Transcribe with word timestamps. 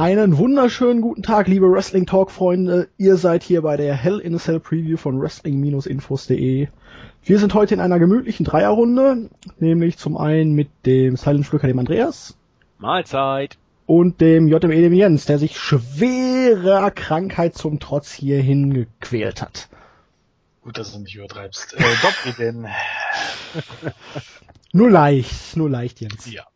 Einen 0.00 0.38
wunderschönen 0.38 1.02
guten 1.02 1.22
Tag, 1.22 1.46
liebe 1.46 1.70
Wrestling 1.70 2.06
Talk 2.06 2.30
Freunde. 2.30 2.88
Ihr 2.96 3.18
seid 3.18 3.42
hier 3.42 3.60
bei 3.60 3.76
der 3.76 3.94
Hell 3.94 4.18
in 4.18 4.34
a 4.34 4.38
Cell 4.38 4.58
Preview 4.58 4.96
von 4.96 5.20
Wrestling-Infos.de. 5.20 6.68
Wir 7.22 7.38
sind 7.38 7.52
heute 7.52 7.74
in 7.74 7.80
einer 7.80 7.98
gemütlichen 7.98 8.46
Dreierrunde, 8.46 9.28
nämlich 9.58 9.98
zum 9.98 10.16
einen 10.16 10.54
mit 10.54 10.70
dem 10.86 11.16
Silent 11.18 11.44
Flücker, 11.44 11.66
dem 11.66 11.78
Andreas. 11.78 12.34
Mahlzeit. 12.78 13.58
Und 13.84 14.22
dem 14.22 14.48
JME, 14.48 14.80
dem 14.80 14.94
Jens, 14.94 15.26
der 15.26 15.38
sich 15.38 15.58
schwerer 15.58 16.90
Krankheit 16.90 17.54
zum 17.54 17.78
Trotz 17.78 18.10
hierhin 18.10 18.72
gequält 18.72 19.42
hat. 19.42 19.68
Gut, 20.62 20.78
dass 20.78 20.94
du 20.94 21.00
nicht 21.00 21.14
übertreibst. 21.14 21.74
Äh, 21.74 21.84
Doppel 22.00 22.32
denn. 22.38 22.68
nur 24.72 24.88
leicht, 24.88 25.58
nur 25.58 25.68
leicht, 25.68 26.00
Jens. 26.00 26.24
Ja. 26.32 26.46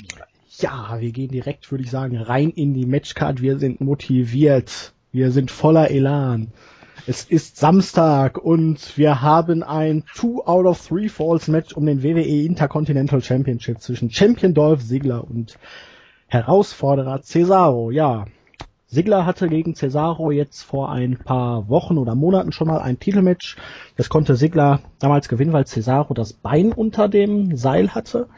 Nur 0.00 0.20
leicht. 0.20 0.27
Ja, 0.60 0.96
wir 0.98 1.12
gehen 1.12 1.30
direkt, 1.30 1.70
würde 1.70 1.84
ich 1.84 1.90
sagen, 1.90 2.16
rein 2.16 2.50
in 2.50 2.74
die 2.74 2.84
Matchcard. 2.84 3.40
Wir 3.40 3.60
sind 3.60 3.80
motiviert. 3.80 4.92
Wir 5.12 5.30
sind 5.30 5.52
voller 5.52 5.92
Elan. 5.92 6.48
Es 7.06 7.22
ist 7.22 7.58
Samstag 7.58 8.38
und 8.38 8.98
wir 8.98 9.22
haben 9.22 9.62
ein 9.62 10.02
Two 10.16 10.42
out 10.44 10.66
of 10.66 10.84
Three 10.84 11.08
Falls 11.08 11.46
Match 11.46 11.74
um 11.74 11.86
den 11.86 12.02
WWE 12.02 12.44
Intercontinental 12.44 13.22
Championship 13.22 13.80
zwischen 13.80 14.10
Champion 14.10 14.52
Dolph 14.52 14.84
Ziggler 14.84 15.22
und 15.22 15.56
Herausforderer 16.26 17.22
Cesaro. 17.22 17.92
Ja, 17.92 18.24
Ziggler 18.88 19.26
hatte 19.26 19.48
gegen 19.48 19.76
Cesaro 19.76 20.32
jetzt 20.32 20.62
vor 20.62 20.90
ein 20.90 21.18
paar 21.18 21.68
Wochen 21.68 21.98
oder 21.98 22.16
Monaten 22.16 22.50
schon 22.50 22.66
mal 22.66 22.80
ein 22.80 22.98
Titelmatch. 22.98 23.56
Das 23.96 24.08
konnte 24.08 24.34
Ziggler 24.34 24.80
damals 24.98 25.28
gewinnen, 25.28 25.52
weil 25.52 25.68
Cesaro 25.68 26.14
das 26.14 26.32
Bein 26.32 26.72
unter 26.72 27.08
dem 27.08 27.56
Seil 27.56 27.94
hatte. 27.94 28.28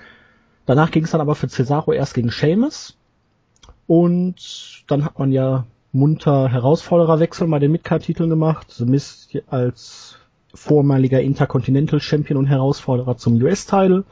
Danach 0.70 0.92
ging 0.92 1.02
es 1.02 1.10
dann 1.10 1.20
aber 1.20 1.34
für 1.34 1.48
Cesaro 1.48 1.92
erst 1.92 2.14
gegen 2.14 2.30
Sheamus. 2.30 2.96
Und 3.88 4.84
dann 4.86 5.04
hat 5.04 5.18
man 5.18 5.32
ja 5.32 5.66
munter 5.90 6.48
Herausfordererwechsel 6.48 7.48
bei 7.48 7.58
den 7.58 7.72
Midcard-Titeln 7.72 8.30
gemacht. 8.30 8.70
The 8.70 8.84
Miz 8.84 9.26
als 9.48 10.16
vormaliger 10.54 11.20
Intercontinental 11.20 11.98
Champion 11.98 12.38
und 12.38 12.46
Herausforderer 12.46 13.16
zum 13.16 13.42
US-Title. 13.42 14.04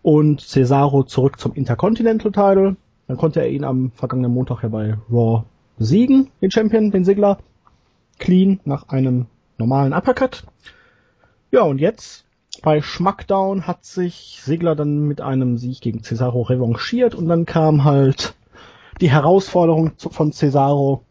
Und 0.00 0.40
Cesaro 0.40 1.02
zurück 1.02 1.38
zum 1.38 1.52
Intercontinental 1.52 2.32
Title. 2.32 2.76
Dann 3.06 3.18
konnte 3.18 3.40
er 3.40 3.50
ihn 3.50 3.64
am 3.64 3.90
vergangenen 3.90 4.32
Montag 4.32 4.62
ja 4.62 4.70
bei 4.70 4.96
Raw 5.12 5.44
besiegen, 5.76 6.30
den 6.40 6.50
Champion, 6.50 6.92
den 6.92 7.04
Sigler. 7.04 7.36
Clean 8.18 8.58
nach 8.64 8.88
einem 8.88 9.26
normalen 9.58 9.92
Uppercut. 9.92 10.44
Ja, 11.50 11.60
und 11.60 11.78
jetzt 11.78 12.24
bei 12.62 12.82
Schmackdown 12.82 13.66
hat 13.66 13.84
sich 13.84 14.40
Segler 14.42 14.74
dann 14.74 15.00
mit 15.00 15.20
einem 15.20 15.58
Sieg 15.58 15.80
gegen 15.80 16.02
Cesaro 16.02 16.42
revanchiert 16.42 17.14
und 17.14 17.26
dann 17.26 17.46
kam 17.46 17.84
halt 17.84 18.34
die 19.00 19.10
Herausforderung 19.10 19.92
von 19.98 20.32
Cesaro. 20.32 21.04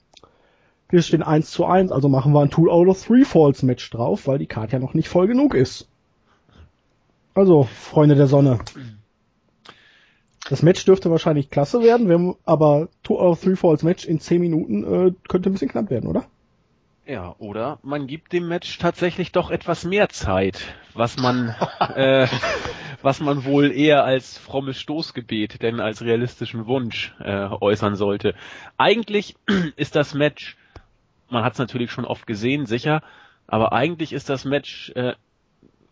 Wir 0.90 1.02
stehen 1.02 1.24
1 1.24 1.50
zu 1.52 1.66
1, 1.66 1.92
also 1.92 2.08
machen 2.08 2.34
wir 2.34 2.42
ein 2.42 2.52
Two 2.52 2.70
out 2.70 2.88
of 2.88 3.04
Three 3.04 3.26
Falls 3.26 3.64
Match 3.64 3.90
drauf, 3.90 4.28
weil 4.28 4.38
die 4.38 4.46
Karte 4.46 4.74
ja 4.74 4.80
noch 4.80 4.94
nicht 4.94 5.10
voll 5.10 5.28
genug 5.28 5.56
ist. 5.56 5.88
Also, 7.34 7.64
Freunde 7.64 8.16
der 8.16 8.28
Sonne. 8.28 8.60
Das 10.50 10.62
Match 10.62 10.86
dürfte 10.86 11.10
wahrscheinlich 11.10 11.50
klasse 11.50 11.82
werden, 11.82 12.36
aber 12.46 12.90
Two 13.02 13.18
out 13.18 13.32
of 13.32 13.42
Three 13.42 13.56
Falls 13.56 13.82
Match 13.82 14.06
in 14.06 14.20
10 14.20 14.40
Minuten 14.40 14.84
äh, 14.84 15.14
könnte 15.28 15.50
ein 15.50 15.54
bisschen 15.54 15.70
knapp 15.70 15.90
werden, 15.90 16.08
oder? 16.08 16.26
Ja, 17.06 17.36
oder 17.40 17.80
man 17.82 18.08
gibt 18.08 18.32
dem 18.32 18.48
Match 18.48 18.78
tatsächlich 18.78 19.32
doch 19.32 19.52
etwas 19.52 19.84
mehr 19.84 20.10
Zeit, 20.10 20.76
was 20.94 21.18
man, 21.18 21.50
äh, 21.96 22.28
was 23.02 23.20
man 23.20 23.46
wohl 23.46 23.72
eher 23.72 24.04
als 24.04 24.38
frommes 24.38 24.80
Stoßgebet 24.80 25.62
denn 25.62 25.80
als 25.80 26.02
realistischen 26.02 26.68
Wunsch 26.68 27.14
äh, 27.20 27.48
äußern 27.50 27.96
sollte. 27.96 28.36
Eigentlich 28.78 29.36
ist 29.76 29.96
das 29.96 30.14
Match, 30.14 30.58
man 31.30 31.44
hat 31.44 31.54
es 31.54 31.60
natürlich 31.60 31.92
schon 31.92 32.06
oft 32.06 32.28
gesehen, 32.28 32.66
sicher, 32.66 33.02
aber 33.48 33.74
eigentlich 33.74 34.14
ist 34.14 34.30
das 34.30 34.46
Match 34.46 34.92
äh, 34.96 35.14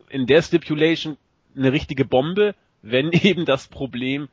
in 0.10 0.28
der 0.28 0.42
Stipulation 0.42 1.18
eine 1.56 1.72
richtige 1.72 2.06
Bombe, 2.06 2.56
wenn 2.82 3.12
eben 3.12 3.46
das 3.46 3.68
Problem 3.68 4.30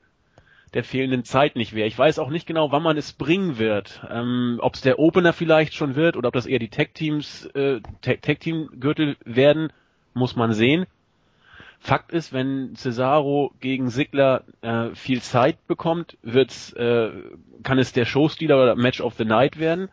der 0.74 0.84
fehlenden 0.84 1.24
Zeit 1.24 1.56
nicht 1.56 1.74
wäre. 1.74 1.88
Ich 1.88 1.98
weiß 1.98 2.18
auch 2.18 2.28
nicht 2.28 2.46
genau, 2.46 2.72
wann 2.72 2.82
man 2.82 2.98
es 2.98 3.14
bringen 3.14 3.58
wird. 3.58 4.02
Ähm, 4.10 4.58
ob 4.60 4.74
es 4.74 4.82
der 4.82 4.98
Opener 4.98 5.32
vielleicht 5.32 5.74
schon 5.74 5.96
wird 5.96 6.16
oder 6.16 6.28
ob 6.28 6.34
das 6.34 6.44
eher 6.44 6.58
die 6.58 6.68
Tech-Teams, 6.68 7.46
äh, 7.54 7.80
Tech-Team-Gürtel 8.02 9.16
werden, 9.24 9.72
muss 10.18 10.36
man 10.36 10.52
sehen. 10.52 10.86
Fakt 11.80 12.12
ist, 12.12 12.32
wenn 12.32 12.74
Cesaro 12.74 13.52
gegen 13.60 13.88
Sigler 13.88 14.42
äh, 14.62 14.94
viel 14.94 15.22
Zeit 15.22 15.66
bekommt, 15.66 16.18
wird's, 16.22 16.72
äh, 16.72 17.10
kann 17.62 17.78
es 17.78 17.92
der 17.92 18.04
Showstealer 18.04 18.60
oder 18.60 18.74
Match 18.76 19.00
of 19.00 19.14
the 19.14 19.24
Night 19.24 19.58
werden. 19.58 19.88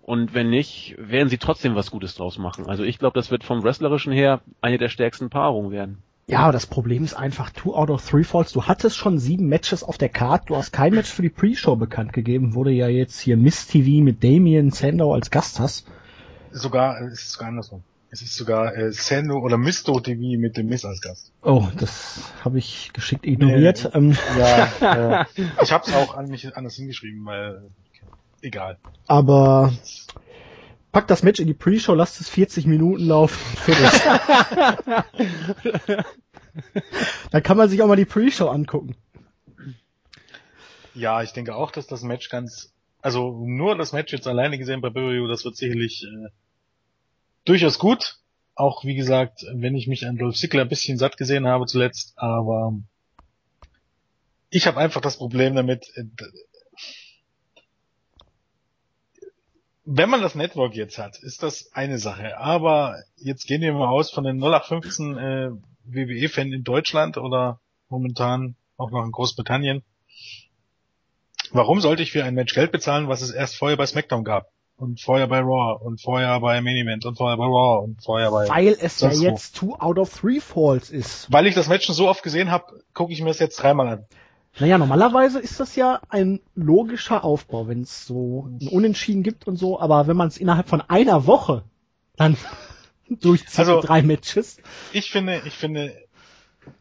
Und 0.00 0.34
wenn 0.34 0.50
nicht, 0.50 0.96
werden 0.98 1.28
sie 1.28 1.38
trotzdem 1.38 1.76
was 1.76 1.90
Gutes 1.90 2.14
draus 2.14 2.38
machen. 2.38 2.66
Also 2.66 2.82
ich 2.82 2.98
glaube, 2.98 3.14
das 3.14 3.30
wird 3.30 3.44
vom 3.44 3.62
Wrestlerischen 3.62 4.12
her 4.12 4.40
eine 4.60 4.78
der 4.78 4.88
stärksten 4.88 5.30
Paarungen 5.30 5.70
werden. 5.70 6.02
Ja, 6.26 6.52
das 6.52 6.66
Problem 6.66 7.04
ist 7.04 7.14
einfach 7.14 7.50
two 7.50 7.74
out 7.74 7.90
of 7.90 8.08
three 8.08 8.24
falls. 8.24 8.52
Du 8.52 8.64
hattest 8.66 8.96
schon 8.96 9.18
sieben 9.18 9.48
Matches 9.48 9.82
auf 9.82 9.98
der 9.98 10.08
Card. 10.08 10.48
Du 10.48 10.56
hast 10.56 10.72
kein 10.72 10.94
Match 10.94 11.10
für 11.10 11.22
die 11.22 11.28
Pre-Show 11.28 11.76
bekannt 11.76 12.12
gegeben. 12.12 12.54
Wurde 12.54 12.70
ja 12.70 12.88
jetzt 12.88 13.20
hier 13.20 13.36
Miss 13.36 13.66
TV 13.66 14.02
mit 14.02 14.22
Damien 14.22 14.70
Sandow 14.70 15.12
als 15.12 15.30
Gast 15.30 15.60
hast. 15.60 15.86
Sogar, 16.52 17.00
es 17.02 17.14
ist 17.14 17.32
sogar 17.32 17.48
andersrum. 17.48 17.82
Es 18.12 18.22
ist 18.22 18.34
sogar 18.34 18.76
äh, 18.76 18.92
Sandow 18.92 19.38
oder 19.38 19.56
Misto 19.56 20.00
TV 20.00 20.38
mit 20.40 20.56
dem 20.56 20.66
Miss 20.66 20.84
als 20.84 21.00
Gast. 21.00 21.32
Oh, 21.42 21.68
das 21.78 22.32
habe 22.44 22.58
ich 22.58 22.90
geschickt 22.92 23.24
ignoriert. 23.24 23.88
Nee, 23.94 23.98
ähm. 23.98 24.16
Ja, 24.36 25.22
äh, 25.40 25.44
ich 25.62 25.70
habe 25.70 25.84
es 25.86 25.94
auch 25.94 26.16
an 26.16 26.28
mich 26.28 26.56
anders 26.56 26.74
hingeschrieben, 26.74 27.24
weil 27.24 27.70
egal. 28.42 28.78
Aber 29.06 29.72
Pack 30.90 31.06
das 31.06 31.22
Match 31.22 31.38
in 31.38 31.46
die 31.46 31.54
Pre-Show, 31.54 31.94
lasst 31.94 32.20
es 32.20 32.28
40 32.28 32.66
Minuten 32.66 33.04
laufen. 33.04 33.38
da 37.30 37.40
kann 37.40 37.56
man 37.56 37.68
sich 37.68 37.80
auch 37.80 37.86
mal 37.86 37.94
die 37.94 38.04
Pre-Show 38.04 38.48
angucken. 38.48 38.96
Ja, 40.94 41.22
ich 41.22 41.32
denke 41.32 41.54
auch, 41.54 41.70
dass 41.70 41.86
das 41.86 42.02
Match 42.02 42.28
ganz, 42.28 42.74
also 43.00 43.44
nur 43.46 43.76
das 43.76 43.92
Match 43.92 44.12
jetzt 44.12 44.26
alleine 44.26 44.58
gesehen 44.58 44.80
bei 44.80 44.90
Burrio, 44.90 45.28
das 45.28 45.44
wird 45.44 45.56
sicherlich 45.56 46.04
äh, 46.04 46.30
durchaus 47.44 47.78
gut. 47.78 48.18
Auch 48.54 48.84
wie 48.84 48.94
gesagt, 48.94 49.46
wenn 49.52 49.74
ich 49.74 49.86
mich 49.86 50.06
an 50.06 50.16
Dolph 50.16 50.36
Ziggler 50.36 50.62
ein 50.62 50.68
bisschen 50.68 50.98
satt 50.98 51.16
gesehen 51.16 51.46
habe 51.46 51.66
zuletzt, 51.66 52.12
aber 52.16 52.74
ich 54.50 54.66
habe 54.66 54.78
einfach 54.78 55.00
das 55.00 55.16
Problem 55.16 55.54
damit, 55.54 55.86
äh, 55.96 56.04
wenn 59.84 60.10
man 60.10 60.22
das 60.22 60.34
Network 60.34 60.74
jetzt 60.74 60.98
hat, 60.98 61.18
ist 61.18 61.42
das 61.42 61.72
eine 61.72 61.98
Sache. 61.98 62.38
Aber 62.38 63.02
jetzt 63.16 63.46
gehen 63.46 63.62
wir 63.62 63.72
mal 63.72 63.88
aus 63.88 64.10
von 64.10 64.24
den 64.24 64.38
0815 64.38 65.16
äh, 65.18 65.50
WWE-Fan 65.84 66.52
in 66.52 66.64
Deutschland 66.64 67.16
oder 67.16 67.60
momentan 67.88 68.56
auch 68.76 68.90
noch 68.90 69.04
in 69.04 69.12
Großbritannien. 69.12 69.82
Warum 71.52 71.80
sollte 71.80 72.02
ich 72.02 72.12
für 72.12 72.24
ein 72.24 72.34
Match 72.34 72.54
Geld 72.54 72.70
bezahlen, 72.70 73.08
was 73.08 73.22
es 73.22 73.30
erst 73.30 73.56
vorher 73.56 73.76
bei 73.76 73.86
SmackDown 73.86 74.22
gab? 74.22 74.52
Und 74.80 74.98
vorher 74.98 75.26
bei 75.26 75.40
Raw 75.40 75.78
und 75.84 76.00
vorher 76.00 76.40
bei 76.40 76.62
Main 76.62 76.74
Event 76.74 77.04
und 77.04 77.16
vorher 77.16 77.36
bei 77.36 77.44
Raw 77.44 77.84
und 77.84 78.02
vorher 78.02 78.30
bei... 78.30 78.48
Weil 78.48 78.76
es 78.80 79.00
ja 79.00 79.10
jetzt 79.12 79.54
two 79.54 79.74
out 79.74 79.98
of 79.98 80.18
three 80.18 80.40
Falls 80.40 80.88
ist. 80.88 81.30
Weil 81.30 81.46
ich 81.46 81.54
das 81.54 81.68
Match 81.68 81.84
schon 81.84 81.94
so 81.94 82.08
oft 82.08 82.22
gesehen 82.22 82.50
habe, 82.50 82.82
gucke 82.94 83.12
ich 83.12 83.20
mir 83.20 83.28
das 83.28 83.40
jetzt 83.40 83.56
dreimal 83.56 83.88
an. 83.88 84.06
Naja, 84.58 84.78
normalerweise 84.78 85.38
ist 85.38 85.60
das 85.60 85.76
ja 85.76 86.00
ein 86.08 86.40
logischer 86.54 87.24
Aufbau, 87.24 87.68
wenn 87.68 87.82
es 87.82 88.06
so 88.06 88.48
ein 88.48 88.68
Unentschieden 88.68 89.22
gibt 89.22 89.46
und 89.46 89.56
so, 89.56 89.78
aber 89.78 90.06
wenn 90.06 90.16
man 90.16 90.28
es 90.28 90.38
innerhalb 90.38 90.70
von 90.70 90.80
einer 90.80 91.26
Woche 91.26 91.62
dann 92.16 92.38
durchzieht 93.10 93.58
also, 93.58 93.82
drei 93.82 94.00
Matches. 94.00 94.56
Ich 94.94 95.10
finde, 95.10 95.42
ich 95.44 95.54
finde, 95.54 95.94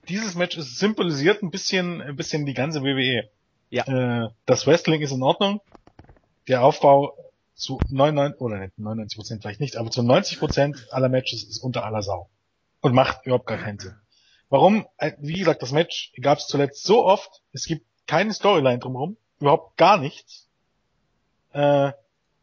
dieses 0.08 0.36
Match 0.36 0.58
ist 0.58 0.80
symbolisiert 0.80 1.44
ein 1.44 1.52
bisschen, 1.52 2.02
ein 2.02 2.16
bisschen 2.16 2.46
die 2.46 2.54
ganze 2.54 2.82
WWE. 2.82 3.30
Ja. 3.70 4.24
Äh, 4.24 4.30
das 4.46 4.66
Wrestling 4.68 5.02
ist 5.02 5.12
in 5.12 5.22
Ordnung. 5.22 5.60
Der 6.48 6.64
Aufbau 6.64 7.14
zu 7.60 7.80
99, 7.90 8.42
oder 8.42 8.60
nicht, 8.60 8.78
99 8.78 9.18
Prozent 9.18 9.42
vielleicht 9.42 9.60
nicht, 9.60 9.76
aber 9.76 9.92
zu 9.92 10.02
90 10.02 10.40
Prozent 10.40 10.88
aller 10.92 11.10
Matches 11.10 11.44
ist 11.44 11.60
unter 11.60 11.86
aller 11.86 12.02
Sau. 12.02 12.30
Und 12.82 12.94
macht 12.94 13.26
überhaupt 13.26 13.48
gar 13.48 13.58
keinen 13.58 13.80
Sinn. 13.80 13.96
Warum? 14.50 14.88
Äh, 14.98 15.12
wie 15.20 15.40
gesagt, 15.40 15.62
das 15.62 15.72
Match 15.72 16.12
gab 16.22 16.38
es 16.38 16.48
zuletzt 16.48 16.84
so 16.84 17.06
oft. 17.06 17.42
Es 17.52 17.66
gibt 17.66 17.86
keine 18.08 18.34
Storyline 18.34 18.80
drumherum, 18.80 19.18
überhaupt 19.40 19.78
gar 19.78 19.98
nichts. 19.98 20.48
Äh, 21.52 21.92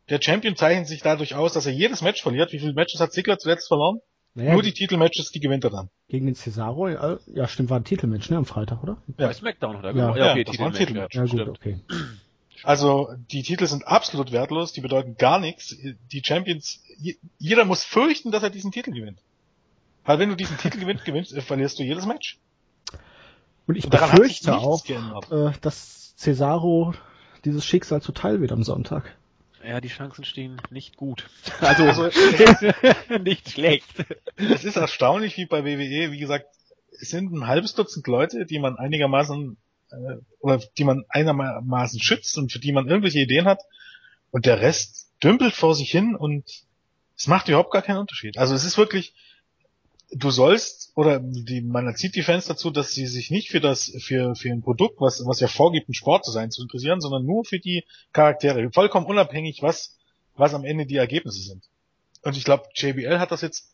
der 0.08 0.20
Champion 0.20 0.54
zeichnet 0.54 0.86
sich 0.86 1.02
dadurch 1.02 1.34
aus, 1.34 1.54
dass 1.54 1.66
er 1.66 1.72
jedes 1.72 2.02
Match 2.02 2.22
verliert. 2.22 2.52
Wie 2.52 2.58
viele 2.58 2.74
Matches 2.74 3.00
hat 3.00 3.12
Ziggler 3.12 3.38
zuletzt 3.38 3.66
verloren? 3.66 4.00
Naja, 4.34 4.52
Nur 4.52 4.62
die 4.62 4.72
Titelmatches, 4.72 5.30
die 5.30 5.40
gewinnt 5.40 5.64
er 5.64 5.70
dann. 5.70 5.88
Gegen 6.08 6.26
den 6.26 6.34
Cesaro? 6.34 6.88
Ja, 6.88 7.48
stimmt, 7.48 7.70
war 7.70 7.80
ein 7.80 7.84
Titelmatch, 7.84 8.28
ne, 8.28 8.36
am 8.36 8.44
Freitag, 8.44 8.82
oder? 8.82 8.98
Ja. 9.18 9.28
Bei 9.28 9.32
SmackDown, 9.32 9.76
oder? 9.76 9.92
Ja, 9.92 10.14
ja, 10.14 10.30
okay, 10.32 10.44
das 10.44 10.58
war 10.58 10.66
ein 10.66 10.74
Titelmatch. 10.74 11.14
Ja, 11.16 11.24
gut, 11.24 11.48
okay. 11.48 11.80
Also, 12.66 13.14
die 13.30 13.44
Titel 13.44 13.64
sind 13.68 13.86
absolut 13.86 14.32
wertlos, 14.32 14.72
die 14.72 14.80
bedeuten 14.80 15.16
gar 15.16 15.38
nichts. 15.38 15.76
Die 16.10 16.20
Champions, 16.24 16.82
jeder 17.38 17.64
muss 17.64 17.84
fürchten, 17.84 18.32
dass 18.32 18.42
er 18.42 18.50
diesen 18.50 18.72
Titel 18.72 18.90
gewinnt. 18.90 19.20
Weil 20.04 20.18
wenn 20.18 20.30
du 20.30 20.34
diesen 20.34 20.58
Titel 20.58 20.80
gewinnst, 20.80 21.04
gewinnst, 21.04 21.32
äh, 21.32 21.42
verlierst 21.42 21.78
du 21.78 21.84
jedes 21.84 22.06
Match. 22.06 22.40
Und 23.68 23.76
ich 23.76 23.84
Und 23.84 23.90
befürchte 23.90 24.56
auch, 24.56 24.84
äh, 25.30 25.52
dass 25.60 26.16
Cesaro 26.16 26.92
dieses 27.44 27.64
Schicksal 27.64 28.02
zuteil 28.02 28.40
wird 28.40 28.50
am 28.50 28.64
Sonntag. 28.64 29.16
Ja, 29.64 29.80
die 29.80 29.86
Chancen 29.86 30.24
stehen 30.24 30.60
nicht 30.70 30.96
gut. 30.96 31.30
Also, 31.60 31.84
also 31.84 32.10
nicht 33.22 33.48
schlecht. 33.48 34.04
Es 34.34 34.64
ist 34.64 34.76
erstaunlich 34.76 35.36
wie 35.36 35.46
bei 35.46 35.64
WWE, 35.64 36.10
wie 36.10 36.18
gesagt, 36.18 36.48
es 37.00 37.10
sind 37.10 37.32
ein 37.32 37.46
halbes 37.46 37.74
Dutzend 37.76 38.08
Leute, 38.08 38.44
die 38.44 38.58
man 38.58 38.76
einigermaßen 38.76 39.56
äh, 39.96 40.18
oder 40.40 40.60
die 40.78 40.84
man 40.84 41.04
einigermaßen 41.08 42.00
schützt 42.00 42.38
und 42.38 42.52
für 42.52 42.58
die 42.58 42.72
man 42.72 42.88
irgendwelche 42.88 43.20
Ideen 43.20 43.46
hat 43.46 43.62
und 44.30 44.46
der 44.46 44.60
Rest 44.60 45.10
dümpelt 45.22 45.54
vor 45.54 45.74
sich 45.74 45.90
hin 45.90 46.14
und 46.14 46.44
es 47.16 47.26
macht 47.26 47.48
überhaupt 47.48 47.72
gar 47.72 47.82
keinen 47.82 47.98
Unterschied. 47.98 48.38
Also 48.38 48.54
es 48.54 48.64
ist 48.64 48.76
wirklich, 48.76 49.14
du 50.10 50.30
sollst, 50.30 50.92
oder 50.94 51.20
die, 51.20 51.62
man 51.62 51.86
erzieht 51.86 52.14
die 52.14 52.22
Fans 52.22 52.46
dazu, 52.46 52.70
dass 52.70 52.92
sie 52.92 53.06
sich 53.06 53.30
nicht 53.30 53.48
für 53.48 53.60
das, 53.60 53.92
für, 54.00 54.34
für 54.34 54.50
ein 54.50 54.62
Produkt, 54.62 55.00
was, 55.00 55.24
was 55.26 55.40
ja 55.40 55.48
vorgibt, 55.48 55.88
ein 55.88 55.94
Sport 55.94 56.24
zu 56.24 56.30
sein, 56.30 56.50
zu 56.50 56.62
interessieren, 56.62 57.00
sondern 57.00 57.24
nur 57.24 57.44
für 57.44 57.58
die 57.58 57.84
Charaktere. 58.12 58.70
Vollkommen 58.72 59.06
unabhängig, 59.06 59.62
was, 59.62 59.96
was 60.36 60.54
am 60.54 60.64
Ende 60.64 60.86
die 60.86 60.96
Ergebnisse 60.96 61.42
sind. 61.42 61.64
Und 62.22 62.36
ich 62.36 62.44
glaube, 62.44 62.64
JBL 62.74 63.18
hat 63.18 63.30
das 63.30 63.40
jetzt, 63.40 63.72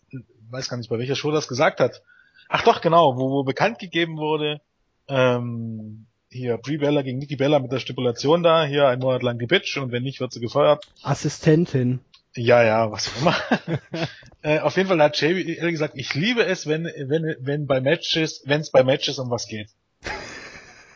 weiß 0.50 0.68
gar 0.68 0.76
nicht, 0.76 0.90
bei 0.90 0.98
welcher 0.98 1.16
Show 1.16 1.30
das 1.30 1.48
gesagt 1.48 1.80
hat. 1.80 2.02
Ach 2.48 2.62
doch, 2.64 2.80
genau, 2.80 3.16
wo, 3.16 3.30
wo 3.30 3.44
bekannt 3.44 3.78
gegeben 3.78 4.18
wurde, 4.18 4.60
ähm, 5.08 6.06
hier 6.32 6.56
Brie 6.58 6.78
Bella 6.78 7.02
gegen 7.02 7.18
Nikki 7.18 7.36
Bella 7.36 7.58
mit 7.58 7.70
der 7.70 7.78
Stipulation 7.78 8.42
da, 8.42 8.64
hier 8.64 8.88
ein 8.88 8.98
Monat 8.98 9.22
lang 9.22 9.38
die 9.38 9.46
Bitch 9.46 9.76
und 9.76 9.92
wenn 9.92 10.02
nicht, 10.02 10.20
wird 10.20 10.32
sie 10.32 10.40
gefeuert. 10.40 10.84
Assistentin. 11.02 12.00
Ja, 12.34 12.62
ja, 12.62 12.90
was 12.90 13.08
auch 13.08 13.20
immer. 13.20 13.36
äh, 14.42 14.60
auf 14.60 14.76
jeden 14.76 14.88
Fall 14.88 15.02
hat 15.02 15.20
Jamie 15.20 15.54
ehrlich 15.54 15.74
gesagt, 15.74 15.94
ich 15.96 16.14
liebe 16.14 16.44
es, 16.44 16.66
wenn, 16.66 16.84
wenn, 16.84 17.36
wenn 17.40 17.66
bei 17.66 17.80
Matches, 17.80 18.42
wenn 18.46 18.62
es 18.62 18.70
bei 18.70 18.82
Matches 18.82 19.18
um 19.18 19.30
was 19.30 19.46
geht. 19.46 19.68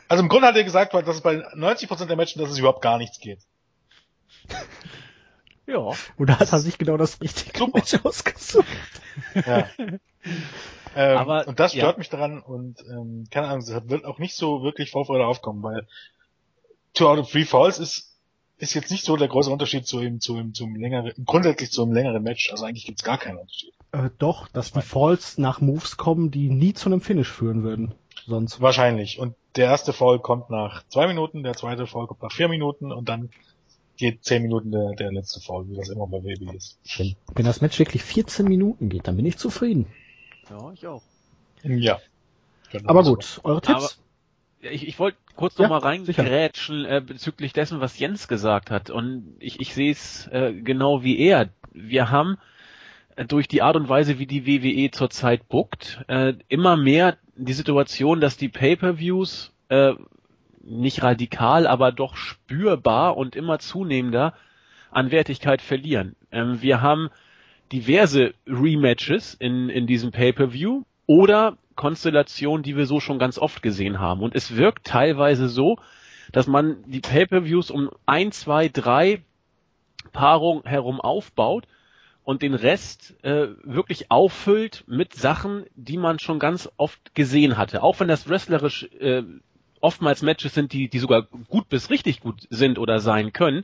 Also 0.07 0.23
im 0.23 0.29
Grunde 0.29 0.47
hat 0.47 0.55
er 0.55 0.63
gesagt, 0.63 0.93
dass 0.93 1.15
es 1.15 1.21
bei 1.21 1.35
90% 1.53 2.05
der 2.05 2.15
Matches, 2.15 2.41
dass 2.41 2.49
es 2.49 2.57
überhaupt 2.57 2.81
gar 2.81 2.97
nichts 2.97 3.19
geht. 3.19 3.39
Ja. 5.67 5.91
Oder 6.17 6.39
hat 6.39 6.51
er 6.51 6.59
sich 6.59 6.77
genau 6.77 6.97
das 6.97 7.19
richtige 7.21 7.57
Super. 7.59 7.77
Match 7.77 7.93
ausgesucht? 8.03 8.65
Ja. 9.45 9.67
Ähm, 10.97 11.17
Aber, 11.17 11.47
und 11.47 11.59
das 11.59 11.73
stört 11.73 11.95
ja. 11.95 11.97
mich 11.97 12.09
daran 12.09 12.41
und 12.41 12.81
ähm, 12.89 13.25
keine 13.29 13.47
Ahnung, 13.47 13.59
es 13.59 13.69
wird 13.69 14.05
auch 14.05 14.19
nicht 14.19 14.35
so 14.35 14.63
wirklich 14.63 14.91
Vorfreude 14.91 15.25
aufkommen, 15.25 15.61
weil 15.63 15.87
Two 16.93 17.07
Out 17.07 17.19
of 17.19 17.31
Three 17.31 17.45
Falls 17.45 17.79
ist 17.79 18.17
ist 18.59 18.73
jetzt 18.73 18.89
nicht 18.89 19.05
so 19.05 19.15
der 19.15 19.27
große 19.27 19.51
Unterschied 19.51 19.85
zu 19.85 20.01
ihm, 20.01 20.19
zu 20.19 20.35
ihm, 20.35 20.53
zum 20.53 20.75
längeren, 20.75 21.13
grundsätzlich 21.25 21.71
zu 21.71 21.83
einem 21.83 21.93
längeren 21.93 22.23
Match. 22.23 22.51
Also 22.51 22.65
eigentlich 22.65 22.85
gibt's 22.85 23.03
gar 23.03 23.19
keinen 23.19 23.37
Unterschied. 23.37 23.73
Äh, 23.91 24.09
doch, 24.17 24.47
dass 24.47 24.71
die 24.71 24.81
Falls 24.81 25.37
nach 25.37 25.61
Moves 25.61 25.97
kommen, 25.97 26.31
die 26.31 26.49
nie 26.49 26.73
zu 26.73 26.89
einem 26.89 27.01
Finish 27.01 27.31
führen 27.31 27.63
würden. 27.63 27.93
Sonst. 28.25 28.59
Wahrscheinlich. 28.59 29.19
Und 29.19 29.35
der 29.55 29.65
erste 29.67 29.93
Fall 29.93 30.19
kommt 30.19 30.49
nach 30.49 30.83
zwei 30.87 31.07
Minuten, 31.07 31.43
der 31.43 31.53
zweite 31.53 31.85
Fall 31.85 32.07
kommt 32.07 32.23
nach 32.23 32.31
vier 32.31 32.47
Minuten 32.47 32.91
und 32.91 33.07
dann 33.07 33.29
geht 33.95 34.23
zehn 34.23 34.41
Minuten 34.41 34.71
der, 34.71 34.91
der 34.93 35.11
letzte 35.11 35.39
Fall, 35.39 35.67
wie 35.69 35.75
das 35.75 35.89
immer 35.89 36.07
bei 36.07 36.19
Baby 36.19 36.55
ist. 36.55 36.79
Wenn, 36.97 37.15
wenn 37.35 37.45
das 37.45 37.61
Match 37.61 37.77
wirklich 37.79 38.03
14 38.03 38.47
Minuten 38.47 38.89
geht, 38.89 39.07
dann 39.07 39.15
bin 39.15 39.25
ich 39.25 39.37
zufrieden. 39.37 39.87
Ja, 40.49 40.71
ich 40.73 40.87
auch. 40.87 41.03
Ja. 41.63 41.99
Aber 42.85 43.03
gut, 43.03 43.39
eure 43.43 43.61
Tipps? 43.61 43.99
Aber 44.61 44.71
ich, 44.71 44.87
ich 44.87 44.99
wollte 44.99 45.17
kurz 45.35 45.57
ja, 45.57 45.63
noch 45.63 45.69
mal 45.69 45.79
reingrätschen 45.79 46.85
äh, 46.85 47.01
bezüglich 47.05 47.53
dessen, 47.53 47.79
was 47.79 47.99
Jens 47.99 48.27
gesagt 48.27 48.71
hat. 48.71 48.89
Und 48.89 49.35
ich, 49.39 49.59
ich 49.59 49.73
sehe 49.73 49.91
es 49.91 50.27
äh, 50.27 50.53
genau 50.53 51.03
wie 51.03 51.19
er. 51.19 51.49
Wir 51.71 52.09
haben 52.09 52.37
äh, 53.15 53.25
durch 53.25 53.47
die 53.47 53.61
Art 53.61 53.75
und 53.75 53.89
Weise, 53.89 54.19
wie 54.19 54.25
die 54.25 54.45
WWE 54.45 54.91
zurzeit 54.91 55.47
bookt, 55.47 56.03
äh, 56.07 56.33
immer 56.47 56.75
mehr 56.75 57.17
die 57.35 57.53
Situation, 57.53 58.19
dass 58.19 58.37
die 58.37 58.49
Pay-per-Views 58.49 59.53
äh, 59.69 59.93
nicht 60.61 61.03
radikal, 61.03 61.67
aber 61.67 61.91
doch 61.91 62.15
spürbar 62.15 63.15
und 63.15 63.35
immer 63.35 63.59
zunehmender 63.59 64.33
an 64.91 65.11
Wertigkeit 65.11 65.61
verlieren. 65.61 66.15
Ähm, 66.31 66.61
wir 66.61 66.81
haben 66.81 67.09
diverse 67.71 68.33
Rematches 68.45 69.33
in, 69.33 69.69
in 69.69 69.87
diesem 69.87 70.11
Pay-per-View 70.11 70.83
oder 71.05 71.57
Konstellation, 71.75 72.63
die 72.63 72.75
wir 72.75 72.85
so 72.85 72.99
schon 72.99 73.19
ganz 73.19 73.37
oft 73.37 73.61
gesehen 73.61 73.99
haben. 73.99 74.21
Und 74.21 74.35
es 74.35 74.55
wirkt 74.55 74.85
teilweise 74.85 75.47
so, 75.47 75.77
dass 76.31 76.47
man 76.47 76.83
die 76.85 76.99
Pay-per-Views 76.99 77.71
um 77.71 77.89
ein, 78.05 78.31
zwei, 78.31 78.67
drei 78.67 79.21
Paarungen 80.11 80.63
herum 80.65 80.99
aufbaut 80.99 81.67
und 82.23 82.41
den 82.41 82.55
Rest 82.55 83.15
äh, 83.23 83.47
wirklich 83.63 84.11
auffüllt 84.11 84.83
mit 84.87 85.13
Sachen, 85.13 85.65
die 85.75 85.97
man 85.97 86.19
schon 86.19 86.39
ganz 86.39 86.69
oft 86.75 87.15
gesehen 87.15 87.57
hatte. 87.57 87.83
Auch 87.83 87.99
wenn 87.99 88.09
das 88.09 88.27
wrestlerisch 88.27 88.89
äh, 88.99 89.23
oftmals 89.79 90.21
Matches 90.23 90.53
sind, 90.53 90.73
die, 90.73 90.89
die 90.89 90.99
sogar 90.99 91.27
gut 91.47 91.69
bis 91.69 91.89
richtig 91.89 92.19
gut 92.19 92.47
sind 92.49 92.79
oder 92.79 92.99
sein 92.99 93.31
können, 93.31 93.63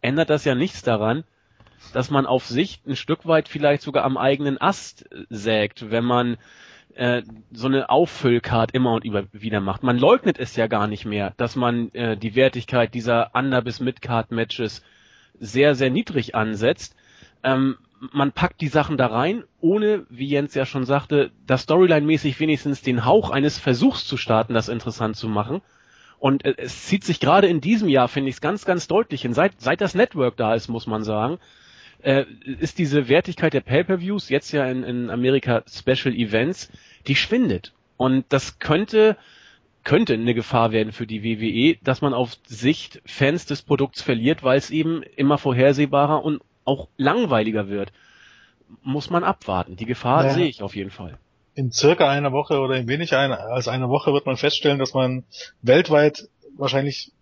ändert 0.00 0.30
das 0.30 0.44
ja 0.44 0.54
nichts 0.54 0.82
daran, 0.82 1.24
dass 1.92 2.10
man 2.10 2.26
auf 2.26 2.46
Sicht 2.46 2.86
ein 2.86 2.96
Stück 2.96 3.26
weit 3.26 3.48
vielleicht 3.48 3.82
sogar 3.82 4.04
am 4.04 4.16
eigenen 4.16 4.60
Ast 4.60 5.10
äh, 5.12 5.24
sägt, 5.30 5.90
wenn 5.90 6.04
man 6.04 6.36
äh, 6.94 7.22
so 7.52 7.68
eine 7.68 7.90
Auffüllcard 7.90 8.72
immer 8.72 8.92
und 8.92 9.04
über 9.04 9.24
wieder 9.32 9.60
macht. 9.60 9.82
Man 9.82 9.98
leugnet 9.98 10.38
es 10.38 10.56
ja 10.56 10.66
gar 10.66 10.86
nicht 10.86 11.04
mehr, 11.04 11.34
dass 11.36 11.56
man 11.56 11.92
äh, 11.92 12.16
die 12.16 12.34
Wertigkeit 12.34 12.94
dieser 12.94 13.30
Under- 13.34 13.62
bis 13.62 13.80
Mid-Card-Matches 13.80 14.82
sehr, 15.38 15.74
sehr 15.74 15.90
niedrig 15.90 16.34
ansetzt. 16.34 16.96
Ähm, 17.42 17.76
man 18.12 18.32
packt 18.32 18.60
die 18.60 18.68
Sachen 18.68 18.96
da 18.96 19.06
rein, 19.06 19.44
ohne, 19.60 20.06
wie 20.10 20.26
Jens 20.26 20.54
ja 20.54 20.66
schon 20.66 20.84
sagte, 20.84 21.30
das 21.46 21.62
Storyline-mäßig 21.62 22.38
wenigstens 22.40 22.82
den 22.82 23.04
Hauch 23.04 23.30
eines 23.30 23.58
Versuchs 23.58 24.06
zu 24.06 24.16
starten, 24.16 24.54
das 24.54 24.68
interessant 24.68 25.16
zu 25.16 25.28
machen. 25.28 25.62
Und 26.18 26.44
äh, 26.44 26.54
es 26.56 26.86
zieht 26.86 27.04
sich 27.04 27.20
gerade 27.20 27.46
in 27.46 27.60
diesem 27.60 27.88
Jahr, 27.88 28.08
finde 28.08 28.30
ich 28.30 28.36
es 28.36 28.40
ganz, 28.40 28.64
ganz 28.64 28.86
deutlich 28.86 29.22
hin. 29.22 29.34
Seit, 29.34 29.60
seit 29.60 29.80
das 29.80 29.94
Network 29.94 30.36
da 30.36 30.54
ist, 30.54 30.68
muss 30.68 30.86
man 30.86 31.04
sagen, 31.04 31.38
äh, 32.06 32.24
ist 32.60 32.78
diese 32.78 33.08
Wertigkeit 33.08 33.52
der 33.52 33.60
Pay-per-Views, 33.60 34.28
jetzt 34.28 34.52
ja 34.52 34.64
in, 34.66 34.84
in 34.84 35.10
Amerika 35.10 35.64
Special 35.68 36.14
Events, 36.14 36.70
die 37.08 37.16
schwindet. 37.16 37.72
Und 37.96 38.24
das 38.28 38.60
könnte 38.60 39.16
könnte 39.82 40.14
eine 40.14 40.34
Gefahr 40.34 40.72
werden 40.72 40.92
für 40.92 41.06
die 41.06 41.22
WWE, 41.22 41.78
dass 41.84 42.00
man 42.00 42.12
auf 42.12 42.36
Sicht 42.44 43.00
Fans 43.06 43.46
des 43.46 43.62
Produkts 43.62 44.02
verliert, 44.02 44.42
weil 44.42 44.58
es 44.58 44.70
eben 44.70 45.02
immer 45.02 45.38
vorhersehbarer 45.38 46.24
und 46.24 46.42
auch 46.64 46.88
langweiliger 46.96 47.68
wird. 47.68 47.92
Muss 48.82 49.10
man 49.10 49.22
abwarten. 49.22 49.76
Die 49.76 49.86
Gefahr 49.86 50.24
ja. 50.24 50.30
sehe 50.30 50.46
ich 50.46 50.62
auf 50.62 50.74
jeden 50.74 50.90
Fall. 50.90 51.18
In 51.54 51.70
circa 51.70 52.10
einer 52.10 52.32
Woche 52.32 52.58
oder 52.58 52.76
in 52.76 52.88
weniger 52.88 53.18
als 53.18 53.68
einer 53.68 53.88
Woche 53.88 54.12
wird 54.12 54.26
man 54.26 54.36
feststellen, 54.36 54.80
dass 54.80 54.92
man 54.92 55.24
weltweit 55.62 56.28
wahrscheinlich 56.56 57.12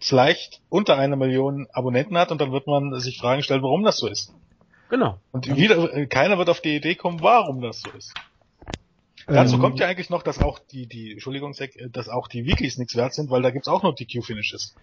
vielleicht 0.00 0.60
unter 0.68 0.96
einer 0.96 1.16
Million 1.16 1.66
Abonnenten 1.72 2.16
hat 2.18 2.30
und 2.30 2.40
dann 2.40 2.52
wird 2.52 2.66
man 2.66 2.98
sich 3.00 3.18
Fragen 3.18 3.42
stellen, 3.42 3.62
warum 3.62 3.82
das 3.82 3.98
so 3.98 4.08
ist. 4.08 4.32
Genau. 4.88 5.18
Und 5.32 5.54
wieder, 5.56 6.06
keiner 6.06 6.38
wird 6.38 6.48
auf 6.48 6.60
die 6.60 6.76
Idee 6.76 6.94
kommen, 6.94 7.20
warum 7.20 7.60
das 7.60 7.80
so 7.80 7.90
ist. 7.90 8.14
Dazu 9.26 9.56
ähm, 9.56 9.60
kommt 9.60 9.80
ja 9.80 9.88
eigentlich 9.88 10.10
noch, 10.10 10.22
dass 10.22 10.40
auch 10.40 10.58
die, 10.58 10.86
die, 10.86 11.12
Entschuldigung, 11.12 11.54
dass 11.90 12.08
auch 12.08 12.28
die 12.28 12.46
Weeklies 12.46 12.78
nichts 12.78 12.94
wert 12.94 13.12
sind, 13.12 13.30
weil 13.30 13.42
da 13.42 13.50
gibt's 13.50 13.68
auch 13.68 13.82
noch 13.82 13.94
die 13.94 14.06
Q-Finishes. 14.06 14.76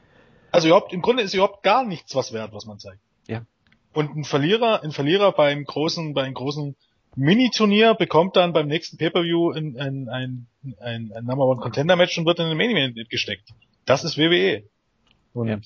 Also 0.52 0.68
überhaupt, 0.68 0.92
im 0.92 1.02
Grunde 1.02 1.24
ist 1.24 1.34
überhaupt 1.34 1.64
gar 1.64 1.86
nichts 1.86 2.14
was 2.14 2.34
wert, 2.34 2.54
was 2.54 2.66
man 2.66 2.78
zeigt. 2.78 3.00
Ja. 3.28 3.46
Und 3.94 4.16
ein 4.16 4.24
Verlierer, 4.26 4.84
ein 4.84 4.92
Verlierer 4.92 5.32
beim 5.32 5.64
großen, 5.64 6.14
beim 6.14 6.34
großen 6.34 6.76
Mini-Turnier 7.16 7.94
bekommt 7.94 8.36
dann 8.36 8.54
beim 8.54 8.68
nächsten 8.68 8.98
Pay-Per-View 8.98 9.52
ein, 9.52 9.80
ein, 9.80 10.10
ein, 10.10 10.48
ein, 10.80 11.12
ein 11.16 11.26
Number 11.26 11.46
One 11.46 11.62
Contender 11.62 11.96
Match 11.96 12.18
und 12.18 12.26
wird 12.26 12.40
in 12.40 12.48
den 12.48 12.58
Main 12.58 12.72
Event 12.72 13.10
gesteckt. 13.10 13.50
Das 13.86 14.04
ist 14.04 14.18
WWE. 14.18 14.64
Und 15.34 15.48
ja. 15.48 15.60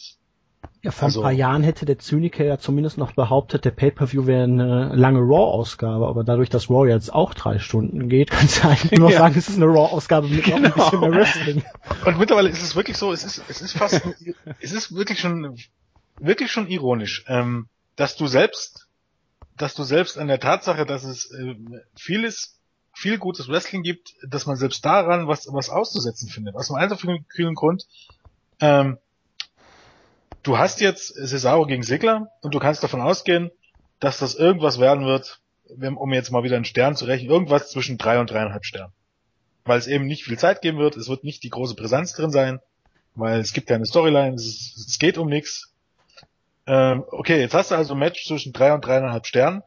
Ja, 0.83 0.91
vor 0.91 1.07
also, 1.07 1.21
ein 1.21 1.23
paar 1.23 1.31
Jahren 1.31 1.63
hätte 1.63 1.85
der 1.85 1.97
Zyniker 1.99 2.45
ja 2.45 2.59
zumindest 2.59 2.97
noch 2.97 3.11
behauptet, 3.13 3.65
der 3.65 3.71
Pay-Per-View 3.71 4.27
wäre 4.27 4.43
eine 4.43 4.95
lange 4.95 5.19
Raw-Ausgabe, 5.19 6.07
aber 6.07 6.23
dadurch, 6.23 6.49
dass 6.49 6.69
Raw 6.69 6.87
jetzt 6.87 7.13
auch 7.13 7.33
drei 7.33 7.59
Stunden 7.59 8.09
geht, 8.09 8.29
kannst 8.31 8.63
du 8.63 8.67
eigentlich 8.67 8.91
nur 8.91 9.09
noch 9.09 9.11
ja. 9.11 9.19
sagen, 9.19 9.35
es 9.37 9.49
ist 9.49 9.57
eine 9.57 9.65
Raw-Ausgabe 9.65 10.27
mit 10.27 10.45
genau. 10.45 10.59
noch 10.59 10.63
ein 10.63 10.71
genau. 10.71 10.83
bisschen 10.89 10.99
mehr 10.99 11.11
Wrestling. 11.11 11.63
Und 12.05 12.19
mittlerweile 12.19 12.49
ist 12.49 12.61
es 12.61 12.75
wirklich 12.75 12.97
so, 12.97 13.11
es 13.11 13.23
ist, 13.23 13.43
es 13.49 13.61
ist 13.61 13.73
fast, 13.73 14.01
es 14.61 14.71
ist 14.71 14.95
wirklich 14.95 15.19
schon, 15.19 15.57
wirklich 16.19 16.51
schon 16.51 16.67
ironisch, 16.67 17.25
ähm, 17.27 17.67
dass 17.95 18.15
du 18.15 18.27
selbst, 18.27 18.87
dass 19.57 19.73
du 19.73 19.83
selbst 19.83 20.17
an 20.17 20.27
der 20.27 20.39
Tatsache, 20.39 20.85
dass 20.85 21.03
es 21.03 21.31
äh, 21.31 21.55
vieles, 21.95 22.59
viel 22.93 23.17
gutes 23.17 23.49
Wrestling 23.49 23.81
gibt, 23.81 24.13
dass 24.27 24.45
man 24.45 24.55
selbst 24.55 24.85
daran 24.85 25.27
was, 25.27 25.47
was 25.51 25.69
auszusetzen 25.69 26.29
findet. 26.29 26.55
Aus 26.55 26.69
einem 26.69 26.81
einfachen 26.81 27.25
kühlen 27.27 27.55
Grund, 27.55 27.87
ähm, 28.59 28.99
du 30.43 30.57
hast 30.57 30.81
jetzt 30.81 31.13
Cesaro 31.15 31.65
gegen 31.65 31.83
Sigler 31.83 32.31
und 32.41 32.53
du 32.53 32.59
kannst 32.59 32.83
davon 32.83 33.01
ausgehen, 33.01 33.51
dass 33.99 34.19
das 34.19 34.35
irgendwas 34.35 34.79
werden 34.79 35.05
wird, 35.05 35.41
um 35.67 36.13
jetzt 36.13 36.31
mal 36.31 36.43
wieder 36.43 36.55
einen 36.55 36.65
Stern 36.65 36.95
zu 36.95 37.05
rechnen, 37.05 37.29
irgendwas 37.29 37.69
zwischen 37.69 37.97
drei 37.97 38.19
und 38.19 38.31
dreieinhalb 38.31 38.65
Sternen. 38.65 38.93
Weil 39.65 39.79
es 39.79 39.87
eben 39.87 40.05
nicht 40.05 40.23
viel 40.23 40.37
Zeit 40.37 40.61
geben 40.61 40.77
wird, 40.77 40.95
es 40.95 41.09
wird 41.09 41.23
nicht 41.23 41.43
die 41.43 41.49
große 41.49 41.75
Brisanz 41.75 42.13
drin 42.13 42.31
sein, 42.31 42.59
weil 43.15 43.39
es 43.39 43.53
gibt 43.53 43.67
keine 43.67 43.85
Storyline, 43.85 44.35
es, 44.35 44.73
es 44.87 44.99
geht 44.99 45.17
um 45.17 45.27
nichts. 45.27 45.73
Ähm, 46.67 47.03
okay, 47.09 47.39
jetzt 47.39 47.53
hast 47.53 47.71
du 47.71 47.75
also 47.75 47.93
ein 47.93 47.99
Match 47.99 48.25
zwischen 48.25 48.53
drei 48.53 48.73
und 48.73 48.85
dreieinhalb 48.85 49.25
Sternen. 49.25 49.63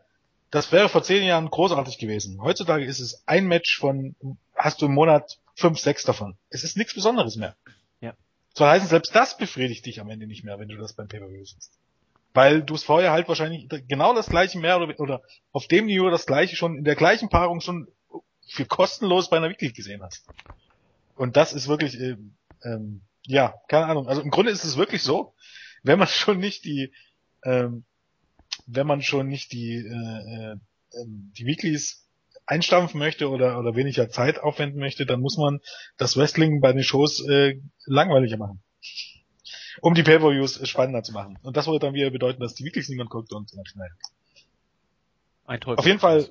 Das 0.51 0.73
wäre 0.73 0.89
vor 0.89 1.03
zehn 1.03 1.25
Jahren 1.25 1.49
großartig 1.49 1.99
gewesen. 1.99 2.41
Heutzutage 2.43 2.85
ist 2.85 3.01
es 3.01 3.23
ein 3.27 3.47
Match 3.47 3.79
von, 3.79 4.17
hast 4.57 4.83
du 4.83 4.87
im 4.87 4.95
Monat 4.95 5.39
fünf, 5.55 5.79
sechs 5.79 6.05
davon. 6.05 6.37
Es 6.49 6.65
ist 6.65 6.77
nichts 6.77 6.95
Besonderes 6.95 7.37
mehr. 7.37 7.55
Soll 8.61 8.69
heißen, 8.69 8.89
selbst 8.89 9.15
das 9.15 9.37
befriedigt 9.37 9.87
dich 9.87 10.01
am 10.01 10.11
Ende 10.11 10.27
nicht 10.27 10.45
mehr, 10.45 10.59
wenn 10.59 10.69
du 10.69 10.77
das 10.77 10.93
beim 10.93 11.09
Pay-Per-View 11.09 11.45
siehst. 11.45 11.73
Weil 12.33 12.63
du 12.63 12.75
es 12.75 12.85
vorher 12.85 13.11
halt 13.11 13.27
wahrscheinlich 13.27 13.69
genau 13.89 14.15
das 14.15 14.27
gleiche 14.27 14.59
mehr 14.59 14.77
oder, 14.77 15.01
oder 15.01 15.23
auf 15.51 15.67
dem 15.67 15.87
Niveau 15.87 16.11
das 16.11 16.27
gleiche 16.27 16.55
schon 16.55 16.77
in 16.77 16.85
der 16.85 16.95
gleichen 16.95 17.29
Paarung 17.29 17.61
schon 17.61 17.89
für 18.47 18.67
kostenlos 18.67 19.31
bei 19.31 19.39
einer 19.39 19.49
Weekly 19.49 19.73
gesehen 19.73 20.03
hast. 20.03 20.27
Und 21.17 21.37
das 21.37 21.53
ist 21.53 21.69
wirklich, 21.69 21.99
äh, 21.99 22.17
ähm, 22.63 23.01
ja, 23.27 23.55
keine 23.69 23.87
Ahnung. 23.87 24.09
Also 24.09 24.21
im 24.21 24.31
Grunde 24.31 24.53
ist 24.53 24.65
es 24.65 24.77
wirklich 24.77 25.03
so, 25.03 25.35
wenn 25.83 25.99
man 25.99 26.09
schon 26.09 26.39
nicht 26.39 26.65
die, 26.65 26.93
ähm, 27.45 27.85
wenn 28.67 28.87
man 28.87 29.03
schon 29.03 29.27
nicht 29.27 29.53
die, 29.53 29.75
äh, 29.75 30.53
äh, 30.53 30.57
ähm, 31.01 31.33
die 31.37 31.47
Weeklies 31.47 32.07
einstampfen 32.51 32.99
möchte 32.99 33.31
oder, 33.31 33.59
oder 33.59 33.77
weniger 33.77 34.09
Zeit 34.09 34.41
aufwenden 34.41 34.81
möchte, 34.81 35.07
dann 35.07 35.21
muss 35.21 35.37
man 35.37 35.61
das 35.97 36.17
Wrestling 36.17 36.61
bei 36.61 36.73
den 36.73 36.83
Shows 36.83 37.27
äh, 37.27 37.61
langweiliger 37.87 38.37
machen 38.37 38.63
um 39.81 39.95
die 39.95 40.03
Pay-Per-Views 40.03 40.69
spannender 40.69 41.03
zu 41.03 41.13
machen. 41.13 41.39
Und 41.43 41.57
das 41.57 41.67
würde 41.67 41.87
dann 41.87 41.95
wieder 41.95 42.11
bedeuten, 42.11 42.41
dass 42.41 42.55
die 42.55 42.65
Weeklies 42.65 42.89
niemand 42.89 43.11
guckt 43.11 43.33
und 43.33 43.51
dann 43.55 43.65
schnell. 43.65 43.91
Ein 45.47 45.63
Auf 45.65 45.87
jeden 45.87 45.99
Fall 45.99 46.29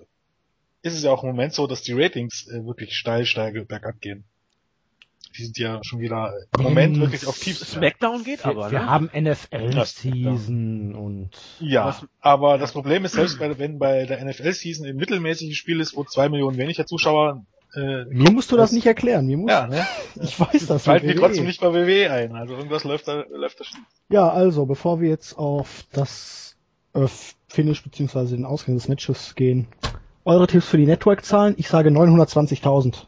ist 0.82 0.94
es 0.94 1.04
ja 1.04 1.12
auch 1.12 1.24
im 1.24 1.30
Moment 1.30 1.54
so, 1.54 1.68
dass 1.68 1.82
die 1.82 1.94
Ratings 1.94 2.48
äh, 2.48 2.66
wirklich 2.66 2.96
steil, 2.96 3.26
steil 3.26 3.66
bergab 3.66 4.00
gehen. 4.00 4.24
Die 5.38 5.44
sind 5.44 5.58
ja 5.58 5.80
schon 5.84 6.00
wieder 6.00 6.34
im 6.58 6.64
Moment 6.64 6.96
hm, 6.96 7.04
wirklich 7.04 7.28
auf 7.28 7.38
tief. 7.38 7.60
Smackdown 7.60 8.24
geht 8.24 8.44
wir, 8.44 8.52
aber, 8.52 8.72
Wir 8.72 8.80
ne? 8.80 8.90
haben 8.90 9.10
NFL-Season 9.14 10.96
und... 10.96 11.30
Ja, 11.60 11.86
was, 11.86 12.06
aber 12.20 12.58
das 12.58 12.72
Problem 12.72 13.06
ist, 13.06 13.14
selbst 13.14 13.40
bei, 13.40 13.58
wenn 13.60 13.78
bei 13.78 14.06
der 14.06 14.24
NFL-Season 14.26 14.88
ein 14.88 14.96
mittelmäßiges 14.96 15.56
Spiel 15.56 15.80
ist, 15.80 15.96
wo 15.96 16.04
zwei 16.04 16.30
Millionen 16.30 16.58
weniger 16.58 16.86
Zuschauer 16.86 17.46
äh, 17.76 18.06
mir 18.06 18.32
musst 18.32 18.52
du 18.52 18.58
das, 18.58 18.70
das 18.70 18.76
nicht 18.76 18.88
erklären. 18.88 19.28
Mir 19.28 19.38
musst, 19.38 19.52
ja, 19.52 19.68
ne? 19.68 19.86
Ich 20.22 20.40
weiß 20.40 20.66
das. 20.68 20.84
Fällt 20.86 21.04
mir 21.04 21.16
trotzdem 21.16 21.46
nicht 21.46 21.62
bei 21.62 21.72
WWE 21.72 22.12
ein. 22.12 22.36
Also 22.36 22.56
irgendwas 22.56 22.84
läuft 22.84 23.08
da, 23.08 23.26
läuft 23.30 23.60
da 23.60 23.64
schon. 23.64 23.86
Ja, 24.10 24.30
also, 24.30 24.66
bevor 24.66 25.02
wir 25.02 25.10
jetzt 25.10 25.38
auf 25.38 25.86
das 25.92 26.56
äh, 26.94 27.06
Finish 27.48 27.84
beziehungsweise 27.84 28.36
den 28.36 28.46
Ausgang 28.46 28.76
des 28.76 28.88
Matches 28.88 29.36
gehen. 29.36 29.68
Eure 30.26 30.48
Tipps 30.48 30.68
für 30.68 30.78
die 30.78 30.86
Network-Zahlen? 30.86 31.56
Ich 31.58 31.70
sage 31.70 31.90
920.000. 31.90 33.06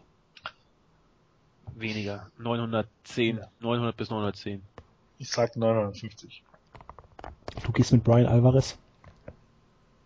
Weniger. 1.82 2.28
910. 2.38 3.38
Ja. 3.38 3.48
900 3.60 3.98
bis 3.98 4.10
910. 4.10 4.62
Ich 5.18 5.30
sage 5.30 5.60
950. 5.60 6.44
Du 7.64 7.72
gehst 7.72 7.92
mit 7.92 8.04
Brian 8.04 8.28
Alvarez? 8.28 8.78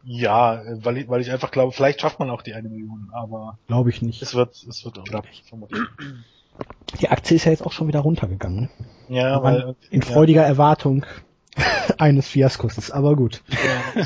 Ja, 0.04 0.62
weil 0.84 0.98
ich, 0.98 1.10
weil 1.10 1.22
ich 1.22 1.32
einfach 1.32 1.52
glaube, 1.52 1.72
vielleicht 1.72 2.02
schafft 2.02 2.20
man 2.20 2.30
auch 2.30 2.44
die 2.44 2.54
eine 2.54 2.70
Million, 2.70 3.10
aber. 3.12 3.58
Glaube 3.68 3.90
ich 3.90 4.02
nicht. 4.02 4.22
Es 4.22 4.36
wird, 4.36 4.56
es 4.68 4.86
wird 4.86 5.04
knapp. 5.08 5.26
Die 7.00 7.10
Aktie 7.10 7.36
ist 7.36 7.46
ja 7.46 7.52
jetzt 7.52 7.66
auch 7.66 7.72
schon 7.72 7.88
wieder 7.88 8.02
runtergegangen. 8.02 8.70
Ja, 9.10 9.42
weil. 9.42 9.76
In 9.90 10.02
ja. 10.02 10.08
freudiger 10.08 10.44
Erwartung 10.44 11.06
eines 11.98 12.28
Fiaskos 12.28 12.78
ist, 12.78 12.92
aber 12.92 13.16
gut. 13.16 13.42
Ja, 13.50 14.04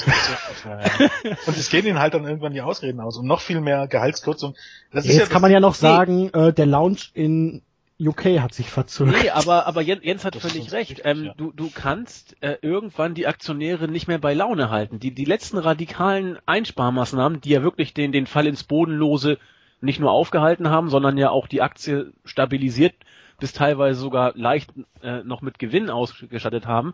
und 1.46 1.58
es 1.58 1.70
gehen 1.70 1.86
ihnen 1.86 2.00
halt 2.00 2.14
dann 2.14 2.26
irgendwann 2.26 2.54
die 2.54 2.62
Ausreden 2.62 3.00
aus 3.00 3.18
und 3.18 3.26
noch 3.26 3.42
viel 3.42 3.62
mehr 3.62 3.88
Gehaltskürzung. 3.88 4.56
Das 4.92 5.06
ja, 5.06 5.14
jetzt 5.14 5.22
ja 5.22 5.28
kann 5.28 5.42
man 5.42 5.52
ja 5.52 5.60
noch 5.60 5.76
sagen, 5.76 6.30
äh, 6.34 6.54
der 6.54 6.66
Lounge 6.66 7.00
in 7.14 7.62
UK 8.00 8.40
hat 8.40 8.54
sich 8.54 8.70
verzögert. 8.70 9.16
Nee, 9.22 9.30
aber, 9.30 9.68
aber 9.68 9.82
Jens, 9.82 10.04
Jens 10.04 10.26
hat 10.26 10.36
das 10.36 10.44
völlig 10.44 10.72
recht. 10.72 10.92
Richtig, 10.92 11.06
ähm, 11.06 11.26
ja. 11.26 11.34
du, 11.36 11.52
du 11.52 11.70
kannst 11.74 12.38
äh, 12.42 12.58
irgendwann 12.62 13.14
die 13.14 13.28
Aktionäre 13.28 13.88
nicht 13.88 14.08
mehr 14.08 14.20
bei 14.20 14.34
Laune 14.34 14.70
halten. 14.70 15.00
Die, 15.00 15.12
die 15.12 15.26
letzten 15.26 15.58
radikalen 15.58 16.38
Einsparmaßnahmen, 16.46 17.42
die 17.42 17.50
ja 17.50 17.62
wirklich 17.62 17.94
den, 17.94 18.12
den 18.12 18.28
Fall 18.28 18.48
ins 18.48 18.64
Bodenlose 18.64 19.38
nicht 19.82 20.00
nur 20.00 20.12
aufgehalten 20.12 20.70
haben, 20.70 20.90
sondern 20.90 21.18
ja 21.18 21.30
auch 21.30 21.48
die 21.48 21.62
Aktie 21.62 22.14
stabilisiert 22.24 22.96
bis 23.40 23.54
teilweise 23.54 24.00
sogar 24.00 24.34
leicht 24.36 24.72
äh, 25.02 25.24
noch 25.24 25.42
mit 25.42 25.60
Gewinn 25.60 25.90
ausgestattet 25.90 26.68
haben. 26.68 26.94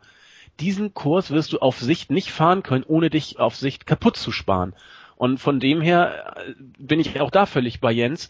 Diesen 0.60 0.94
Kurs 0.94 1.32
wirst 1.32 1.54
du 1.54 1.60
auf 1.60 1.80
Sicht 1.80 2.12
nicht 2.12 2.32
fahren 2.32 2.64
können, 2.64 2.84
ohne 2.84 3.10
dich 3.10 3.40
auf 3.40 3.56
Sicht 3.56 3.86
kaputt 3.86 4.18
zu 4.18 4.32
sparen. 4.32 4.74
Und 5.16 5.40
von 5.40 5.60
dem 5.60 5.82
her 5.82 6.36
äh, 6.38 6.54
bin 6.78 7.00
ich 7.00 7.20
auch 7.22 7.32
da 7.32 7.46
völlig 7.46 7.80
bei 7.80 7.92
Jens. 7.92 8.30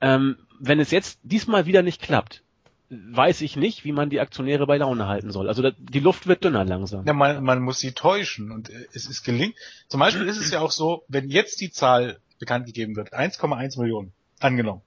Ähm, 0.00 0.36
wenn 0.58 0.80
es 0.80 0.90
jetzt 0.90 1.18
diesmal 1.22 1.66
wieder 1.66 1.82
nicht 1.82 2.02
klappt, 2.02 2.42
weiß 2.88 3.40
ich 3.40 3.56
nicht, 3.56 3.84
wie 3.84 3.92
man 3.92 4.10
die 4.10 4.20
Aktionäre 4.20 4.66
bei 4.66 4.76
Laune 4.76 5.08
halten 5.08 5.32
soll. 5.32 5.48
Also 5.48 5.62
da, 5.62 5.72
die 5.78 6.00
Luft 6.00 6.26
wird 6.26 6.44
dünner 6.44 6.64
langsam. 6.64 7.04
Ja, 7.06 7.12
man, 7.12 7.42
man 7.42 7.60
muss 7.60 7.80
sie 7.80 7.92
täuschen 7.92 8.50
und 8.52 8.70
äh, 8.70 8.86
es 8.92 9.06
ist 9.06 9.24
gelingt. 9.24 9.56
Zum 9.88 10.00
Beispiel 10.00 10.26
ist 10.26 10.38
es 10.38 10.50
ja 10.50 10.60
auch 10.60 10.70
so, 10.70 11.04
wenn 11.08 11.28
jetzt 11.28 11.60
die 11.60 11.70
Zahl 11.70 12.18
bekannt 12.38 12.66
gegeben 12.66 12.96
wird, 12.96 13.14
1,1 13.14 13.80
Millionen 13.80 14.12
angenommen, 14.40 14.82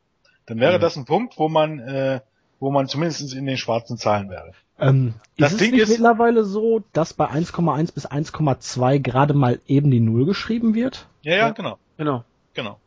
dann 0.45 0.59
wäre 0.59 0.77
mhm. 0.77 0.81
das 0.81 0.95
ein 0.95 1.05
Punkt, 1.05 1.37
wo 1.37 1.49
man, 1.49 1.79
äh, 1.79 2.21
wo 2.59 2.71
man 2.71 2.87
zumindest 2.87 3.33
in 3.33 3.45
den 3.45 3.57
schwarzen 3.57 3.97
Zahlen 3.97 4.29
wäre. 4.29 4.51
Ähm, 4.79 5.15
das 5.37 5.53
ist 5.53 5.61
Ding 5.61 5.67
es 5.67 5.73
nicht 5.73 5.81
ist 5.83 5.89
mittlerweile 5.89 6.43
so, 6.43 6.83
dass 6.93 7.13
bei 7.13 7.29
1,1 7.29 7.93
bis 7.93 8.07
1,2 8.07 8.99
gerade 8.99 9.33
mal 9.33 9.59
eben 9.67 9.91
die 9.91 9.99
Null 9.99 10.25
geschrieben 10.25 10.73
wird? 10.73 11.07
Ja, 11.21 11.35
ja, 11.35 11.49
genau. 11.49 11.77
Genau. 11.97 12.23
Genau. 12.53 12.79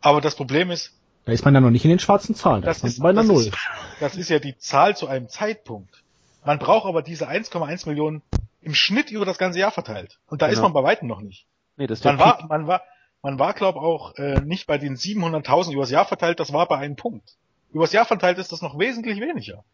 Aber 0.00 0.20
das 0.20 0.34
Problem 0.34 0.70
ist, 0.70 0.92
da 1.24 1.32
ist 1.32 1.44
man 1.44 1.54
ja 1.54 1.60
noch 1.60 1.70
nicht 1.70 1.84
in 1.84 1.90
den 1.90 1.98
schwarzen 1.98 2.34
Zahlen, 2.34 2.62
da 2.62 2.68
das 2.68 2.82
ist 2.82 2.98
man 2.98 3.14
bei 3.14 3.20
einer 3.20 3.28
Null. 3.28 3.42
Ist, 3.42 3.56
das 4.00 4.16
ist 4.16 4.30
ja 4.30 4.38
die 4.38 4.56
Zahl 4.56 4.96
zu 4.96 5.08
einem 5.08 5.28
Zeitpunkt. 5.28 6.02
Man 6.44 6.58
braucht 6.58 6.86
aber 6.86 7.02
diese 7.02 7.28
1,1 7.28 7.86
Millionen 7.86 8.22
im 8.62 8.74
Schnitt 8.74 9.10
über 9.10 9.26
das 9.26 9.38
ganze 9.38 9.58
Jahr 9.58 9.70
verteilt. 9.70 10.18
Und 10.26 10.40
da 10.40 10.46
genau. 10.46 10.58
ist 10.58 10.62
man 10.62 10.72
bei 10.72 10.82
weitem 10.82 11.06
noch 11.06 11.20
nicht. 11.20 11.46
Nee, 11.76 11.86
das 11.86 11.98
ist 11.98 12.04
man, 12.04 12.18
war, 12.18 12.46
man 12.48 12.66
war, 12.66 12.82
man 13.22 13.38
war, 13.38 13.52
glaube 13.52 13.80
auch 13.80 14.14
äh, 14.14 14.40
nicht 14.40 14.66
bei 14.66 14.78
den 14.78 14.96
700.000 14.96 15.72
übers 15.72 15.90
Jahr 15.90 16.06
verteilt, 16.06 16.40
das 16.40 16.52
war 16.52 16.66
bei 16.66 16.78
einem 16.78 16.96
Punkt. 16.96 17.36
Übers 17.72 17.92
Jahr 17.92 18.04
verteilt 18.04 18.38
ist 18.38 18.52
das 18.52 18.62
noch 18.62 18.78
wesentlich 18.78 19.20
weniger. 19.20 19.64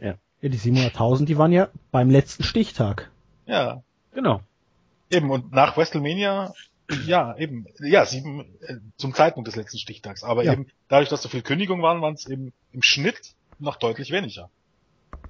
Ja. 0.00 0.14
Ja, 0.40 0.48
die 0.48 0.58
700.000, 0.58 1.24
die 1.24 1.38
waren 1.38 1.52
ja 1.52 1.68
beim 1.90 2.10
letzten 2.10 2.42
Stichtag. 2.42 3.10
Ja. 3.46 3.82
Genau. 4.12 4.40
Eben, 5.10 5.30
und 5.30 5.52
nach 5.52 5.76
WrestleMania 5.76 6.52
ja, 7.06 7.36
eben, 7.36 7.66
ja, 7.80 8.04
sieben 8.04 8.40
äh, 8.60 8.76
zum 8.96 9.14
Zeitpunkt 9.14 9.48
des 9.48 9.56
letzten 9.56 9.78
Stichtags. 9.78 10.22
Aber 10.22 10.44
ja. 10.44 10.52
eben 10.52 10.66
dadurch, 10.88 11.08
dass 11.08 11.22
so 11.22 11.28
viel 11.28 11.42
Kündigungen 11.42 11.82
waren, 11.82 12.02
waren 12.02 12.14
es 12.14 12.26
eben 12.26 12.52
im 12.72 12.82
Schnitt 12.82 13.34
noch 13.58 13.76
deutlich 13.76 14.10
weniger. 14.10 14.50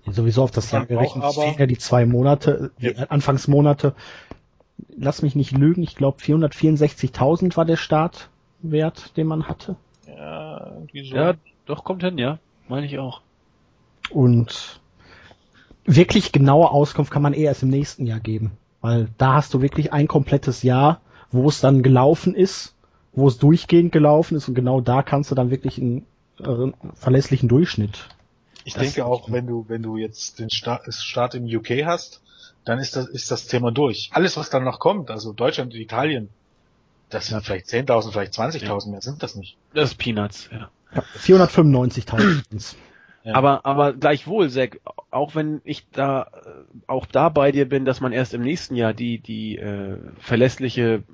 Ja, 0.05 0.13
sowieso 0.13 0.43
auf 0.43 0.51
das 0.51 0.71
Jahr 0.71 0.87
gerechnet 0.87 1.25
fehlen 1.33 1.57
ja 1.59 1.67
die 1.67 1.79
zwei 1.79 2.07
Monate, 2.07 2.73
die 2.81 2.87
ja. 2.87 3.05
Anfangsmonate. 3.05 3.95
Lass 4.97 5.23
mich 5.23 5.37
nicht 5.37 5.53
lügen, 5.53 5.83
ich 5.83 5.95
glaube 5.95 6.21
464.000 6.21 7.57
war 7.57 7.65
der 7.65 7.77
Startwert, 7.77 9.17
den 9.17 9.27
man 9.27 9.49
hatte. 9.49 9.77
Ja, 10.17 10.67
irgendwie 10.73 11.09
so. 11.09 11.17
Ja, 11.17 11.35
doch, 11.67 11.85
kommt 11.85 12.03
hin, 12.03 12.19
ja. 12.19 12.39
Meine 12.69 12.87
ich 12.87 12.99
auch. 12.99 13.21
Und 14.11 14.81
wirklich 15.85 16.33
genaue 16.33 16.71
Auskunft 16.71 17.11
kann 17.11 17.23
man 17.23 17.33
eher 17.33 17.51
erst 17.51 17.63
im 17.63 17.71
nächsten 17.71 18.07
Jahr 18.07 18.21
geben. 18.21 18.53
Weil 18.81 19.09
da 19.19 19.35
hast 19.35 19.55
du 19.55 19.61
wirklich 19.63 19.93
ein 19.93 20.09
komplettes 20.09 20.63
Jahr 20.63 21.01
wo 21.35 21.49
es 21.49 21.61
dann 21.61 21.83
gelaufen 21.83 22.35
ist, 22.35 22.75
wo 23.13 23.29
es 23.29 23.39
durchgehend 23.39 23.93
gelaufen 23.93 24.37
ist 24.37 24.49
und 24.49 24.55
genau 24.55 24.81
da 24.81 25.03
kannst 25.03 25.31
du 25.31 25.35
dann 25.35 25.51
wirklich 25.51 25.79
einen 25.79 26.07
äh, 26.39 26.73
verlässlichen 26.95 27.49
Durchschnitt. 27.49 28.09
Ich 28.65 28.75
denke 28.75 29.05
auch, 29.05 29.31
wenn 29.31 29.47
du, 29.47 29.67
wenn 29.69 29.83
du 29.83 29.97
jetzt 29.97 30.39
den 30.39 30.49
Start, 30.49 30.83
Start 30.95 31.35
im 31.35 31.45
UK 31.45 31.85
hast, 31.85 32.23
dann 32.65 32.79
ist 32.79 32.97
das, 32.97 33.09
ist 33.09 33.31
das 33.31 33.47
Thema 33.47 33.73
durch. 33.73 34.11
Alles, 34.13 34.37
was 34.37 34.49
dann 34.49 34.65
noch 34.65 34.79
kommt, 34.79 35.11
also 35.11 35.33
Deutschland 35.33 35.75
und 35.75 35.81
Italien, 35.81 36.31
das 37.11 37.27
sind 37.27 37.45
vielleicht 37.45 37.67
10.000, 37.67 38.13
vielleicht 38.13 38.35
20.000 38.35 38.85
ja. 38.85 38.91
mehr, 38.91 39.01
sind 39.01 39.23
das 39.23 39.35
nicht? 39.35 39.57
Das 39.73 39.91
ist 39.91 39.99
Peanuts, 39.99 40.49
ja. 40.53 40.71
ja 40.95 41.03
495.000. 41.19 42.75
Ja. 43.25 43.35
Aber, 43.35 43.65
aber 43.65 43.95
gleichwohl, 43.95 44.51
Zack, 44.51 44.81
auch 45.11 45.35
wenn 45.35 45.63
ich 45.65 45.89
da, 45.91 46.25
äh, 46.25 46.51
auch 46.87 47.07
da 47.07 47.31
bei 47.31 47.53
dir 47.53 47.67
bin, 47.67 47.87
dass 47.87 48.03
man 48.03 48.13
erst 48.13 48.35
im 48.35 48.43
nächsten 48.43 48.77
Jahr 48.77 48.93
die, 48.93 49.19
die 49.19 49.57
äh, 49.57 49.97
verlässliche 50.19 51.05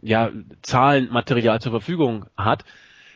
ja, 0.00 0.30
Zahlenmaterial 0.62 1.60
zur 1.60 1.72
Verfügung 1.72 2.26
hat. 2.36 2.64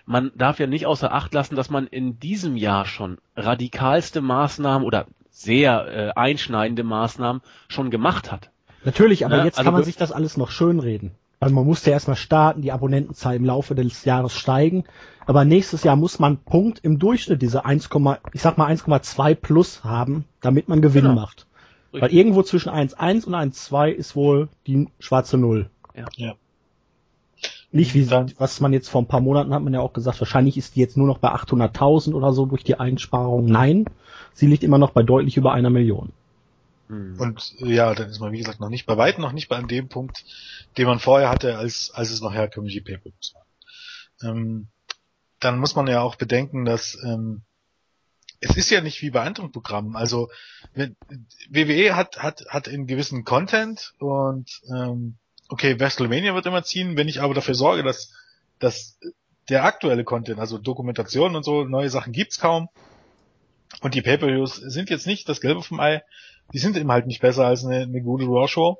Man 0.05 0.33
darf 0.35 0.59
ja 0.59 0.67
nicht 0.67 0.87
außer 0.87 1.12
Acht 1.12 1.33
lassen, 1.33 1.57
dass 1.57 1.71
man 1.71 1.87
in 1.87 2.19
diesem 2.19 2.57
Jahr 2.57 2.87
schon 2.87 3.19
radikalste 3.37 4.21
Maßnahmen 4.21 4.87
oder 4.87 5.07
sehr 5.31 5.87
äh, 5.87 6.12
einschneidende 6.19 6.83
Maßnahmen 6.83 7.43
schon 7.69 7.91
gemacht 7.91 8.33
hat. 8.33 8.51
Natürlich, 8.85 9.25
aber 9.25 9.39
ne? 9.39 9.45
jetzt 9.45 9.59
also 9.59 9.67
kann 9.67 9.75
man 9.75 9.85
sich 9.85 9.97
das 9.97 10.12
alles 10.12 10.37
noch 10.37 10.51
schönreden. 10.51 11.12
Also 11.43 11.57
man 11.57 11.67
musste 11.67 11.91
erstmal 11.91 12.15
starten, 12.15 12.63
die 12.63 12.71
Abonnentenzahl 12.71 13.35
im 13.35 13.45
Laufe 13.45 13.75
des 13.75 14.05
Jahres 14.05 14.33
steigen. 14.33 14.85
Aber 15.27 15.45
nächstes 15.45 15.83
Jahr 15.83 15.97
muss 15.97 16.21
man 16.21 16.37
Punkt 16.37 16.79
im 16.85 17.01
Durchschnitt 17.01 17.43
diese 17.43 17.65
1, 17.65 17.91
ich 18.33 18.43
sag 18.43 18.59
mal 18.59 18.71
1,2 18.71 19.35
plus 19.35 19.83
haben, 19.83 20.25
damit 20.41 20.69
man 20.69 20.81
Gewinn 20.81 21.03
genau. 21.03 21.17
macht. 21.17 21.49
Richtig. 21.93 22.03
Weil 22.03 22.17
irgendwo 22.17 22.45
zwischen 22.45 22.71
1,1 22.71 23.27
und 23.27 23.35
1,2 23.35 23.89
ist 23.89 24.15
wohl 24.15 24.51
die 24.69 24.87
schwarze 25.01 25.37
Null. 25.37 25.69
Ja. 25.97 26.05
ja. 26.15 26.35
Nicht 27.73 27.95
wie 27.95 28.07
dann, 28.07 28.33
was 28.39 28.61
man 28.61 28.73
jetzt 28.73 28.89
vor 28.89 29.03
ein 29.03 29.09
paar 29.09 29.21
Monaten 29.21 29.53
hat 29.53 29.65
man 29.65 29.75
ja 29.75 29.81
auch 29.81 29.95
gesagt, 29.95 30.21
wahrscheinlich 30.21 30.57
ist 30.57 30.77
die 30.77 30.81
jetzt 30.81 30.97
nur 30.97 31.09
noch 31.09 31.19
bei 31.19 31.31
800.000 31.35 32.15
oder 32.15 32.33
so 32.33 32.47
durch 32.47 32.63
die 32.63 32.79
Einsparung. 32.79 33.47
Nein, 33.47 33.87
sie 34.33 34.47
liegt 34.47 34.63
immer 34.63 34.79
noch 34.79 34.91
bei 34.91 35.03
deutlich 35.03 35.37
über 35.37 35.53
einer 35.53 35.71
Million. 35.71 36.13
Hm. 36.89 37.19
Und 37.19 37.55
ja, 37.59 37.95
dann 37.95 38.11
ist 38.11 38.21
man 38.21 38.33
wie 38.33 38.39
gesagt 38.39 38.61
noch 38.61 38.69
nicht 38.69 38.87
bei 38.87 38.97
weitem 38.97 39.23
noch 39.23 39.33
nicht 39.33 39.49
bei 39.49 39.61
dem 39.62 39.89
Punkt, 39.89 40.25
den 40.77 40.87
man 40.87 40.99
vorher 40.99 41.31
hatte, 41.31 41.57
als 41.57 41.91
als 41.93 42.11
es 42.11 42.21
noch 42.21 42.35
herkömmliche 42.35 42.83
Pay-per-Views 42.83 43.35
war. 43.35 44.31
Ähm, 44.31 44.69
dann 45.41 45.59
muss 45.59 45.75
man 45.75 45.87
ja 45.87 46.01
auch 46.01 46.17
bedenken, 46.17 46.65
dass 46.65 46.97
ähm, 47.05 47.43
es 48.41 48.57
ist 48.57 48.71
ja 48.71 48.81
nicht 48.81 49.03
wie 49.03 49.11
bei 49.11 49.23
anderen 49.23 49.53
Programmen. 49.53 49.97
Also 49.97 50.29
wenn, 50.75 50.97
WWE 51.49 51.97
hat 51.97 52.23
hat 52.23 52.45
hat 52.49 52.67
in 52.67 52.87
gewissen 52.87 53.25
Content 53.25 53.95
und 53.99 54.61
ähm, 54.69 55.17
okay, 55.49 55.79
WrestleMania 55.79 56.35
wird 56.35 56.47
immer 56.47 56.65
ziehen. 56.65 56.97
Wenn 56.97 57.09
ich 57.09 57.21
aber 57.21 57.35
dafür 57.35 57.55
sorge, 57.55 57.83
dass 57.83 58.12
dass 58.59 58.99
der 59.49 59.65
aktuelle 59.65 60.05
Content, 60.05 60.39
also 60.39 60.59
Dokumentation 60.59 61.37
und 61.37 61.45
so, 61.45 61.65
neue 61.65 61.91
Sachen 61.91 62.12
gibt's 62.12 62.39
kaum. 62.39 62.69
Und 63.81 63.95
die 63.95 64.03
Pay-Per-Views 64.03 64.57
sind 64.57 64.91
jetzt 64.91 65.07
nicht 65.07 65.29
das 65.29 65.41
Gelbe 65.41 65.62
vom 65.62 65.81
Ei. 65.81 66.03
Die 66.53 66.59
sind 66.59 66.77
eben 66.77 66.93
halt 66.93 67.07
nicht 67.07 67.21
besser 67.21 67.47
als 67.47 67.65
eine, 67.65 67.83
eine 67.83 68.03
gute 68.03 68.27
Raw-Show. 68.27 68.79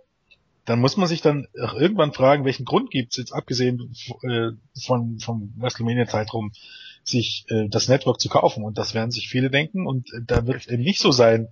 Dann 0.65 0.81
muss 0.81 0.97
man 0.97 1.09
sich 1.09 1.23
dann 1.23 1.49
irgendwann 1.55 2.13
fragen, 2.13 2.45
welchen 2.45 2.65
Grund 2.65 2.91
gibt's 2.91 3.17
jetzt 3.17 3.33
abgesehen 3.33 3.95
äh, 4.23 4.51
von 4.81 5.19
vom 5.19 5.53
WrestleMania-Zeitraum, 5.59 6.53
sich 7.03 7.45
äh, 7.49 7.69
das 7.69 7.89
Network 7.89 8.21
zu 8.21 8.29
kaufen. 8.29 8.63
Und 8.63 8.79
das 8.79 8.95
werden 8.95 9.11
sich 9.11 9.29
viele 9.29 9.51
denken. 9.51 9.87
Und 9.87 10.13
äh, 10.13 10.21
da 10.25 10.47
wird 10.47 10.61
es 10.61 10.67
eben 10.69 10.83
nicht 10.83 11.01
so 11.01 11.11
sein 11.11 11.49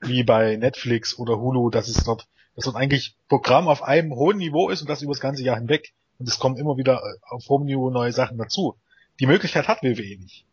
wie 0.00 0.24
bei 0.24 0.56
Netflix 0.56 1.18
oder 1.18 1.38
Hulu, 1.38 1.70
dass 1.70 1.88
es 1.88 2.02
dort, 2.02 2.26
dass 2.56 2.64
dort 2.64 2.76
eigentlich 2.76 3.14
Programm 3.28 3.68
auf 3.68 3.82
einem 3.82 4.14
hohen 4.14 4.38
Niveau 4.38 4.68
ist 4.68 4.80
und 4.80 4.90
das 4.90 5.02
über 5.02 5.12
das 5.12 5.20
ganze 5.20 5.44
Jahr 5.44 5.56
hinweg. 5.56 5.92
Und 6.18 6.28
es 6.28 6.38
kommen 6.38 6.56
immer 6.56 6.76
wieder 6.76 6.96
äh, 6.96 7.18
auf 7.30 7.48
hohem 7.48 7.66
Niveau 7.66 7.90
neue 7.90 8.12
Sachen 8.12 8.38
dazu. 8.38 8.76
Die 9.20 9.26
Möglichkeit 9.26 9.68
hat 9.68 9.82
WWE 9.82 10.18
nicht. 10.18 10.44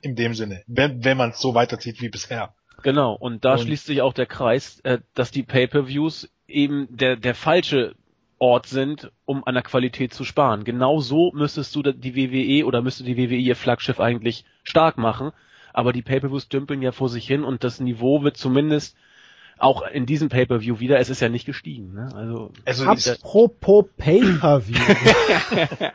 In 0.00 0.16
dem 0.16 0.34
Sinne. 0.34 0.62
Wenn, 0.66 1.02
wenn 1.02 1.16
man 1.16 1.30
es 1.30 1.40
so 1.40 1.54
weiterzieht 1.54 2.00
wie 2.02 2.08
bisher. 2.08 2.54
Genau, 2.82 3.14
und 3.14 3.44
da 3.44 3.52
und 3.52 3.60
schließt 3.60 3.86
sich 3.86 4.02
auch 4.02 4.12
der 4.12 4.26
Kreis, 4.26 4.80
äh, 4.80 4.98
dass 5.14 5.30
die 5.30 5.42
Pay-per-Views 5.42 6.30
eben 6.46 6.86
der, 6.90 7.16
der 7.16 7.34
falsche 7.34 7.94
Ort 8.38 8.66
sind, 8.66 9.10
um 9.24 9.44
an 9.44 9.54
der 9.54 9.64
Qualität 9.64 10.14
zu 10.14 10.24
sparen. 10.24 10.64
Genau 10.64 11.00
so 11.00 11.32
müsstest 11.32 11.74
du 11.74 11.82
die 11.82 12.14
WWE 12.14 12.66
oder 12.66 12.82
müsste 12.82 13.02
die 13.02 13.16
WWE 13.16 13.36
ihr 13.36 13.56
Flaggschiff 13.56 13.98
eigentlich 13.98 14.44
stark 14.62 14.96
machen. 14.96 15.32
Aber 15.72 15.92
die 15.92 16.02
Pay-per-Views 16.02 16.48
dümpeln 16.48 16.82
ja 16.82 16.92
vor 16.92 17.08
sich 17.08 17.26
hin 17.26 17.44
und 17.44 17.64
das 17.64 17.80
Niveau 17.80 18.22
wird 18.22 18.36
zumindest 18.36 18.96
auch 19.58 19.82
in 19.82 20.06
diesem 20.06 20.28
Pay-per-View 20.28 20.78
wieder, 20.78 20.98
es 20.98 21.10
ist 21.10 21.20
ja 21.20 21.28
nicht 21.28 21.46
gestiegen. 21.46 21.92
Ne? 21.92 22.08
Also, 22.14 22.52
also 22.64 22.86
apropos 22.86 23.86
Pay-per-View. 23.96 24.78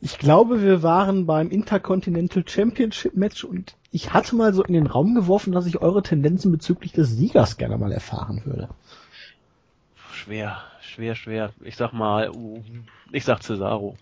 ich 0.00 0.18
glaube, 0.18 0.62
wir 0.62 0.82
waren 0.82 1.26
beim 1.26 1.50
Intercontinental 1.50 2.42
Championship 2.46 3.14
Match 3.14 3.44
und 3.44 3.76
ich 3.96 4.12
hatte 4.12 4.36
mal 4.36 4.52
so 4.52 4.62
in 4.62 4.74
den 4.74 4.86
Raum 4.86 5.14
geworfen, 5.14 5.54
dass 5.54 5.64
ich 5.64 5.80
eure 5.80 6.02
Tendenzen 6.02 6.52
bezüglich 6.52 6.92
des 6.92 7.08
Siegers 7.12 7.56
gerne 7.56 7.78
mal 7.78 7.92
erfahren 7.92 8.42
würde. 8.44 8.68
Schwer, 10.12 10.62
schwer, 10.82 11.14
schwer. 11.14 11.54
Ich 11.64 11.76
sag 11.76 11.94
mal, 11.94 12.30
ich 13.10 13.24
sag 13.24 13.42
Cesaro. 13.42 13.96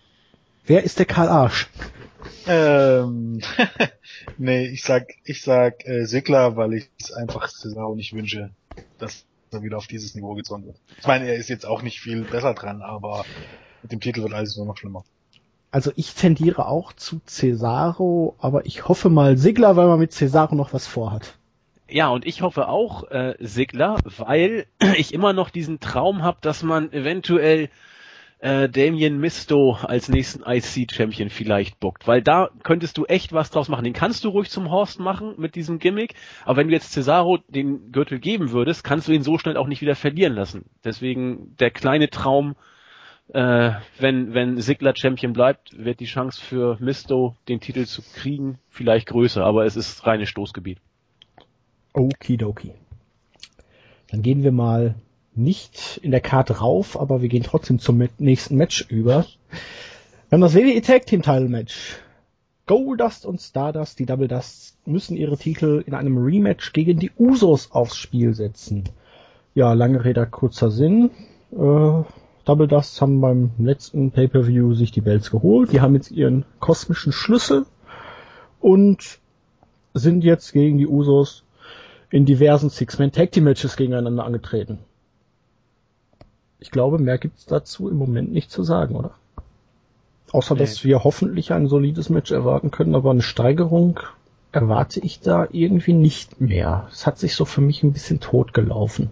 Wer 0.65 0.83
ist 0.83 0.99
der 0.99 1.05
Karl 1.05 1.29
Arsch? 1.29 1.69
Ähm, 2.45 3.39
nee, 4.37 4.67
ich 4.67 4.83
sag, 4.83 5.07
ich 5.23 5.41
sag 5.41 5.85
äh, 5.85 6.03
Sigler, 6.03 6.57
weil 6.57 6.73
ich 6.73 6.89
es 6.99 7.13
einfach 7.13 7.47
Cesaro 7.47 7.95
nicht 7.95 8.11
wünsche, 8.11 8.49
dass 8.97 9.23
er 9.51 9.63
wieder 9.63 9.77
auf 9.77 9.87
dieses 9.87 10.13
Niveau 10.13 10.33
gezogen 10.33 10.65
wird. 10.65 10.77
Ich 10.99 11.07
meine, 11.07 11.25
er 11.25 11.35
ist 11.37 11.47
jetzt 11.47 11.65
auch 11.65 11.81
nicht 11.81 12.01
viel 12.01 12.25
besser 12.25 12.53
dran, 12.53 12.81
aber 12.81 13.23
mit 13.81 13.93
dem 13.93 14.01
Titel 14.01 14.23
wird 14.23 14.33
alles 14.33 14.57
nur 14.57 14.65
noch 14.65 14.75
schlimmer. 14.75 15.05
Also 15.75 15.91
ich 15.97 16.13
tendiere 16.13 16.69
auch 16.69 16.93
zu 16.93 17.19
Cesaro, 17.27 18.37
aber 18.39 18.65
ich 18.65 18.87
hoffe 18.87 19.09
mal 19.09 19.35
Sigler, 19.35 19.75
weil 19.75 19.87
man 19.87 19.99
mit 19.99 20.13
Cesaro 20.13 20.55
noch 20.55 20.71
was 20.71 20.87
vorhat. 20.87 21.37
Ja, 21.89 22.07
und 22.07 22.25
ich 22.25 22.41
hoffe 22.41 22.69
auch 22.69 23.11
äh, 23.11 23.35
Sigler, 23.41 23.97
weil 24.05 24.67
ich 24.95 25.13
immer 25.13 25.33
noch 25.33 25.49
diesen 25.49 25.81
Traum 25.81 26.23
habe, 26.23 26.37
dass 26.39 26.63
man 26.63 26.93
eventuell 26.93 27.67
äh, 28.39 28.69
Damien 28.69 29.19
Misto 29.19 29.77
als 29.81 30.07
nächsten 30.07 30.43
IC-Champion 30.49 31.29
vielleicht 31.29 31.77
bookt. 31.81 32.07
Weil 32.07 32.21
da 32.21 32.51
könntest 32.63 32.97
du 32.97 33.03
echt 33.03 33.33
was 33.33 33.51
draus 33.51 33.67
machen. 33.67 33.83
Den 33.83 33.91
kannst 33.91 34.23
du 34.23 34.29
ruhig 34.29 34.49
zum 34.49 34.71
Horst 34.71 35.01
machen 35.01 35.33
mit 35.35 35.55
diesem 35.55 35.79
Gimmick, 35.79 36.13
aber 36.45 36.55
wenn 36.55 36.69
du 36.69 36.73
jetzt 36.73 36.93
Cesaro 36.93 37.39
den 37.49 37.91
Gürtel 37.91 38.19
geben 38.19 38.51
würdest, 38.51 38.85
kannst 38.85 39.09
du 39.09 39.11
ihn 39.11 39.23
so 39.23 39.37
schnell 39.37 39.57
auch 39.57 39.67
nicht 39.67 39.81
wieder 39.81 39.97
verlieren 39.97 40.35
lassen. 40.35 40.69
Deswegen 40.85 41.53
der 41.59 41.71
kleine 41.71 42.09
Traum, 42.09 42.55
äh, 43.33 43.71
wenn, 43.99 44.33
wenn 44.33 44.61
Sigler 44.61 44.95
Champion 44.95 45.33
bleibt, 45.33 45.83
wird 45.83 45.99
die 45.99 46.05
Chance 46.05 46.41
für 46.41 46.77
Misto, 46.79 47.35
den 47.47 47.59
Titel 47.59 47.85
zu 47.85 48.01
kriegen, 48.01 48.59
vielleicht 48.69 49.07
größer, 49.07 49.43
aber 49.43 49.65
es 49.65 49.75
ist 49.75 50.05
reines 50.05 50.29
Stoßgebiet. 50.29 50.79
Okidoki. 51.93 52.73
Dann 54.09 54.21
gehen 54.21 54.43
wir 54.43 54.51
mal 54.51 54.95
nicht 55.33 55.99
in 56.03 56.11
der 56.11 56.21
Karte 56.21 56.59
rauf, 56.59 56.99
aber 56.99 57.21
wir 57.21 57.29
gehen 57.29 57.43
trotzdem 57.43 57.79
zum 57.79 58.07
nächsten 58.17 58.55
Match 58.55 58.85
über. 58.89 59.25
Wir 60.29 60.37
haben 60.37 60.41
das 60.41 60.55
WWE 60.55 60.81
Tag 60.81 61.05
Team 61.05 61.21
Title 61.21 61.49
Match. 61.49 61.97
Goldust 62.67 63.25
und 63.25 63.41
Stardust, 63.41 63.99
die 63.99 64.05
Double 64.05 64.27
Dusts, 64.27 64.77
müssen 64.85 65.17
ihre 65.17 65.37
Titel 65.37 65.83
in 65.85 65.93
einem 65.93 66.17
Rematch 66.17 66.73
gegen 66.73 66.99
die 66.99 67.11
Usos 67.17 67.71
aufs 67.71 67.97
Spiel 67.97 68.33
setzen. 68.33 68.85
Ja, 69.53 69.73
lange 69.73 70.03
Rede, 70.03 70.25
kurzer 70.25 70.71
Sinn. 70.71 71.11
Äh, 71.51 72.03
Double 72.45 72.67
Dusts 72.67 73.01
haben 73.01 73.21
beim 73.21 73.51
letzten 73.57 74.11
Pay-Per-View 74.11 74.75
sich 74.75 74.91
die 74.91 75.01
Belts 75.01 75.31
geholt. 75.31 75.71
Die 75.71 75.81
haben 75.81 75.95
jetzt 75.95 76.11
ihren 76.11 76.45
kosmischen 76.59 77.11
Schlüssel 77.11 77.65
und 78.61 79.19
sind 79.95 80.23
jetzt 80.23 80.53
gegen 80.53 80.77
die 80.77 80.87
Usos 80.87 81.43
in 82.11 82.25
diversen 82.25 82.69
Six-Man-Tag-Team-Matches 82.69 83.75
gegeneinander 83.75 84.23
angetreten. 84.23 84.77
Ich 86.59 86.69
glaube, 86.69 86.99
mehr 86.99 87.17
gibt's 87.17 87.45
dazu 87.45 87.89
im 87.89 87.97
Moment 87.97 88.31
nicht 88.31 88.51
zu 88.51 88.63
sagen, 88.63 88.95
oder? 88.95 89.11
Außer, 90.31 90.53
nee. 90.53 90.61
dass 90.61 90.83
wir 90.83 91.03
hoffentlich 91.03 91.51
ein 91.51 91.67
solides 91.67 92.09
Match 92.09 92.31
erwarten 92.31 92.69
können, 92.69 92.95
aber 92.95 93.11
eine 93.11 93.21
Steigerung 93.21 93.99
erwarte 94.51 94.99
ich 94.99 95.19
da 95.19 95.47
irgendwie 95.51 95.93
nicht 95.93 96.39
mehr. 96.39 96.87
Es 96.91 97.07
hat 97.07 97.17
sich 97.17 97.35
so 97.35 97.45
für 97.45 97.61
mich 97.61 97.83
ein 97.83 97.91
bisschen 97.91 98.19
tot 98.19 98.53
gelaufen. 98.53 99.09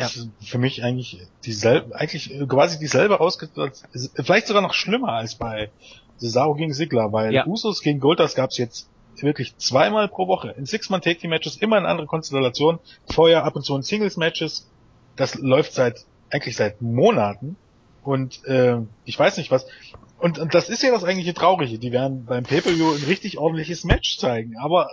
Ja, 0.00 0.46
für 0.46 0.58
mich 0.58 0.82
eigentlich 0.82 1.26
dieselbe, 1.44 1.94
eigentlich 1.94 2.32
quasi 2.48 2.78
dieselbe 2.78 3.20
ausgesetzt, 3.20 3.86
vielleicht 4.14 4.46
sogar 4.46 4.62
noch 4.62 4.74
schlimmer 4.74 5.12
als 5.12 5.34
bei 5.34 5.70
Cesaro 6.18 6.54
gegen 6.54 6.72
Sigler, 6.72 7.12
weil 7.12 7.32
ja. 7.32 7.46
Usos 7.46 7.82
gegen 7.82 8.00
Goldust 8.00 8.36
gab's 8.36 8.58
jetzt 8.58 8.88
wirklich 9.20 9.56
zweimal 9.56 10.08
pro 10.08 10.28
Woche 10.28 10.54
in 10.56 10.66
Six-Man 10.66 11.02
Take 11.02 11.18
Team 11.20 11.30
Matches, 11.30 11.56
immer 11.56 11.78
in 11.78 11.86
andere 11.86 12.06
Konstellationen, 12.06 12.80
vorher 13.06 13.44
ab 13.44 13.56
und 13.56 13.62
zu 13.62 13.76
in 13.76 13.82
Singles 13.82 14.16
Matches. 14.16 14.70
Das 15.16 15.34
läuft 15.34 15.72
seit 15.72 16.04
eigentlich 16.30 16.56
seit 16.56 16.80
Monaten 16.80 17.56
und 18.02 18.44
äh, 18.46 18.78
ich 19.04 19.18
weiß 19.18 19.36
nicht 19.36 19.50
was. 19.50 19.66
Und, 20.18 20.38
und 20.38 20.54
das 20.54 20.68
ist 20.68 20.82
ja 20.82 20.90
das 20.90 21.04
eigentliche 21.04 21.34
Traurige. 21.34 21.78
Die 21.78 21.92
werden 21.92 22.24
beim 22.26 22.44
Pay-per-View 22.44 22.94
ein 22.94 23.04
richtig 23.04 23.38
ordentliches 23.38 23.84
Match 23.84 24.18
zeigen, 24.18 24.56
aber 24.58 24.90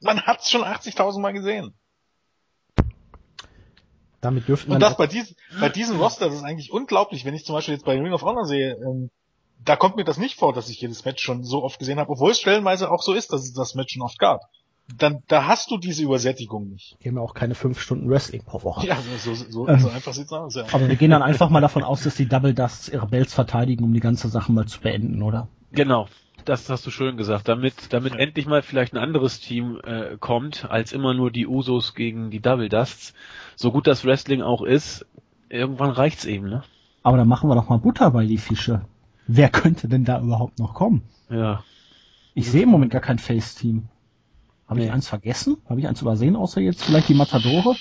man 0.00 0.22
hat's 0.22 0.50
schon 0.50 0.62
80.000 0.62 1.20
Mal 1.20 1.32
gesehen. 1.32 1.72
Damit 4.24 4.48
dürften 4.48 4.72
Und 4.72 4.80
das 4.80 4.96
bei, 4.96 5.06
dies, 5.06 5.34
bei 5.60 5.68
diesem 5.68 5.98
Roster, 5.98 6.26
das 6.26 6.36
ist 6.36 6.44
eigentlich 6.44 6.72
unglaublich, 6.72 7.24
wenn 7.24 7.34
ich 7.34 7.44
zum 7.44 7.54
Beispiel 7.54 7.74
jetzt 7.74 7.84
bei 7.84 8.00
Ring 8.00 8.12
of 8.12 8.22
Honor 8.22 8.46
sehe, 8.46 8.76
ähm, 8.76 9.10
da 9.64 9.76
kommt 9.76 9.96
mir 9.96 10.04
das 10.04 10.18
nicht 10.18 10.38
vor, 10.38 10.52
dass 10.52 10.68
ich 10.68 10.80
jedes 10.80 11.04
Match 11.04 11.22
schon 11.22 11.44
so 11.44 11.62
oft 11.62 11.78
gesehen 11.78 11.98
habe, 11.98 12.10
obwohl 12.10 12.30
es 12.30 12.40
stellenweise 12.40 12.90
auch 12.90 13.02
so 13.02 13.12
ist, 13.12 13.32
dass 13.32 13.42
es 13.42 13.52
das 13.52 13.74
Match 13.74 13.94
schon 13.94 14.02
oft 14.02 14.18
gab. 14.18 14.40
Dann, 14.98 15.22
da 15.28 15.46
hast 15.46 15.70
du 15.70 15.78
diese 15.78 16.02
Übersättigung 16.02 16.68
nicht. 16.68 16.96
Wir 17.00 17.10
haben 17.10 17.16
ja 17.16 17.22
auch 17.22 17.32
keine 17.34 17.54
fünf 17.54 17.80
Stunden 17.80 18.08
Wrestling 18.10 18.44
pro 18.44 18.62
Woche. 18.62 18.86
Ja, 18.86 18.96
so, 19.18 19.34
so, 19.34 19.44
so, 19.50 19.68
ähm, 19.68 19.80
so 19.80 19.88
einfach 19.88 20.12
sieht's 20.12 20.32
aus, 20.32 20.54
ja. 20.54 20.64
Aber 20.72 20.88
wir 20.88 20.96
gehen 20.96 21.10
dann 21.10 21.22
einfach 21.22 21.48
mal 21.48 21.62
davon 21.62 21.82
aus, 21.82 22.02
dass 22.02 22.16
die 22.16 22.26
Double 22.26 22.52
Dusts 22.52 22.88
ihre 22.88 23.06
Bells 23.06 23.32
verteidigen, 23.32 23.84
um 23.84 23.94
die 23.94 24.00
ganze 24.00 24.28
Sache 24.28 24.52
mal 24.52 24.66
zu 24.66 24.80
beenden, 24.80 25.22
oder? 25.22 25.48
Genau. 25.72 26.08
Das 26.44 26.68
hast 26.68 26.86
du 26.86 26.90
schön 26.90 27.16
gesagt. 27.16 27.48
Damit, 27.48 27.92
damit 27.92 28.14
ja. 28.14 28.20
endlich 28.20 28.46
mal 28.46 28.62
vielleicht 28.62 28.92
ein 28.92 28.98
anderes 28.98 29.40
Team 29.40 29.80
äh, 29.84 30.16
kommt, 30.18 30.70
als 30.70 30.92
immer 30.92 31.14
nur 31.14 31.30
die 31.30 31.46
Usos 31.46 31.94
gegen 31.94 32.30
die 32.30 32.40
Double 32.40 32.68
Dusts. 32.68 33.14
So 33.56 33.72
gut 33.72 33.86
das 33.86 34.04
Wrestling 34.04 34.42
auch 34.42 34.62
ist, 34.62 35.06
irgendwann 35.48 35.90
reicht's 35.90 36.24
eben, 36.24 36.48
ne? 36.48 36.62
Aber 37.02 37.16
dann 37.16 37.28
machen 37.28 37.48
wir 37.48 37.54
doch 37.54 37.68
mal 37.68 37.78
Butter 37.78 38.10
bei 38.10 38.26
die 38.26 38.38
Fische. 38.38 38.82
Wer 39.26 39.48
könnte 39.48 39.88
denn 39.88 40.04
da 40.04 40.20
überhaupt 40.20 40.58
noch 40.58 40.74
kommen? 40.74 41.02
Ja. 41.30 41.62
Ich 42.34 42.50
sehe 42.50 42.62
im 42.62 42.70
Moment 42.70 42.92
gar 42.92 43.00
kein 43.00 43.18
Face-Team. 43.18 43.88
Habe 44.66 44.80
nee. 44.80 44.86
ich 44.86 44.92
eins 44.92 45.08
vergessen? 45.08 45.58
Habe 45.68 45.80
ich 45.80 45.88
eins 45.88 46.02
übersehen, 46.02 46.36
außer 46.36 46.60
jetzt 46.60 46.84
vielleicht 46.84 47.08
die 47.08 47.14
Matadore? 47.14 47.76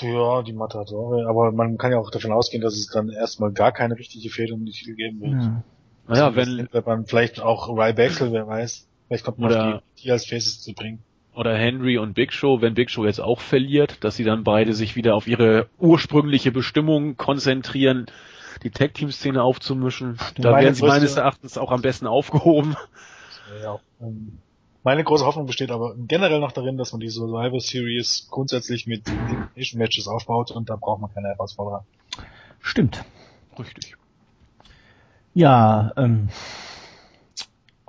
Ja, 0.00 0.42
die 0.42 0.54
Matadore, 0.54 1.28
aber 1.28 1.52
man 1.52 1.76
kann 1.76 1.92
ja 1.92 1.98
auch 1.98 2.10
davon 2.10 2.32
ausgehen, 2.32 2.62
dass 2.62 2.74
es 2.74 2.88
dann 2.88 3.10
erstmal 3.10 3.52
gar 3.52 3.72
keine 3.72 3.98
richtige 3.98 4.30
Fehde 4.30 4.54
um 4.54 4.64
die 4.64 4.72
Titel 4.72 4.94
geben 4.94 5.20
wird. 5.20 5.42
Ja. 5.42 5.62
Naja, 6.08 6.36
wenn, 6.36 6.68
wenn 6.70 6.84
man 6.84 7.06
vielleicht 7.06 7.40
auch 7.40 7.68
Ryback, 7.68 8.20
wer 8.20 8.46
weiß, 8.46 8.88
vielleicht 9.08 9.24
kommt 9.24 9.38
man 9.38 9.50
oder, 9.50 9.82
die, 9.96 10.02
die 10.02 10.10
als 10.10 10.26
Faces 10.26 10.60
zu 10.60 10.72
bringen. 10.72 11.02
Oder 11.34 11.54
Henry 11.54 11.98
und 11.98 12.14
Big 12.14 12.32
Show, 12.32 12.62
wenn 12.62 12.74
Big 12.74 12.90
Show 12.90 13.04
jetzt 13.04 13.20
auch 13.20 13.40
verliert, 13.40 14.02
dass 14.04 14.16
sie 14.16 14.24
dann 14.24 14.42
beide 14.42 14.72
sich 14.72 14.96
wieder 14.96 15.14
auf 15.14 15.26
ihre 15.26 15.68
ursprüngliche 15.78 16.50
Bestimmung 16.50 17.16
konzentrieren, 17.16 18.06
die 18.62 18.70
Tag-Team-Szene 18.70 19.42
aufzumischen. 19.42 20.18
Da 20.38 20.56
werden 20.56 20.74
sie 20.74 20.86
meines 20.86 21.16
Erachtens 21.16 21.58
auch 21.58 21.72
am 21.72 21.82
besten 21.82 22.06
aufgehoben. 22.06 22.76
Ja, 23.62 23.78
ähm, 24.00 24.38
meine 24.82 25.02
große 25.02 25.26
Hoffnung 25.26 25.46
besteht 25.46 25.72
aber 25.72 25.94
generell 25.96 26.38
noch 26.38 26.52
darin, 26.52 26.78
dass 26.78 26.92
man 26.92 27.00
die 27.00 27.08
Survivor 27.08 27.60
Series 27.60 28.28
grundsätzlich 28.30 28.86
mit 28.86 29.08
Elimination 29.08 29.78
Matches 29.80 30.06
aufbaut 30.06 30.52
und 30.52 30.70
da 30.70 30.76
braucht 30.76 31.00
man 31.00 31.12
keine 31.12 31.28
Herausforderer. 31.28 31.84
Stimmt. 32.60 33.04
Richtig. 33.58 33.96
Ja, 35.36 35.92
ähm, 35.98 36.30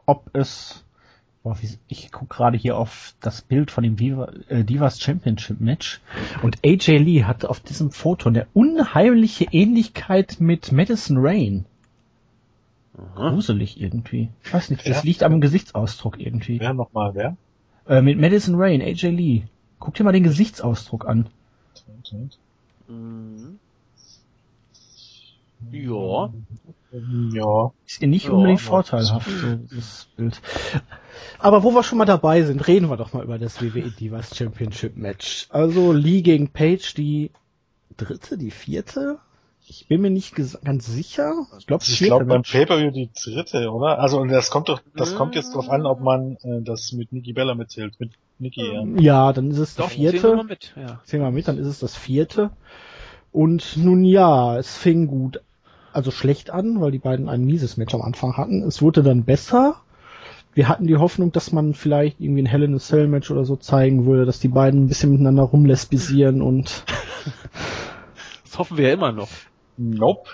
ob 0.05 0.29
es 0.33 0.83
Boah, 1.43 1.55
ich 1.87 2.11
gucke 2.11 2.35
gerade 2.35 2.57
hier 2.57 2.77
auf 2.77 3.13
das 3.21 3.41
Bild 3.41 3.71
von 3.71 3.81
dem 3.85 3.99
Viva, 3.99 4.33
äh, 4.49 4.65
Divas 4.65 4.99
Championship 4.99 5.61
Match 5.61 6.01
und 6.43 6.57
AJ 6.65 6.97
Lee 6.97 7.23
hat 7.23 7.45
auf 7.45 7.61
diesem 7.61 7.91
Foto 7.91 8.27
eine 8.27 8.47
unheimliche 8.53 9.45
Ähnlichkeit 9.53 10.41
mit 10.41 10.73
Madison 10.73 11.15
Rain. 11.19 11.63
Aha. 12.97 13.29
Gruselig 13.29 13.79
irgendwie. 13.79 14.27
Ich 14.43 14.53
weiß 14.53 14.69
nicht, 14.71 14.85
das 14.85 15.05
liegt 15.05 15.23
am 15.23 15.39
Gesichtsausdruck 15.39 16.19
irgendwie. 16.19 16.59
Wer 16.59 16.73
nochmal, 16.73 17.15
wer? 17.15 17.37
Äh, 17.87 18.01
mit 18.01 18.19
Madison 18.19 18.55
Rain, 18.55 18.81
AJ 18.81 19.07
Lee. 19.11 19.43
Guck 19.79 19.93
dir 19.93 20.03
mal 20.03 20.11
den 20.11 20.23
Gesichtsausdruck 20.23 21.07
an. 21.07 21.27
Mhm. 22.89 23.59
Ja. 25.71 26.31
Ja. 27.33 27.71
Ist 27.85 28.01
ihr 28.01 28.07
nicht 28.07 28.25
ja, 28.25 28.31
unbedingt 28.31 28.61
vorteilhaft, 28.61 29.29
so, 29.29 29.55
das 29.75 30.07
Bild. 30.15 30.41
Aber 31.39 31.63
wo 31.63 31.71
wir 31.71 31.83
schon 31.83 31.97
mal 31.97 32.05
dabei 32.05 32.43
sind, 32.43 32.67
reden 32.67 32.89
wir 32.89 32.97
doch 32.97 33.13
mal 33.13 33.23
über 33.23 33.37
das 33.37 33.61
WWE 33.61 33.91
Divas 33.91 34.35
Championship 34.35 34.95
Match. 34.95 35.47
Also 35.49 35.91
Lee 35.91 36.21
gegen 36.21 36.49
Page, 36.49 36.93
die 36.93 37.31
dritte, 37.97 38.37
die 38.37 38.51
vierte? 38.51 39.19
Ich 39.69 39.87
bin 39.87 39.99
mir 39.99 40.09
nicht 40.09 40.33
ganz 40.35 40.87
sicher. 40.87 41.33
Ich 41.59 41.67
glaube, 41.67 41.83
ich 41.85 41.99
glaube 41.99 42.23
beim 42.23 42.43
Pay-per-view 42.43 42.91
die 42.91 43.09
dritte, 43.13 43.69
oder? 43.69 43.99
Also 43.99 44.19
und 44.19 44.29
das 44.29 44.49
kommt 44.49 44.69
doch, 44.69 44.81
das 44.95 45.15
kommt 45.15 45.35
jetzt 45.35 45.53
drauf 45.53 45.69
an, 45.69 45.85
ob 45.85 45.99
man 45.99 46.37
äh, 46.43 46.61
das 46.61 46.93
mit 46.93 47.11
Nikki 47.11 47.33
Bella 47.33 47.53
mitzählt, 47.53 47.99
mit 47.99 48.11
Nikki. 48.39 48.65
Ja, 48.65 48.85
ja 48.97 49.33
dann 49.33 49.51
ist 49.51 49.57
es 49.57 49.75
doch, 49.75 49.89
die 49.89 49.97
vierte. 49.97 50.19
Zählen 50.19 50.31
wir 50.31 50.43
mal 50.43 50.43
mit. 50.45 50.73
Ja. 50.77 51.01
Zählen 51.03 51.23
wir 51.23 51.31
mit, 51.31 51.49
dann 51.49 51.57
ist 51.57 51.67
es 51.67 51.79
das 51.79 51.97
vierte. 51.97 52.51
Und 53.33 53.75
nun 53.75 54.05
ja, 54.05 54.57
es 54.57 54.77
fing 54.77 55.07
gut 55.07 55.41
also 55.97 56.11
schlecht 56.11 56.51
an, 56.51 56.79
weil 56.79 56.91
die 56.91 56.99
beiden 56.99 57.27
ein 57.27 57.43
mieses 57.43 57.75
Match 57.75 57.93
am 57.95 58.03
Anfang 58.03 58.37
hatten. 58.37 58.61
Es 58.61 58.81
wurde 58.81 59.01
dann 59.03 59.23
besser. 59.23 59.81
Wir 60.53 60.69
hatten 60.69 60.87
die 60.87 60.97
Hoffnung, 60.97 61.31
dass 61.31 61.51
man 61.51 61.73
vielleicht 61.73 62.21
irgendwie 62.21 62.43
ein 62.43 62.47
Hell 62.47 62.63
in 62.63 62.75
a 62.75 62.79
Cell 62.79 63.07
Match 63.07 63.31
oder 63.31 63.45
so 63.45 63.55
zeigen 63.55 64.05
würde, 64.05 64.25
dass 64.25 64.39
die 64.39 64.47
beiden 64.47 64.83
ein 64.83 64.87
bisschen 64.87 65.11
miteinander 65.11 65.43
rumlesbisieren 65.43 66.41
und 66.41 66.83
das 68.43 68.57
hoffen 68.57 68.77
wir 68.77 68.87
ja 68.87 68.93
immer 68.93 69.11
noch. 69.11 69.27
Nope. 69.75 70.29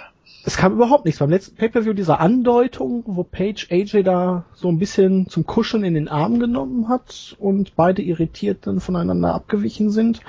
Es 0.45 0.58
kam 0.58 0.73
überhaupt 0.73 1.06
nichts. 1.06 1.19
Beim 1.19 1.30
letzten 1.30 1.56
Pay-Per-View 1.56 1.93
dieser 1.93 2.19
Andeutung, 2.19 3.04
wo 3.06 3.23
Paige 3.23 3.67
AJ 3.71 4.04
da 4.04 4.43
so 4.54 4.67
ein 4.67 4.80
bisschen 4.80 5.30
zum 5.30 5.45
Kuscheln 5.45 5.86
in 5.86 5.93
den 5.93 6.10
Arm 6.10 6.39
genommen 6.39 6.89
hat 6.89 7.38
und 7.39 7.78
beide 7.78 8.02
irritiert 8.02 8.67
dann 8.67 8.82
voneinander 8.82 9.34
abgewichen 9.34 9.89
sind. 9.89 10.19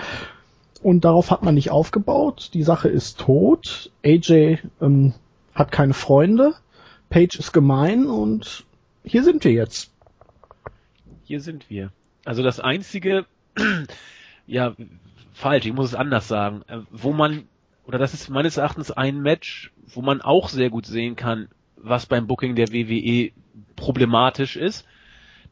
Und 0.84 1.04
darauf 1.04 1.30
hat 1.32 1.42
man 1.42 1.54
nicht 1.54 1.70
aufgebaut. 1.70 2.50
Die 2.54 2.62
Sache 2.62 2.88
ist 2.88 3.18
tot. 3.18 3.90
AJ 4.04 4.58
ähm, 4.80 5.14
hat 5.54 5.72
keine 5.72 5.94
Freunde. 5.94 6.54
Paige 7.10 7.38
ist 7.38 7.52
gemein 7.52 8.06
und 8.06 8.64
hier 9.04 9.22
sind 9.22 9.44
wir 9.44 9.52
jetzt. 9.52 9.92
Hier 11.24 11.40
sind 11.40 11.70
wir. 11.70 11.92
Also 12.24 12.42
das 12.42 12.60
einzige, 12.60 13.26
ja, 14.46 14.74
falsch, 15.32 15.66
ich 15.66 15.72
muss 15.72 15.88
es 15.88 15.94
anders 15.94 16.28
sagen, 16.28 16.62
äh, 16.68 16.78
wo 16.90 17.12
man, 17.12 17.44
oder 17.86 17.98
das 17.98 18.14
ist 18.14 18.30
meines 18.30 18.56
Erachtens 18.56 18.90
ein 18.90 19.20
Match, 19.20 19.72
wo 19.86 20.02
man 20.02 20.22
auch 20.22 20.48
sehr 20.48 20.70
gut 20.70 20.86
sehen 20.86 21.16
kann, 21.16 21.48
was 21.76 22.06
beim 22.06 22.26
Booking 22.26 22.56
der 22.56 22.72
WWE 22.72 23.30
problematisch 23.76 24.56
ist. 24.56 24.86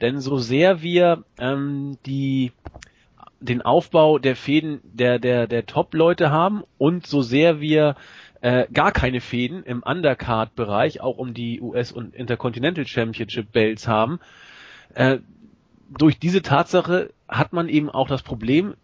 Denn 0.00 0.20
so 0.20 0.38
sehr 0.38 0.82
wir 0.82 1.24
ähm, 1.38 1.98
die 2.06 2.52
den 3.38 3.62
Aufbau 3.62 4.18
der 4.18 4.36
Fäden 4.36 4.80
der 4.84 5.18
der 5.18 5.46
der 5.46 5.66
Top-Leute 5.66 6.30
haben 6.30 6.62
und 6.78 7.06
so 7.06 7.22
sehr 7.22 7.60
wir 7.60 7.96
äh, 8.42 8.66
gar 8.72 8.90
keine 8.90 9.20
Fäden 9.20 9.62
im 9.62 9.82
Undercard-Bereich, 9.82 11.00
auch 11.00 11.16
um 11.16 11.32
die 11.32 11.60
US- 11.60 11.92
und 11.92 12.14
Intercontinental 12.14 12.86
Championship 12.86 13.52
Belts 13.52 13.86
haben. 13.86 14.18
Äh, 14.94 15.18
durch 15.88 16.18
diese 16.18 16.42
Tatsache 16.42 17.10
hat 17.28 17.52
man 17.52 17.68
eben 17.68 17.88
auch 17.88 18.08
das 18.08 18.22
Problem, 18.22 18.74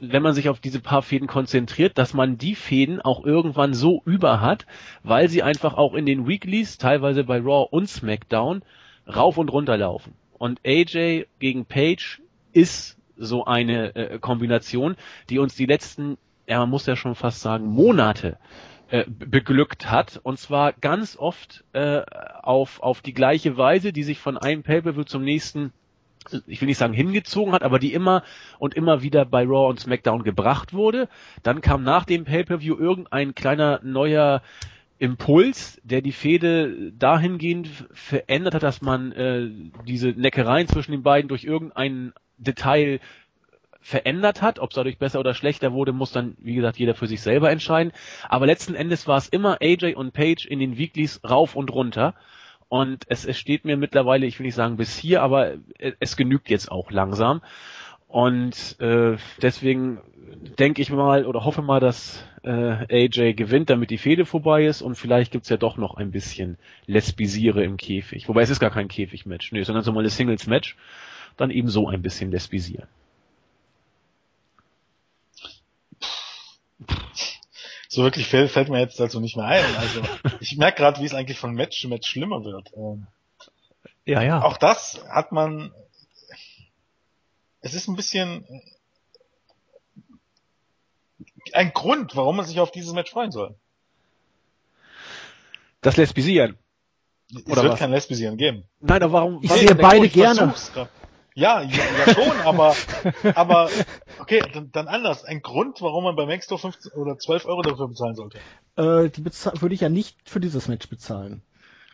wenn 0.00 0.22
man 0.22 0.32
sich 0.32 0.48
auf 0.48 0.60
diese 0.60 0.80
paar 0.80 1.02
Fäden 1.02 1.28
konzentriert, 1.28 1.98
dass 1.98 2.14
man 2.14 2.38
die 2.38 2.54
Fäden 2.54 3.00
auch 3.02 3.24
irgendwann 3.24 3.74
so 3.74 4.00
über 4.06 4.40
hat, 4.40 4.66
weil 5.02 5.28
sie 5.28 5.42
einfach 5.42 5.74
auch 5.74 5.92
in 5.92 6.06
den 6.06 6.26
Weeklies, 6.26 6.78
teilweise 6.78 7.24
bei 7.24 7.38
Raw 7.38 7.66
und 7.70 7.88
SmackDown, 7.88 8.62
rauf 9.06 9.36
und 9.36 9.52
runter 9.52 9.76
laufen. 9.76 10.14
Und 10.38 10.60
AJ 10.64 11.26
gegen 11.40 11.66
Page 11.66 12.22
ist 12.52 12.96
so 13.18 13.44
eine 13.44 13.94
äh, 13.96 14.18
Kombination, 14.18 14.96
die 15.28 15.40
uns 15.40 15.56
die 15.56 15.66
letzten, 15.66 16.16
ja 16.48 16.60
man 16.60 16.70
muss 16.70 16.86
ja 16.86 16.96
schon 16.96 17.16
fast 17.16 17.42
sagen, 17.42 17.66
Monate 17.66 18.38
äh, 18.90 19.04
beglückt 19.06 19.90
hat 19.90 20.20
und 20.22 20.38
zwar 20.38 20.72
ganz 20.72 21.16
oft 21.16 21.64
äh, 21.72 22.02
auf 22.42 22.82
auf 22.82 23.00
die 23.02 23.14
gleiche 23.14 23.56
Weise, 23.56 23.92
die 23.92 24.02
sich 24.02 24.18
von 24.18 24.38
einem 24.38 24.62
Pay-per-View 24.62 25.04
zum 25.04 25.24
nächsten 25.24 25.72
ich 26.46 26.60
will 26.60 26.68
nicht 26.68 26.78
sagen 26.78 26.92
hingezogen 26.92 27.52
hat, 27.52 27.62
aber 27.62 27.78
die 27.78 27.92
immer 27.92 28.22
und 28.58 28.74
immer 28.74 29.02
wieder 29.02 29.24
bei 29.24 29.44
Raw 29.44 29.68
und 29.68 29.80
SmackDown 29.80 30.24
gebracht 30.24 30.72
wurde. 30.72 31.08
Dann 31.42 31.60
kam 31.60 31.82
nach 31.82 32.04
dem 32.04 32.24
Pay-per-View 32.24 32.76
irgendein 32.76 33.34
kleiner 33.34 33.80
neuer 33.82 34.42
Impuls, 34.98 35.80
der 35.84 36.02
die 36.02 36.12
Fehde 36.12 36.92
dahingehend 36.92 37.68
verändert 37.92 38.54
hat, 38.54 38.62
dass 38.62 38.82
man 38.82 39.12
äh, 39.12 39.48
diese 39.86 40.08
Neckereien 40.08 40.66
zwischen 40.66 40.92
den 40.92 41.02
beiden 41.02 41.28
durch 41.28 41.44
irgendein 41.44 42.12
Detail 42.36 43.00
verändert 43.88 44.42
hat. 44.42 44.58
Ob 44.58 44.70
es 44.70 44.76
dadurch 44.76 44.98
besser 44.98 45.18
oder 45.18 45.34
schlechter 45.34 45.72
wurde, 45.72 45.92
muss 45.92 46.12
dann, 46.12 46.36
wie 46.38 46.54
gesagt, 46.54 46.78
jeder 46.78 46.94
für 46.94 47.06
sich 47.06 47.22
selber 47.22 47.50
entscheiden. 47.50 47.92
Aber 48.28 48.46
letzten 48.46 48.74
Endes 48.74 49.08
war 49.08 49.16
es 49.16 49.28
immer 49.28 49.58
AJ 49.60 49.94
und 49.94 50.12
Page 50.12 50.46
in 50.46 50.60
den 50.60 50.78
Weeklies 50.78 51.20
rauf 51.28 51.56
und 51.56 51.72
runter. 51.72 52.14
Und 52.68 53.04
es, 53.08 53.24
es 53.24 53.38
steht 53.38 53.64
mir 53.64 53.78
mittlerweile, 53.78 54.26
ich 54.26 54.38
will 54.38 54.46
nicht 54.46 54.54
sagen 54.54 54.76
bis 54.76 54.96
hier, 54.96 55.22
aber 55.22 55.54
es, 55.78 55.94
es 56.00 56.16
genügt 56.16 56.50
jetzt 56.50 56.70
auch 56.70 56.90
langsam. 56.90 57.40
Und 58.08 58.76
äh, 58.80 59.16
deswegen 59.40 60.00
denke 60.58 60.82
ich 60.82 60.90
mal 60.90 61.24
oder 61.24 61.44
hoffe 61.44 61.62
mal, 61.62 61.80
dass 61.80 62.24
äh, 62.42 63.06
AJ 63.06 63.34
gewinnt, 63.34 63.70
damit 63.70 63.90
die 63.90 63.98
Fehde 63.98 64.26
vorbei 64.26 64.66
ist 64.66 64.82
und 64.82 64.94
vielleicht 64.96 65.32
gibt's 65.32 65.48
ja 65.48 65.56
doch 65.56 65.78
noch 65.78 65.96
ein 65.96 66.10
bisschen 66.10 66.58
Lesbisiere 66.86 67.64
im 67.64 67.78
Käfig. 67.78 68.28
Wobei 68.28 68.42
es 68.42 68.50
ist 68.50 68.60
gar 68.60 68.70
kein 68.70 68.88
Käfigmatch, 68.88 69.52
nö, 69.52 69.64
sondern 69.64 69.84
so 69.84 69.92
mal 69.92 70.04
ein 70.04 70.10
Singles-Match. 70.10 70.76
Dann 71.36 71.50
eben 71.50 71.68
so 71.68 71.88
ein 71.88 72.02
bisschen 72.02 72.30
lesbisieren. 72.30 72.88
So 77.88 78.02
wirklich 78.02 78.28
fällt, 78.28 78.50
fällt 78.50 78.68
mir 78.68 78.80
jetzt 78.80 79.00
dazu 79.00 79.18
nicht 79.18 79.36
mehr 79.36 79.46
ein. 79.46 79.76
Also 79.76 80.02
ich 80.40 80.56
merke 80.56 80.82
gerade, 80.82 81.00
wie 81.00 81.06
es 81.06 81.14
eigentlich 81.14 81.38
von 81.38 81.54
Match 81.54 81.80
zu 81.80 81.88
Match 81.88 82.08
schlimmer 82.08 82.44
wird. 82.44 82.70
Ähm, 82.76 83.06
ja, 84.04 84.22
ja. 84.22 84.42
Auch 84.42 84.58
das 84.58 85.00
hat 85.08 85.32
man. 85.32 85.72
Es 87.60 87.74
ist 87.74 87.88
ein 87.88 87.96
bisschen 87.96 88.46
ein 91.52 91.72
Grund, 91.72 92.14
warum 92.14 92.36
man 92.36 92.46
sich 92.46 92.60
auf 92.60 92.70
dieses 92.70 92.92
Match 92.92 93.10
freuen 93.10 93.32
soll. 93.32 93.54
Das 95.80 95.96
Lesbisieren. 95.96 96.58
Es 97.30 97.46
Oder 97.46 97.62
wird 97.62 97.72
was? 97.72 97.78
kein 97.78 97.90
Lesbisieren 97.90 98.36
geben. 98.36 98.64
Nein, 98.80 99.02
aber 99.02 99.12
warum? 99.12 99.40
Ich 99.42 99.52
sehe 99.52 99.74
beide 99.74 100.08
gerne. 100.08 100.54
Ja, 101.38 101.62
ja, 101.62 101.84
ja 102.04 102.14
schon, 102.14 102.40
aber, 102.44 102.74
aber, 103.36 103.68
okay, 104.18 104.42
dann, 104.52 104.72
dann 104.72 104.88
anders. 104.88 105.24
Ein 105.24 105.40
Grund, 105.40 105.80
warum 105.80 106.02
man 106.02 106.16
beim 106.16 106.28
Extra 106.30 106.56
15 106.56 106.90
oder 106.92 107.16
12 107.16 107.46
Euro 107.46 107.62
dafür 107.62 107.86
bezahlen 107.86 108.16
sollte. 108.16 108.38
Äh, 108.76 109.08
die 109.08 109.24
würde 109.24 109.72
ich 109.72 109.80
ja 109.80 109.88
nicht 109.88 110.16
für 110.28 110.40
dieses 110.40 110.66
Match 110.66 110.88
bezahlen. 110.88 111.42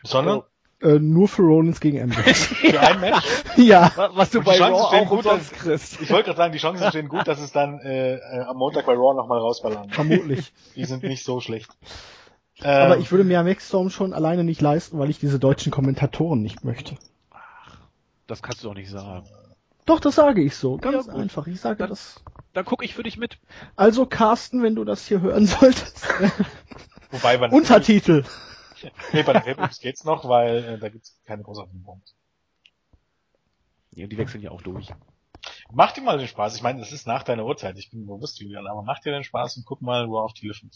Sondern? 0.01 0.41
Äh, 0.81 0.97
nur 0.97 1.27
für 1.27 1.43
Rollins 1.43 1.79
gegen 1.79 2.01
Ambrose. 2.01 2.33
für 2.33 2.79
ein 2.79 2.99
Match? 2.99 3.23
ja. 3.57 3.91
Was 4.15 4.31
du 4.31 4.41
bei 4.41 4.59
Raw 4.59 4.73
auch 4.73 5.09
gut, 5.09 5.25
dass, 5.27 5.51
kriegst. 5.51 6.01
Ich 6.01 6.09
wollte 6.09 6.25
gerade 6.25 6.37
sagen, 6.37 6.51
die 6.51 6.59
Chancen 6.59 6.89
stehen 6.89 7.07
gut, 7.07 7.27
dass 7.27 7.39
es 7.39 7.51
dann 7.51 7.79
äh, 7.81 8.15
äh 8.15 8.39
am 8.47 8.57
Montag 8.57 8.87
bei 8.87 8.93
Raw 8.93 9.13
nochmal 9.13 9.37
rausballern. 9.37 9.91
Vermutlich. 9.91 10.53
Die 10.75 10.85
sind 10.85 11.03
nicht 11.03 11.23
so 11.23 11.39
schlecht. 11.39 11.69
Aber 12.61 12.95
ähm, 12.95 13.01
ich 13.01 13.11
würde 13.11 13.23
mir 13.23 13.41
am 13.41 13.45
Maxstorm 13.45 13.91
schon 13.91 14.11
alleine 14.11 14.43
nicht 14.43 14.61
leisten, 14.61 14.97
weil 14.97 15.11
ich 15.11 15.19
diese 15.19 15.37
deutschen 15.37 15.71
Kommentatoren 15.71 16.41
nicht 16.41 16.63
möchte. 16.63 16.97
Das 18.27 18.41
kannst 18.41 18.63
du 18.63 18.67
doch 18.67 18.75
nicht 18.75 18.89
sagen. 18.89 19.27
Doch, 19.85 19.99
das 19.99 20.15
sage 20.15 20.41
ich 20.41 20.55
so. 20.55 20.77
Ganz 20.77 21.07
ja, 21.07 21.13
einfach. 21.13 21.45
Ich 21.47 21.61
sage 21.61 21.77
dann, 21.77 21.89
das. 21.89 22.23
Dann 22.53 22.65
gucke 22.65 22.83
ich 22.83 22.95
für 22.95 23.03
dich 23.03 23.17
mit. 23.17 23.37
Also, 23.75 24.05
Carsten, 24.05 24.63
wenn 24.63 24.75
du 24.75 24.83
das 24.83 25.05
hier 25.07 25.21
hören 25.21 25.45
solltest. 25.47 26.07
Wobei 27.11 27.37
bei 27.37 27.49
Untertitel. 27.49 28.23
Nee, 29.13 29.23
bei 29.23 29.33
den 29.33 29.43
Paperclips 29.43 29.79
geht's 29.81 30.03
noch, 30.03 30.27
weil 30.27 30.63
äh, 30.63 30.77
da 30.79 30.89
gibt's 30.89 31.19
keine 31.25 31.43
großartigen 31.43 31.83
Punkte. 31.83 32.13
Ja, 33.91 34.07
die 34.07 34.17
wechseln 34.17 34.41
ja 34.41 34.51
auch 34.51 34.61
durch. 34.61 34.91
Mach 35.71 35.91
dir 35.91 36.01
mal 36.01 36.17
den 36.17 36.27
Spaß. 36.27 36.55
Ich 36.55 36.61
meine, 36.61 36.79
das 36.79 36.91
ist 36.91 37.07
nach 37.07 37.23
deiner 37.23 37.45
Uhrzeit. 37.45 37.77
Ich 37.77 37.91
bin 37.91 38.05
bewusst, 38.05 38.39
Julian, 38.39 38.67
aber 38.67 38.81
mach 38.81 38.99
dir 38.99 39.11
den 39.11 39.23
Spaß 39.23 39.57
und 39.57 39.65
guck 39.65 39.81
mal 39.81 40.09
wo 40.09 40.19
auf 40.19 40.33
die 40.33 40.47
Lippen. 40.47 40.71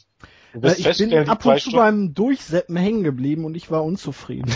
Du 0.54 0.62
wirst 0.62 0.86
äh, 0.86 0.92
ich 0.92 0.98
bin 0.98 1.30
ab 1.30 1.46
und 1.46 1.60
zu 1.60 1.72
beim 1.72 2.14
Durchseppen 2.14 2.76
hängen 2.76 3.04
geblieben 3.04 3.46
und 3.46 3.56
ich 3.56 3.70
war 3.72 3.84
unzufrieden. 3.84 4.54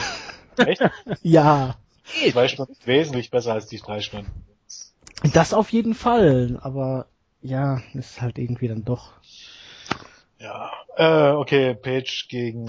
Echt? 0.57 0.81
ja. 1.21 1.75
Zwei 2.03 2.47
Stunden 2.47 2.75
wesentlich 2.85 3.31
besser 3.31 3.53
als 3.53 3.67
die 3.67 3.77
drei 3.77 4.01
Stunden. 4.01 4.31
Das 5.33 5.53
auf 5.53 5.71
jeden 5.71 5.93
Fall, 5.93 6.59
aber 6.61 7.07
ja, 7.41 7.81
ist 7.93 8.21
halt 8.21 8.37
irgendwie 8.37 8.67
dann 8.67 8.83
doch. 8.83 9.13
Ja, 10.39 10.71
äh, 10.97 11.31
okay, 11.31 11.73
Page 11.73 12.27
gegen 12.27 12.67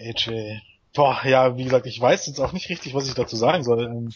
AJ. 0.00 0.60
Boah, 0.94 1.20
ja, 1.24 1.56
wie 1.56 1.64
gesagt, 1.64 1.86
ich 1.86 2.00
weiß 2.00 2.26
jetzt 2.26 2.40
auch 2.40 2.52
nicht 2.52 2.68
richtig, 2.68 2.94
was 2.94 3.06
ich 3.06 3.14
dazu 3.14 3.36
sagen 3.36 3.62
soll. 3.62 3.84
Ähm, 3.84 4.12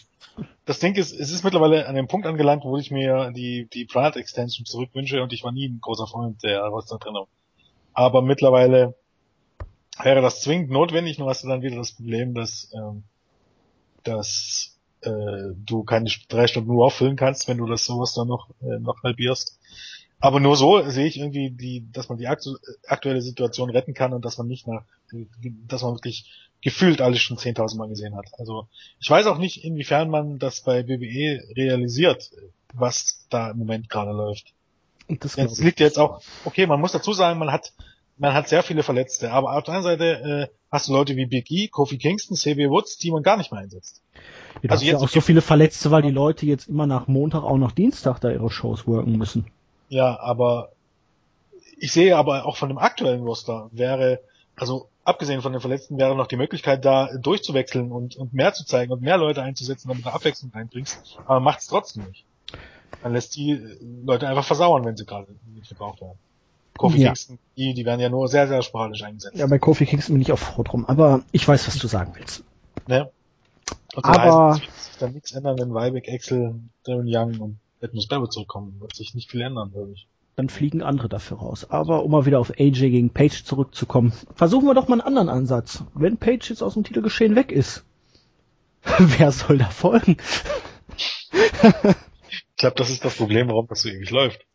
das 0.65 0.79
Ding 0.79 0.95
ist, 0.95 1.13
es 1.13 1.31
ist 1.31 1.43
mittlerweile 1.43 1.87
an 1.87 1.95
dem 1.95 2.07
Punkt 2.07 2.27
angelangt, 2.27 2.63
wo 2.63 2.77
ich 2.77 2.91
mir 2.91 3.31
die, 3.31 3.67
die 3.73 3.85
Planet 3.85 4.17
Extension 4.17 4.65
zurückwünsche 4.65 5.23
und 5.23 5.33
ich 5.33 5.43
war 5.43 5.51
nie 5.51 5.67
ein 5.67 5.79
großer 5.81 6.07
Freund 6.07 6.43
der 6.43 6.61
Roster-Trennung. 6.63 7.27
Aber 7.93 8.21
mittlerweile 8.21 8.95
wäre 10.03 10.21
das 10.21 10.41
zwingend 10.41 10.69
notwendig, 10.69 11.17
nur 11.17 11.29
hast 11.29 11.43
du 11.43 11.47
dann 11.47 11.61
wieder 11.61 11.77
das 11.77 11.93
Problem, 11.93 12.35
dass, 12.35 12.71
ähm, 12.75 13.03
dass 14.07 14.77
äh, 15.01 15.53
du 15.55 15.83
keine 15.83 16.09
drei 16.29 16.47
Stunden 16.47 16.71
nur 16.71 16.85
auffüllen 16.85 17.15
kannst, 17.15 17.47
wenn 17.47 17.57
du 17.57 17.65
das 17.65 17.85
sowas 17.85 18.13
dann 18.13 18.27
noch, 18.27 18.49
äh, 18.61 18.79
noch 18.79 19.03
halbierst. 19.03 19.59
Aber 20.19 20.39
nur 20.39 20.55
so 20.55 20.81
sehe 20.89 21.05
ich 21.05 21.19
irgendwie 21.19 21.51
die, 21.51 21.85
dass 21.91 22.09
man 22.09 22.17
die 22.17 22.27
aktuelle 22.27 23.21
Situation 23.21 23.69
retten 23.69 23.93
kann 23.93 24.13
und 24.13 24.25
dass 24.25 24.37
man 24.39 24.47
nicht 24.47 24.65
nach, 24.65 24.83
dass 25.67 25.83
man 25.83 25.93
wirklich 25.93 26.31
gefühlt 26.61 27.01
alles 27.01 27.21
schon 27.21 27.37
10.000 27.37 27.77
Mal 27.77 27.87
gesehen 27.87 28.15
hat. 28.15 28.25
Also 28.39 28.67
ich 28.99 29.09
weiß 29.09 29.27
auch 29.27 29.37
nicht, 29.37 29.63
inwiefern 29.63 30.09
man 30.09 30.39
das 30.39 30.61
bei 30.61 30.81
BBE 30.81 31.55
realisiert, 31.55 32.31
was 32.73 33.27
da 33.29 33.51
im 33.51 33.59
Moment 33.59 33.89
gerade 33.89 34.11
läuft. 34.11 34.53
Das 35.07 35.35
jetzt 35.35 35.59
liegt 35.59 35.79
jetzt 35.79 35.99
auch, 35.99 36.21
okay, 36.45 36.65
man 36.65 36.81
muss 36.81 36.91
dazu 36.91 37.13
sagen, 37.13 37.39
man 37.39 37.51
hat, 37.51 37.73
man 38.17 38.33
hat 38.33 38.49
sehr 38.49 38.63
viele 38.63 38.83
Verletzte, 38.83 39.31
aber 39.31 39.55
auf 39.55 39.63
der 39.63 39.75
anderen 39.75 39.97
Seite 39.97 40.49
äh, 40.51 40.55
hast 40.71 40.87
du 40.87 40.93
Leute 40.93 41.15
wie 41.15 41.25
Big 41.25 41.49
E, 41.51 41.67
Kofi 41.67 41.97
Kingston, 41.97 42.35
CB 42.35 42.69
Woods, 42.69 42.97
die 42.97 43.11
man 43.11 43.23
gar 43.23 43.37
nicht 43.37 43.51
mehr 43.51 43.61
einsetzt. 43.61 44.01
Ja, 44.61 44.71
also 44.71 44.85
jetzt 44.85 44.99
ja 44.99 45.05
auch 45.05 45.09
so 45.09 45.21
viele 45.21 45.41
Verletzte, 45.41 45.91
weil 45.91 46.01
die 46.01 46.11
Leute 46.11 46.45
jetzt 46.45 46.67
immer 46.67 46.87
nach 46.87 47.07
Montag 47.07 47.43
auch 47.43 47.57
noch 47.57 47.71
Dienstag 47.71 48.19
da 48.19 48.31
ihre 48.31 48.49
Shows 48.49 48.87
worken 48.87 49.17
müssen. 49.17 49.45
Ja, 49.89 50.19
aber 50.19 50.71
ich 51.77 51.91
sehe 51.91 52.17
aber 52.17 52.45
auch 52.45 52.57
von 52.57 52.69
dem 52.69 52.77
aktuellen 52.77 53.21
Roster 53.21 53.69
wäre, 53.71 54.19
also 54.55 54.89
abgesehen 55.03 55.41
von 55.41 55.51
den 55.51 55.61
Verletzten 55.61 55.97
wäre 55.97 56.15
noch 56.15 56.27
die 56.27 56.37
Möglichkeit 56.37 56.83
da 56.83 57.09
durchzuwechseln 57.17 57.91
und, 57.91 58.15
und 58.15 58.33
mehr 58.33 58.53
zu 58.53 58.65
zeigen 58.65 58.91
und 58.91 59.01
mehr 59.01 59.17
Leute 59.17 59.43
einzusetzen, 59.43 59.87
damit 59.87 60.05
du 60.05 60.09
Abwechslung 60.09 60.51
reinbringst, 60.53 61.19
aber 61.25 61.39
macht 61.39 61.59
es 61.59 61.67
trotzdem 61.67 62.05
nicht. 62.05 62.25
Man 63.03 63.13
lässt 63.13 63.35
die 63.35 63.61
Leute 64.03 64.27
einfach 64.27 64.43
versauern, 64.43 64.83
wenn 64.85 64.97
sie 64.97 65.05
gerade 65.05 65.27
nicht 65.53 65.69
gebraucht 65.69 66.01
werden. 66.01 66.17
Kofi 66.77 66.99
ja. 66.99 67.07
Kingston, 67.09 67.39
die, 67.57 67.73
die 67.73 67.85
werden 67.85 67.99
ja 67.99 68.09
nur 68.09 68.27
sehr, 68.27 68.47
sehr 68.47 68.61
sporadisch 68.61 69.03
eingesetzt. 69.03 69.37
Ja, 69.37 69.47
bei 69.47 69.59
Kofi 69.59 69.85
Kingston 69.85 70.15
bin 70.15 70.21
ich 70.21 70.31
auch 70.31 70.39
froh 70.39 70.63
drum, 70.63 70.85
aber 70.85 71.23
ich 71.31 71.47
weiß, 71.47 71.67
was 71.67 71.77
du 71.77 71.87
sagen 71.87 72.13
willst. 72.15 72.43
Ne? 72.87 73.09
Und 73.95 74.05
aber 74.05 74.51
heißt, 74.51 74.61
wird 74.61 74.73
sich 74.79 74.97
dann 74.97 75.13
nichts 75.13 75.31
ändern, 75.31 75.57
wenn 75.59 75.73
Weibeck, 75.73 76.07
Excel, 76.07 76.55
Darren 76.83 77.07
Young 77.07 77.39
und 77.39 77.59
Edmund 77.81 78.07
Barrett 78.09 78.33
zurückkommen. 78.33 78.79
Wird 78.79 78.95
sich 78.95 79.13
nicht 79.13 79.29
viel 79.29 79.41
ändern, 79.41 79.71
glaube 79.71 79.91
ich. 79.93 80.07
Dann 80.35 80.49
fliegen 80.49 80.83
andere 80.83 81.09
dafür 81.09 81.37
raus. 81.37 81.69
Aber 81.69 82.03
um 82.03 82.11
mal 82.11 82.25
wieder 82.25 82.39
auf 82.39 82.51
AJ 82.51 82.91
gegen 82.91 83.09
Page 83.09 83.43
zurückzukommen, 83.43 84.13
versuchen 84.35 84.67
wir 84.67 84.75
doch 84.75 84.87
mal 84.87 84.95
einen 84.95 85.01
anderen 85.01 85.29
Ansatz. 85.29 85.83
Wenn 85.95 86.17
Page 86.17 86.49
jetzt 86.49 86.61
aus 86.61 86.75
dem 86.75 86.83
Titelgeschehen 86.83 87.35
weg 87.35 87.51
ist, 87.51 87.83
wer 88.99 89.31
soll 89.31 89.57
da 89.57 89.69
folgen? 89.69 90.17
ich 92.29 92.55
glaube, 92.55 92.75
das 92.75 92.89
ist 92.89 93.03
das 93.03 93.17
Problem, 93.17 93.47
warum 93.47 93.67
das 93.67 93.81
so 93.81 93.89
ewig 93.89 94.09
läuft. 94.11 94.46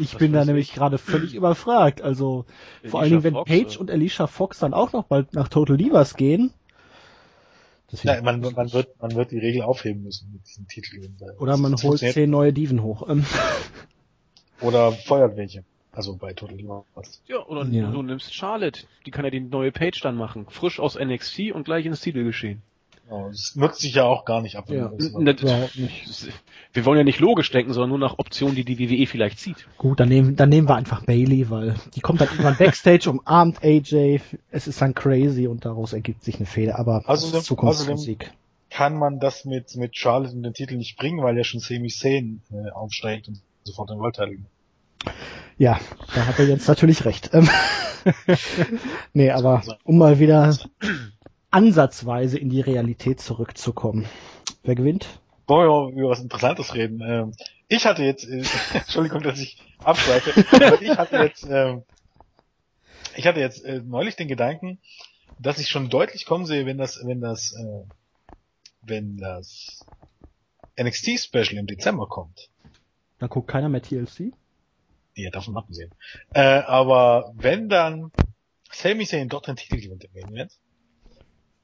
Ich 0.00 0.16
bin 0.16 0.32
da 0.32 0.44
nämlich 0.44 0.72
gerade 0.72 0.98
völlig 0.98 1.34
überfragt. 1.34 2.02
Also 2.02 2.46
Alicia 2.78 2.90
vor 2.90 3.00
allen 3.00 3.10
Dingen, 3.10 3.22
wenn 3.24 3.34
Fox, 3.34 3.50
Page 3.50 3.66
oder? 3.76 3.80
und 3.80 3.90
Alicia 3.90 4.26
Fox 4.26 4.58
dann 4.58 4.74
auch 4.74 4.92
noch 4.92 5.04
bald 5.04 5.34
nach 5.34 5.48
Total 5.48 5.76
Divas 5.76 6.16
gehen, 6.16 6.52
ja, 8.02 8.22
man, 8.22 8.40
man, 8.40 8.72
wird, 8.72 9.00
man 9.00 9.14
wird 9.14 9.32
die 9.32 9.38
Regel 9.38 9.62
aufheben 9.62 10.04
müssen 10.04 10.30
mit 10.32 10.46
diesen 10.46 10.66
Titeln. 10.68 11.16
Oder 11.38 11.56
man 11.56 11.74
holt 11.82 11.98
zehn 11.98 12.30
neue 12.30 12.52
Diven 12.52 12.82
hoch. 12.82 13.08
Ähm. 13.08 13.24
Oder 14.60 14.92
feuert 14.92 15.36
welche. 15.36 15.64
Also 15.92 16.16
bei 16.16 16.32
Total 16.32 16.56
Divas. 16.56 16.84
Ja, 17.26 17.44
oder 17.46 17.64
ja. 17.64 17.90
du 17.90 18.02
nimmst 18.02 18.32
Charlotte. 18.32 18.86
Die 19.06 19.10
kann 19.10 19.24
ja 19.24 19.30
die 19.30 19.40
neue 19.40 19.72
Page 19.72 20.00
dann 20.00 20.14
machen. 20.14 20.46
Frisch 20.48 20.78
aus 20.78 20.96
NXT 20.96 21.50
und 21.52 21.64
gleich 21.64 21.84
ins 21.84 22.00
Titelgeschehen. 22.00 22.62
Genau, 23.10 23.28
das 23.28 23.56
nutzt 23.56 23.80
sich 23.80 23.94
ja 23.94 24.04
auch 24.04 24.24
gar 24.24 24.40
nicht 24.40 24.56
ab. 24.56 24.70
Ja. 24.70 24.92
Überhaupt 24.92 25.76
nicht. 25.76 26.28
Wir 26.72 26.84
wollen 26.84 26.98
ja 26.98 27.04
nicht 27.04 27.18
logisch 27.18 27.50
denken, 27.50 27.72
sondern 27.72 27.90
nur 27.90 27.98
nach 27.98 28.18
Optionen, 28.20 28.54
die 28.54 28.64
die 28.64 28.78
WWE 28.78 29.06
vielleicht 29.08 29.40
zieht. 29.40 29.66
Gut, 29.78 29.98
dann 29.98 30.08
nehmen, 30.08 30.36
dann 30.36 30.48
nehmen 30.48 30.68
wir 30.68 30.76
einfach 30.76 31.04
Bailey, 31.04 31.50
weil 31.50 31.74
die 31.96 32.00
kommt 32.00 32.20
dann 32.20 32.28
irgendwann 32.28 32.56
Backstage, 32.56 33.10
umarmt 33.10 33.64
AJ, 33.64 34.20
es 34.52 34.68
ist 34.68 34.80
dann 34.80 34.94
crazy 34.94 35.48
und 35.48 35.64
daraus 35.64 35.92
ergibt 35.92 36.22
sich 36.22 36.36
eine 36.36 36.46
Fehler, 36.46 36.78
aber 36.78 37.02
also 37.06 37.32
dem, 37.32 37.42
Zukunftsmusik. 37.42 38.30
kann 38.70 38.96
man 38.96 39.18
das 39.18 39.44
mit, 39.44 39.74
mit 39.74 39.96
Charlotte 39.96 40.32
in 40.32 40.44
den 40.44 40.54
Titel 40.54 40.76
nicht 40.76 40.96
bringen, 40.96 41.20
weil 41.20 41.36
er 41.36 41.42
schon 41.42 41.58
Semi 41.58 41.88
Zayn 41.88 42.42
äh, 42.52 42.70
aufsteigt 42.70 43.26
und 43.26 43.40
sofort 43.64 43.90
den 43.90 43.98
World 43.98 44.14
Title. 44.14 44.38
Ja, 45.58 45.80
da 46.14 46.26
hat 46.26 46.38
er 46.38 46.46
jetzt 46.46 46.68
natürlich 46.68 47.04
recht. 47.04 47.30
Nee, 49.12 49.30
aber 49.30 49.62
um 49.84 49.98
mal 49.98 50.18
wieder 50.18 50.56
ansatzweise 51.50 52.38
in 52.38 52.50
die 52.50 52.60
Realität 52.60 53.20
zurückzukommen. 53.20 54.06
Wer 54.62 54.74
gewinnt? 54.74 55.20
Wollen 55.46 55.94
wir 55.94 56.00
über 56.00 56.10
was 56.10 56.20
Interessantes 56.20 56.74
reden? 56.74 57.00
Ähm, 57.02 57.32
ich 57.68 57.86
hatte 57.86 58.04
jetzt, 58.04 58.28
äh, 58.28 58.44
Entschuldigung, 58.74 59.22
dass 59.22 59.40
ich 59.40 59.58
abschweife, 59.82 60.44
aber 60.52 60.80
ich 60.80 60.96
hatte 60.96 61.16
jetzt, 61.16 61.44
äh, 61.44 61.78
ich 63.16 63.26
hatte 63.26 63.40
jetzt 63.40 63.64
äh, 63.64 63.80
neulich 63.84 64.16
den 64.16 64.28
Gedanken, 64.28 64.78
dass 65.38 65.58
ich 65.58 65.68
schon 65.68 65.88
deutlich 65.88 66.26
kommen 66.26 66.46
sehe, 66.46 66.66
wenn 66.66 66.78
das, 66.78 67.00
wenn 67.04 67.20
das, 67.20 67.52
äh, 67.52 67.84
wenn 68.82 69.16
das 69.16 69.86
NXT 70.80 71.18
Special 71.18 71.58
im 71.58 71.66
Dezember 71.66 72.06
kommt. 72.06 72.50
Dann 73.18 73.28
guckt 73.28 73.48
keiner 73.48 73.68
mehr 73.68 73.82
TLC? 73.82 74.32
Ja, 75.14 75.30
davon 75.30 75.56
abgesehen. 75.56 75.92
Äh, 76.32 76.40
aber 76.40 77.32
wenn 77.34 77.68
dann 77.68 78.12
Sami 78.70 79.06
Zayn 79.06 79.28
dort 79.28 79.48
den 79.48 79.56
Titel 79.56 79.80
gewinnt 79.80 80.04
im 80.04 80.12
Main 80.12 80.48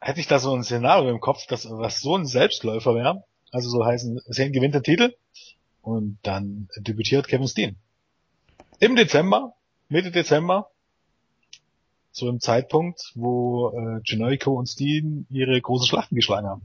hätte 0.01 0.21
ich 0.21 0.27
da 0.27 0.39
so 0.39 0.55
ein 0.55 0.63
Szenario 0.63 1.11
im 1.11 1.21
Kopf, 1.21 1.47
dass 1.47 1.69
was 1.71 2.01
so 2.01 2.17
ein 2.17 2.27
Selbstläufer 2.27 2.95
wäre. 2.95 3.25
Also 3.53 3.69
so 3.71 3.85
heißen, 3.85 4.21
Zane 4.31 4.51
gewinnt 4.51 4.75
den 4.75 4.83
Titel 4.83 5.15
und 5.83 6.19
dann 6.23 6.69
debütiert 6.79 7.29
Kevin 7.29 7.49
Steen. 7.49 7.77
Im 8.79 8.97
Dezember, 8.97 9.55
Mitte 9.89 10.11
Dezember, 10.11 10.69
so 12.11 12.29
im 12.29 12.41
Zeitpunkt, 12.41 13.13
wo 13.15 13.71
äh, 13.71 14.01
Generico 14.03 14.53
und 14.53 14.67
Steen 14.67 15.27
ihre 15.31 15.61
großen 15.61 15.87
Schlachten 15.87 16.15
geschlagen 16.15 16.49
haben. 16.49 16.63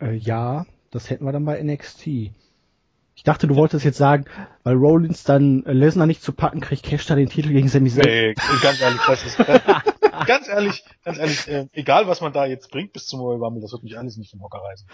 Äh, 0.00 0.16
ja, 0.16 0.66
das 0.90 1.10
hätten 1.10 1.24
wir 1.24 1.32
dann 1.32 1.44
bei 1.44 1.62
NXT. 1.62 2.06
Ich 2.06 3.24
dachte, 3.24 3.46
du 3.46 3.54
wolltest 3.54 3.84
jetzt 3.84 3.98
sagen, 3.98 4.24
weil 4.62 4.76
Rollins 4.76 5.24
dann 5.24 5.62
Lesnar 5.66 6.06
nicht 6.06 6.22
zu 6.22 6.32
packen 6.32 6.60
kriegt, 6.60 6.82
Cash 6.82 7.06
da 7.06 7.14
den 7.14 7.28
Titel 7.28 7.50
gegen 7.50 7.68
Sami 7.68 7.90
Zayn. 7.90 8.04
Nee, 8.06 8.34
ganz 8.62 8.80
ehrlich, 8.80 9.00
das 9.06 9.26
ist 9.26 9.38
ganz 10.26 10.48
ehrlich, 10.48 10.84
ganz 11.04 11.18
ehrlich, 11.18 11.48
äh, 11.48 11.66
egal 11.72 12.06
was 12.06 12.20
man 12.20 12.32
da 12.32 12.46
jetzt 12.46 12.70
bringt 12.70 12.92
bis 12.92 13.06
zum 13.06 13.20
Royal 13.20 13.42
Rumble, 13.42 13.62
das 13.62 13.72
wird 13.72 13.82
mich 13.82 13.98
alles 13.98 14.16
nicht 14.16 14.30
vom 14.30 14.42
Hocker 14.42 14.60
reißen. 14.62 14.86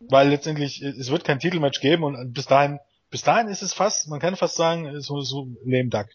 Weil 0.00 0.28
letztendlich, 0.28 0.82
äh, 0.82 0.88
es 0.88 1.10
wird 1.10 1.24
kein 1.24 1.40
Titelmatch 1.40 1.80
geben 1.80 2.04
und 2.04 2.32
bis 2.32 2.46
dahin, 2.46 2.78
bis 3.10 3.22
dahin 3.22 3.48
ist 3.48 3.62
es 3.62 3.72
fast, 3.72 4.08
man 4.08 4.20
kann 4.20 4.36
fast 4.36 4.56
sagen, 4.56 5.00
so, 5.00 5.20
so 5.20 5.48
lame 5.64 5.88
duck. 5.88 6.06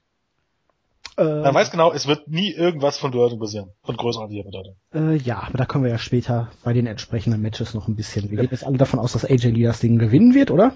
Äh, 1.18 1.24
man 1.24 1.54
weiß 1.54 1.70
genau, 1.70 1.92
es 1.92 2.08
wird 2.08 2.28
nie 2.28 2.52
irgendwas 2.52 2.98
von 2.98 3.12
Bedeutung 3.12 3.40
passieren. 3.40 3.70
Von 3.84 3.98
großartiger 3.98 4.44
Bedeutung. 4.44 4.76
Äh, 4.94 5.18
ja, 5.18 5.44
aber 5.44 5.58
da 5.58 5.66
kommen 5.66 5.84
wir 5.84 5.92
ja 5.92 6.00
später 6.00 6.52
bei 6.64 6.74
den 6.74 6.88
entsprechenden 6.88 7.42
Matches 7.42 7.74
noch 7.74 7.88
ein 7.88 7.96
bisschen. 7.96 8.32
Wir 8.32 8.38
gehen 8.38 8.50
jetzt 8.52 8.66
alle 8.66 8.78
davon 8.78 9.00
aus, 9.00 9.14
dass 9.14 9.26
AJ 9.26 9.50
Lee 9.50 9.64
das 9.64 9.80
Ding 9.80 10.00
gewinnen 10.00 10.34
wird, 10.34 10.50
oder? 10.50 10.74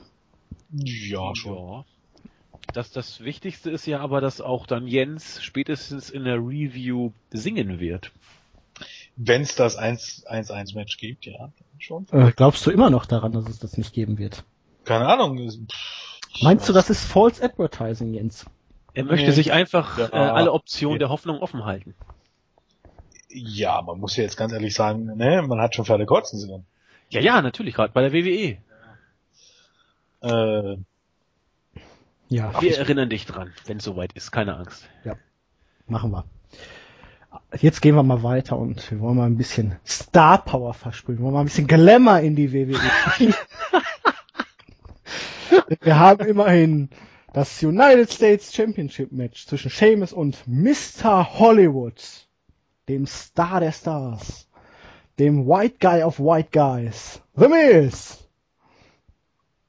Ja, 0.72 1.34
schon. 1.34 1.56
Ja. 1.56 1.86
Das, 2.74 2.92
das 2.92 3.22
Wichtigste 3.22 3.72
ist 3.72 3.86
ja 3.86 4.00
aber, 4.00 4.22
dass 4.22 4.42
auch 4.42 4.68
dann 4.68 4.88
Jens 4.88 5.42
spätestens 5.42 6.10
in 6.10 6.26
der 6.26 6.36
Review 6.36 7.12
singen 7.32 7.80
wird. 7.80 8.12
Wenn 9.16 9.42
es 9.42 9.56
das 9.56 9.80
1-1-Match 9.80 10.98
gibt, 10.98 11.26
ja, 11.26 11.52
schon. 11.80 12.06
Äh, 12.12 12.32
glaubst 12.36 12.66
du 12.66 12.72
immer 12.72 12.90
noch 12.90 13.06
daran, 13.06 13.32
dass 13.32 13.50
es 13.50 13.60
das 13.60 13.78
nicht 13.78 13.94
geben 13.94 14.18
wird? 14.18 14.44
Keine 14.84 15.08
Ahnung. 15.08 15.68
Meinst 16.42 16.70
du, 16.70 16.74
das 16.74 16.90
ist 16.90 17.04
False 17.04 17.44
Advertising, 17.44 18.14
Jens? 18.14 18.46
Er 18.94 19.04
möchte 19.04 19.32
sich 19.32 19.52
einfach 19.52 19.98
ja. 19.98 20.08
äh, 20.08 20.16
alle 20.16 20.52
Optionen 20.52 20.96
ja. 20.96 21.00
der 21.00 21.10
Hoffnung 21.10 21.40
offen 21.40 21.66
halten. 21.66 21.96
Ja, 23.30 23.82
man 23.82 24.00
muss 24.00 24.16
ja 24.16 24.24
jetzt 24.24 24.38
ganz 24.38 24.54
ehrlich 24.54 24.74
sagen, 24.74 25.06
ne, 25.18 25.42
man 25.42 25.60
hat 25.62 25.76
schon 25.76 25.86
Pferde 25.86 26.06
kotzen 26.06 26.40
sehen. 26.40 26.66
Ja, 27.10 27.22
ja, 27.22 27.42
natürlich, 27.42 27.76
gerade 27.76 27.94
bei 27.94 28.08
der 28.08 28.14
WWE. 28.14 28.58
Äh, 30.22 30.78
ja. 32.30 32.62
Wir 32.62 32.78
erinnern 32.78 33.10
dich 33.10 33.26
dran, 33.26 33.52
wenn 33.66 33.78
es 33.78 33.84
soweit 33.84 34.14
ist, 34.14 34.32
keine 34.32 34.58
Angst. 34.58 34.88
Ja, 35.04 35.16
machen 35.88 36.12
wir. 36.12 36.26
Jetzt 37.60 37.82
gehen 37.82 37.96
wir 37.96 38.04
mal 38.04 38.24
weiter 38.24 38.58
und 38.58 38.92
wir 38.92 39.00
wollen 39.00 39.18
mal 39.18 39.26
ein 39.26 39.38
bisschen 39.38 39.78
Star 39.86 40.44
Power 40.44 40.74
verspülen. 40.74 41.20
Wir 41.20 41.24
wollen 41.26 41.34
mal 41.34 41.42
ein 41.42 41.46
bisschen 41.46 41.68
Glamour 41.68 42.20
in 42.20 42.36
die 42.36 42.52
WWE. 42.52 42.80
wir 45.82 46.00
haben 46.00 46.26
immerhin 46.26 46.90
das 47.34 47.62
United 47.62 48.12
States 48.12 48.54
Championship 48.54 49.12
Match 49.12 49.46
zwischen 49.46 49.70
Sheamus 49.70 50.12
und 50.12 50.44
Mr. 50.48 51.40
Hollywood, 51.40 52.28
dem 52.90 53.06
Star 53.06 53.60
der 53.60 53.72
Stars, 53.72 54.48
dem 55.20 55.48
White 55.48 55.78
Guy 55.80 56.04
of 56.04 56.20
White 56.20 56.50
Guys, 56.52 57.22
The 57.36 57.48
Miz. 57.48 58.28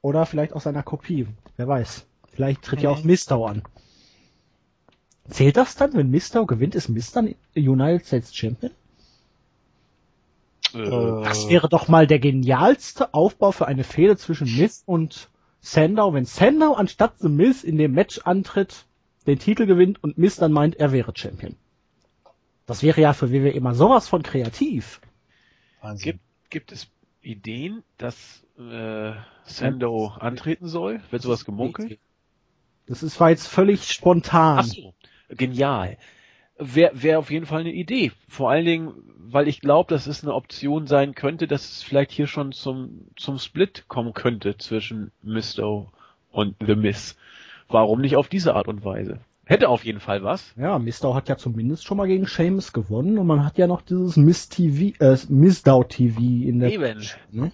Oder 0.01 0.25
vielleicht 0.25 0.53
auch 0.53 0.61
seiner 0.61 0.83
Kopie, 0.83 1.27
wer 1.57 1.67
weiß. 1.67 2.08
Vielleicht 2.39 2.61
tritt 2.61 2.81
ja 2.81 2.89
auch 2.89 3.03
Mistau 3.03 3.47
an. 3.47 3.63
Zählt 5.27 5.57
das 5.57 5.75
dann, 5.75 5.93
wenn 5.93 6.09
Mister 6.09 6.45
gewinnt, 6.45 6.73
ist 6.73 6.87
Mister 6.87 7.21
United 7.53 8.07
States 8.07 8.33
Champion? 8.33 8.71
Äh, 10.73 10.85
das 11.25 11.49
wäre 11.49 11.67
doch 11.67 11.89
mal 11.89 12.07
der 12.07 12.19
genialste 12.19 13.13
Aufbau 13.13 13.51
für 13.51 13.67
eine 13.67 13.83
Fehde 13.83 14.15
zwischen 14.15 14.55
Miz 14.55 14.83
und 14.85 15.27
Sandow, 15.59 16.13
wenn 16.13 16.23
Sandow 16.23 16.75
anstatt 16.75 17.19
The 17.19 17.27
Miz 17.27 17.65
in 17.65 17.77
dem 17.77 17.91
Match 17.91 18.21
antritt, 18.23 18.85
den 19.27 19.37
Titel 19.37 19.65
gewinnt 19.65 20.01
und 20.01 20.17
Miz 20.17 20.37
dann 20.37 20.53
meint, 20.53 20.77
er 20.77 20.93
wäre 20.93 21.11
Champion. 21.13 21.57
Das 22.67 22.83
wäre 22.83 23.01
ja 23.01 23.11
für 23.11 23.33
WWE 23.33 23.49
immer 23.49 23.75
sowas 23.75 24.07
von 24.07 24.23
kreativ. 24.23 25.01
Gibt, 25.97 26.21
gibt 26.49 26.71
es 26.71 26.87
Ideen, 27.21 27.83
dass 27.97 28.45
äh, 28.57 29.11
Sandow 29.43 30.13
antreten 30.17 30.69
soll? 30.69 31.01
Wird 31.11 31.23
sowas 31.23 31.43
gemunkelt? 31.43 31.99
Das 32.89 33.03
ist 33.03 33.19
war 33.19 33.29
jetzt 33.29 33.47
völlig 33.47 33.83
spontan. 33.91 34.59
Ach 34.59 34.65
so, 34.65 34.93
genial. 35.29 35.97
Wäre 36.57 36.91
wär 37.01 37.19
auf 37.19 37.31
jeden 37.31 37.45
Fall 37.45 37.61
eine 37.61 37.71
Idee. 37.71 38.11
Vor 38.27 38.49
allen 38.49 38.65
Dingen, 38.65 38.93
weil 39.17 39.47
ich 39.47 39.61
glaube, 39.61 39.93
dass 39.93 40.07
es 40.07 40.23
eine 40.23 40.33
Option 40.33 40.87
sein 40.87 41.13
könnte, 41.13 41.47
dass 41.47 41.71
es 41.71 41.83
vielleicht 41.83 42.11
hier 42.11 42.27
schon 42.27 42.51
zum, 42.51 43.05
zum 43.15 43.37
Split 43.37 43.85
kommen 43.87 44.13
könnte 44.13 44.57
zwischen 44.57 45.11
Misto 45.21 45.91
und 46.31 46.55
The 46.65 46.75
Miss. 46.75 47.15
Warum 47.69 48.01
nicht 48.01 48.17
auf 48.17 48.27
diese 48.27 48.55
Art 48.55 48.67
und 48.67 48.83
Weise? 48.83 49.19
Hätte 49.45 49.69
auf 49.69 49.85
jeden 49.85 49.99
Fall 49.99 50.23
was. 50.23 50.53
Ja, 50.57 50.77
Mistow 50.79 51.13
hat 51.13 51.29
ja 51.29 51.37
zumindest 51.37 51.85
schon 51.85 51.97
mal 51.97 52.07
gegen 52.07 52.25
Seamus 52.25 52.73
gewonnen 52.73 53.17
und 53.19 53.27
man 53.27 53.45
hat 53.45 53.57
ja 53.57 53.67
noch 53.67 53.81
dieses 53.81 54.17
Miss 54.17 54.49
TV, 54.49 54.95
äh, 54.99 55.17
Missdow 55.29 55.83
TV 55.83 56.19
in 56.19 56.59
der. 56.59 56.71
Eben. 56.71 57.03
Ne? 57.31 57.51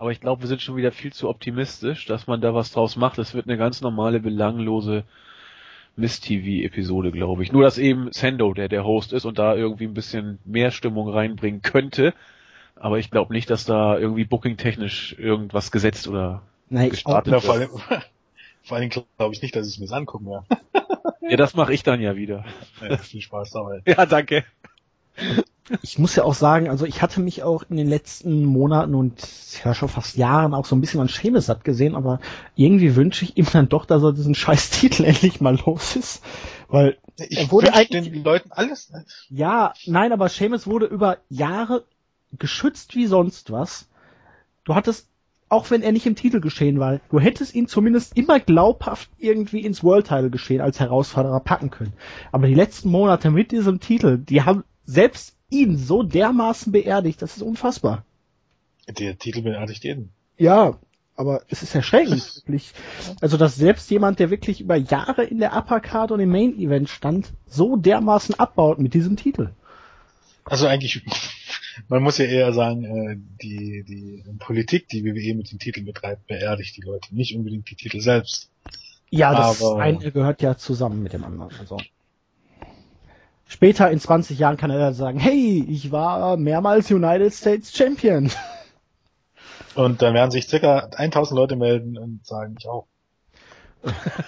Aber 0.00 0.12
ich 0.12 0.20
glaube, 0.20 0.40
wir 0.40 0.48
sind 0.48 0.62
schon 0.62 0.76
wieder 0.76 0.92
viel 0.92 1.12
zu 1.12 1.28
optimistisch, 1.28 2.06
dass 2.06 2.26
man 2.26 2.40
da 2.40 2.54
was 2.54 2.72
draus 2.72 2.96
macht. 2.96 3.18
Es 3.18 3.34
wird 3.34 3.46
eine 3.46 3.58
ganz 3.58 3.82
normale, 3.82 4.18
belanglose 4.18 5.04
Miss-TV-Episode, 5.96 7.12
glaube 7.12 7.42
ich. 7.42 7.52
Nur, 7.52 7.64
dass 7.64 7.76
eben 7.76 8.10
Sendo 8.10 8.54
der 8.54 8.70
der 8.70 8.84
Host 8.84 9.12
ist 9.12 9.26
und 9.26 9.38
da 9.38 9.54
irgendwie 9.54 9.84
ein 9.84 9.92
bisschen 9.92 10.38
mehr 10.46 10.70
Stimmung 10.70 11.10
reinbringen 11.10 11.60
könnte. 11.60 12.14
Aber 12.76 12.98
ich 12.98 13.10
glaube 13.10 13.34
nicht, 13.34 13.50
dass 13.50 13.66
da 13.66 13.98
irgendwie 13.98 14.24
booking-technisch 14.24 15.16
irgendwas 15.18 15.70
gesetzt 15.70 16.08
oder 16.08 16.40
Nein, 16.70 16.88
gestartet 16.88 17.34
wird. 17.34 17.44
Vor 17.44 17.54
allem, 17.56 17.68
vor 18.62 18.76
allem 18.78 18.88
glaube 18.88 19.34
ich 19.34 19.42
nicht, 19.42 19.54
dass 19.54 19.68
ich 19.68 19.78
mir 19.80 19.84
das 19.84 19.92
angucken 19.92 20.30
werde. 20.30 20.46
ja, 21.28 21.36
das 21.36 21.52
mache 21.52 21.74
ich 21.74 21.82
dann 21.82 22.00
ja 22.00 22.16
wieder. 22.16 22.46
Ja, 22.80 22.96
viel 22.96 23.20
Spaß 23.20 23.50
dabei. 23.50 23.82
Ja, 23.86 24.06
danke 24.06 24.46
ich 25.82 25.98
muss 25.98 26.16
ja 26.16 26.24
auch 26.24 26.34
sagen, 26.34 26.68
also 26.68 26.84
ich 26.84 27.00
hatte 27.00 27.20
mich 27.20 27.42
auch 27.42 27.64
in 27.68 27.76
den 27.76 27.88
letzten 27.88 28.44
Monaten 28.44 28.94
und 28.94 29.22
ja 29.64 29.74
schon 29.74 29.88
fast 29.88 30.16
Jahren 30.16 30.54
auch 30.54 30.66
so 30.66 30.74
ein 30.74 30.80
bisschen 30.80 31.00
an 31.00 31.08
Seamus 31.08 31.46
satt 31.46 31.64
gesehen, 31.64 31.94
aber 31.94 32.20
irgendwie 32.56 32.96
wünsche 32.96 33.24
ich 33.24 33.36
ihm 33.36 33.46
dann 33.52 33.68
doch, 33.68 33.84
dass 33.84 34.02
er 34.02 34.12
diesen 34.12 34.34
scheiß 34.34 34.70
Titel 34.70 35.04
endlich 35.04 35.40
mal 35.40 35.58
los 35.64 35.96
ist, 35.96 36.22
weil 36.68 36.98
ich 37.18 37.38
er 37.38 37.50
wurde 37.50 37.74
eigentlich 37.74 38.12
den 38.12 38.24
Leuten 38.24 38.50
alles. 38.52 38.92
Ja, 39.28 39.72
nein, 39.86 40.12
aber 40.12 40.28
Seamus 40.28 40.66
wurde 40.66 40.86
über 40.86 41.18
Jahre 41.28 41.84
geschützt 42.38 42.94
wie 42.94 43.06
sonst 43.06 43.52
was. 43.52 43.88
Du 44.64 44.74
hattest 44.74 45.08
auch 45.50 45.68
wenn 45.72 45.82
er 45.82 45.90
nicht 45.90 46.06
im 46.06 46.14
Titel 46.14 46.40
geschehen 46.40 46.78
war, 46.78 47.00
du 47.10 47.18
hättest 47.18 47.56
ihn 47.56 47.66
zumindest 47.66 48.16
immer 48.16 48.38
glaubhaft 48.38 49.10
irgendwie 49.18 49.60
ins 49.60 49.82
World 49.82 50.06
Title 50.06 50.30
geschehen 50.30 50.60
als 50.60 50.78
Herausforderer 50.78 51.40
packen 51.40 51.70
können. 51.70 51.92
Aber 52.30 52.46
die 52.46 52.54
letzten 52.54 52.88
Monate 52.88 53.32
mit 53.32 53.50
diesem 53.50 53.80
Titel, 53.80 54.16
die 54.16 54.42
haben 54.42 54.62
selbst 54.84 55.36
ihn 55.50 55.76
so 55.76 56.02
dermaßen 56.02 56.72
beerdigt, 56.72 57.20
das 57.22 57.36
ist 57.36 57.42
unfassbar. 57.42 58.04
Der 58.88 59.18
Titel 59.18 59.42
beerdigt 59.42 59.84
jeden. 59.84 60.12
Ja, 60.36 60.78
aber 61.16 61.42
es 61.48 61.62
ist 61.62 61.74
erschreckend, 61.74 62.36
wirklich. 62.36 62.72
Also, 63.20 63.36
dass 63.36 63.56
selbst 63.56 63.90
jemand, 63.90 64.18
der 64.18 64.30
wirklich 64.30 64.60
über 64.60 64.76
Jahre 64.76 65.24
in 65.24 65.38
der 65.38 65.56
Uppercard 65.56 66.12
und 66.12 66.20
im 66.20 66.30
Main 66.30 66.58
Event 66.58 66.88
stand, 66.88 67.32
so 67.46 67.76
dermaßen 67.76 68.36
abbaut 68.36 68.78
mit 68.78 68.94
diesem 68.94 69.16
Titel. 69.16 69.50
Also 70.44 70.66
eigentlich, 70.66 71.02
man 71.88 72.02
muss 72.02 72.18
ja 72.18 72.24
eher 72.24 72.52
sagen, 72.52 72.84
äh, 72.84 73.16
die, 73.42 73.84
die 73.84 74.24
Politik, 74.38 74.88
die 74.88 75.04
WWE 75.04 75.34
mit 75.34 75.52
den 75.52 75.58
Titeln 75.58 75.86
betreibt, 75.86 76.26
beerdigt 76.26 76.76
die 76.76 76.80
Leute, 76.80 77.14
nicht 77.14 77.36
unbedingt 77.36 77.70
die 77.70 77.76
Titel 77.76 78.00
selbst. 78.00 78.50
Ja, 79.10 79.34
das 79.34 79.62
Aber, 79.62 79.80
eine 79.80 80.10
gehört 80.10 80.40
ja 80.40 80.56
zusammen 80.56 81.02
mit 81.02 81.12
dem 81.12 81.24
anderen. 81.24 81.54
Also 81.58 81.76
später 83.50 83.90
in 83.90 84.00
20 84.00 84.38
Jahren 84.38 84.56
kann 84.56 84.70
er 84.70 84.94
sagen, 84.94 85.18
hey, 85.18 85.64
ich 85.68 85.92
war 85.92 86.36
mehrmals 86.36 86.90
United 86.90 87.34
States 87.34 87.76
Champion. 87.76 88.30
Und 89.74 90.02
dann 90.02 90.14
werden 90.14 90.30
sich 90.30 90.46
circa 90.46 90.88
1000 90.96 91.36
Leute 91.36 91.56
melden 91.56 91.98
und 91.98 92.26
sagen, 92.26 92.56
ich 92.58 92.66
auch. 92.68 92.86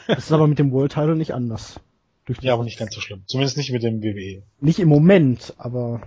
Das 0.07 0.19
ist 0.19 0.33
aber 0.33 0.47
mit 0.47 0.59
dem 0.59 0.73
World 0.73 0.93
Title 0.93 1.17
nicht 1.17 1.35
anders. 1.35 1.81
ja, 2.41 2.55
aber 2.55 2.65
nicht 2.65 2.79
ganz 2.79 2.95
so 2.95 3.01
schlimm. 3.01 3.23
Zumindest 3.27 3.57
nicht 3.57 3.71
mit 3.71 3.83
dem 3.83 4.03
WWE. 4.03 4.43
Nicht 4.61 4.79
im 4.79 4.89
Moment, 4.89 5.55
aber 5.59 6.01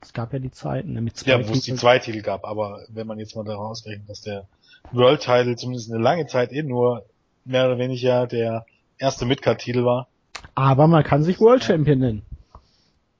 es 0.00 0.12
gab 0.12 0.32
ja 0.32 0.38
die 0.38 0.50
Zeiten 0.50 0.94
ne, 0.94 1.00
mit 1.00 1.16
zwei 1.16 1.30
Ja, 1.30 1.48
wo 1.48 1.52
es 1.52 1.62
die 1.62 1.74
zwei 1.74 1.98
Titel 1.98 2.22
gab, 2.22 2.44
aber 2.44 2.80
wenn 2.88 3.06
man 3.06 3.18
jetzt 3.18 3.36
mal 3.36 3.44
daraus 3.44 3.86
rechnet, 3.86 4.08
dass 4.08 4.22
der 4.22 4.46
World 4.90 5.20
Title 5.20 5.56
zumindest 5.56 5.92
eine 5.92 6.02
lange 6.02 6.26
Zeit 6.26 6.52
eh 6.52 6.62
nur 6.62 7.04
mehr 7.44 7.66
oder 7.66 7.78
weniger 7.78 8.26
der 8.26 8.66
erste 8.98 9.24
Midcard-Titel 9.26 9.84
war. 9.84 10.08
Aber 10.54 10.86
man 10.86 11.04
kann 11.04 11.22
sich 11.22 11.40
World 11.40 11.62
Champion 11.62 11.98
nennen. 11.98 12.22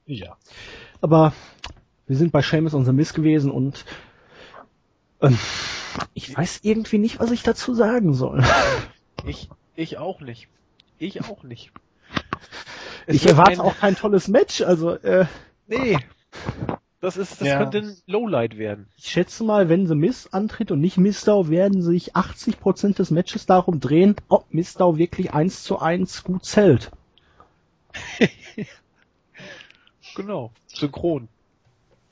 Ja. 0.07 0.37
Aber 1.01 1.33
wir 2.07 2.17
sind 2.17 2.33
bei 2.33 2.43
Seamus 2.43 2.75
und 2.75 2.85
The 2.85 2.93
Miss 2.93 3.15
gewesen 3.15 3.51
und 3.51 3.85
ähm, 5.21 5.39
ich 6.15 6.37
weiß 6.37 6.61
irgendwie 6.63 6.99
nicht, 6.99 7.21
was 7.21 7.31
ich 7.31 7.43
dazu 7.43 7.75
sagen 7.75 8.15
soll. 8.15 8.43
Ich, 9.25 9.49
ich 9.77 9.99
auch 9.99 10.21
nicht. 10.21 10.49
Ich 10.99 11.23
auch 11.23 11.45
nicht. 11.45 11.71
Es 13.07 13.15
ich 13.15 13.29
erwarte 13.29 13.53
ein... 13.53 13.61
auch 13.61 13.77
kein 13.77 13.95
tolles 13.95 14.27
Match, 14.27 14.63
also 14.63 14.95
äh, 14.95 15.27
nee. 15.69 15.97
Das 17.01 17.17
ist, 17.17 17.41
das 17.41 17.47
ja. 17.47 17.59
könnte 17.59 17.79
ein 17.79 17.97
Lowlight 18.07 18.59
werden. 18.59 18.89
Ich 18.97 19.07
schätze 19.07 19.45
mal, 19.45 19.69
wenn 19.69 19.87
The 19.87 19.95
Miss 19.95 20.33
antritt 20.33 20.73
und 20.73 20.81
nicht 20.81 20.99
Mistau, 20.99 21.51
werden 21.51 21.83
sich 21.83 22.17
80% 22.17 22.97
des 22.97 23.13
Matches 23.13 23.47
darum 23.47 23.79
drehen, 23.79 24.17
ob 24.29 24.53
Mistau 24.53 24.99
wirklich 24.99 25.33
eins 25.33 25.63
zu 25.63 25.79
eins 25.79 26.25
gut 26.25 26.45
zählt. 26.45 26.91
Genau, 30.15 30.53
synchron. 30.67 31.29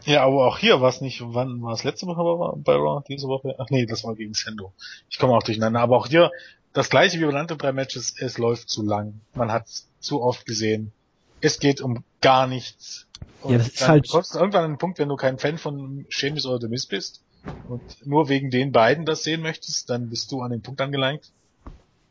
Ja, 0.05 0.25
aber 0.25 0.47
auch 0.47 0.59
hier 0.59 0.81
war 0.81 0.89
es 0.89 1.01
nicht, 1.01 1.21
wann 1.23 1.63
war 1.63 1.75
es 1.75 1.85
letzte 1.85 2.07
Woche 2.07 2.57
bei 2.59 2.75
Raw, 2.75 3.05
diese 3.07 3.29
Woche? 3.29 3.55
Ach 3.59 3.69
nee, 3.71 3.87
das 3.87 4.05
war 4.05 4.15
gegen 4.15 4.35
Sendo. 4.35 4.73
Ich 5.11 5.19
komme 5.19 5.35
auch 5.35 5.43
durcheinander. 5.43 5.81
Aber 5.81 5.97
auch 5.97 6.07
hier, 6.07 6.31
das 6.73 6.89
gleiche 6.89 7.19
wie 7.19 7.25
bei 7.25 7.31
den 7.31 7.41
anderen 7.41 7.59
drei 7.59 7.73
Matches, 7.73 8.15
es 8.19 8.39
läuft 8.39 8.71
zu 8.71 8.83
lang. 8.83 9.21
Man 9.35 9.53
hat 9.53 9.69
zu 10.01 10.23
oft 10.23 10.47
gesehen. 10.47 10.93
Es 11.41 11.59
geht 11.59 11.81
um 11.81 12.05
gar 12.21 12.47
nichts. 12.47 13.07
Und 13.43 13.53
ja, 13.53 13.59
das 13.59 13.69
ist 13.69 13.89
halt. 13.89 14.07
Du 14.07 14.13
kommst 14.13 14.35
irgendwann 14.35 14.65
an 14.65 14.73
den 14.73 14.79
Punkt, 14.79 14.99
wenn 14.99 15.09
du 15.09 15.17
kein 15.17 15.39
Fan 15.39 15.59
von 15.59 16.07
Sheamus 16.09 16.47
oder 16.47 16.61
The 16.61 16.69
Miz 16.69 16.87
bist 16.87 17.23
und 17.69 18.07
nur 18.07 18.29
wegen 18.29 18.51
den 18.51 18.73
beiden 18.73 19.05
das 19.05 19.23
sehen 19.23 19.43
möchtest, 19.43 19.91
dann 19.91 20.09
bist 20.09 20.33
du 20.33 20.41
an 20.41 20.51
den 20.51 20.63
Punkt 20.63 20.81
angelangt, 20.81 21.31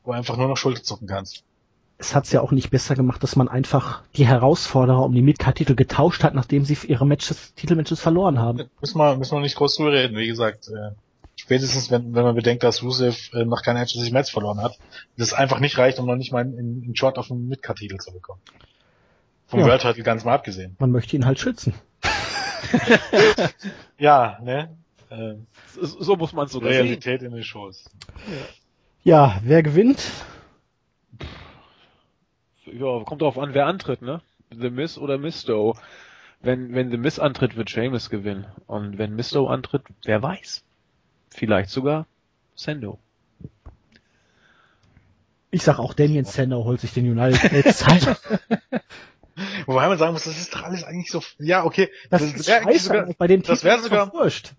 wo 0.04 0.12
einfach 0.12 0.38
nur 0.38 0.48
noch 0.48 0.58
Schulter 0.58 0.84
zucken 0.84 1.08
kannst 1.08 1.44
es 2.00 2.16
hat's 2.16 2.32
ja 2.32 2.40
auch 2.40 2.52
nicht 2.52 2.72
besser 2.72 2.96
gemacht, 2.96 3.22
dass 3.22 3.36
man 3.36 3.50
einfach 3.50 4.04
die 4.16 4.26
Herausforderer 4.26 5.04
um 5.04 5.14
die 5.14 5.22
Midcard-Titel 5.22 5.76
getauscht 5.76 6.24
hat, 6.24 6.34
nachdem 6.34 6.64
sie 6.64 6.78
ihre 6.88 7.06
Matches, 7.06 7.54
Titelmatches 7.56 8.00
verloren 8.00 8.40
haben. 8.40 8.70
Müssen 8.80 8.98
wir, 8.98 9.18
müssen 9.18 9.36
wir 9.36 9.42
nicht 9.42 9.58
groß 9.58 9.76
drüber 9.76 9.92
reden, 9.92 10.16
wie 10.18 10.28
gesagt. 10.28 10.70
Äh, 10.70 10.92
spätestens, 11.36 11.92
wenn, 11.92 12.16
wenn 12.16 12.24
man 12.24 12.36
bedenkt, 12.36 12.64
dass 12.64 12.82
Rusev 12.84 13.34
äh, 13.34 13.44
noch 13.44 13.64
kein 13.64 13.76
einziges 13.76 14.12
Match 14.12 14.32
verloren 14.32 14.62
hat, 14.62 14.80
das 15.18 15.34
einfach 15.34 15.60
nicht 15.60 15.78
reicht, 15.78 16.00
um 16.00 16.06
noch 16.06 16.16
nicht 16.16 16.32
mal 16.32 16.40
einen, 16.40 16.84
einen 16.84 16.96
Shot 16.96 17.18
auf 17.18 17.28
den 17.28 17.50
Midcard-Titel 17.50 17.98
zu 17.98 18.14
bekommen. 18.14 18.42
Vom 19.48 19.60
ja. 19.60 19.66
World 19.66 19.82
Title 19.82 20.04
ganz 20.04 20.24
mal 20.24 20.36
abgesehen. 20.36 20.78
Man 20.80 20.92
möchte 20.92 21.18
ihn 21.18 21.26
halt 21.26 21.40
schützen. 21.40 21.74
ja, 23.98 24.40
ne? 24.42 24.78
Äh, 25.10 25.34
so, 25.74 26.02
so 26.02 26.16
muss 26.16 26.32
man 26.32 26.48
so 26.48 26.60
Realität 26.60 27.20
sehen. 27.20 27.32
in 27.32 27.36
den 27.36 27.44
Shows. 27.44 27.90
Ja. 29.04 29.34
ja, 29.34 29.42
wer 29.44 29.64
gewinnt? 29.64 30.00
Ja, 32.74 33.04
kommt 33.04 33.22
drauf 33.22 33.38
an, 33.38 33.54
wer 33.54 33.66
antritt, 33.66 34.02
ne? 34.02 34.22
The 34.52 34.70
Miss 34.70 34.98
oder 34.98 35.18
Misto. 35.18 35.76
Wenn, 36.42 36.74
wenn 36.74 36.90
The 36.90 36.98
Miss 36.98 37.20
antritt, 37.20 37.56
wird 37.56 37.70
Seamus 37.70 38.10
gewinnen. 38.10 38.48
Und 38.68 38.98
wenn 38.98 39.16
Misto 39.16 39.48
antritt, 39.48 39.84
wer 40.04 40.22
weiß. 40.22 40.64
Vielleicht 41.30 41.70
sogar 41.70 42.08
Sendo. 42.56 43.00
Ich 45.52 45.64
sag 45.64 45.80
auch 45.80 45.94
Damien 45.94 46.26
Sendo 46.26 46.64
holt 46.64 46.82
sich 46.82 46.94
den 46.94 47.10
United 47.10 47.38
States 47.40 47.80
Title. 47.80 48.18
Wobei 49.66 49.88
man 49.88 49.98
sagen 49.98 50.14
muss, 50.14 50.26
das 50.26 50.38
ist 50.38 50.54
doch 50.54 50.64
alles 50.64 50.84
eigentlich 50.84 51.12
so, 51.12 51.24
ja, 51.38 51.64
okay. 51.64 51.90
Das, 52.10 52.22
das 52.22 52.34
ist 52.34 52.46
scheiße, 52.46 52.80
sogar, 52.80 53.14
bei 53.18 53.28
dem 53.28 53.42
das 53.42 53.64
wäre 53.64 53.80
sogar, 53.80 54.12
wurscht. 54.14 54.54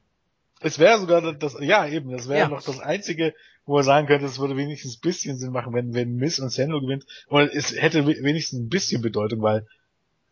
Es 0.60 0.78
wäre 0.78 0.98
sogar 0.98 1.32
das, 1.34 1.56
ja 1.60 1.86
eben, 1.86 2.10
das 2.10 2.28
wäre 2.28 2.40
ja. 2.40 2.48
noch 2.48 2.62
das 2.62 2.80
einzige, 2.80 3.34
wo 3.70 3.78
er 3.78 3.84
sagen 3.84 4.08
könnte, 4.08 4.26
es 4.26 4.40
würde 4.40 4.56
wenigstens 4.56 4.96
ein 4.96 5.00
bisschen 5.00 5.38
Sinn 5.38 5.52
machen, 5.52 5.72
wenn, 5.72 5.94
wenn 5.94 6.16
Miss 6.16 6.40
und 6.40 6.50
Sandro 6.50 6.80
gewinnt. 6.80 7.06
Oder 7.28 7.54
es 7.54 7.72
hätte 7.72 8.04
wenigstens 8.04 8.58
ein 8.58 8.68
bisschen 8.68 9.00
Bedeutung, 9.00 9.42
weil 9.42 9.64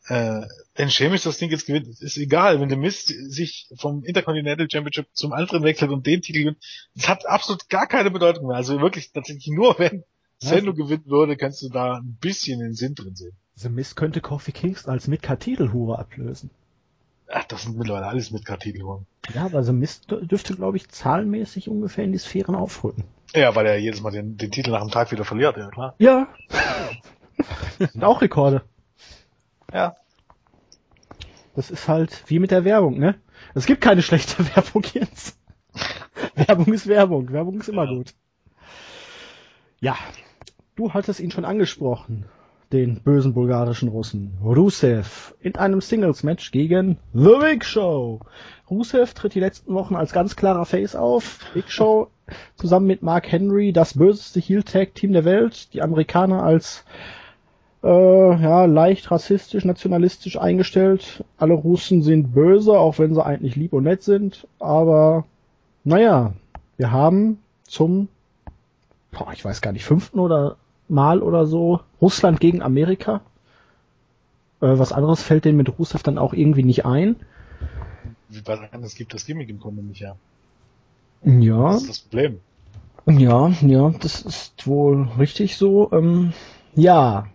äh, 0.09 0.41
wenn 0.75 0.91
Sheamus 0.91 1.23
das 1.23 1.39
Ding 1.39 1.49
jetzt 1.51 1.67
gewinnt, 1.67 1.87
ist 1.87 2.17
egal. 2.17 2.61
Wenn 2.61 2.69
der 2.69 2.79
Miss 2.79 3.05
sich 3.05 3.71
vom 3.77 4.03
Intercontinental 4.03 4.69
Championship 4.69 5.07
zum 5.13 5.33
anderen 5.33 5.63
wechselt 5.63 5.93
und 5.93 6.05
den 6.05 6.21
Titel 6.21 6.41
gewinnt, 6.41 6.59
das 6.97 7.09
hat 7.09 7.27
absolut 7.27 7.69
gar 7.69 7.87
keine 7.87 8.11
Bedeutung 8.11 8.49
mehr. 8.49 8.57
Also 8.57 8.81
wirklich 8.81 9.13
tatsächlich 9.13 9.47
nur, 9.47 9.79
wenn 9.79 10.03
ja. 10.41 10.59
gewinnen 10.59 11.07
würde, 11.07 11.37
kannst 11.37 11.63
du 11.63 11.69
da 11.69 11.99
ein 11.99 12.19
bisschen 12.21 12.59
den 12.59 12.75
Sinn 12.75 12.97
drin 12.97 13.15
sehen. 13.15 13.37
The 13.55 13.69
Mist 13.69 13.95
könnte 13.95 14.21
Kofi 14.21 14.51
Kingston 14.51 14.93
als 14.93 15.07
Midcard-Titelhure 15.07 15.97
ablösen. 15.97 16.51
Ach, 17.29 17.45
das 17.45 17.63
sind 17.63 17.77
mittlerweile 17.77 18.07
alles 18.07 18.33
Midcard-Titelhuren. 18.33 19.07
Ja, 19.33 19.45
aber 19.45 19.63
The 19.63 19.73
Mist 19.73 20.11
dürfte, 20.11 20.57
glaube 20.57 20.77
ich, 20.77 20.89
zahlenmäßig 20.89 21.69
ungefähr 21.69 22.03
in 22.03 22.11
die 22.11 22.19
Sphären 22.19 22.57
aufrücken. 22.57 23.05
Ja, 23.35 23.55
weil 23.55 23.67
er 23.67 23.79
jedes 23.79 24.01
Mal 24.01 24.11
den, 24.11 24.37
den 24.37 24.51
Titel 24.51 24.71
nach 24.71 24.81
dem 24.81 24.91
Tag 24.91 25.13
wieder 25.13 25.25
verliert, 25.25 25.57
ja 25.57 25.69
klar. 25.69 25.95
Ja. 25.99 26.29
sind 27.79 28.05
auch 28.05 28.23
Rekorde. 28.23 28.63
Ja. 29.73 29.97
Das 31.55 31.71
ist 31.71 31.89
halt 31.89 32.25
wie 32.29 32.39
mit 32.39 32.51
der 32.51 32.65
Werbung, 32.65 32.99
ne? 32.99 33.21
Es 33.55 33.67
gibt 33.67 33.81
keine 33.81 34.03
schlechte 34.03 34.45
Werbung 34.57 34.85
jetzt. 34.95 35.39
Werbung 36.35 36.73
ist 36.73 36.87
Werbung. 36.87 37.33
Werbung 37.33 37.61
ist 37.61 37.69
immer 37.69 37.85
ja. 37.85 37.91
gut. 37.91 38.15
Ja. 39.81 39.97
Du 40.77 40.95
hattest 40.95 41.21
ihn 41.21 41.31
schon 41.31 41.45
angesprochen. 41.45 42.27
Den 42.73 43.01
bösen 43.01 43.33
bulgarischen 43.33 43.89
Russen. 43.89 44.37
Rusev. 44.45 45.35
In 45.41 45.57
einem 45.57 45.81
Singles-Match 45.81 46.51
gegen 46.51 46.99
The 47.15 47.37
Big 47.41 47.65
Show. 47.65 48.21
Rusev 48.69 49.15
tritt 49.15 49.35
die 49.35 49.41
letzten 49.41 49.73
Wochen 49.73 49.97
als 49.97 50.13
ganz 50.13 50.37
klarer 50.37 50.67
Face 50.67 50.95
auf. 50.95 51.39
Big 51.55 51.71
Show 51.71 52.09
zusammen 52.57 52.87
mit 52.87 53.03
Mark 53.03 53.33
Henry 53.33 53.73
das 53.73 53.95
böseste 53.95 54.41
Heel-Tag-Team 54.41 55.15
der 55.15 55.25
Welt. 55.25 55.73
Die 55.73 55.81
Amerikaner 55.81 56.43
als 56.43 56.85
äh, 57.83 57.89
ja, 57.89 58.67
leicht 58.67 59.11
rassistisch, 59.11 59.65
nationalistisch 59.65 60.39
eingestellt. 60.39 61.25
Alle 61.39 61.55
Russen 61.55 62.03
sind 62.03 62.35
böse, 62.35 62.79
auch 62.79 62.99
wenn 62.99 63.15
sie 63.15 63.25
eigentlich 63.25 63.57
lieb 63.57 63.73
und 63.73 63.85
nett 63.85 64.03
sind. 64.03 64.47
Aber 64.59 65.25
naja, 65.85 66.35
wir 66.77 66.93
haben 66.93 67.39
zum, 67.65 68.09
boah, 69.11 69.33
ich 69.33 69.45
weiß 69.45 69.61
gar 69.63 69.73
nicht, 69.73 69.85
fünften 69.85 70.19
oder 70.19 70.57
Mal 70.89 71.23
oder 71.23 71.47
so 71.47 71.81
Russland 72.01 72.41
gegen 72.41 72.63
Amerika. 72.63 73.21
Äh, 74.61 74.79
was 74.79 74.93
anderes 74.93 75.23
fällt 75.23 75.45
denen 75.45 75.57
mit 75.57 75.79
Rusev 75.79 76.03
dann 76.03 76.19
auch 76.19 76.33
irgendwie 76.33 76.65
nicht 76.65 76.85
ein. 76.85 77.17
Wie 78.29 78.41
bei 78.43 78.69
es 78.83 78.95
gibt 78.95 79.15
das 79.15 79.25
Gimmick 79.25 79.49
im 79.49 79.61
Grunde 79.61 79.83
nicht, 79.83 80.01
ja. 80.01 80.17
Ja. 81.25 81.73
Das 81.73 81.83
ist 81.83 81.89
das 81.89 81.99
Problem. 82.01 82.41
Ja, 83.07 83.49
ja, 83.63 83.91
das 84.01 84.23
ist 84.23 84.67
wohl 84.67 85.09
richtig 85.19 85.57
so. 85.57 85.91
Ähm, 85.93 86.33
ja, 86.75 87.27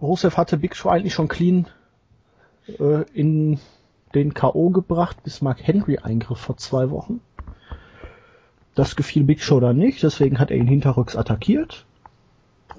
Rusev 0.00 0.36
hatte 0.36 0.58
Big 0.58 0.76
Show 0.76 0.88
eigentlich 0.88 1.14
schon 1.14 1.28
clean 1.28 1.66
äh, 2.66 3.04
in 3.12 3.58
den 4.14 4.34
K.O. 4.34 4.70
gebracht, 4.70 5.22
bis 5.22 5.40
Mark 5.40 5.66
Henry 5.66 5.98
eingriff 5.98 6.38
vor 6.38 6.56
zwei 6.56 6.90
Wochen. 6.90 7.20
Das 8.74 8.96
gefiel 8.96 9.24
Big 9.24 9.42
Show 9.42 9.60
dann 9.60 9.76
nicht, 9.76 10.02
deswegen 10.02 10.38
hat 10.38 10.50
er 10.50 10.56
ihn 10.56 10.66
hinterrücks 10.66 11.16
attackiert. 11.16 11.86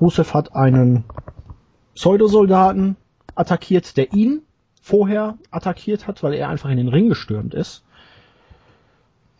Rusev 0.01 0.33
hat 0.33 0.55
einen 0.55 1.03
Pseudosoldaten 1.93 2.97
attackiert, 3.35 3.95
der 3.97 4.13
ihn 4.13 4.41
vorher 4.81 5.37
attackiert 5.51 6.07
hat, 6.07 6.23
weil 6.23 6.33
er 6.33 6.49
einfach 6.49 6.69
in 6.69 6.77
den 6.77 6.87
Ring 6.87 7.07
gestürmt 7.07 7.53
ist. 7.53 7.83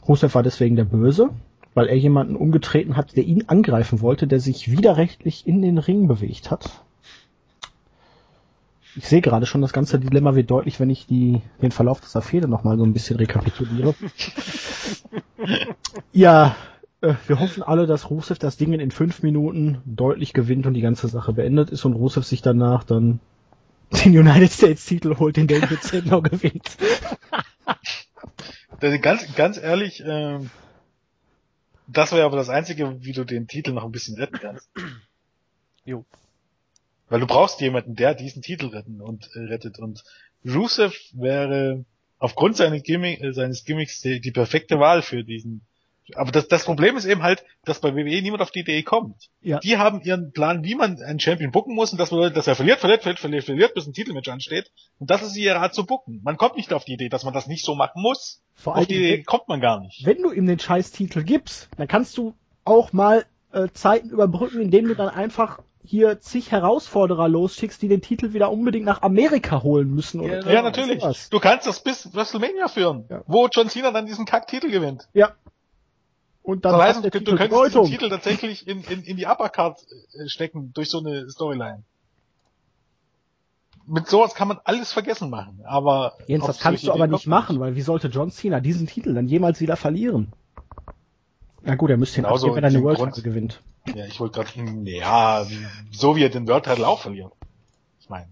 Rusev 0.08 0.36
war 0.36 0.44
deswegen 0.44 0.76
der 0.76 0.86
Böse, 0.86 1.30
weil 1.74 1.88
er 1.88 1.98
jemanden 1.98 2.36
umgetreten 2.36 2.96
hat, 2.96 3.18
der 3.18 3.24
ihn 3.24 3.46
angreifen 3.48 4.02
wollte, 4.02 4.28
der 4.28 4.40
sich 4.40 4.72
widerrechtlich 4.72 5.48
in 5.48 5.62
den 5.62 5.80
Ring 5.80 6.08
bewegt 6.08 6.52
hat. 6.52 6.70
Ich 8.96 9.08
sehe 9.08 9.22
gerade 9.22 9.46
schon, 9.46 9.62
das 9.62 9.72
ganze 9.72 10.00
Dilemma 10.00 10.36
wird 10.36 10.52
deutlich, 10.52 10.80
wenn 10.80 10.90
ich 10.90 11.08
die, 11.08 11.42
den 11.62 11.72
Verlauf 11.72 12.02
dieser 12.02 12.22
Fehde 12.22 12.50
nochmal 12.50 12.78
so 12.78 12.84
ein 12.84 12.94
bisschen 12.94 13.18
rekapituliere. 13.18 13.96
ja, 16.12 16.56
wir 17.02 17.40
hoffen 17.40 17.64
alle, 17.64 17.88
dass 17.88 18.10
Rusev 18.10 18.40
das 18.40 18.58
Ding 18.58 18.74
in 18.74 18.92
fünf 18.92 19.24
Minuten 19.24 19.82
deutlich 19.86 20.34
gewinnt 20.34 20.66
und 20.66 20.74
die 20.74 20.82
ganze 20.82 21.08
Sache 21.08 21.34
beendet 21.34 21.70
ist 21.70 21.86
und 21.86 21.94
Rusev 21.94 22.26
sich 22.26 22.42
danach 22.42 22.84
dann 22.84 23.20
den 23.92 24.18
United 24.18 24.52
States 24.52 24.86
Titel 24.86 25.18
holt, 25.18 25.38
den 25.38 25.48
David 25.48 25.84
Zednow 25.84 26.22
gewinnt. 26.24 26.78
ganz, 29.02 29.36
ganz 29.36 29.58
ehrlich, 29.58 30.04
ähm, 30.06 30.50
das 31.88 32.12
wäre 32.12 32.26
aber 32.26 32.38
das 32.38 32.50
Einzige, 32.50 33.04
wie 33.04 33.12
du 33.12 33.26
den 33.26 33.48
Titel 33.48 33.74
noch 33.74 33.84
ein 33.84 33.92
bisschen 33.92 34.18
retten 34.18 34.40
kannst. 34.40 34.70
Jo. 35.84 36.06
Weil 37.10 37.20
du 37.20 37.28
brauchst 37.28 37.60
jemanden, 37.60 37.96
der 37.96 38.16
diesen 38.16 38.42
Titel 38.42 38.68
retten 38.68 39.02
und 39.02 39.30
äh, 39.36 39.40
rettet. 39.40 39.80
Und 39.80 40.04
Rusev 40.46 40.96
wäre 41.14 41.84
aufgrund 42.20 42.56
seines, 42.56 42.84
Gimmick, 42.84 43.22
äh, 43.22 43.34
seines 43.34 43.66
Gimmicks 43.66 44.02
die, 44.02 44.22
die, 44.22 44.32
perfekte 44.32 44.80
Wahl 44.80 45.02
für 45.02 45.24
diesen. 45.24 45.66
Aber 46.16 46.32
das, 46.32 46.48
das 46.48 46.66
Problem 46.66 46.98
ist 46.98 47.06
eben 47.06 47.24
halt, 47.24 47.44
dass 47.66 47.80
bei 47.82 47.96
WWE 47.96 48.22
niemand 48.22 48.42
auf 48.42 48.52
die 48.52 48.60
Idee 48.60 48.84
kommt. 48.84 49.30
Ja. 49.42 49.60
Die 49.60 49.78
haben 49.78 50.02
ihren 50.02 50.32
Plan, 50.32 50.64
wie 50.64 50.76
man 50.76 51.02
einen 51.02 51.20
Champion 51.20 51.52
bucken 51.52 51.76
muss, 51.76 51.92
und 51.92 51.98
das 51.98 52.10
bedeutet, 52.10 52.38
dass 52.38 52.48
er 52.48 52.56
verliert, 52.56 52.80
verliert, 52.80 53.04
verliert, 53.04 53.20
verliert, 53.20 53.44
verliert, 53.46 53.74
bis 53.74 53.88
ein 53.88 53.94
Titelmatch 53.94 54.30
ansteht. 54.30 54.72
Und 55.00 55.10
das 55.10 55.22
ist 55.22 55.36
ihre 55.36 55.60
Art 55.60 55.74
zu 55.74 55.86
bucken. 55.86 56.22
Man 56.24 56.38
kommt 56.38 56.56
nicht 56.56 56.74
auf 56.74 56.86
die 56.86 56.94
Idee, 56.94 57.10
dass 57.10 57.24
man 57.24 57.34
das 57.34 57.48
nicht 57.48 57.66
so 57.66 57.76
machen 57.76 58.02
muss. 58.02 58.42
Vor 58.56 58.78
auf 58.78 58.86
die 58.86 58.96
Idee 58.96 59.24
kommt 59.24 59.48
man 59.48 59.62
gar 59.62 59.80
nicht. 59.80 60.06
Wenn 60.06 60.22
du 60.22 60.32
ihm 60.32 60.46
den 60.46 60.60
scheiß 60.60 60.92
Titel 60.92 61.24
gibst, 61.24 61.70
dann 61.78 61.88
kannst 61.88 62.18
du 62.18 62.34
auch 62.64 62.94
mal 62.94 63.26
äh, 63.52 63.68
Zeiten 63.74 64.10
überbrücken, 64.10 64.62
indem 64.62 64.88
du 64.88 64.96
dann 64.96 65.10
einfach 65.10 65.60
hier 65.84 66.20
zig 66.20 66.52
Herausforderer 66.52 67.28
losschickst, 67.28 67.82
die 67.82 67.88
den 67.88 68.02
Titel 68.02 68.34
wieder 68.34 68.52
unbedingt 68.52 68.86
nach 68.86 69.02
Amerika 69.02 69.64
holen 69.64 69.90
müssen. 69.94 70.22
Oder 70.22 70.46
ja, 70.46 70.54
ja 70.54 70.62
natürlich. 70.62 71.02
Sowas. 71.02 71.30
Du 71.30 71.40
kannst 71.40 71.68
das 71.68 71.84
bis 71.84 72.14
WrestleMania 72.14 72.68
führen, 72.68 73.06
ja. 73.10 73.24
wo 73.28 73.48
John 73.52 73.70
Cena 73.70 73.92
dann 73.92 74.06
diesen 74.06 74.26
Kack-Titel 74.26 74.70
gewinnt. 74.70 75.08
Ja. 75.14 75.34
Und 76.44 76.66
dann 76.66 76.74
das 76.74 76.98
heißt, 76.98 77.06
du, 77.06 77.10
du 77.10 77.20
könntest 77.36 77.50
Bedeutung. 77.50 77.86
den 77.86 77.92
Titel 77.92 78.10
tatsächlich 78.10 78.68
in, 78.68 78.84
in, 78.84 79.04
in 79.04 79.18
die 79.18 79.26
Uppercard 79.26 79.80
äh, 80.14 80.28
stecken 80.28 80.74
durch 80.74 80.90
so 80.90 81.00
eine 81.00 81.30
Storyline. 81.30 81.84
Mit 83.86 84.08
sowas 84.08 84.34
kann 84.34 84.48
man 84.48 84.60
alles 84.64 84.92
vergessen 84.92 85.30
machen, 85.30 85.62
aber... 85.66 86.18
Jens, 86.28 86.46
das 86.46 86.60
kannst 86.60 86.86
du 86.86 86.94
aber 86.94 87.08
nicht 87.08 87.28
machen, 87.28 87.60
weil 87.60 87.76
wie 87.76 87.82
sollte 87.82 88.08
John 88.08 88.32
Cena 88.32 88.60
diesen 88.60 88.88
Titel 88.88 89.14
dann 89.14 89.28
jemals 89.28 89.60
wieder 89.60 89.76
verlieren? 89.76 90.32
Na 91.64 91.76
gut, 91.76 91.90
er 91.90 91.98
müsste 91.98 92.20
ihn 92.20 92.24
Genauso 92.24 92.48
abgeben, 92.48 92.56
wenn 92.58 92.64
er 92.64 92.78
eine 92.78 92.84
World 92.84 93.14
Title 93.14 93.24
gewinnt. 93.24 93.62
Ja, 93.94 94.06
ich 94.06 94.20
wollte 94.20 94.44
gerade, 94.44 94.90
ja, 94.90 95.46
so 95.92 96.16
wie 96.16 96.24
er 96.24 96.30
den 96.30 96.48
World 96.48 96.66
Title 96.66 96.88
auch 96.88 97.02
verliert. 97.02 97.32
Ich 98.00 98.10
meine. 98.10 98.30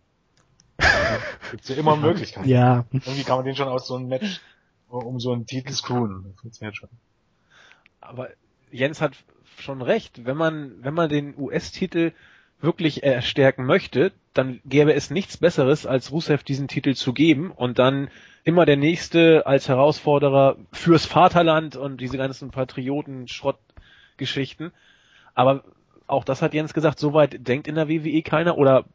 Gibt's 1.52 1.70
ja 1.70 1.76
immer 1.76 1.96
Möglichkeiten. 1.98 2.48
Ja. 2.48 2.86
Irgendwie 2.92 3.24
kann 3.24 3.38
man 3.38 3.46
den 3.46 3.56
schon 3.56 3.68
aus 3.68 3.88
so 3.88 3.96
einem 3.96 4.08
Match 4.08 4.42
um 4.88 5.20
so 5.20 5.32
einen 5.32 5.46
Titel 5.46 5.74
screwen. 5.74 6.24
Das 6.28 6.42
funktioniert 6.42 6.76
schon. 6.76 6.90
Aber 8.02 8.30
Jens 8.72 9.02
hat 9.02 9.14
schon 9.60 9.82
recht. 9.82 10.26
Wenn 10.26 10.38
man, 10.38 10.84
wenn 10.84 10.94
man 10.94 11.10
den 11.10 11.34
US-Titel 11.38 12.12
wirklich 12.62 13.04
erstärken 13.04 13.66
möchte, 13.66 14.12
dann 14.34 14.60
gäbe 14.66 14.94
es 14.94 15.10
nichts 15.10 15.38
Besseres, 15.38 15.86
als 15.86 16.12
Rusev 16.12 16.44
diesen 16.44 16.68
Titel 16.68 16.94
zu 16.94 17.14
geben 17.14 17.52
und 17.52 17.80
dann 17.80 18.10
immer 18.44 18.66
der 18.66 18.76
Nächste 18.78 19.48
als 19.48 19.70
Herausforderer 19.70 20.58
fürs 20.72 21.06
Vaterland 21.06 21.76
und 21.76 22.02
diese 22.02 22.18
ganzen 22.18 22.52
Patrioten-Schrottgeschichten. 22.52 24.72
Aber 25.36 25.64
auch 26.08 26.24
das 26.24 26.42
hat 26.42 26.54
Jens 26.54 26.74
gesagt, 26.74 27.00
soweit 27.00 27.48
denkt 27.48 27.68
in 27.68 27.76
der 27.76 27.88
WWE 27.88 28.24
keiner 28.24 28.58
oder 28.58 28.86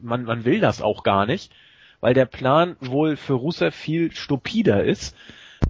man, 0.00 0.24
man 0.24 0.44
will 0.44 0.60
das 0.60 0.80
auch 0.80 1.02
gar 1.02 1.26
nicht, 1.26 1.52
weil 2.00 2.14
der 2.14 2.26
Plan 2.26 2.76
wohl 2.80 3.16
für 3.16 3.34
Rusev 3.34 3.74
viel 3.74 4.12
stupider 4.12 4.84
ist. 4.84 5.16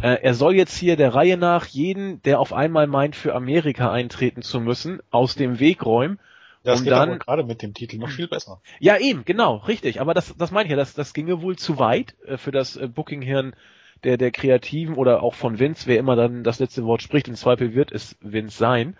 Äh, 0.01 0.23
er 0.23 0.35
soll 0.35 0.55
jetzt 0.55 0.77
hier 0.77 0.97
der 0.97 1.15
Reihe 1.15 1.37
nach 1.37 1.67
jeden, 1.67 2.23
der 2.23 2.39
auf 2.41 2.53
einmal 2.53 2.87
meint, 2.87 3.17
für 3.17 3.35
Amerika 3.35 3.91
eintreten 3.91 4.43
zu 4.43 4.61
müssen, 4.61 5.01
aus 5.11 5.35
dem 5.35 5.59
Weg 5.59 5.85
räumen. 5.85 6.19
Das 6.63 6.81
um 6.81 6.85
geht 6.85 6.93
dann, 6.93 7.11
aber 7.11 7.19
gerade 7.19 7.45
mit 7.45 7.63
dem 7.63 7.75
Titel 7.75 7.99
noch 7.99 8.11
viel 8.11 8.29
besser. 8.29 8.61
Ja, 8.79 8.99
eben, 8.99 9.25
genau, 9.25 9.57
richtig. 9.57 10.01
Aber 10.01 10.15
das, 10.15 10.37
das 10.37 10.51
meine 10.51 10.67
ich 10.67 10.71
ja, 10.71 10.77
das, 10.77 10.95
das 10.95 11.15
ginge 11.15 11.43
wohl 11.43 11.57
zu 11.57 11.79
weit 11.79 12.15
äh, 12.27 12.37
für 12.37 12.51
das 12.51 12.77
äh, 12.77 12.89
Booking-Hirn 12.89 13.55
der, 14.05 14.17
der 14.17 14.31
Kreativen 14.31 14.95
oder 14.95 15.23
auch 15.23 15.35
von 15.35 15.59
Vince, 15.59 15.87
wer 15.87 15.99
immer 15.99 16.15
dann 16.15 16.45
das 16.45 16.61
letzte 16.61 16.85
Wort 16.85 17.03
spricht, 17.03 17.29
im 17.29 17.35
Zweifel 17.35 17.75
wird 17.75 17.91
es 17.91 18.17
Vince 18.21 18.57
sein. 18.57 18.97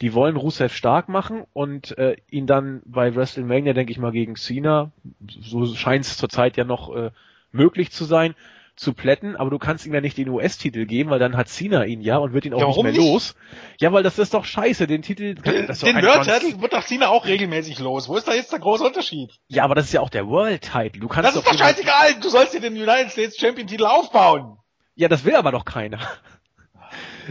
Die 0.00 0.14
wollen 0.14 0.36
Rusev 0.36 0.72
stark 0.72 1.08
machen 1.08 1.44
und 1.52 1.98
äh, 1.98 2.16
ihn 2.30 2.46
dann 2.46 2.82
bei 2.84 3.16
WrestleMania, 3.16 3.72
denke 3.72 3.90
ich 3.90 3.98
mal, 3.98 4.12
gegen 4.12 4.36
Cena, 4.36 4.92
so 5.28 5.66
scheint 5.74 6.04
es 6.04 6.16
zurzeit 6.16 6.56
ja 6.56 6.62
noch 6.62 6.94
äh, 6.94 7.10
möglich 7.50 7.90
zu 7.90 8.04
sein, 8.04 8.36
zu 8.78 8.94
plätten, 8.94 9.36
aber 9.36 9.50
du 9.50 9.58
kannst 9.58 9.86
ihm 9.86 9.94
ja 9.94 10.00
nicht 10.00 10.16
den 10.16 10.28
US-Titel 10.28 10.86
geben, 10.86 11.10
weil 11.10 11.18
dann 11.18 11.36
hat 11.36 11.48
Cena 11.48 11.84
ihn 11.84 12.00
ja 12.00 12.18
und 12.18 12.32
wird 12.32 12.46
ihn 12.46 12.54
auch 12.54 12.60
ja, 12.60 12.66
nicht 12.68 12.82
mehr 12.82 12.92
nicht? 12.92 13.00
los. 13.00 13.34
Ja, 13.80 13.92
weil 13.92 14.02
das 14.02 14.18
ist 14.18 14.34
doch 14.34 14.44
scheiße, 14.44 14.86
den 14.86 15.02
Titel. 15.02 15.34
Das 15.34 15.80
den 15.80 15.96
World-Titel 15.96 16.60
wird 16.60 16.72
doch 16.72 16.84
Cena 16.84 17.08
auch 17.08 17.26
regelmäßig 17.26 17.78
los. 17.80 18.08
Wo 18.08 18.16
ist 18.16 18.28
da 18.28 18.34
jetzt 18.34 18.52
der 18.52 18.60
große 18.60 18.84
Unterschied? 18.84 19.32
Ja, 19.48 19.64
aber 19.64 19.74
das 19.74 19.86
ist 19.86 19.92
ja 19.92 20.00
auch 20.00 20.10
der 20.10 20.28
World-Titel. 20.28 21.00
Du 21.00 21.08
kannst 21.08 21.28
das 21.28 21.36
ist 21.36 21.46
doch 21.46 21.58
scheißegal. 21.58 22.20
Du 22.20 22.28
sollst 22.28 22.54
dir 22.54 22.60
den 22.60 22.74
United 22.74 23.10
States 23.10 23.36
Champion-Titel 23.36 23.84
aufbauen. 23.84 24.58
Ja, 24.94 25.08
das 25.08 25.24
will 25.24 25.34
aber 25.34 25.52
doch 25.52 25.64
keiner. 25.64 25.98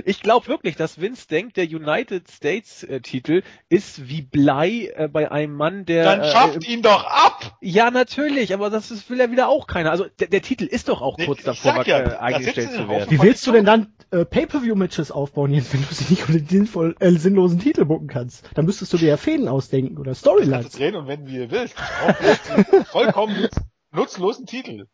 Ich 0.06 0.22
glaube 0.22 0.48
wirklich, 0.48 0.76
dass 0.76 1.00
Vince 1.00 1.28
denkt, 1.28 1.58
der 1.58 1.66
United 1.66 2.30
States 2.30 2.84
äh, 2.84 3.02
Titel 3.02 3.44
ist 3.70 4.08
wie 4.10 4.22
Blei 4.22 4.92
äh, 4.96 5.08
bei 5.08 5.32
einem 5.32 5.54
Mann, 5.54 5.86
der. 5.86 6.04
Dann 6.04 6.22
äh, 6.22 6.32
schafft 6.32 6.68
äh, 6.68 6.72
ihn 6.72 6.82
doch 6.82 7.06
ab! 7.06 7.58
Ja, 7.62 7.92
natürlich, 7.92 8.54
aber 8.54 8.70
das 8.70 8.92
ist, 8.92 9.10
will 9.10 9.20
ja 9.20 9.32
wieder 9.32 9.50
auch 9.50 9.68
keiner. 9.68 9.92
Also 9.92 10.06
der, 10.20 10.28
der 10.28 10.42
Titel 10.42 10.66
ist 10.66 10.90
doch 10.90 11.02
auch 11.02 11.18
kurz 11.18 11.40
Ich 11.40 11.46
davor, 11.46 11.74
sag 11.76 11.88
ja, 11.88 12.00
äh, 12.00 12.18
eingestellt 12.18 12.72
zu 12.72 12.80
wir 12.80 12.90
werden. 12.90 13.12
Wie 13.12 13.22
willst 13.22 13.46
du 13.48 13.52
denn 13.52 13.66
dann 13.66 13.94
äh, 14.12 14.26
Pay-Per-View-Matches 14.26 15.12
aufbauen, 15.12 15.54
jetzt, 15.54 15.74
wenn 15.74 15.82
du 15.82 15.94
sie 15.94 16.12
nicht 16.12 16.28
unter 16.28 16.40
den 16.40 16.48
sinnvoll, 16.48 16.96
äh, 17.00 17.12
sinnlosen 17.12 17.60
Titel 17.60 17.86
bucken 17.86 18.08
kannst? 18.08 18.46
Dann 18.56 18.66
müsstest 18.66 18.94
du 18.94 18.98
dir 18.98 19.10
ja 19.10 19.18
Fäden 19.18 19.48
ausdenken 19.48 19.98
oder 19.98 20.14
Storylines. 20.16 20.72
drehen 20.72 20.96
und 20.96 21.08
wenn 21.08 21.28
wie 21.28 21.38
ihr 21.38 21.52
willst. 21.52 21.76
Vollkommen 22.92 23.40
nutz, 23.42 23.56
nutzlosen 23.92 24.46
Titel. 24.46 24.88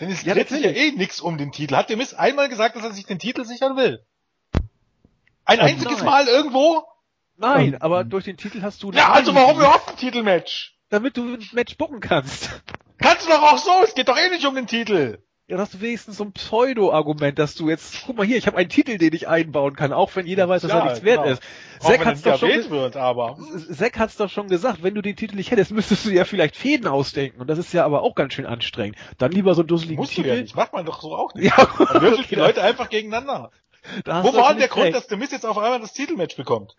Denn 0.00 0.10
es 0.10 0.24
Ja, 0.24 0.34
dreht 0.34 0.48
sich 0.48 0.62
ja 0.64 0.70
eh 0.70 0.92
nix 0.92 1.20
um 1.20 1.36
den 1.36 1.52
Titel. 1.52 1.74
Hat 1.74 1.90
der 1.90 1.96
Mist 1.96 2.18
einmal 2.18 2.48
gesagt, 2.48 2.76
dass 2.76 2.84
er 2.84 2.92
sich 2.92 3.06
den 3.06 3.18
Titel 3.18 3.44
sichern 3.44 3.76
will? 3.76 4.04
Ein 5.50 5.60
Oh 5.60 5.64
einziges. 5.64 6.02
Mal 6.04 6.26
irgendwo? 6.28 6.84
Nein, 7.36 7.72
Ähm, 7.74 7.76
aber 7.80 8.04
durch 8.04 8.24
den 8.24 8.36
Titel 8.36 8.62
hast 8.62 8.82
du. 8.82 8.92
Ja, 8.92 9.12
also 9.12 9.34
warum 9.34 9.56
überhaupt 9.58 9.88
ein 9.90 9.96
Titelmatch? 9.96 10.76
Damit 10.90 11.16
du 11.16 11.34
ein 11.34 11.48
Match 11.52 11.76
bucken 11.76 12.00
kannst. 12.00 12.62
Kannst 12.98 13.26
du 13.26 13.30
doch 13.30 13.42
auch 13.42 13.58
so, 13.58 13.70
es 13.84 13.94
geht 13.94 14.08
doch 14.08 14.18
eh 14.18 14.28
nicht 14.30 14.44
um 14.46 14.54
den 14.54 14.66
Titel. 14.66 15.18
Ja, 15.48 15.56
das 15.56 15.74
ist 15.74 15.80
wenigstens 15.80 16.18
so 16.18 16.24
ein 16.24 16.32
Pseudo-Argument, 16.32 17.36
dass 17.38 17.56
du 17.56 17.68
jetzt, 17.68 18.04
guck 18.06 18.16
mal 18.16 18.24
hier, 18.24 18.36
ich 18.36 18.46
habe 18.46 18.56
einen 18.56 18.68
Titel, 18.68 18.98
den 18.98 19.12
ich 19.12 19.26
einbauen 19.26 19.74
kann, 19.74 19.92
auch 19.92 20.14
wenn 20.14 20.24
jeder 20.26 20.48
weiß, 20.48 20.62
dass 20.62 20.70
Ja, 20.70 20.78
er 20.78 20.84
nichts 20.84 21.02
wert 21.02 21.22
genau. 21.24 21.32
ist. 21.32 21.42
Auch 21.80 21.86
Zack 21.88 22.04
hat's 22.06 22.22
doch 22.22 22.38
schon, 22.38 22.70
wird, 22.70 22.96
aber. 22.96 23.36
Zack 23.72 23.98
hat's 23.98 24.16
doch 24.16 24.30
schon 24.30 24.46
gesagt, 24.46 24.84
wenn 24.84 24.94
du 24.94 25.02
den 25.02 25.16
Titel 25.16 25.34
nicht 25.34 25.50
hättest, 25.50 25.70
müsstest 25.72 26.04
du 26.04 26.10
dir 26.10 26.18
ja 26.18 26.24
vielleicht 26.24 26.54
Fäden 26.54 26.86
ausdenken. 26.86 27.40
Und 27.40 27.48
das 27.48 27.58
ist 27.58 27.72
ja 27.72 27.84
aber 27.84 28.02
auch 28.02 28.14
ganz 28.14 28.34
schön 28.34 28.46
anstrengend. 28.46 28.96
Dann 29.18 29.32
lieber 29.32 29.54
so 29.54 29.62
einen 29.62 29.68
dusseligen 29.68 29.96
Musst 29.96 30.12
du 30.12 30.22
Titel. 30.22 30.28
ja 30.36 30.40
nicht. 30.40 30.54
Macht 30.54 30.72
man 30.72 30.84
doch 30.84 31.00
so 31.02 31.16
auch 31.16 31.34
nicht. 31.34 31.46
Ja, 31.56 31.66
Dann 31.78 32.02
würfeln 32.02 32.26
die 32.30 32.34
Leute 32.36 32.62
einfach 32.62 32.88
gegeneinander. 32.88 33.50
Wo 34.04 34.30
du 34.30 34.36
war 34.38 34.50
denn 34.50 34.58
der 34.58 34.68
Grund, 34.68 34.86
recht. 34.86 34.96
dass 34.96 35.06
der 35.06 35.18
Mist 35.18 35.32
jetzt 35.32 35.46
auf 35.46 35.58
einmal 35.58 35.80
das 35.80 35.92
Titelmatch 35.92 36.36
bekommt? 36.36 36.76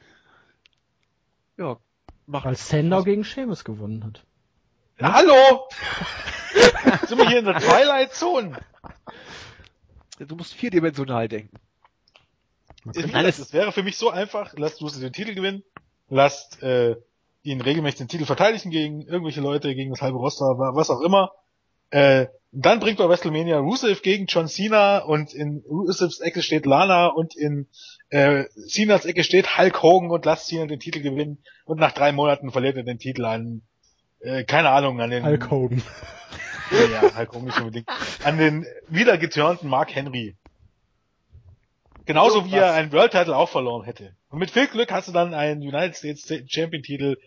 Ja, 1.57 1.77
mach 2.25 2.45
Weil 2.45 2.55
Sandow 2.55 3.03
gegen 3.03 3.23
Sheamus 3.23 3.63
gewonnen 3.63 4.03
hat. 4.03 4.23
Ja, 4.99 5.13
hallo! 5.13 5.67
Sind 7.07 7.17
wir 7.17 7.27
hier 7.27 7.39
in 7.39 7.45
der 7.45 7.59
Twilight 7.59 8.13
Zone? 8.13 8.57
Du 10.19 10.35
musst 10.35 10.53
vierdimensional 10.53 11.27
denken. 11.27 11.55
Ich, 12.93 13.13
Alles- 13.15 13.39
es 13.39 13.53
wäre 13.53 13.71
für 13.71 13.83
mich 13.83 13.97
so 13.97 14.09
einfach, 14.09 14.53
lasst 14.57 14.81
Lucy 14.81 14.99
den 14.99 15.13
Titel 15.13 15.33
gewinnen, 15.35 15.63
lasst 16.09 16.61
äh, 16.63 16.95
ihn 17.43 17.61
regelmäßig 17.61 17.99
den 17.99 18.07
Titel 18.07 18.25
verteidigen 18.25 18.69
gegen 18.71 19.01
irgendwelche 19.03 19.41
Leute, 19.41 19.73
gegen 19.75 19.91
das 19.91 20.01
halbe 20.01 20.17
Roster, 20.17 20.45
wa- 20.57 20.71
was 20.75 20.89
auch 20.89 21.01
immer. 21.01 21.31
Äh, 21.91 22.27
dann 22.51 22.79
bringt 22.81 22.97
bei 22.97 23.07
WrestleMania 23.07 23.59
Rusev 23.59 24.01
gegen 24.01 24.25
John 24.25 24.47
Cena 24.47 24.99
und 24.99 25.33
in 25.33 25.63
Rusevs 25.69 26.19
Ecke 26.19 26.41
steht 26.41 26.65
Lana 26.65 27.07
und 27.07 27.35
in 27.35 27.67
äh, 28.09 28.45
Cenas 28.67 29.05
Ecke 29.05 29.23
steht 29.23 29.57
Hulk 29.57 29.81
Hogan 29.81 30.11
und 30.11 30.25
lasst 30.25 30.47
Cena 30.47 30.65
den 30.65 30.79
Titel 30.79 31.01
gewinnen 31.01 31.37
und 31.65 31.79
nach 31.79 31.93
drei 31.93 32.11
Monaten 32.11 32.51
verliert 32.51 32.75
er 32.75 32.83
den 32.83 32.99
Titel 32.99 33.23
an, 33.23 33.61
äh, 34.19 34.43
keine 34.43 34.69
Ahnung, 34.69 34.99
an 34.99 35.11
den 35.11 35.25
Hulk 35.25 35.49
Hogan. 35.49 35.81
ja, 36.91 37.15
Hulk 37.15 37.33
Hogan 37.33 37.45
nicht 37.45 37.59
unbedingt. 37.59 37.87
An 38.23 38.37
den 38.37 38.65
wieder 38.89 39.17
geturnten 39.17 39.69
Mark 39.69 39.95
Henry. 39.95 40.35
Genauso 42.05 42.45
wie 42.45 42.55
er 42.55 42.73
einen 42.73 42.91
World 42.91 43.11
Title 43.11 43.35
auch 43.35 43.49
verloren 43.49 43.85
hätte. 43.85 44.15
Und 44.29 44.39
mit 44.39 44.51
viel 44.51 44.67
Glück 44.67 44.91
hast 44.91 45.07
du 45.07 45.13
dann 45.13 45.33
einen 45.33 45.61
United 45.61 45.95
States 45.95 46.27
Champion 46.47 46.83
Titel, 46.83 47.17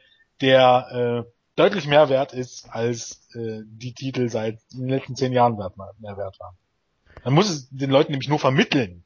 der 0.42 1.24
äh, 1.24 1.33
deutlich 1.56 1.86
mehr 1.86 2.08
wert 2.08 2.32
ist, 2.32 2.68
als 2.70 3.28
äh, 3.34 3.62
die 3.64 3.92
Titel 3.92 4.28
seit 4.28 4.58
den 4.72 4.88
letzten 4.88 5.16
zehn 5.16 5.32
Jahren 5.32 5.58
wert, 5.58 5.76
mehr 5.76 6.16
wert 6.16 6.38
waren. 6.40 6.56
Man 7.24 7.34
muss 7.34 7.48
es 7.48 7.68
den 7.70 7.90
Leuten 7.90 8.12
nämlich 8.12 8.28
nur 8.28 8.38
vermitteln, 8.38 9.04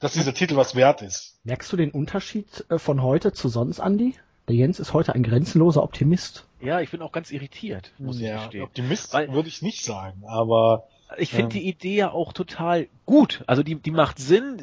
dass 0.00 0.12
dieser 0.12 0.34
Titel 0.34 0.56
was 0.56 0.74
wert 0.74 1.02
ist. 1.02 1.40
Merkst 1.44 1.72
du 1.72 1.76
den 1.76 1.90
Unterschied 1.90 2.64
äh, 2.68 2.78
von 2.78 3.02
heute 3.02 3.32
zu 3.32 3.48
sonst, 3.48 3.78
Andy? 3.78 4.14
Der 4.48 4.56
Jens 4.56 4.80
ist 4.80 4.94
heute 4.94 5.14
ein 5.14 5.22
grenzenloser 5.22 5.82
Optimist. 5.82 6.46
Ja, 6.60 6.80
ich 6.80 6.90
bin 6.90 7.02
auch 7.02 7.12
ganz 7.12 7.30
irritiert, 7.30 7.92
muss 7.98 8.16
ich 8.16 8.22
ja, 8.22 8.44
gestehen. 8.44 8.64
Optimist 8.64 9.12
Weil- 9.12 9.32
würde 9.32 9.48
ich 9.48 9.60
nicht 9.62 9.84
sagen, 9.84 10.24
aber 10.26 10.88
Ich 11.16 11.30
finde 11.30 11.56
Ja. 11.56 11.60
die 11.62 11.68
Idee 11.68 11.96
ja 11.96 12.10
auch 12.10 12.32
total 12.32 12.88
gut. 13.06 13.42
Also 13.46 13.62
die, 13.62 13.76
die 13.76 13.90
macht 13.90 14.18
Sinn 14.18 14.58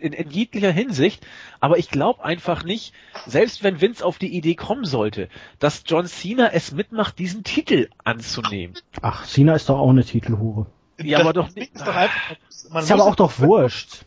in, 0.00 0.12
in 0.12 0.30
jeglicher 0.30 0.70
Hinsicht. 0.70 1.26
Aber 1.60 1.78
ich 1.78 1.88
glaube 1.90 2.22
einfach 2.24 2.62
nicht, 2.62 2.92
selbst 3.26 3.62
wenn 3.62 3.80
Vince 3.80 4.04
auf 4.04 4.18
die 4.18 4.36
Idee 4.36 4.54
kommen 4.54 4.84
sollte, 4.84 5.28
dass 5.58 5.84
John 5.86 6.06
Cena 6.06 6.50
es 6.52 6.72
mitmacht, 6.72 7.18
diesen 7.18 7.42
Titel 7.42 7.88
anzunehmen. 8.04 8.76
Ach, 9.00 9.24
Cena 9.26 9.54
ist 9.54 9.68
doch 9.70 9.78
auch 9.78 9.90
eine 9.90 10.04
Titelhure. 10.04 10.66
Ja, 11.00 11.18
das 11.18 11.26
aber 11.26 11.32
doch 11.32 11.54
nicht- 11.54 11.74
Ist 11.74 11.86
doch 11.86 11.94
einfach, 11.96 12.36
man 12.70 12.82
Ist 12.82 12.92
aber 12.92 13.04
auch 13.04 13.16
doch 13.16 13.38
wurscht. 13.38 14.04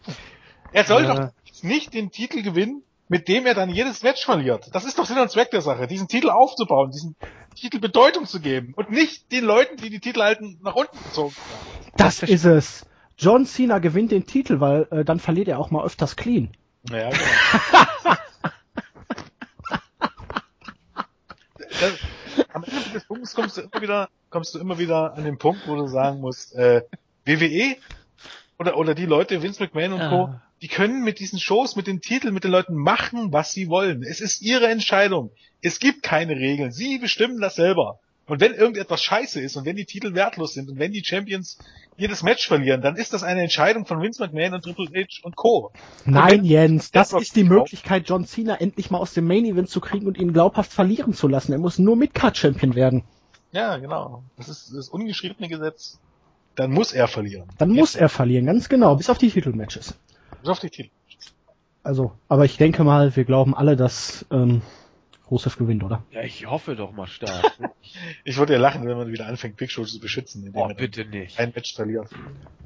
Er 0.73 0.83
soll 0.83 1.03
Ja. 1.05 1.15
doch 1.15 1.29
nicht 1.63 1.93
den 1.93 2.11
Titel 2.11 2.43
gewinnen, 2.43 2.83
mit 3.11 3.27
dem 3.27 3.45
er 3.45 3.53
dann 3.53 3.69
jedes 3.69 4.03
Match 4.03 4.23
verliert. 4.23 4.69
Das 4.71 4.85
ist 4.85 4.97
doch 4.97 5.05
Sinn 5.05 5.17
und 5.17 5.29
Zweck 5.29 5.51
der 5.51 5.59
Sache, 5.59 5.85
diesen 5.85 6.07
Titel 6.07 6.29
aufzubauen, 6.29 6.91
diesen 6.91 7.17
Titel 7.55 7.79
Bedeutung 7.79 8.25
zu 8.25 8.39
geben 8.39 8.73
und 8.77 8.89
nicht 8.89 9.29
den 9.33 9.43
Leuten, 9.43 9.75
die 9.75 9.89
die 9.89 9.99
Titel 9.99 10.21
halten, 10.21 10.57
nach 10.63 10.75
unten 10.75 10.97
gezogen 11.03 11.35
werden. 11.35 11.91
Das 11.97 12.23
ist 12.23 12.45
es. 12.45 12.85
John 13.17 13.45
Cena 13.45 13.79
gewinnt 13.79 14.13
den 14.13 14.25
Titel, 14.25 14.61
weil 14.61 14.87
äh, 14.91 15.03
dann 15.03 15.19
verliert 15.19 15.49
er 15.49 15.59
auch 15.59 15.71
mal 15.71 15.83
öfters 15.83 16.15
clean. 16.15 16.53
Ja, 16.89 17.09
genau. 17.09 17.25
das, 21.57 21.93
am 22.53 22.63
Ende 22.63 22.89
des 22.93 23.03
Punktes 23.03 23.35
kommst 23.35 23.57
du 23.57 23.61
immer 23.63 23.81
wieder, 23.81 24.09
kommst 24.29 24.55
du 24.55 24.59
immer 24.59 24.79
wieder 24.79 25.15
an 25.15 25.25
den 25.25 25.37
Punkt, 25.37 25.67
wo 25.67 25.75
du 25.75 25.87
sagen 25.87 26.21
musst, 26.21 26.55
äh, 26.55 26.83
WWE 27.25 27.75
oder, 28.57 28.77
oder 28.77 28.95
die 28.95 29.05
Leute, 29.05 29.43
Vince 29.43 29.61
McMahon 29.61 29.91
und 29.91 30.09
Co., 30.09 30.29
Ah. 30.29 30.41
Die 30.61 30.67
können 30.67 31.03
mit 31.03 31.19
diesen 31.19 31.39
Shows, 31.39 31.75
mit 31.75 31.87
den 31.87 32.01
Titeln, 32.01 32.33
mit 32.33 32.43
den 32.43 32.51
Leuten 32.51 32.75
machen, 32.75 33.33
was 33.33 33.51
sie 33.51 33.67
wollen. 33.67 34.03
Es 34.03 34.21
ist 34.21 34.41
ihre 34.41 34.67
Entscheidung. 34.67 35.31
Es 35.61 35.79
gibt 35.79 36.03
keine 36.03 36.35
Regeln. 36.35 36.71
Sie 36.71 36.97
bestimmen 36.99 37.39
das 37.41 37.55
selber. 37.55 37.99
Und 38.27 38.39
wenn 38.39 38.53
irgendetwas 38.53 39.03
scheiße 39.03 39.41
ist 39.41 39.55
und 39.57 39.65
wenn 39.65 39.75
die 39.75 39.85
Titel 39.85 40.13
wertlos 40.13 40.53
sind 40.53 40.69
und 40.69 40.79
wenn 40.79 40.91
die 40.91 41.03
Champions 41.03 41.57
jedes 41.97 42.23
Match 42.23 42.47
verlieren, 42.47 42.81
dann 42.81 42.95
ist 42.95 43.11
das 43.13 43.23
eine 43.23 43.41
Entscheidung 43.41 43.85
von 43.85 44.01
Vince 44.01 44.21
McMahon 44.23 44.53
und 44.53 44.61
Triple 44.63 44.87
H 44.95 45.19
und 45.23 45.35
Co. 45.35 45.71
Nein, 46.05 46.45
Jens, 46.45 46.91
das 46.91 47.11
ist 47.13 47.35
die 47.35 47.43
auch- 47.43 47.49
Möglichkeit, 47.49 48.07
John 48.07 48.25
Cena 48.25 48.55
endlich 48.55 48.89
mal 48.91 48.99
aus 48.99 49.13
dem 49.13 49.25
Main 49.27 49.45
Event 49.45 49.69
zu 49.69 49.81
kriegen 49.81 50.07
und 50.07 50.17
ihn 50.17 50.31
glaubhaft 50.31 50.71
verlieren 50.71 51.13
zu 51.13 51.27
lassen. 51.27 51.51
Er 51.51 51.59
muss 51.59 51.79
nur 51.79 51.95
Mid-Card-Champion 51.97 52.75
werden. 52.75 53.03
Ja, 53.51 53.77
genau. 53.77 54.23
Das 54.37 54.47
ist 54.47 54.71
das 54.73 54.87
ungeschriebene 54.87 55.49
Gesetz. 55.49 55.99
Dann 56.55 56.71
muss 56.71 56.93
er 56.93 57.07
verlieren. 57.07 57.49
Dann 57.57 57.71
muss 57.71 57.95
er 57.95 58.07
verlieren, 58.07 58.45
ganz 58.45 58.69
genau, 58.69 58.95
bis 58.95 59.09
auf 59.09 59.17
die 59.17 59.29
Titelmatches. 59.29 59.95
Bis 60.41 60.49
auf 60.49 60.59
die 60.59 60.69
Titel. 60.69 60.89
Also, 61.83 62.11
aber 62.27 62.45
ich 62.45 62.57
denke 62.57 62.83
mal, 62.83 63.15
wir 63.15 63.23
glauben 63.25 63.55
alle, 63.55 63.75
dass 63.75 64.25
ähm, 64.31 64.61
Rusev 65.31 65.57
gewinnt, 65.57 65.83
oder? 65.83 66.03
Ja, 66.11 66.21
ich 66.21 66.45
hoffe 66.45 66.75
doch 66.75 66.91
mal 66.91 67.07
stark. 67.07 67.53
Ich 68.23 68.37
würde 68.37 68.53
ja 68.53 68.59
lachen, 68.59 68.85
wenn 68.87 68.95
man 68.95 69.11
wieder 69.11 69.25
anfängt, 69.25 69.57
Big 69.57 69.69
Show 69.71 69.83
zu 69.83 69.99
beschützen, 69.99 70.45
indem 70.45 70.61
oh, 70.61 70.71
bitte 70.73 71.03
nicht. 71.03 71.37
ein 71.39 71.51
Match 71.53 71.73
verliert. 71.73 72.07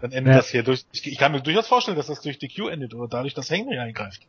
Dann 0.01 0.11
endet 0.11 0.33
Ja. 0.33 0.37
das 0.37 0.49
hier 0.49 0.61
durch. 0.61 0.85
Ich, 0.91 1.07
ich 1.07 1.17
kann 1.17 1.31
mir 1.31 1.41
durchaus 1.41 1.67
vorstellen, 1.67 1.97
dass 1.97 2.07
das 2.07 2.21
durch 2.21 2.37
die 2.37 2.49
Q 2.49 2.67
endet 2.67 2.93
oder 2.93 3.07
dadurch, 3.07 3.33
dass 3.33 3.49
Henry 3.49 3.77
eingreift. 3.79 4.21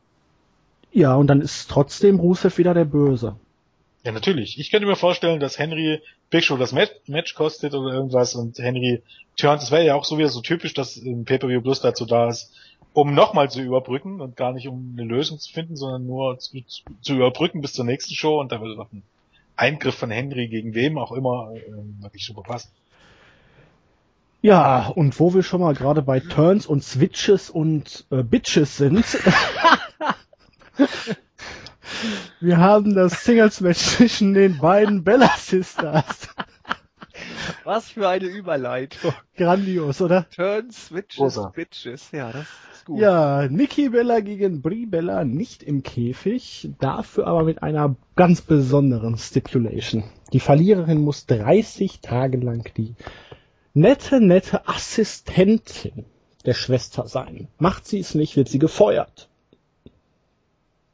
Ja, 0.93 1.15
und 1.17 1.27
dann 1.27 1.43
ist 1.43 1.69
trotzdem 1.69 2.19
Rusev 2.21 2.57
wieder 2.57 2.73
der 2.73 2.85
Böse. 2.87 3.37
Ja, 4.05 4.13
natürlich. 4.13 4.59
Ich 4.59 4.71
könnte 4.71 4.87
mir 4.87 4.97
vorstellen, 4.97 5.41
dass 5.41 5.59
Henry 5.59 6.01
Big 6.31 6.45
Show 6.45 6.57
das 6.57 6.73
Match, 6.73 6.93
Match 7.09 7.35
kostet 7.35 7.75
oder 7.75 7.93
irgendwas 7.93 8.35
und 8.37 8.57
Henry 8.59 9.03
turnt. 9.37 9.63
Es 9.63 9.71
wäre 9.73 9.85
ja 9.85 9.95
auch 9.97 10.05
so 10.05 10.17
wieder 10.17 10.29
so 10.29 10.41
typisch, 10.41 10.73
dass 10.73 10.97
ein 10.97 11.25
Pay-Per-View 11.25 11.61
Plus 11.61 11.81
dazu 11.81 12.07
da 12.07 12.29
ist, 12.29 12.55
um 12.97 13.13
nochmal 13.13 13.51
zu 13.51 13.61
überbrücken 13.61 14.23
und 14.23 14.37
gar 14.37 14.55
nicht 14.55 14.69
um 14.69 14.97
eine 14.97 15.07
Lösung 15.07 15.39
zu 15.39 15.53
finden, 15.53 15.77
sondern 15.77 16.07
nur 16.07 16.39
zu, 16.39 16.63
zu, 16.63 16.83
zu 17.03 17.15
überbrücken 17.15 17.61
bis 17.61 17.75
zur 17.75 17.85
nächsten 17.85 18.15
Show 18.15 18.41
und 18.41 18.51
da 18.53 18.63
würde 18.63 18.75
noch 18.75 18.91
ein 18.91 19.03
Eingriff 19.55 19.97
von 19.97 20.11
Henry 20.11 20.49
gegen 20.49 20.75
wem 20.75 20.97
auch 20.97 21.13
immer 21.13 21.53
äh, 21.55 21.61
wirklich 22.01 22.25
super 22.25 22.41
passen. 22.41 22.71
Ja, 24.41 24.87
und 24.87 25.21
wo 25.21 25.35
wir 25.35 25.43
schon 25.43 25.61
mal 25.61 25.75
gerade 25.75 26.01
bei 26.01 26.21
Turns 26.21 26.65
und 26.65 26.83
Switches 26.83 27.51
und 27.51 28.07
äh, 28.11 28.23
Bitches 28.23 28.79
sind. 28.79 29.05
wir 32.41 32.57
haben 32.57 32.95
das 32.95 33.25
Singles-Match 33.25 33.79
zwischen 33.79 34.33
den 34.33 34.57
beiden 34.57 35.05
Bella 35.05 35.35
Sisters. 35.37 36.31
Was 37.65 37.91
für 37.91 38.09
eine 38.09 38.27
Überleitung. 38.27 39.13
Grandios, 39.37 40.01
oder? 40.01 40.29
Turn, 40.31 40.71
Switches, 40.71 41.17
Großer. 41.19 41.53
Bitches. 41.55 42.11
Ja, 42.13 42.33
das 42.33 42.47
ist 42.73 42.76
gut. 42.87 43.01
Ja, 43.01 43.47
Nikki 43.49 43.91
Bella 43.91 44.21
gegen 44.21 44.63
Brie 44.63 44.87
Bella 44.87 45.25
nicht 45.25 45.63
im 45.63 45.83
Käfig, 45.83 46.71
dafür 46.79 47.27
aber 47.27 47.45
mit 47.45 47.63
einer 47.63 47.97
ganz 48.15 48.41
besonderen 48.41 49.19
Stipulation. 49.19 50.05
Die 50.33 50.41
Verliererin 50.41 51.03
muss 51.03 51.27
30 51.27 52.01
Tage 52.01 52.39
lang 52.39 52.71
die 52.77 52.95
nette, 53.75 54.21
nette 54.21 54.67
Assistentin 54.67 56.07
der 56.47 56.55
Schwester 56.55 57.07
sein. 57.07 57.49
Macht 57.59 57.87
sie 57.87 57.99
es 57.99 58.15
nicht, 58.15 58.37
wird 58.37 58.49
sie 58.49 58.59
gefeuert. 58.59 59.29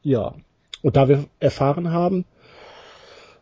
Ja, 0.02 0.34
und 0.82 0.96
da 0.96 1.08
wir 1.08 1.26
erfahren 1.38 1.92
haben, 1.92 2.24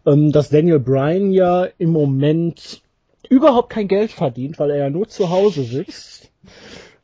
ähm, 0.05 0.33
dass 0.33 0.51
Daniel 0.51 0.81
Bryan 0.81 1.31
ja 1.31 1.65
im 1.79 1.91
Moment 1.91 2.83
überhaupt 3.29 3.71
kein 3.71 3.89
Geld 3.89 4.11
verdient, 4.11 4.59
weil 4.59 4.71
er 4.71 4.77
ja 4.77 4.91
nur 4.91 5.09
zu 5.09 5.31
Hause 5.31 5.63
sitzt, 5.63 6.31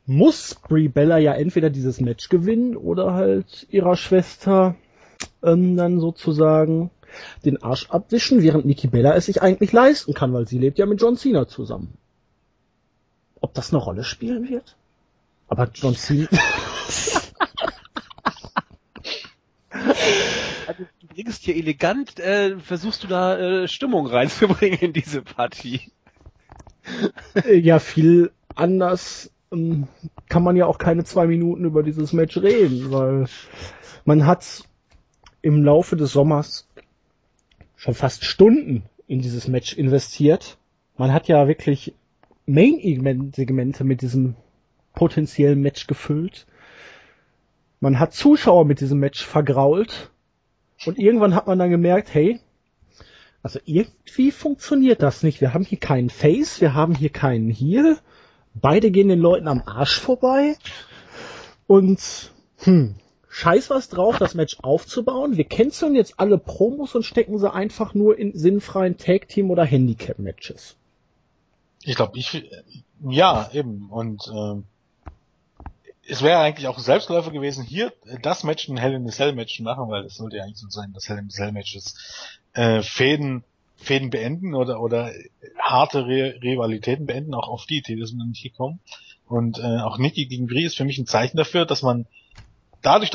muss 0.07 0.55
Brie 0.55 0.89
Bella 0.89 1.19
ja 1.19 1.35
entweder 1.35 1.69
dieses 1.69 2.01
Match 2.01 2.29
gewinnen 2.29 2.77
oder 2.77 3.13
halt 3.15 3.67
ihrer 3.71 3.97
Schwester 3.97 4.77
ähm, 5.43 5.77
dann 5.77 5.99
sozusagen 6.01 6.91
den 7.45 7.63
Arsch 7.63 7.91
abwischen, 7.91 8.43
während 8.43 8.65
Nikki 8.67 8.87
Bella 8.89 9.15
es 9.15 9.27
sich 9.27 9.43
eigentlich 9.43 9.73
leisten 9.73 10.15
kann, 10.15 10.33
weil 10.33 10.47
sie 10.47 10.59
lebt 10.59 10.79
ja 10.79 10.87
mit 10.87 11.01
John 11.01 11.17
Cena 11.17 11.49
zusammen. 11.49 11.95
Ob 13.41 13.55
das 13.55 13.73
eine 13.73 13.83
Rolle 13.83 14.05
spielen 14.05 14.49
wird? 14.49 14.77
Aber 15.49 15.69
John 15.73 15.95
Cena. 15.95 16.29
also, 20.67 20.85
du 21.01 21.07
bringst 21.09 21.43
hier 21.43 21.57
elegant, 21.57 22.19
äh, 22.21 22.59
versuchst 22.59 23.05
du 23.05 23.09
da 23.09 23.39
äh, 23.39 23.69
Stimmung 23.69 24.07
reinzubringen 24.07 24.79
in 24.81 24.93
diese 24.93 25.23
Partie. 25.23 25.81
ja, 27.51 27.79
viel 27.79 28.31
anders 28.55 29.31
kann 29.51 30.43
man 30.43 30.57
ja 30.57 30.67
auch 30.67 30.79
keine 30.79 31.05
zwei 31.05 31.27
Minuten 31.27 31.65
über 31.65 31.83
dieses 31.83 32.13
Match 32.13 32.37
reden, 32.37 32.91
weil 32.91 33.27
man 34.05 34.27
hat 34.27 34.65
im 35.43 35.63
Laufe 35.63 35.97
des 35.97 36.13
Sommers 36.13 36.69
schon 37.77 37.95
fast 37.95 38.25
Stunden 38.25 38.85
in 39.07 39.21
dieses 39.21 39.47
Match 39.47 39.75
investiert. 39.75 40.59
Man 40.97 41.13
hat 41.13 41.29
ja 41.29 41.47
wirklich 41.47 41.95
Main-Segmente 42.47 43.85
mit 43.85 44.03
diesem 44.03 44.35
potenziellen 44.95 45.61
Match 45.61 45.87
gefüllt. 45.87 46.47
Man 47.81 48.01
hat 48.01 48.15
Zuschauer 48.15 48.65
mit 48.65 48.81
diesem 48.81 48.99
Match 48.99 49.25
vergrault. 49.25 50.11
Und 50.85 50.99
irgendwann 50.99 51.35
hat 51.35 51.47
man 51.47 51.59
dann 51.59 51.71
gemerkt, 51.71 52.13
hey, 52.13 52.41
also 53.43 53.61
irgendwie 53.65 54.33
funktioniert 54.33 55.03
das 55.03 55.23
nicht. 55.23 55.41
Wir 55.41 55.55
haben 55.55 55.65
hier 55.65 55.79
keinen 55.79 56.11
Face, 56.11 56.61
wir 56.61 56.75
haben 56.75 56.95
hier 56.95 57.11
keinen 57.11 57.51
Heal. 57.51 57.99
Beide 58.61 58.91
gehen 58.91 59.09
den 59.09 59.21
Leuten 59.21 59.49
am 59.49 59.63
Arsch 59.65 59.99
vorbei. 60.01 60.57
Und 61.67 62.33
hm, 62.59 62.95
scheiß 63.29 63.71
was 63.71 63.89
drauf, 63.89 64.19
das 64.19 64.35
Match 64.35 64.59
aufzubauen. 64.63 65.37
Wir 65.37 65.45
canceln 65.45 65.95
jetzt 65.95 66.19
alle 66.19 66.39
Promos 66.39 66.95
und 66.95 67.05
stecken 67.05 67.39
sie 67.39 67.53
einfach 67.53 67.95
nur 67.95 68.19
in 68.19 68.37
sinnfreien 68.37 68.97
Tag-Team- 68.97 69.51
oder 69.51 69.65
Handicap-Matches. 69.65 70.77
Ich 71.83 71.97
glaube, 71.97 72.19
ich 72.19 72.49
ja, 73.09 73.51
eben. 73.53 73.91
Und 73.91 74.27
äh, 74.29 74.63
es 76.09 76.23
wäre 76.23 76.41
eigentlich 76.41 76.69
auch 76.69 76.79
Selbstläufer 76.79 77.31
gewesen, 77.31 77.65
hier 77.65 77.93
das 78.23 78.45
Match 78.45 78.69
ein 78.69 78.77
Hell 78.77 78.95
in 78.95 79.07
a 79.07 79.11
Cell 79.11 79.35
Match 79.35 79.61
machen, 79.61 79.89
weil 79.91 80.05
es 80.05 80.17
sollte 80.17 80.37
ja 80.37 80.45
eigentlich 80.45 80.59
so 80.59 80.69
sein, 80.69 80.93
dass 80.93 81.09
Hell 81.09 81.19
in 81.19 81.27
a 81.27 81.29
Cell 81.29 81.53
Matches 81.53 82.39
äh, 82.55 82.83
Fäden 82.83 83.45
Fäden 83.77 84.11
beenden 84.11 84.55
oder 84.55 84.81
oder 84.81 85.13
harte 85.59 86.07
Re 86.07 86.39
Rivalitäten 86.43 87.07
beenden, 87.07 87.35
auch 87.35 87.49
auf 87.49 87.67
die 87.67 87.79
Idee, 87.79 87.97
dass 87.97 88.13
man 88.13 88.29
nicht 88.29 88.43
gekommen. 88.43 88.81
Und 89.29 89.59
äh, 89.59 89.79
auch 89.81 89.99
Nikki 89.99 90.27
gegen 90.27 90.47
Brie 90.47 90.65
ist 90.65 90.77
für 90.77 90.85
mich 90.85 90.99
ein 90.99 91.07
Zeichen 91.07 91.37
dafür, 91.37 91.67
dass 91.67 91.83
man 91.83 92.07
dadurch, 92.83 93.11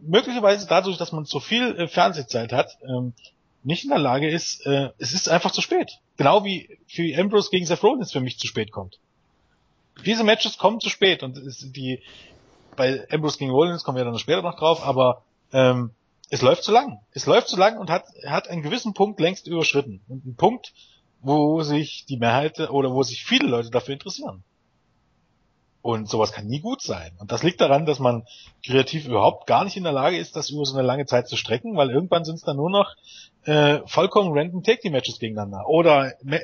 möglicherweise 0.00 0.66
dadurch, 0.66 0.96
dass 0.96 1.12
man 1.12 1.26
so 1.26 1.40
viel 1.40 1.76
äh, 1.76 1.88
Fernsehzeit 1.88 2.52
hat, 2.52 2.78
ähm, 2.82 3.12
nicht 3.62 3.84
in 3.84 3.90
der 3.90 3.98
Lage 3.98 4.28
ist, 4.28 4.66
äh, 4.66 4.90
es 4.98 5.12
ist 5.12 5.28
einfach 5.28 5.50
zu 5.50 5.60
spät. 5.60 5.98
Genau 6.16 6.44
wie 6.44 6.78
für 6.86 7.02
Ambrose 7.18 7.50
gegen 7.50 7.66
Seth 7.66 7.82
Rollins 7.82 8.12
für 8.12 8.20
mich 8.20 8.38
zu 8.38 8.46
spät 8.46 8.72
kommt. 8.72 8.98
Diese 10.06 10.24
Matches 10.24 10.56
kommen 10.56 10.80
zu 10.80 10.88
spät 10.88 11.22
und 11.22 11.38
die 11.76 12.00
bei 12.76 13.06
Ambrose 13.10 13.38
gegen 13.38 13.50
Rollins 13.50 13.84
kommen 13.84 13.98
wir 13.98 14.04
dann 14.04 14.18
später 14.18 14.40
noch 14.40 14.58
drauf, 14.58 14.82
aber 14.82 15.22
ähm, 15.52 15.90
es 16.30 16.42
läuft 16.42 16.62
zu 16.62 16.72
lang. 16.72 17.00
Es 17.12 17.26
läuft 17.26 17.48
zu 17.48 17.56
lang 17.56 17.78
und 17.78 17.90
hat, 17.90 18.04
hat 18.24 18.48
einen 18.48 18.62
gewissen 18.62 18.94
Punkt 18.94 19.20
längst 19.20 19.48
überschritten. 19.48 20.00
Und 20.08 20.24
einen 20.24 20.36
Punkt, 20.36 20.72
wo 21.20 21.62
sich 21.62 22.06
die 22.08 22.16
Mehrheit 22.16 22.70
oder 22.70 22.92
wo 22.92 23.02
sich 23.02 23.24
viele 23.24 23.48
Leute 23.48 23.70
dafür 23.70 23.94
interessieren. 23.94 24.44
Und 25.82 26.08
sowas 26.08 26.32
kann 26.32 26.46
nie 26.46 26.60
gut 26.60 26.82
sein. 26.82 27.12
Und 27.18 27.32
das 27.32 27.42
liegt 27.42 27.60
daran, 27.60 27.86
dass 27.86 27.98
man 27.98 28.26
kreativ 28.64 29.08
überhaupt 29.08 29.46
gar 29.46 29.64
nicht 29.64 29.76
in 29.76 29.82
der 29.82 29.92
Lage 29.92 30.18
ist, 30.18 30.36
das 30.36 30.50
über 30.50 30.64
so 30.64 30.76
eine 30.76 30.86
lange 30.86 31.06
Zeit 31.06 31.26
zu 31.26 31.36
strecken, 31.36 31.76
weil 31.76 31.90
irgendwann 31.90 32.24
sind 32.24 32.36
es 32.36 32.42
dann 32.42 32.56
nur 32.56 32.70
noch 32.70 32.94
äh, 33.44 33.80
vollkommen 33.86 34.30
random 34.32 34.62
Take-the-Matches 34.62 35.18
gegeneinander. 35.18 35.66
Oder 35.68 36.12
äh, 36.26 36.38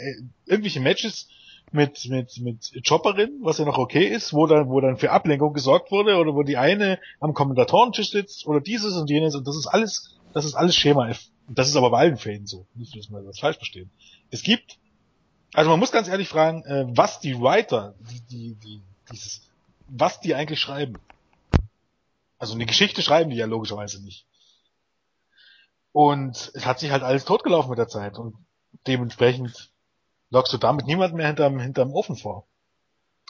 irgendwelche 0.47 0.81
Matches, 0.81 1.29
mit, 1.73 2.09
mit, 2.09 2.41
mit 2.41 2.73
Chopperin, 2.87 3.41
was 3.43 3.59
ja 3.59 3.65
noch 3.65 3.79
okay 3.79 4.07
ist, 4.07 4.33
wo 4.33 4.47
dann, 4.47 4.69
wo 4.69 4.81
dann 4.81 4.97
für 4.97 5.11
Ablenkung 5.11 5.53
gesorgt 5.53 5.91
wurde, 5.91 6.17
oder 6.17 6.35
wo 6.35 6.43
die 6.43 6.57
eine 6.57 6.99
am 7.21 7.35
Kommentatorentisch 7.35 8.11
sitzt, 8.11 8.47
oder 8.47 8.61
dieses 8.61 8.97
und 8.97 9.11
jenes, 9.11 9.35
und 9.35 9.47
das 9.47 9.57
ist 9.57 9.67
alles, 9.67 10.17
das 10.33 10.45
ist 10.45 10.55
alles 10.55 10.77
Schema 10.77 11.09
F. 11.09 11.29
Das 11.49 11.69
ist 11.69 11.77
aber 11.77 11.91
bei 11.91 11.99
allen 11.99 12.17
Fäden 12.17 12.47
so. 12.47 12.67
Nicht, 12.75 12.97
dass 12.97 13.11
wir 13.11 13.23
das 13.23 13.39
falsch 13.39 13.57
verstehen. 13.57 13.91
Es 14.31 14.43
gibt, 14.43 14.79
also 15.53 15.71
man 15.71 15.79
muss 15.79 15.93
ganz 15.93 16.09
ehrlich 16.09 16.29
fragen, 16.29 16.65
äh, 16.65 16.87
was 16.89 17.21
die 17.21 17.41
Writer, 17.41 17.95
die, 18.01 18.21
die, 18.21 18.55
die, 18.55 18.83
dieses, 19.13 19.49
was 19.89 20.21
die 20.21 20.35
eigentlich 20.35 20.61
schreiben. 20.61 20.99
Also 22.39 22.55
eine 22.55 22.67
Geschichte 22.67 23.03
schreiben 23.03 23.31
die 23.31 23.37
ja 23.37 23.47
logischerweise 23.47 24.03
nicht. 24.03 24.27
Und 25.93 26.51
es 26.55 26.67
hat 26.67 26.81
sich 26.81 26.91
halt 26.91 27.03
alles 27.03 27.25
totgelaufen 27.25 27.71
mit 27.71 27.79
der 27.79 27.89
Zeit 27.89 28.19
und 28.19 28.35
dementsprechend 28.87 29.71
lockst 30.31 30.53
du 30.53 30.59
damit 30.59 30.87
niemanden 30.87 31.17
mehr 31.17 31.27
hinterm, 31.27 31.59
hinterm 31.59 31.93
Ofen 31.93 32.17
vor. 32.17 32.47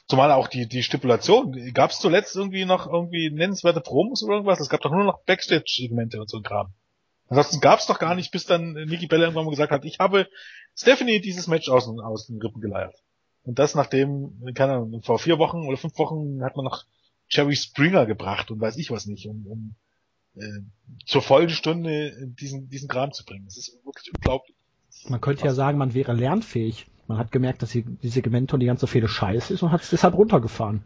Zumal 0.09 0.31
auch 0.31 0.47
die, 0.49 0.69
die 0.69 0.83
Stipulation, 0.83 1.73
gab 1.75 1.91
es 1.91 1.99
zuletzt 1.99 2.37
irgendwie 2.37 2.65
noch 2.65 2.87
irgendwie 2.87 3.31
nennenswerte 3.31 3.81
Promos 3.81 4.23
oder 4.23 4.35
irgendwas? 4.35 4.61
Es 4.61 4.69
gab 4.69 4.81
doch 4.81 4.93
nur 4.93 5.05
noch 5.05 5.23
Backstage-Segmente 5.25 6.21
und 6.21 6.31
so 6.31 6.37
ein 6.39 6.45
Kram. 6.45 6.73
Ansonsten 7.29 7.61
gab 7.61 7.81
es 7.81 7.87
doch 7.87 7.99
gar 7.99 8.15
nicht, 8.15 8.31
bis 8.31 8.45
dann 8.45 8.73
Nikki 8.73 9.09
Bella 9.09 9.25
irgendwann 9.25 9.47
mal 9.47 9.51
gesagt 9.51 9.73
hat, 9.73 9.85
ich 9.85 9.99
habe 9.99 10.29
Stephanie 10.77 11.21
dieses 11.21 11.49
Match 11.49 11.69
aus, 11.69 11.89
aus 11.89 12.27
den 12.29 12.41
Rippen 12.41 12.61
geleiert. 12.61 12.95
Und 13.43 13.59
das 13.59 13.75
nachdem, 13.75 14.45
keine 14.55 14.75
Ahnung, 14.75 15.03
vor 15.03 15.19
vier 15.19 15.39
Wochen 15.39 15.67
oder 15.67 15.77
fünf 15.77 15.99
Wochen 15.99 16.43
hat 16.45 16.57
man 16.57 16.65
noch 16.65 16.85
Jerry 17.29 17.57
Springer 17.57 18.07
gebracht 18.07 18.51
und 18.51 18.61
weiß 18.61 18.77
ich 18.77 18.91
was 18.91 19.07
nicht, 19.07 19.27
um, 19.27 19.47
um 19.47 19.75
äh, 20.37 20.61
zur 21.05 21.23
vollen 21.23 21.51
Stunde 21.51 22.13
diesen, 22.39 22.69
diesen 22.69 22.89
Kram 22.89 23.13
zu 23.13 23.25
bringen. 23.25 23.45
Das 23.47 23.57
ist 23.57 23.77
wirklich 23.85 24.13
unglaublich. 24.15 24.56
Man 25.09 25.21
könnte 25.21 25.45
ja 25.45 25.55
sagen, 25.55 25.79
man 25.79 25.95
wäre 25.95 26.13
lernfähig. 26.13 26.87
Man 27.07 27.19
hat 27.19 27.31
gemerkt, 27.31 27.63
dass 27.63 27.71
die, 27.71 27.83
die 27.83 28.09
Segmente 28.09 28.55
und 28.55 28.61
die 28.61 28.67
ganze 28.67 28.87
Fehde 28.87 29.09
scheiße 29.09 29.55
ist 29.55 29.63
und 29.63 29.71
hat 29.71 29.83
es 29.83 29.91
deshalb 29.91 30.15
runtergefahren. 30.15 30.85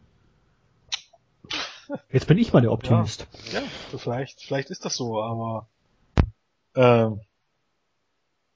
Jetzt 2.12 2.26
bin 2.26 2.38
ich 2.38 2.52
mal 2.52 2.60
der 2.60 2.72
Optimist. 2.72 3.26
Ja, 3.52 3.60
ja 3.60 3.98
vielleicht, 3.98 4.42
vielleicht 4.42 4.70
ist 4.70 4.84
das 4.84 4.96
so, 4.96 5.22
aber 5.22 5.68
äh, 6.74 7.10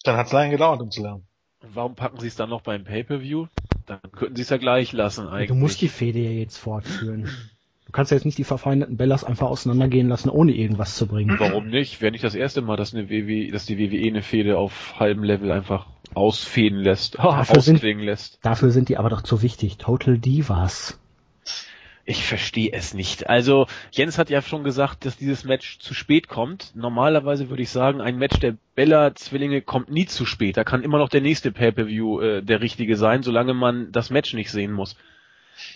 dann 0.02 0.16
hat 0.16 0.26
es 0.26 0.32
lange 0.32 0.50
gedauert, 0.50 0.80
um 0.82 0.90
zu 0.90 1.02
lernen. 1.02 1.26
Warum 1.60 1.94
packen 1.94 2.20
sie 2.20 2.26
es 2.26 2.36
dann 2.36 2.50
noch 2.50 2.60
beim 2.60 2.84
Pay-Per-View? 2.84 3.46
Dann 3.86 4.00
könnten 4.12 4.36
sie 4.36 4.42
es 4.42 4.50
ja 4.50 4.58
gleich 4.58 4.92
lassen 4.92 5.28
eigentlich. 5.28 5.48
Du 5.48 5.54
musst 5.54 5.80
die 5.80 5.88
Fehde 5.88 6.18
ja 6.18 6.30
jetzt 6.30 6.58
fortführen. 6.58 7.30
Du 7.94 7.96
kannst 7.98 8.10
ja 8.10 8.16
jetzt 8.16 8.24
nicht 8.24 8.38
die 8.38 8.42
verfeindeten 8.42 8.96
Bellas 8.96 9.22
einfach 9.22 9.46
auseinandergehen 9.46 10.08
lassen, 10.08 10.28
ohne 10.28 10.50
irgendwas 10.50 10.96
zu 10.96 11.06
bringen. 11.06 11.36
Warum 11.38 11.68
nicht? 11.68 12.02
Wäre 12.02 12.10
nicht 12.10 12.24
das 12.24 12.34
erste 12.34 12.60
Mal, 12.60 12.76
dass, 12.76 12.92
eine 12.92 13.08
WWE, 13.08 13.52
dass 13.52 13.66
die 13.66 13.78
WWE 13.78 14.08
eine 14.08 14.22
Fehde 14.22 14.58
auf 14.58 14.98
halbem 14.98 15.22
Level 15.22 15.52
einfach 15.52 15.86
ausfäden 16.12 16.80
lässt, 16.80 17.14
dafür 17.18 17.60
sind, 17.60 17.84
lässt. 17.84 18.40
Dafür 18.42 18.72
sind 18.72 18.88
die 18.88 18.96
aber 18.96 19.10
doch 19.10 19.22
zu 19.22 19.42
wichtig. 19.42 19.78
Total 19.78 20.18
Divas. 20.18 20.98
Ich 22.04 22.24
verstehe 22.24 22.72
es 22.72 22.94
nicht. 22.94 23.28
Also 23.28 23.68
Jens 23.92 24.18
hat 24.18 24.28
ja 24.28 24.42
schon 24.42 24.64
gesagt, 24.64 25.06
dass 25.06 25.16
dieses 25.16 25.44
Match 25.44 25.78
zu 25.78 25.94
spät 25.94 26.26
kommt. 26.26 26.72
Normalerweise 26.74 27.48
würde 27.48 27.62
ich 27.62 27.70
sagen, 27.70 28.00
ein 28.00 28.18
Match 28.18 28.40
der 28.40 28.56
Bella-Zwillinge 28.74 29.62
kommt 29.62 29.88
nie 29.88 30.06
zu 30.06 30.26
spät. 30.26 30.56
Da 30.56 30.64
kann 30.64 30.82
immer 30.82 30.98
noch 30.98 31.10
der 31.10 31.20
nächste 31.20 31.52
Pay-per-View 31.52 32.20
äh, 32.20 32.42
der 32.42 32.60
richtige 32.60 32.96
sein, 32.96 33.22
solange 33.22 33.54
man 33.54 33.92
das 33.92 34.10
Match 34.10 34.34
nicht 34.34 34.50
sehen 34.50 34.72
muss. 34.72 34.96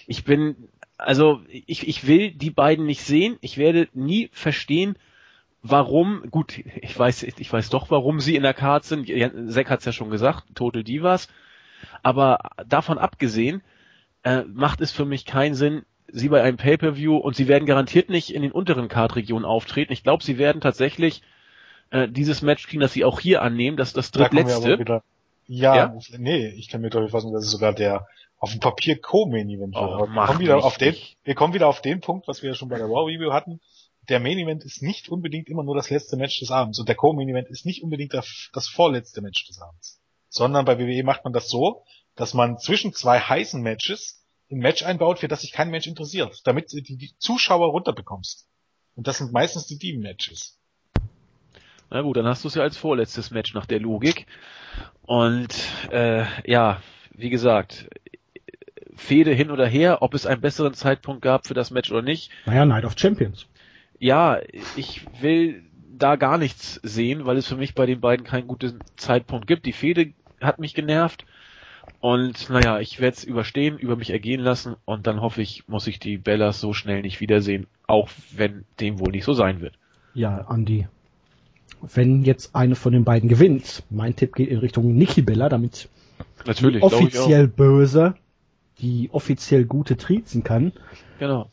Ich 0.09 0.25
bin 0.25 0.57
also 0.99 1.41
ich, 1.49 1.89
ich 1.89 2.07
will 2.07 2.33
die 2.33 2.51
beiden 2.51 2.85
nicht 2.85 3.03
sehen. 3.03 3.39
Ich 3.41 3.57
werde 3.57 3.89
nie 3.95 4.29
verstehen, 4.33 4.97
warum, 5.63 6.25
gut, 6.31 6.59
ich 6.59 6.99
weiß, 6.99 7.23
ich 7.23 7.53
weiß 7.53 7.71
doch, 7.71 7.91
warum 7.91 8.21
sie 8.21 8.37
in 8.37 8.43
der 8.43 8.55
Card 8.55 8.85
sind. 8.85 9.09
Zack 9.51 9.71
hat 9.71 9.81
es 9.81 9.87
ja 9.87 9.93
schon 9.93 10.11
gesagt, 10.11 10.45
Total 10.55 10.85
Divas. 10.85 11.29
Aber 12.03 12.39
davon 12.67 12.99
abgesehen, 12.99 13.63
äh, 14.25 14.43
macht 14.43 14.81
es 14.81 14.91
für 14.91 15.05
mich 15.05 15.25
keinen 15.25 15.55
Sinn, 15.55 15.85
sie 16.09 16.29
bei 16.29 16.43
einem 16.43 16.57
Pay-Per-View 16.57 17.17
und 17.17 17.37
sie 17.37 17.49
werden 17.49 17.67
garantiert 17.67 18.09
nicht 18.09 18.35
in 18.35 18.43
den 18.43 18.53
unteren 18.53 18.89
Card-Regionen 18.89 19.45
auftreten. 19.45 19.93
Ich 19.93 20.03
glaube, 20.03 20.25
sie 20.25 20.39
werden 20.39 20.61
tatsächlich 20.61 21.23
äh, 21.91 22.09
dieses 22.09 22.43
Match 22.43 22.67
kriegen, 22.67 22.81
das 22.81 22.93
sie 22.93 23.05
auch 23.05 23.21
hier 23.21 23.43
annehmen, 23.43 23.77
das 23.77 23.89
ist 23.89 23.97
das 23.97 24.11
drittletzte. 24.11 24.79
Da 24.85 25.03
ja, 25.49 25.77
ja, 25.77 25.99
nee, 26.19 26.49
ich 26.49 26.69
kann 26.69 26.83
mir 26.83 26.91
doch 26.91 27.09
fassen, 27.09 27.33
das 27.33 27.45
ist 27.45 27.51
sogar 27.51 27.73
der 27.73 28.07
auf 28.37 28.53
dem 28.53 28.61
Papier 28.61 29.01
Co-Main 29.01 29.49
Event. 29.49 29.75
Oh, 29.77 30.07
wir, 30.07 30.27
kommen 30.27 30.39
wieder 30.39 30.65
auf 30.65 30.79
den, 30.79 30.95
wir 31.25 31.35
kommen 31.35 31.55
wieder 31.55 31.67
auf 31.67 31.81
den 31.81 32.01
Punkt, 32.01 32.29
was 32.29 32.43
wir 32.43 32.51
ja 32.51 32.55
schon 32.55 32.69
bei 32.69 32.77
der 32.77 32.87
Raw 32.87 33.11
Review 33.11 33.33
hatten. 33.33 33.61
Der 34.09 34.21
Main 34.21 34.39
Event 34.39 34.65
ist 34.65 34.83
nicht 34.83 35.09
unbedingt 35.09 35.49
immer 35.49 35.65
nur 35.65 35.75
das 35.75 35.91
letzte 35.91 36.17
Match 36.17 36.39
des 36.39 36.51
Abends 36.51 36.79
und 36.79 36.89
der 36.89 36.95
Co-Main 36.95 37.29
Event 37.29 37.49
ist 37.49 37.67
nicht 37.67 37.83
unbedingt 37.83 38.15
das, 38.15 38.51
das 38.53 38.69
vorletzte 38.69 39.23
Match 39.23 39.47
des 39.47 39.61
Abends. 39.61 40.01
Sondern 40.29 40.65
bei 40.65 40.79
WWE 40.79 41.03
macht 41.03 41.25
man 41.25 41.33
das 41.33 41.49
so, 41.49 41.83
dass 42.15 42.35
man 42.35 42.59
zwischen 42.59 42.93
zwei 42.93 43.19
heißen 43.19 43.61
Matches 43.61 44.23
ein 44.51 44.59
Match 44.59 44.83
einbaut, 44.83 45.19
für 45.19 45.29
das 45.29 45.41
sich 45.41 45.53
kein 45.53 45.71
Mensch 45.71 45.87
interessiert, 45.87 46.41
damit 46.45 46.73
du 46.73 46.81
die 46.81 47.15
Zuschauer 47.19 47.71
runterbekommst. 47.71 48.47
Und 48.95 49.07
das 49.07 49.19
sind 49.19 49.33
meistens 49.33 49.67
die 49.67 49.79
Team-Matches. 49.79 50.59
Na 51.91 52.03
gut, 52.03 52.17
dann 52.17 52.27
hast 52.27 52.45
du 52.45 52.49
es 52.49 52.55
ja 52.55 52.63
als 52.63 52.77
vorletztes 52.77 53.31
Match 53.31 53.55
nach 53.55 53.67
der 53.67 53.81
Logik. 53.81 54.27
Und 55.03 55.55
äh, 55.91 56.25
ja, 56.45 56.81
wie 57.15 57.31
gesagt, 57.31 57.89
Fehde 58.95 59.33
hin 59.33 59.51
oder 59.51 59.67
her, 59.67 60.03
ob 60.03 60.15
es 60.15 60.27
einen 60.27 60.41
besseren 60.41 60.75
Zeitpunkt 60.75 61.23
gab 61.23 61.47
für 61.47 61.55
das 61.55 61.71
Match 61.71 61.91
oder 61.91 62.03
nicht. 62.03 62.31
Naja, 62.47 62.65
Night 62.67 62.85
of 62.85 62.95
Champions. 62.99 63.47
Ja, 63.99 64.39
ich 64.77 65.07
will 65.21 65.63
da 65.97 66.17
gar 66.17 66.39
nichts 66.39 66.81
sehen, 66.83 67.27
weil 67.27 67.37
es 67.37 67.49
für 67.49 67.57
mich 67.57 67.75
bei 67.75 67.87
den 67.87 68.01
beiden 68.01 68.25
keinen 68.25 68.47
guten 68.47 68.81
Zeitpunkt 68.97 69.47
gibt. 69.47 69.67
Die 69.67 69.73
Fehde 69.73 70.13
hat 70.41 70.59
mich 70.59 70.75
genervt. 70.75 71.25
Und 72.01 72.51
naja, 72.51 72.79
ich 72.79 73.01
werde 73.01 73.17
es 73.17 73.25
überstehen, 73.25 73.79
über 73.79 73.97
mich 73.97 74.11
ergehen 74.11 74.41
lassen 74.41 74.77
und 74.85 75.07
dann 75.07 75.21
hoffe 75.21 75.43
ich, 75.43 75.67
muss 75.69 75.87
ich 75.87 75.99
die 75.99 76.19
Bellas 76.19 76.61
so 76.61 76.73
schnell 76.73 77.03
nicht 77.03 77.21
wiedersehen, 77.21 77.67
auch 77.87 78.09
wenn 78.31 78.65
dem 78.79 79.01
wohl 79.01 79.11
nicht 79.11 79.25
so 79.25 79.33
sein 79.33 79.61
wird. 79.61 79.75
Ja, 80.15 80.43
Andi. 80.49 80.87
Wenn 81.83 82.25
jetzt 82.25 82.55
eine 82.55 82.75
von 82.75 82.93
den 82.93 83.05
beiden 83.05 83.29
gewinnt, 83.29 83.83
mein 83.91 84.17
Tipp 84.17 84.35
geht 84.35 84.49
in 84.49 84.59
Richtung 84.59 84.95
Nikki 84.95 85.23
Bella, 85.23 85.49
damit 85.49 85.89
Natürlich, 86.47 86.81
die 86.81 86.85
offiziell 86.85 87.49
böse, 87.49 88.15
die 88.81 89.11
offiziell 89.13 89.65
gute 89.65 89.97
triezen 89.97 90.45
kann. 90.45 90.73
Genau 91.19 91.49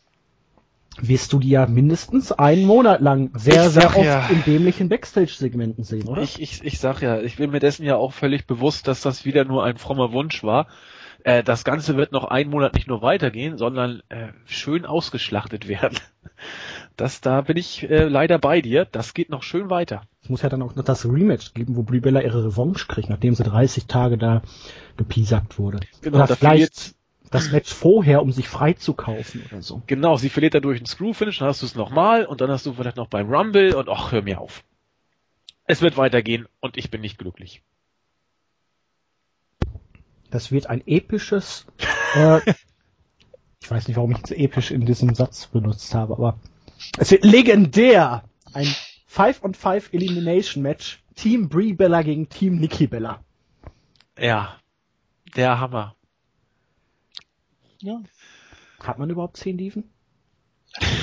wirst 0.99 1.33
du 1.33 1.39
die 1.39 1.49
ja 1.49 1.65
mindestens 1.65 2.31
einen 2.31 2.65
Monat 2.65 3.01
lang 3.01 3.31
sehr, 3.33 3.69
sehr 3.69 3.87
oft 3.87 3.97
ja, 3.97 4.27
in 4.27 4.43
dämlichen 4.43 4.89
Backstage-Segmenten 4.89 5.83
sehen, 5.83 6.07
oder? 6.07 6.21
Ich, 6.21 6.41
ich, 6.41 6.63
ich 6.63 6.79
sag 6.79 7.01
ja, 7.01 7.19
ich 7.19 7.35
bin 7.35 7.51
mir 7.51 7.59
dessen 7.59 7.85
ja 7.85 7.95
auch 7.97 8.13
völlig 8.13 8.47
bewusst, 8.47 8.87
dass 8.87 9.01
das 9.01 9.25
wieder 9.25 9.43
nur 9.45 9.63
ein 9.63 9.77
frommer 9.77 10.13
Wunsch 10.13 10.43
war. 10.43 10.67
Äh, 11.23 11.43
das 11.43 11.63
Ganze 11.63 11.97
wird 11.97 12.11
noch 12.11 12.23
einen 12.23 12.49
Monat 12.49 12.75
nicht 12.75 12.87
nur 12.87 13.01
weitergehen, 13.01 13.57
sondern 13.57 14.01
äh, 14.09 14.27
schön 14.45 14.85
ausgeschlachtet 14.85 15.67
werden. 15.67 15.97
Das, 16.95 17.19
da 17.21 17.41
bin 17.41 17.57
ich 17.57 17.89
äh, 17.89 18.05
leider 18.05 18.39
bei 18.39 18.61
dir. 18.61 18.85
Das 18.85 19.13
geht 19.13 19.29
noch 19.29 19.43
schön 19.43 19.69
weiter. 19.69 20.03
Es 20.23 20.29
muss 20.29 20.41
ja 20.41 20.49
dann 20.49 20.61
auch 20.61 20.75
noch 20.75 20.83
das 20.83 21.05
Rematch 21.05 21.53
geben, 21.53 21.75
wo 21.75 21.83
Brie 21.83 21.99
Bella 21.99 22.21
ihre 22.21 22.45
Revanche 22.45 22.87
kriegt, 22.87 23.09
nachdem 23.09 23.35
sie 23.35 23.43
30 23.43 23.85
Tage 23.85 24.17
da 24.17 24.41
gepiesackt 24.97 25.59
wurde. 25.59 25.79
Genau, 26.01 26.23
oder 26.23 26.35
vielleicht 26.35 26.95
das 27.31 27.51
Match 27.51 27.73
vorher, 27.73 28.21
um 28.21 28.31
sich 28.31 28.47
frei 28.47 28.73
zu 28.73 28.93
kaufen 28.93 29.43
oder 29.51 29.61
so. 29.61 29.81
Genau, 29.87 30.15
sie 30.15 30.29
verliert 30.29 30.53
dadurch 30.53 30.79
einen 30.79 30.85
Screw-Finish, 30.85 31.39
dann 31.39 31.49
hast 31.49 31.61
du 31.61 31.65
es 31.65 31.75
nochmal 31.75 32.25
und 32.25 32.41
dann 32.41 32.49
hast 32.49 32.65
du 32.65 32.73
vielleicht 32.73 32.97
noch 32.97 33.07
beim 33.07 33.33
Rumble 33.33 33.75
und 33.75 33.89
ach, 33.89 34.11
hör 34.11 34.21
mir 34.21 34.39
auf. 34.39 34.63
Es 35.65 35.81
wird 35.81 35.97
weitergehen 35.97 36.47
und 36.61 36.77
ich 36.77 36.91
bin 36.91 37.01
nicht 37.01 37.17
glücklich. 37.17 37.61
Das 40.29 40.51
wird 40.51 40.67
ein 40.67 40.81
episches, 40.85 41.65
äh, 42.15 42.39
ich 43.61 43.71
weiß 43.71 43.87
nicht, 43.87 43.97
warum 43.97 44.11
ich 44.11 44.17
jetzt 44.17 44.31
episch 44.31 44.71
in 44.71 44.85
diesem 44.85 45.13
Satz 45.15 45.47
benutzt 45.47 45.93
habe, 45.93 46.13
aber 46.13 46.39
es 46.97 47.11
wird 47.11 47.23
legendär. 47.23 48.23
Ein 48.53 48.73
5 49.07 49.43
on 49.43 49.53
5 49.53 49.93
Elimination 49.93 50.63
Match. 50.63 51.01
Team 51.15 51.49
Brie 51.49 51.73
Bella 51.73 52.01
gegen 52.01 52.29
Team 52.29 52.57
Nikki 52.57 52.87
Bella. 52.87 53.23
Ja, 54.17 54.59
der 55.35 55.59
Hammer. 55.59 55.95
Ja. 57.79 58.01
Hat 58.81 58.99
man 58.99 59.09
überhaupt 59.09 59.37
zehn 59.37 59.57
Dieven? 59.57 59.91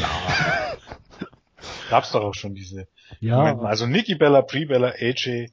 Ja. 0.01 0.77
Gab's 1.91 2.13
doch 2.13 2.23
auch 2.23 2.35
schon 2.35 2.55
diese. 2.55 2.89
Ja. 3.21 3.39
Momenten. 3.39 3.67
Also 3.67 3.87
Nikki 3.87 4.15
Bella, 4.15 4.41
Brie 4.43 4.67
Bella, 4.67 4.93
AJ, 4.99 5.51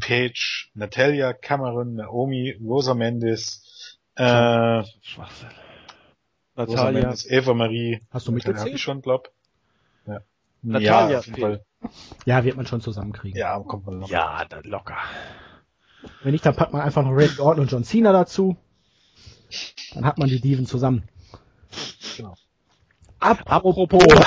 Paige, 0.00 0.68
Natalia, 0.74 1.32
Cameron, 1.32 1.94
Naomi, 1.94 2.56
Rosa 2.62 2.94
Mendes, 2.94 3.98
äh, 4.14 4.82
Schwachsinn. 5.02 5.48
Natalia. 6.54 7.02
Mendes, 7.02 7.30
Eva 7.30 7.54
Marie. 7.54 8.00
Hast 8.10 8.26
du 8.26 8.32
mitgezählt? 8.32 8.68
Hab 8.68 8.74
ich 8.74 8.82
schon, 8.82 9.02
glaub. 9.02 9.32
Ja. 10.62 11.08
Natalia. 11.08 11.22
Ja. 11.36 11.58
Ja, 12.24 12.44
wird 12.44 12.56
man 12.56 12.66
schon 12.66 12.80
zusammenkriegen. 12.80 13.38
Ja, 13.38 13.58
kommt 13.60 13.86
man 13.86 14.00
locker. 14.00 14.12
Ja, 14.12 14.44
dann 14.48 14.64
locker. 14.64 14.96
Wenn 16.22 16.32
nicht, 16.32 16.44
dann 16.44 16.56
packt 16.56 16.72
man 16.72 16.82
einfach 16.82 17.02
noch 17.02 17.12
Red 17.12 17.38
Orton 17.38 17.62
und 17.62 17.70
John 17.70 17.84
Cena 17.84 18.12
dazu. 18.12 18.56
Dann 19.94 20.04
hat 20.04 20.18
man 20.18 20.28
die 20.28 20.40
Diven 20.40 20.66
zusammen. 20.66 21.08
Genau. 22.16 22.34
Apropos. 23.20 24.02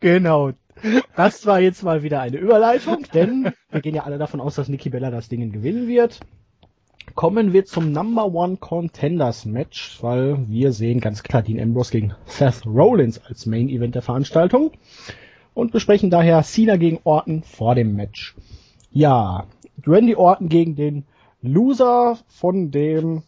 genau. 0.00 0.52
Das 1.16 1.46
war 1.46 1.60
jetzt 1.60 1.82
mal 1.82 2.02
wieder 2.02 2.20
eine 2.20 2.36
Überleitung, 2.36 3.06
denn 3.14 3.52
wir 3.70 3.80
gehen 3.80 3.94
ja 3.94 4.04
alle 4.04 4.18
davon 4.18 4.40
aus, 4.40 4.54
dass 4.54 4.68
Nikki 4.68 4.90
Bella 4.90 5.10
das 5.10 5.28
Ding 5.28 5.52
gewinnen 5.52 5.88
wird. 5.88 6.20
Kommen 7.14 7.52
wir 7.52 7.64
zum 7.64 7.92
Number 7.92 8.26
One 8.26 8.58
Contenders 8.58 9.46
Match, 9.46 10.02
weil 10.02 10.38
wir 10.48 10.72
sehen 10.72 11.00
ganz 11.00 11.22
klar 11.22 11.42
Dean 11.42 11.60
Ambrose 11.60 11.92
gegen 11.92 12.14
Seth 12.26 12.66
Rollins 12.66 13.18
als 13.24 13.46
Main 13.46 13.68
Event 13.68 13.94
der 13.94 14.02
Veranstaltung 14.02 14.72
und 15.54 15.72
besprechen 15.72 16.10
daher 16.10 16.42
Cena 16.42 16.76
gegen 16.76 17.00
Orton 17.04 17.42
vor 17.42 17.74
dem 17.74 17.96
Match. 17.96 18.34
Ja, 18.90 19.46
Randy 19.86 20.14
Orton 20.14 20.48
gegen 20.48 20.76
den 20.76 21.04
Loser 21.40 22.18
von 22.28 22.70
dem 22.70 23.22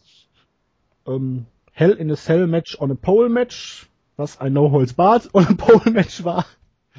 ähm, 1.07 1.45
Hell 1.71 1.91
in 1.91 2.11
a 2.11 2.15
Cell 2.15 2.45
Match 2.45 2.79
on 2.79 2.91
a 2.91 2.95
Pole 2.95 3.29
Match, 3.29 3.89
was 4.17 4.39
ein 4.39 4.53
No 4.53 4.71
Holds 4.71 4.93
Barred 4.93 5.33
on 5.33 5.47
a 5.47 5.53
Pole 5.53 5.91
Match 5.91 6.23
war. 6.23 6.45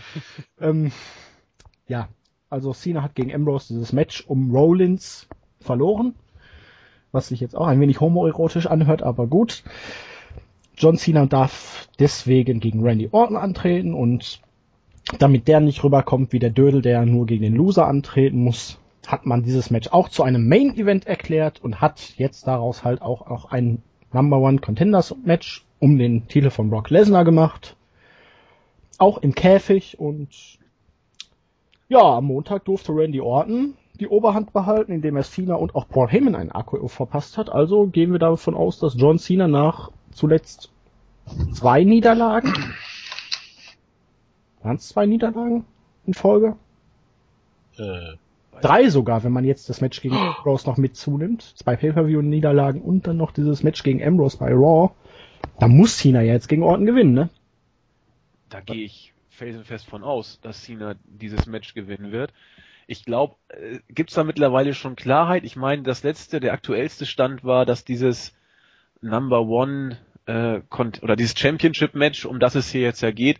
ähm, 0.60 0.90
ja, 1.86 2.08
also 2.48 2.72
Cena 2.72 3.02
hat 3.02 3.14
gegen 3.14 3.32
Ambrose 3.32 3.74
dieses 3.74 3.92
Match 3.92 4.24
um 4.26 4.50
Rollins 4.50 5.28
verloren, 5.60 6.14
was 7.12 7.28
sich 7.28 7.40
jetzt 7.40 7.56
auch 7.56 7.66
ein 7.66 7.80
wenig 7.80 8.00
homoerotisch 8.00 8.66
anhört, 8.66 9.02
aber 9.02 9.26
gut. 9.26 9.62
John 10.76 10.96
Cena 10.96 11.26
darf 11.26 11.88
deswegen 11.98 12.60
gegen 12.60 12.82
Randy 12.82 13.08
Orton 13.12 13.36
antreten 13.36 13.94
und 13.94 14.40
damit 15.18 15.48
der 15.48 15.60
nicht 15.60 15.82
rüberkommt 15.82 16.32
wie 16.32 16.38
der 16.38 16.50
Dödel, 16.50 16.82
der 16.82 17.04
nur 17.04 17.26
gegen 17.26 17.42
den 17.42 17.54
Loser 17.54 17.86
antreten 17.86 18.42
muss, 18.42 18.78
hat 19.06 19.26
man 19.26 19.42
dieses 19.42 19.70
Match 19.70 19.88
auch 19.88 20.08
zu 20.08 20.22
einem 20.22 20.48
Main 20.48 20.76
Event 20.76 21.06
erklärt 21.06 21.62
und 21.62 21.80
hat 21.80 22.14
jetzt 22.16 22.46
daraus 22.46 22.84
halt 22.84 23.02
auch 23.02 23.28
noch 23.28 23.50
ein 23.50 23.82
Number 24.12 24.38
One 24.38 24.58
Contenders 24.58 25.14
Match 25.24 25.64
um 25.78 25.98
den 25.98 26.28
Titel 26.28 26.50
von 26.50 26.70
Brock 26.70 26.90
Lesnar 26.90 27.24
gemacht. 27.24 27.76
Auch 28.98 29.18
im 29.18 29.34
Käfig 29.34 29.98
und 29.98 30.58
ja, 31.88 32.00
am 32.00 32.26
Montag 32.26 32.64
durfte 32.66 32.92
Randy 32.92 33.20
Orton 33.20 33.74
die 34.00 34.08
Oberhand 34.08 34.52
behalten, 34.52 34.92
indem 34.92 35.16
er 35.16 35.22
Cena 35.22 35.54
und 35.54 35.74
auch 35.74 35.88
Paul 35.88 36.08
Heyman 36.08 36.34
einen 36.34 36.50
AKO 36.50 36.88
verpasst 36.88 37.38
hat. 37.38 37.50
Also 37.50 37.86
gehen 37.86 38.12
wir 38.12 38.18
davon 38.18 38.54
aus, 38.54 38.78
dass 38.78 38.94
John 38.96 39.18
Cena 39.18 39.46
nach 39.46 39.90
zuletzt 40.12 40.70
zwei 41.52 41.84
Niederlagen, 41.84 42.52
waren 44.62 44.76
es 44.76 44.88
zwei 44.88 45.06
Niederlagen 45.06 45.64
in 46.06 46.14
Folge? 46.14 46.56
Äh, 47.78 48.16
Drei 48.60 48.90
sogar, 48.90 49.24
wenn 49.24 49.32
man 49.32 49.44
jetzt 49.44 49.70
das 49.70 49.80
Match 49.80 50.00
gegen 50.02 50.16
Ambrose 50.16 50.68
noch 50.68 50.76
mit 50.76 50.96
zunimmt. 50.96 51.42
Zwei 51.42 51.76
Pay-Per-View-Niederlagen 51.76 52.82
und 52.82 53.06
dann 53.06 53.16
noch 53.16 53.32
dieses 53.32 53.62
Match 53.62 53.82
gegen 53.82 54.02
Ambrose 54.02 54.36
bei 54.36 54.52
Raw. 54.52 54.92
Da 55.58 55.68
muss 55.68 55.96
Cena 55.96 56.20
ja 56.20 56.34
jetzt 56.34 56.48
gegen 56.48 56.62
Orton 56.62 56.84
gewinnen, 56.84 57.14
ne? 57.14 57.30
Da 58.50 58.60
gehe 58.60 58.84
ich 58.84 59.14
felsenfest 59.30 59.86
von 59.86 60.02
aus, 60.02 60.40
dass 60.42 60.62
Cena 60.62 60.96
dieses 61.04 61.46
Match 61.46 61.72
gewinnen 61.72 62.12
wird. 62.12 62.32
Ich 62.90 63.04
glaube, 63.04 63.36
äh, 63.50 63.78
gibt's 63.88 64.14
da 64.14 64.24
mittlerweile 64.24 64.74
schon 64.74 64.96
Klarheit? 64.96 65.44
Ich 65.44 65.54
meine, 65.54 65.84
das 65.84 66.02
letzte, 66.02 66.40
der 66.40 66.52
aktuellste 66.52 67.06
Stand 67.06 67.44
war, 67.44 67.64
dass 67.64 67.84
dieses 67.84 68.34
Number 69.00 69.42
One 69.42 69.96
äh, 70.26 70.60
oder 71.00 71.14
dieses 71.14 71.38
Championship 71.38 71.94
Match, 71.94 72.26
um 72.26 72.40
das 72.40 72.56
es 72.56 72.72
hier 72.72 72.80
jetzt 72.80 73.00
ja 73.00 73.12
geht, 73.12 73.38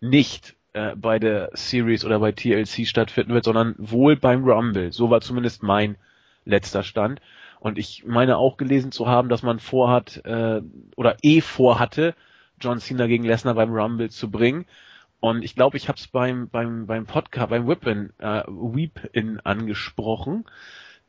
nicht 0.00 0.54
äh, 0.74 0.94
bei 0.94 1.18
der 1.18 1.50
Series 1.54 2.04
oder 2.04 2.20
bei 2.20 2.30
TLC 2.30 2.86
stattfinden 2.86 3.34
wird, 3.34 3.46
sondern 3.46 3.74
wohl 3.78 4.14
beim 4.14 4.44
Rumble. 4.44 4.92
So 4.92 5.10
war 5.10 5.20
zumindest 5.20 5.64
mein 5.64 5.96
letzter 6.44 6.84
Stand. 6.84 7.20
Und 7.58 7.78
ich 7.78 8.04
meine 8.06 8.36
auch 8.36 8.56
gelesen 8.56 8.92
zu 8.92 9.08
haben, 9.08 9.28
dass 9.28 9.42
man 9.42 9.58
vorhat 9.58 10.24
äh, 10.24 10.62
oder 10.94 11.16
eh 11.22 11.40
vorhatte, 11.40 12.14
John 12.60 12.78
Cena 12.78 13.08
gegen 13.08 13.24
Lesnar 13.24 13.54
beim 13.54 13.72
Rumble 13.72 14.10
zu 14.10 14.30
bringen. 14.30 14.66
Und 15.24 15.42
ich 15.42 15.54
glaube, 15.54 15.78
ich 15.78 15.88
habe 15.88 15.96
es 15.96 16.06
beim 16.06 16.50
beim 16.50 16.84
beim 16.86 17.06
Podcast, 17.06 17.48
beim 17.48 17.66
Whip-In, 17.66 18.10
äh, 18.18 18.42
Weep-In 18.46 19.40
angesprochen, 19.40 20.44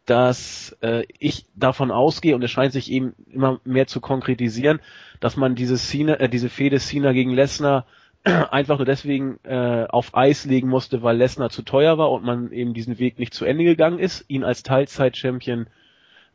dass 0.05 0.73
äh, 0.79 1.03
ich 1.19 1.47
davon 1.53 1.91
ausgehe 1.91 2.33
und 2.33 2.41
es 2.41 2.49
scheint 2.49 2.71
sich 2.71 2.89
eben 2.89 3.13
immer 3.29 3.59
mehr 3.65 3.87
zu 3.87 3.99
konkretisieren, 3.99 4.79
dass 5.19 5.35
man 5.35 5.55
diese 5.55 5.75
Cena, 5.75 6.13
äh, 6.13 6.29
diese 6.29 6.47
Fehde 6.47 6.79
Cena 6.79 7.11
gegen 7.11 7.31
Lesnar 7.31 7.87
einfach 8.23 8.77
nur 8.77 8.85
deswegen 8.85 9.37
äh, 9.43 9.85
auf 9.89 10.15
Eis 10.15 10.45
legen 10.45 10.69
musste, 10.69 11.03
weil 11.03 11.17
Lesnar 11.17 11.49
zu 11.49 11.63
teuer 11.63 11.97
war 11.97 12.09
und 12.09 12.23
man 12.23 12.53
eben 12.53 12.73
diesen 12.73 12.99
Weg 12.99 13.19
nicht 13.19 13.33
zu 13.33 13.43
Ende 13.43 13.65
gegangen 13.65 13.99
ist, 13.99 14.23
ihn 14.29 14.45
als 14.45 14.63
Teilzeit-Champion 14.63 15.67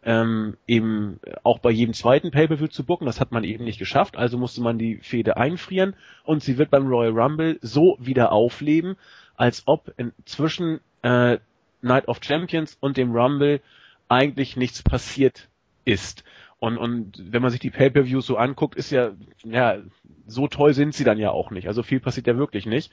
ähm, 0.03 0.57
eben 0.66 1.20
auch 1.42 1.59
bei 1.59 1.70
jedem 1.70 1.94
zweiten 1.94 2.30
Pay-Per-View 2.30 2.68
zu 2.68 2.84
bucken. 2.84 3.07
Das 3.07 3.20
hat 3.20 3.32
man 3.32 3.44
eben 3.44 3.64
nicht 3.64 3.78
geschafft, 3.78 4.16
also 4.16 4.38
musste 4.38 4.62
man 4.62 4.78
die 4.78 4.96
Fehde 4.96 5.36
einfrieren 5.36 5.94
und 6.24 6.42
sie 6.42 6.59
wird 6.59 6.70
beim 6.70 6.86
Royal 6.86 7.18
Rumble 7.18 7.59
so 7.61 7.96
wieder 8.01 8.32
aufleben, 8.32 8.96
als 9.36 9.64
ob 9.66 9.94
zwischen 10.24 10.80
äh, 11.03 11.38
Night 11.82 12.09
of 12.09 12.20
Champions 12.22 12.76
und 12.80 12.96
dem 12.96 13.12
Rumble 13.12 13.61
eigentlich 14.09 14.57
nichts 14.57 14.82
passiert 14.82 15.48
ist. 15.84 16.24
Und, 16.59 16.76
und 16.76 17.32
wenn 17.32 17.42
man 17.42 17.51
sich 17.51 17.61
die 17.61 17.70
Pay-Per-Views 17.70 18.26
so 18.26 18.36
anguckt, 18.36 18.76
ist 18.76 18.90
ja, 18.90 19.12
ja, 19.44 19.78
so 20.26 20.46
toll 20.46 20.74
sind 20.74 20.94
sie 20.94 21.05
dann 21.05 21.18
ja 21.18 21.30
auch 21.30 21.51
nicht. 21.51 21.68
Also 21.68 21.82
viel 21.82 22.01
passiert 22.01 22.26
ja 22.26 22.36
wirklich 22.36 22.66
nicht. 22.66 22.92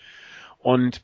Und 0.60 1.02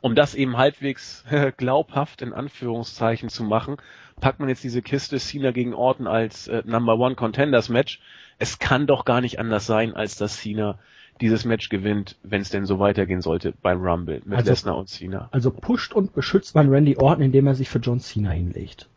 um 0.00 0.14
das 0.14 0.34
eben 0.34 0.56
halbwegs 0.56 1.24
glaubhaft 1.56 2.22
in 2.22 2.32
Anführungszeichen 2.32 3.28
zu 3.28 3.44
machen, 3.44 3.76
packt 4.20 4.40
man 4.40 4.48
jetzt 4.48 4.64
diese 4.64 4.82
Kiste 4.82 5.18
Cena 5.18 5.50
gegen 5.50 5.74
Orton 5.74 6.06
als 6.06 6.48
äh, 6.48 6.62
Number 6.64 6.98
One 6.98 7.14
Contenders 7.14 7.68
Match. 7.68 8.00
Es 8.38 8.58
kann 8.58 8.86
doch 8.86 9.04
gar 9.04 9.20
nicht 9.20 9.38
anders 9.38 9.66
sein, 9.66 9.94
als 9.94 10.16
dass 10.16 10.38
Cena 10.38 10.78
dieses 11.20 11.44
Match 11.44 11.68
gewinnt, 11.68 12.16
wenn 12.22 12.40
es 12.40 12.50
denn 12.50 12.66
so 12.66 12.78
weitergehen 12.80 13.20
sollte 13.20 13.54
beim 13.62 13.80
Rumble 13.80 14.20
mit 14.24 14.36
also, 14.38 14.50
Lesnar 14.50 14.76
und 14.76 14.88
Cena. 14.88 15.28
Also 15.30 15.50
pusht 15.50 15.92
und 15.92 16.12
beschützt 16.12 16.54
man 16.54 16.68
Randy 16.68 16.96
Orton, 16.96 17.22
indem 17.22 17.46
er 17.46 17.54
sich 17.54 17.68
für 17.68 17.78
John 17.78 18.00
Cena 18.00 18.30
hinlegt. 18.30 18.88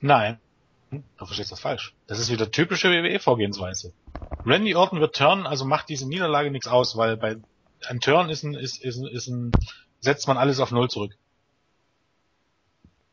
Nein. 0.00 0.38
Du 0.90 1.24
verstehst 1.24 1.52
das 1.52 1.60
falsch. 1.60 1.94
Das 2.08 2.18
ist 2.18 2.32
wieder 2.32 2.50
typische 2.50 2.88
WWE-Vorgehensweise. 2.88 3.92
Randy 4.44 4.74
Orton 4.74 5.00
wird 5.00 5.14
turnen, 5.14 5.46
also 5.46 5.64
macht 5.64 5.88
diese 5.88 6.08
Niederlage 6.08 6.50
nichts 6.50 6.66
aus, 6.66 6.96
weil 6.96 7.16
bei 7.16 7.36
ein 7.88 8.00
Turn 8.00 8.28
ist 8.28 8.42
ein, 8.42 8.54
ist, 8.54 8.82
ist, 8.82 9.00
ist 9.06 9.28
ein, 9.28 9.52
setzt 10.00 10.26
man 10.28 10.36
alles 10.36 10.60
auf 10.60 10.70
Null 10.70 10.88
zurück. 10.88 11.16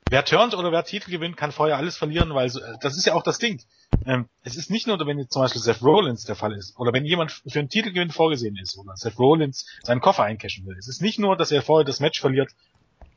Wer 0.09 0.23
turnt 0.23 0.55
oder 0.55 0.71
wer 0.71 0.85
Titel 0.85 1.11
gewinnt, 1.11 1.35
kann 1.35 1.51
vorher 1.51 1.75
alles 1.75 1.97
verlieren, 1.97 2.33
weil 2.33 2.49
so, 2.49 2.61
das 2.79 2.95
ist 2.95 3.05
ja 3.05 3.13
auch 3.13 3.23
das 3.23 3.39
Ding. 3.39 3.61
Ähm, 4.05 4.29
es 4.43 4.55
ist 4.55 4.71
nicht 4.71 4.87
nur, 4.87 4.97
wenn 5.05 5.19
jetzt 5.19 5.33
zum 5.33 5.41
Beispiel 5.41 5.61
Seth 5.61 5.81
Rollins 5.81 6.23
der 6.23 6.35
Fall 6.35 6.53
ist, 6.53 6.79
oder 6.79 6.93
wenn 6.93 7.03
jemand 7.03 7.31
für 7.31 7.59
einen 7.59 7.67
Titelgewinn 7.67 8.11
vorgesehen 8.11 8.55
ist, 8.55 8.77
oder 8.77 8.95
Seth 8.95 9.19
Rollins 9.19 9.65
seinen 9.83 9.99
Koffer 9.99 10.23
eincashen 10.23 10.65
will. 10.65 10.77
Es 10.77 10.87
ist 10.87 11.01
nicht 11.01 11.19
nur, 11.19 11.35
dass 11.35 11.51
er 11.51 11.61
vorher 11.61 11.83
das 11.83 11.99
Match 11.99 12.21
verliert, 12.21 12.51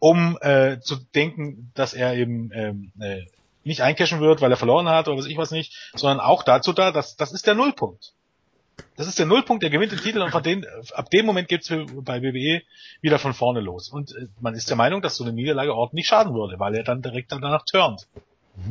um 0.00 0.36
äh, 0.40 0.80
zu 0.80 0.96
denken, 0.96 1.70
dass 1.74 1.94
er 1.94 2.14
eben 2.14 2.50
ähm, 2.52 2.92
äh, 2.98 3.22
nicht 3.62 3.82
eincashen 3.82 4.20
wird, 4.20 4.40
weil 4.40 4.50
er 4.50 4.56
verloren 4.56 4.88
hat 4.88 5.06
oder 5.06 5.18
weiß 5.18 5.26
ich 5.26 5.36
was 5.36 5.52
nicht, 5.52 5.92
sondern 5.94 6.18
auch 6.18 6.42
dazu 6.42 6.72
da, 6.72 6.90
dass 6.90 7.16
das 7.16 7.32
ist 7.32 7.46
der 7.46 7.54
Nullpunkt. 7.54 8.14
Das 8.96 9.06
ist 9.06 9.18
der 9.18 9.26
Nullpunkt, 9.26 9.62
der 9.62 9.70
gewinnt 9.70 9.92
den 9.92 9.98
Titel 9.98 10.20
und 10.20 10.30
von 10.30 10.42
den, 10.42 10.66
ab 10.94 11.10
dem 11.10 11.26
Moment 11.26 11.48
geht's 11.48 11.68
bei 11.68 12.22
WWE 12.22 12.62
wieder 13.00 13.18
von 13.18 13.34
vorne 13.34 13.60
los. 13.60 13.88
Und 13.88 14.14
äh, 14.14 14.28
man 14.40 14.54
ist 14.54 14.68
der 14.68 14.76
Meinung, 14.76 15.02
dass 15.02 15.16
so 15.16 15.24
eine 15.24 15.32
Niederlage 15.32 15.74
Ort 15.74 15.94
nicht 15.94 16.08
schaden 16.08 16.34
würde, 16.34 16.58
weil 16.58 16.74
er 16.74 16.84
dann 16.84 17.02
direkt 17.02 17.32
danach 17.32 17.64
turnt. 17.64 18.06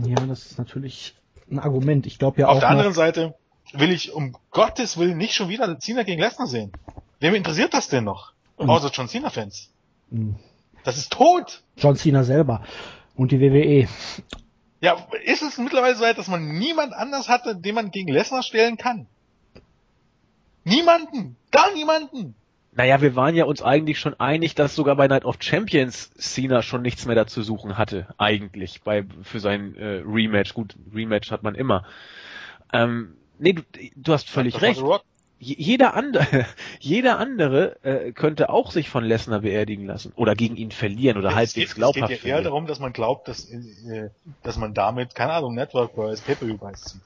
Ja, 0.06 0.16
das 0.28 0.46
ist 0.46 0.58
natürlich 0.58 1.16
ein 1.50 1.60
Argument. 1.60 2.06
Ich 2.06 2.20
glaube 2.20 2.42
ja 2.42 2.48
Auf 2.48 2.52
auch. 2.52 2.56
Auf 2.58 2.62
der 2.62 2.70
anderen 2.70 2.94
Seite 2.94 3.36
will 3.74 3.92
ich 3.92 4.14
um 4.14 4.36
Gottes 4.52 4.98
Willen 4.98 5.18
nicht 5.18 5.34
schon 5.34 5.50
wieder 5.50 5.80
Cena 5.80 6.04
gegen 6.04 6.22
Lesnar 6.22 6.48
sehen. 6.48 6.72
Wem 7.20 7.36
interessiert 7.36 7.74
das 7.74 7.90
denn 7.90 8.04
noch? 8.04 8.34
Mhm. 8.60 8.70
Außer 8.70 8.92
John 8.94 9.08
Cena-Fans. 9.08 9.72
Mhm. 10.10 10.36
Das 10.84 10.98
ist 10.98 11.12
tot. 11.12 11.64
John 11.78 11.96
Cena 11.96 12.24
selber. 12.24 12.64
Und 13.16 13.32
die 13.32 13.42
WWE. 13.42 13.88
Ja, 14.82 14.96
ist 15.26 15.42
es 15.42 15.58
mittlerweile 15.58 15.96
so 15.96 16.04
weit, 16.04 16.18
dass 16.18 16.30
man 16.30 16.58
niemand 16.58 16.94
anders 16.94 17.28
hatte, 17.28 17.56
den 17.56 17.76
man 17.76 17.92
gegen 17.92 18.12
Lesnar 18.14 18.44
stellen 18.44 18.78
kann? 18.78 19.08
Niemanden! 20.70 21.36
Gar 21.52 21.74
niemanden! 21.74 22.36
Naja, 22.72 23.02
wir 23.02 23.16
waren 23.16 23.36
ja 23.36 23.46
uns 23.46 23.62
eigentlich 23.62 24.00
schon 24.00 24.18
einig, 24.20 24.56
dass 24.56 24.76
sogar 24.76 24.96
bei 24.96 25.08
Night 25.08 25.26
of 25.26 25.38
Champions 25.40 26.12
Cena 26.18 26.62
schon 26.62 26.82
nichts 26.82 27.06
mehr 27.06 27.16
dazu 27.16 27.42
suchen 27.42 27.78
hatte, 27.78 28.08
eigentlich, 28.18 28.84
bei, 28.84 29.06
für 29.24 29.40
sein 29.40 29.76
äh, 29.76 30.02
Rematch. 30.06 30.54
Gut, 30.54 30.76
Rematch 30.94 31.32
hat 31.32 31.44
man 31.44 31.56
immer. 31.56 31.84
Ähm, 32.72 33.18
nee, 33.40 33.54
du, 33.54 33.64
du 33.96 34.14
hast 34.14 34.30
völlig 34.30 34.62
recht. 34.62 34.82
Jeder 35.42 35.94
andere, 35.94 36.46
jeder 36.80 37.18
andere 37.18 37.84
äh, 37.84 38.12
könnte 38.12 38.50
auch 38.50 38.72
sich 38.72 38.90
von 38.90 39.04
Lesnar 39.04 39.40
beerdigen 39.40 39.86
lassen 39.86 40.12
oder 40.16 40.36
gegen 40.36 40.56
ihn 40.56 40.72
verlieren 40.72 41.18
oder 41.18 41.34
halbwegs 41.34 41.76
glaubhaft. 41.76 42.12
Es 42.12 42.22
geht 42.22 42.30
ja 42.30 42.38
eher 42.38 42.44
darum, 42.44 42.68
dass 42.68 42.80
man 42.80 42.94
glaubt, 42.94 43.28
dass, 43.28 43.50
äh, 43.50 44.10
dass 44.44 44.58
man 44.58 44.74
damit, 44.74 45.16
keine 45.16 45.34
Ahnung, 45.34 45.56
Network 45.56 45.96
Pay-Per-View 45.96 46.58
zieht. 46.76 47.02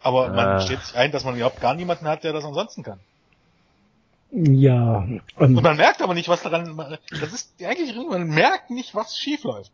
Aber 0.00 0.28
äh. 0.28 0.30
man 0.30 0.60
steht 0.60 0.82
sich 0.82 0.96
ein, 0.96 1.12
dass 1.12 1.24
man 1.24 1.36
überhaupt 1.36 1.60
gar 1.60 1.74
niemanden 1.74 2.06
hat, 2.06 2.24
der 2.24 2.32
das 2.32 2.44
ansonsten 2.44 2.82
kann. 2.82 3.00
Ja. 4.32 5.02
Ähm, 5.02 5.20
und 5.36 5.54
man 5.54 5.76
merkt 5.76 6.02
aber 6.02 6.14
nicht, 6.14 6.28
was 6.28 6.42
daran, 6.42 6.98
das 7.10 7.32
ist 7.32 7.52
eigentlich, 7.62 7.94
man 7.96 8.28
merkt 8.28 8.70
nicht, 8.70 8.94
was 8.94 9.16
schief 9.16 9.42
läuft. 9.44 9.72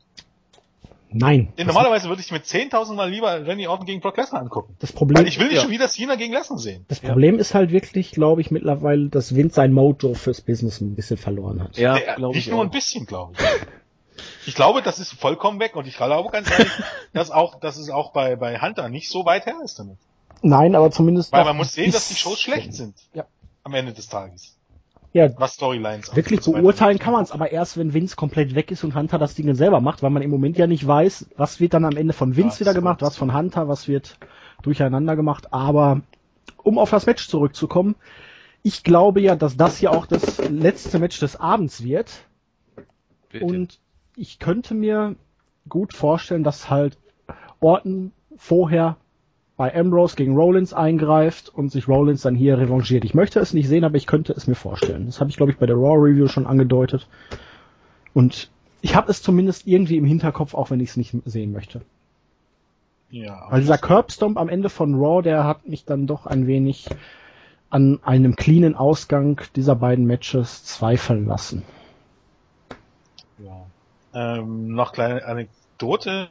Nein. 1.10 1.52
Denn 1.56 1.66
normalerweise 1.66 2.08
würde 2.08 2.20
ich 2.20 2.32
mir 2.32 2.40
10.000 2.40 2.94
Mal 2.94 3.10
lieber 3.10 3.46
Randy 3.46 3.66
Orton 3.68 3.86
gegen 3.86 4.00
Brock 4.00 4.16
Lesnar 4.16 4.42
angucken. 4.42 4.76
Das 4.80 4.92
Problem, 4.92 5.18
Weil 5.18 5.28
ich 5.28 5.38
will 5.38 5.46
nicht 5.46 5.56
ja. 5.56 5.62
schon 5.62 5.70
wieder 5.70 5.88
Cena 5.88 6.16
gegen 6.16 6.32
Lesnar 6.32 6.58
sehen. 6.58 6.84
Das 6.88 7.00
Problem 7.00 7.36
ja. 7.36 7.40
ist 7.40 7.54
halt 7.54 7.70
wirklich, 7.70 8.10
glaube 8.10 8.40
ich, 8.40 8.50
mittlerweile, 8.50 9.08
dass 9.08 9.34
Vince 9.34 9.54
sein 9.54 9.72
Mojo 9.72 10.14
fürs 10.14 10.40
Business 10.40 10.80
ein 10.80 10.94
bisschen 10.94 11.16
verloren 11.16 11.62
hat. 11.62 11.78
Ja, 11.78 11.96
ja 11.96 12.18
nicht 12.18 12.50
nur 12.50 12.58
auch. 12.58 12.64
ein 12.64 12.70
bisschen, 12.70 13.06
glaube 13.06 13.34
ich. 13.38 14.48
Ich 14.48 14.54
glaube, 14.54 14.82
das 14.82 14.98
ist 14.98 15.12
vollkommen 15.12 15.60
weg 15.60 15.76
und 15.76 15.86
ich 15.86 15.96
glaube 15.96 16.30
ganz 16.30 16.50
ehrlich, 16.50 16.72
dass 17.12 17.30
auch, 17.30 17.60
dass 17.60 17.76
es 17.76 17.90
auch 17.90 18.12
bei, 18.12 18.36
bei 18.36 18.60
Hunter 18.60 18.88
nicht 18.88 19.08
so 19.08 19.24
weit 19.24 19.46
her 19.46 19.56
ist 19.64 19.78
damit. 19.78 19.98
Nein, 20.42 20.74
aber 20.74 20.90
zumindest. 20.90 21.32
Weil 21.32 21.44
man 21.44 21.56
muss 21.56 21.72
sehen, 21.72 21.92
dass 21.92 22.08
die 22.08 22.14
Shows 22.14 22.40
schlecht 22.40 22.74
sind. 22.74 22.94
Ja. 23.14 23.26
Am 23.64 23.74
Ende 23.74 23.92
des 23.92 24.08
Tages. 24.08 24.56
Ja. 25.12 25.30
Was 25.38 25.54
Storylines 25.54 26.14
Wirklich 26.14 26.42
beurteilen 26.42 26.98
kann 26.98 27.14
man 27.14 27.22
es, 27.22 27.32
aber 27.32 27.50
erst 27.50 27.78
wenn 27.78 27.94
Vince 27.94 28.16
komplett 28.16 28.54
weg 28.54 28.70
ist 28.70 28.84
und 28.84 28.94
Hunter 28.94 29.18
das 29.18 29.34
Ding 29.34 29.54
selber 29.54 29.80
macht, 29.80 30.02
weil 30.02 30.10
man 30.10 30.20
im 30.20 30.30
Moment 30.30 30.58
ja 30.58 30.66
nicht 30.66 30.86
weiß, 30.86 31.30
was 31.36 31.58
wird 31.58 31.72
dann 31.72 31.86
am 31.86 31.96
Ende 31.96 32.12
von 32.12 32.36
Vince 32.36 32.56
ja, 32.56 32.60
wieder 32.60 32.74
gemacht, 32.74 33.00
was 33.00 33.16
von 33.16 33.34
Hunter, 33.34 33.66
was 33.66 33.88
wird 33.88 34.18
durcheinander 34.60 35.16
gemacht. 35.16 35.54
Aber 35.54 36.02
um 36.62 36.78
auf 36.78 36.90
das 36.90 37.06
Match 37.06 37.28
zurückzukommen, 37.28 37.96
ich 38.62 38.84
glaube 38.84 39.20
ja, 39.22 39.36
dass 39.36 39.56
das 39.56 39.78
hier 39.78 39.92
auch 39.92 40.04
das 40.04 40.36
letzte 40.50 40.98
Match 40.98 41.18
des 41.18 41.36
Abends 41.36 41.82
wird. 41.82 42.10
Bitte. 43.30 43.44
Und 43.44 43.80
ich 44.16 44.38
könnte 44.38 44.74
mir 44.74 45.16
gut 45.66 45.94
vorstellen, 45.94 46.44
dass 46.44 46.68
halt 46.68 46.98
Orton 47.60 48.12
vorher 48.36 48.98
bei 49.56 49.74
Ambrose 49.74 50.16
gegen 50.16 50.36
Rollins 50.36 50.74
eingreift 50.74 51.48
und 51.48 51.72
sich 51.72 51.88
Rollins 51.88 52.22
dann 52.22 52.34
hier 52.34 52.58
revanchiert. 52.58 53.04
Ich 53.04 53.14
möchte 53.14 53.40
es 53.40 53.54
nicht 53.54 53.68
sehen, 53.68 53.84
aber 53.84 53.96
ich 53.96 54.06
könnte 54.06 54.32
es 54.34 54.46
mir 54.46 54.54
vorstellen. 54.54 55.06
Das 55.06 55.20
habe 55.20 55.30
ich, 55.30 55.36
glaube 55.36 55.52
ich, 55.52 55.58
bei 55.58 55.66
der 55.66 55.76
Raw 55.76 55.96
Review 55.96 56.28
schon 56.28 56.46
angedeutet. 56.46 57.08
Und 58.12 58.50
ich 58.82 58.94
habe 58.94 59.10
es 59.10 59.22
zumindest 59.22 59.66
irgendwie 59.66 59.96
im 59.96 60.04
Hinterkopf, 60.04 60.54
auch 60.54 60.70
wenn 60.70 60.80
ich 60.80 60.90
es 60.90 60.96
nicht 60.96 61.14
sehen 61.24 61.52
möchte. 61.52 61.80
Ja. 63.10 63.46
Weil 63.50 63.60
dieser 63.60 63.78
Curbstomp 63.78 64.36
am 64.36 64.48
Ende 64.48 64.68
von 64.68 64.94
Raw, 64.94 65.22
der 65.22 65.44
hat 65.44 65.66
mich 65.66 65.84
dann 65.84 66.06
doch 66.06 66.26
ein 66.26 66.46
wenig 66.46 66.88
an 67.70 68.00
einem 68.02 68.36
cleanen 68.36 68.74
Ausgang 68.74 69.40
dieser 69.56 69.74
beiden 69.74 70.06
Matches 70.06 70.64
zweifeln 70.64 71.26
lassen. 71.26 71.62
Ja. 73.38 73.66
Ähm, 74.12 74.74
noch 74.74 74.92
kleine 74.92 75.24
Anekdote 75.24 76.28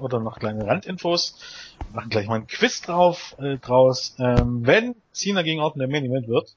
oder 0.00 0.20
noch 0.20 0.38
kleine 0.38 0.66
Randinfos. 0.66 1.38
Wir 1.78 1.96
machen 1.96 2.10
gleich 2.10 2.26
mal 2.26 2.36
ein 2.36 2.46
Quiz 2.46 2.82
drauf, 2.82 3.36
äh, 3.38 3.58
draus. 3.58 4.16
Ähm, 4.18 4.66
wenn 4.66 4.94
Cena 5.12 5.42
gegen 5.42 5.60
Orton 5.60 5.80
der 5.80 5.88
Main 5.88 6.04
Event 6.04 6.28
wird, 6.28 6.56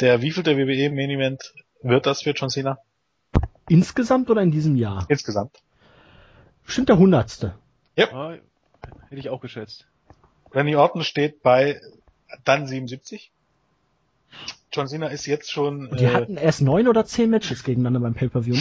der 0.00 0.22
wievielte 0.22 0.56
WWE 0.56 0.90
Main 0.90 1.10
Event 1.10 1.54
wird 1.82 2.06
das 2.06 2.22
für 2.22 2.30
John 2.30 2.50
Cena? 2.50 2.78
Insgesamt 3.68 4.30
oder 4.30 4.42
in 4.42 4.50
diesem 4.50 4.76
Jahr? 4.76 5.06
Insgesamt. 5.08 5.62
Bestimmt 6.64 6.88
der 6.88 6.98
hundertste. 6.98 7.54
Ja. 7.96 8.04
Yep. 8.04 8.14
Ah, 8.14 8.34
hätte 9.08 9.20
ich 9.20 9.28
auch 9.28 9.40
geschätzt. 9.40 9.86
Randy 10.52 10.76
Orton 10.76 11.02
steht 11.02 11.42
bei 11.42 11.80
dann 12.44 12.66
77. 12.66 13.32
John 14.72 14.88
Cena 14.88 15.08
ist 15.08 15.26
jetzt 15.26 15.50
schon. 15.50 15.90
Die 15.98 16.04
äh, 16.04 16.12
hatten 16.12 16.36
erst 16.36 16.62
neun 16.62 16.88
oder 16.88 17.04
zehn 17.04 17.30
Matches 17.30 17.62
gegeneinander 17.64 18.00
beim 18.00 18.14
Pay-Per-View. 18.14 18.56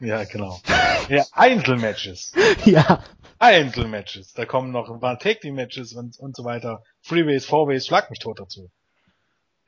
Ja, 0.00 0.24
genau. 0.24 0.60
Ja, 1.08 1.24
Einzelmatches. 1.32 2.32
ja. 2.64 3.02
Einzelmatches. 3.38 4.32
Da 4.32 4.46
kommen 4.46 4.72
noch 4.72 4.90
ein 4.90 5.00
paar 5.00 5.18
Take-Team-Matches 5.18 5.92
und, 5.94 6.18
und 6.18 6.36
so 6.36 6.44
weiter. 6.44 6.82
Freeways, 7.00 7.44
Fourways, 7.44 7.86
schlag 7.86 8.10
mich 8.10 8.18
tot 8.18 8.40
dazu. 8.40 8.70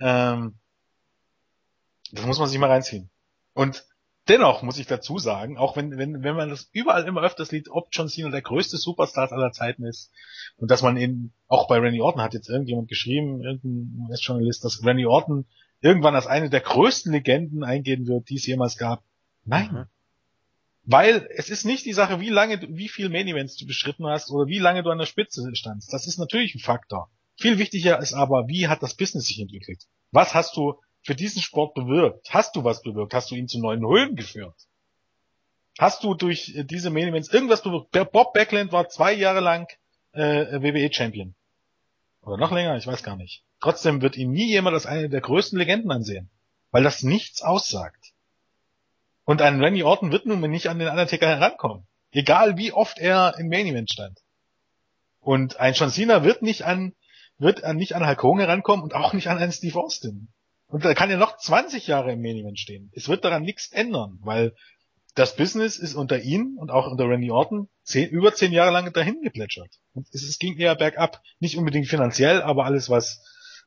Ähm, 0.01 0.55
das 2.13 2.27
muss 2.27 2.39
man 2.39 2.49
sich 2.49 2.59
mal 2.59 2.71
reinziehen. 2.71 3.11
Und 3.55 3.85
dennoch 4.29 4.63
muss 4.63 4.79
ich 4.79 4.87
dazu 4.87 5.19
sagen, 5.19 5.57
auch 5.57 5.77
wenn, 5.77 5.97
wenn, 5.99 6.23
wenn 6.23 6.37
man 6.37 6.51
das 6.51 6.69
überall 6.73 7.07
immer 7.07 7.23
öfters 7.23 7.53
liest, 7.53 7.69
ob 7.71 7.89
John 7.93 8.09
Cena 8.09 8.31
der 8.31 8.43
größte 8.43 8.77
Superstar 8.77 9.31
aller 9.33 9.53
Zeiten 9.53 9.85
ist 9.85 10.11
und 10.57 10.71
dass 10.71 10.83
man 10.83 10.97
ihn, 10.97 11.33
auch 11.49 11.69
bei 11.69 11.79
Randy 11.79 12.01
Orton 12.01 12.23
hat 12.23 12.35
jetzt 12.35 12.49
irgendjemand 12.49 12.89
geschrieben, 12.89 13.43
irgendein 13.43 14.09
US-Journalist, 14.09 14.65
dass 14.65 14.85
Randy 14.85 15.07
Orton 15.07 15.47
irgendwann 15.81 16.15
als 16.15 16.27
eine 16.27 16.51
der 16.51 16.61
größten 16.61 17.13
Legenden 17.13 17.65
eingehen 17.65 18.07
wird, 18.07 18.29
die 18.29 18.37
es 18.37 18.47
jemals 18.47 18.77
gab. 18.77 19.03
Nein. 19.45 19.73
Mhm. 19.73 19.87
Weil 20.91 21.29
es 21.37 21.51
ist 21.51 21.65
nicht 21.65 21.87
die 21.87 21.93
Sache, 21.93 22.19
wie 22.19 22.31
lange, 22.31 22.61
wie 22.69 22.89
viel 22.89 23.11
Main 23.11 23.29
Events 23.29 23.55
du 23.55 23.65
beschritten 23.65 24.09
hast 24.09 24.29
oder 24.33 24.49
wie 24.49 24.59
lange 24.59 24.83
du 24.83 24.91
an 24.91 24.99
der 24.99 25.07
Spitze 25.07 25.49
standst. 25.55 25.93
Das 25.93 26.09
ist 26.09 26.19
natürlich 26.19 26.57
ein 26.57 26.59
Faktor. 26.59 27.09
Viel 27.37 27.59
wichtiger 27.59 28.01
ist 28.01 28.13
aber, 28.13 28.49
wie 28.49 28.67
hat 28.67 28.83
das 28.83 28.95
Business 28.95 29.27
sich 29.27 29.39
entwickelt? 29.39 29.87
Was 30.11 30.35
hast 30.35 30.57
du 30.57 30.81
für 31.03 31.15
diesen 31.15 31.43
Sport 31.43 31.75
bewirkt? 31.75 32.35
Hast 32.35 32.57
du 32.57 32.65
was 32.65 32.83
bewirkt? 32.83 33.15
Hast 33.15 33.31
du 33.31 33.37
ihn 33.37 33.47
zu 33.47 33.61
neuen 33.61 33.87
Höhen 33.87 34.17
geführt? 34.17 34.57
Hast 35.79 36.03
du 36.03 36.15
durch 36.15 36.55
diese 36.65 36.91
Main 36.91 37.07
Events 37.07 37.33
irgendwas 37.33 37.63
bewirkt? 37.63 37.93
Bob 38.11 38.35
Backland 38.35 38.73
war 38.73 38.89
zwei 38.89 39.13
Jahre 39.13 39.39
lang 39.39 39.69
äh, 40.11 40.61
WWE 40.61 40.93
Champion. 40.93 41.37
Oder 42.23 42.37
noch 42.37 42.51
länger, 42.51 42.77
ich 42.77 42.89
weiß 42.89 43.05
gar 43.05 43.15
nicht. 43.15 43.45
Trotzdem 43.61 44.03
wird 44.03 44.17
ihn 44.17 44.33
nie 44.33 44.49
jemand 44.49 44.75
als 44.75 44.87
eine 44.87 45.09
der 45.09 45.21
größten 45.21 45.57
Legenden 45.57 45.93
ansehen. 45.93 46.31
Weil 46.73 46.83
das 46.83 47.05
nichts 47.05 47.43
aussagt. 47.43 48.00
Und 49.31 49.43
ein 49.43 49.63
Randy 49.63 49.85
Orton 49.85 50.11
wird 50.11 50.27
nun 50.27 50.41
nicht 50.41 50.67
an 50.67 50.81
den 50.81 50.89
Undertaker 50.89 51.29
herankommen. 51.29 51.87
Egal 52.11 52.57
wie 52.57 52.73
oft 52.73 52.99
er 52.99 53.39
im 53.39 53.49
Main 53.49 53.65
Event 53.65 53.89
stand. 53.89 54.19
Und 55.21 55.61
ein 55.61 55.75
John 55.75 55.89
Cena 55.89 56.25
wird 56.25 56.43
nicht 56.43 56.65
an, 56.65 56.95
wird 57.39 57.63
an, 57.63 57.77
nicht 57.77 57.95
an 57.95 58.05
Hulk 58.05 58.21
Hogan 58.25 58.41
herankommen 58.41 58.83
und 58.83 58.93
auch 58.93 59.13
nicht 59.13 59.29
an 59.29 59.39
einen 59.39 59.53
Steve 59.53 59.79
Austin. 59.79 60.33
Und 60.67 60.85
da 60.85 60.95
kann 60.95 61.11
ja 61.11 61.17
noch 61.17 61.37
20 61.37 61.87
Jahre 61.87 62.11
im 62.11 62.23
Main 62.23 62.39
Event 62.39 62.59
stehen. 62.59 62.91
Es 62.93 63.09
wird 63.09 63.25
daran 63.25 63.45
nichts 63.45 63.71
ändern, 63.71 64.19
weil 64.23 64.53
das 65.15 65.37
Business 65.37 65.79
ist 65.79 65.95
unter 65.95 66.21
ihm 66.21 66.57
und 66.59 66.73
auch 66.73 66.91
unter 66.91 67.09
Randy 67.09 67.31
Orton 67.31 67.69
zehn, 67.85 68.09
über 68.09 68.35
zehn 68.35 68.51
Jahre 68.51 68.73
lang 68.73 68.93
dahin 68.93 69.23
geplätschert. 69.23 69.71
Und 69.93 70.09
es, 70.13 70.25
es, 70.25 70.41
ging 70.41 70.59
eher 70.59 70.75
bergab. 70.75 71.23
Nicht 71.39 71.57
unbedingt 71.57 71.87
finanziell, 71.87 72.43
aber 72.43 72.65
alles, 72.65 72.91
was 72.91 73.25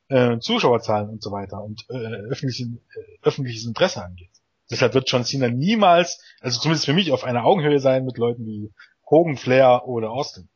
äh, 0.08 0.38
Zuschauerzahlen 0.40 1.08
und 1.08 1.22
so 1.22 1.32
weiter 1.32 1.64
und 1.64 1.86
äh, 1.88 1.94
öffentlichen, 2.28 2.82
äh, 2.94 3.26
öffentliches 3.26 3.64
Interesse 3.64 4.04
angeht. 4.04 4.28
Deshalb 4.70 4.94
wird 4.94 5.10
John 5.10 5.24
Cena 5.24 5.48
niemals, 5.48 6.22
also 6.40 6.60
zumindest 6.60 6.86
für 6.86 6.94
mich, 6.94 7.12
auf 7.12 7.24
einer 7.24 7.44
Augenhöhe 7.44 7.80
sein 7.80 8.04
mit 8.04 8.16
Leuten 8.16 8.46
wie 8.46 8.72
Hogan, 9.08 9.36
Flair 9.36 9.86
oder 9.86 10.10
Austin. 10.10 10.48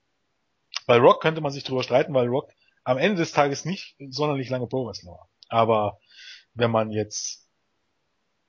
Bei 0.87 0.97
Rock 0.97 1.21
könnte 1.21 1.41
man 1.41 1.53
sich 1.53 1.65
drüber 1.65 1.83
streiten, 1.83 2.15
weil 2.15 2.29
Rock 2.29 2.51
am 2.85 2.97
Ende 2.97 3.19
des 3.19 3.33
Tages 3.33 3.65
nicht 3.67 3.97
sonderlich 4.09 4.49
lange 4.49 4.67
Pro 4.67 4.87
Wrestler 4.87 5.13
war. 5.13 5.29
Aber 5.49 5.99
wenn 6.55 6.71
man 6.71 6.91
jetzt 6.91 7.47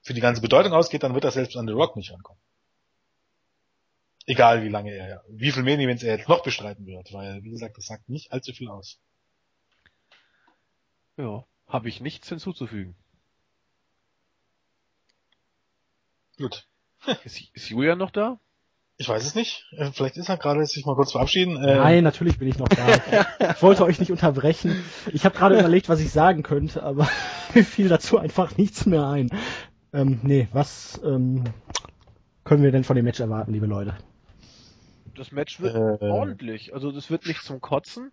für 0.02 0.14
die 0.14 0.22
ganze 0.22 0.42
Bedeutung 0.42 0.72
ausgeht, 0.74 1.04
dann 1.04 1.14
wird 1.14 1.26
er 1.26 1.32
selbst 1.32 1.58
an 1.58 1.68
The 1.68 1.74
Rock 1.74 1.98
nicht 1.98 2.12
rankommen. 2.12 2.42
Egal 4.26 4.64
wie 4.64 4.70
lange 4.70 4.92
er, 4.94 5.24
wie 5.28 5.52
viel 5.52 5.64
Main 5.64 5.80
Events 5.80 6.04
er 6.04 6.16
jetzt 6.18 6.30
noch 6.30 6.44
bestreiten 6.44 6.86
wird, 6.86 7.12
weil, 7.12 7.44
wie 7.44 7.50
gesagt, 7.50 7.78
das 7.78 7.88
sagt 7.88 8.08
nicht 8.08 8.32
allzu 8.32 8.54
viel 8.54 8.70
aus. 8.70 9.00
Ja, 11.18 11.44
habe 11.68 11.90
ich 11.90 12.00
nichts 12.00 12.30
hinzuzufügen. 12.30 12.96
Gut. 16.40 16.66
ist, 17.26 17.42
ist 17.54 17.70
Julian 17.70 17.98
noch 17.98 18.12
da? 18.12 18.40
Ich 18.98 19.08
weiß 19.08 19.26
es 19.26 19.36
nicht. 19.36 19.66
Äh, 19.72 19.92
vielleicht 19.92 20.18
ist 20.18 20.30
er 20.30 20.38
gerade 20.38 20.66
sich 20.66 20.86
mal 20.86 20.96
kurz 20.96 21.14
verabschieden. 21.14 21.56
Äh, 21.58 21.78
Nein, 21.78 22.04
natürlich 22.04 22.38
bin 22.38 22.50
ich 22.50 22.58
noch 22.58 22.68
da. 22.68 23.54
ich 23.56 23.62
wollte 23.62 23.86
euch 23.86 24.00
nicht 24.00 24.12
unterbrechen. 24.12 24.84
Ich 25.14 25.26
habe 25.26 25.38
gerade 25.38 25.58
überlegt, 25.58 25.88
was 25.88 26.02
ich 26.02 26.12
sagen 26.12 26.44
könnte, 26.44 26.84
aber 26.84 27.08
mir 27.54 27.64
fiel 27.64 27.88
dazu 27.88 28.18
einfach 28.18 28.58
nichts 28.58 28.86
mehr 28.86 29.08
ein. 29.08 29.30
Ähm, 29.94 30.20
nee, 30.24 30.48
was 30.52 31.00
ähm, 31.04 31.46
können 32.44 32.64
wir 32.64 32.72
denn 32.72 32.84
von 32.84 32.96
dem 32.96 33.06
Match 33.06 33.20
erwarten, 33.20 33.54
liebe 33.54 33.68
Leute? 33.68 33.96
Das 35.16 35.32
Match 35.32 35.62
wird 35.62 35.76
äh, 35.76 36.06
ordentlich. 36.06 36.74
Also 36.74 36.92
das 36.92 37.10
wird 37.10 37.26
nicht 37.26 37.44
zum 37.44 37.62
Kotzen. 37.62 38.12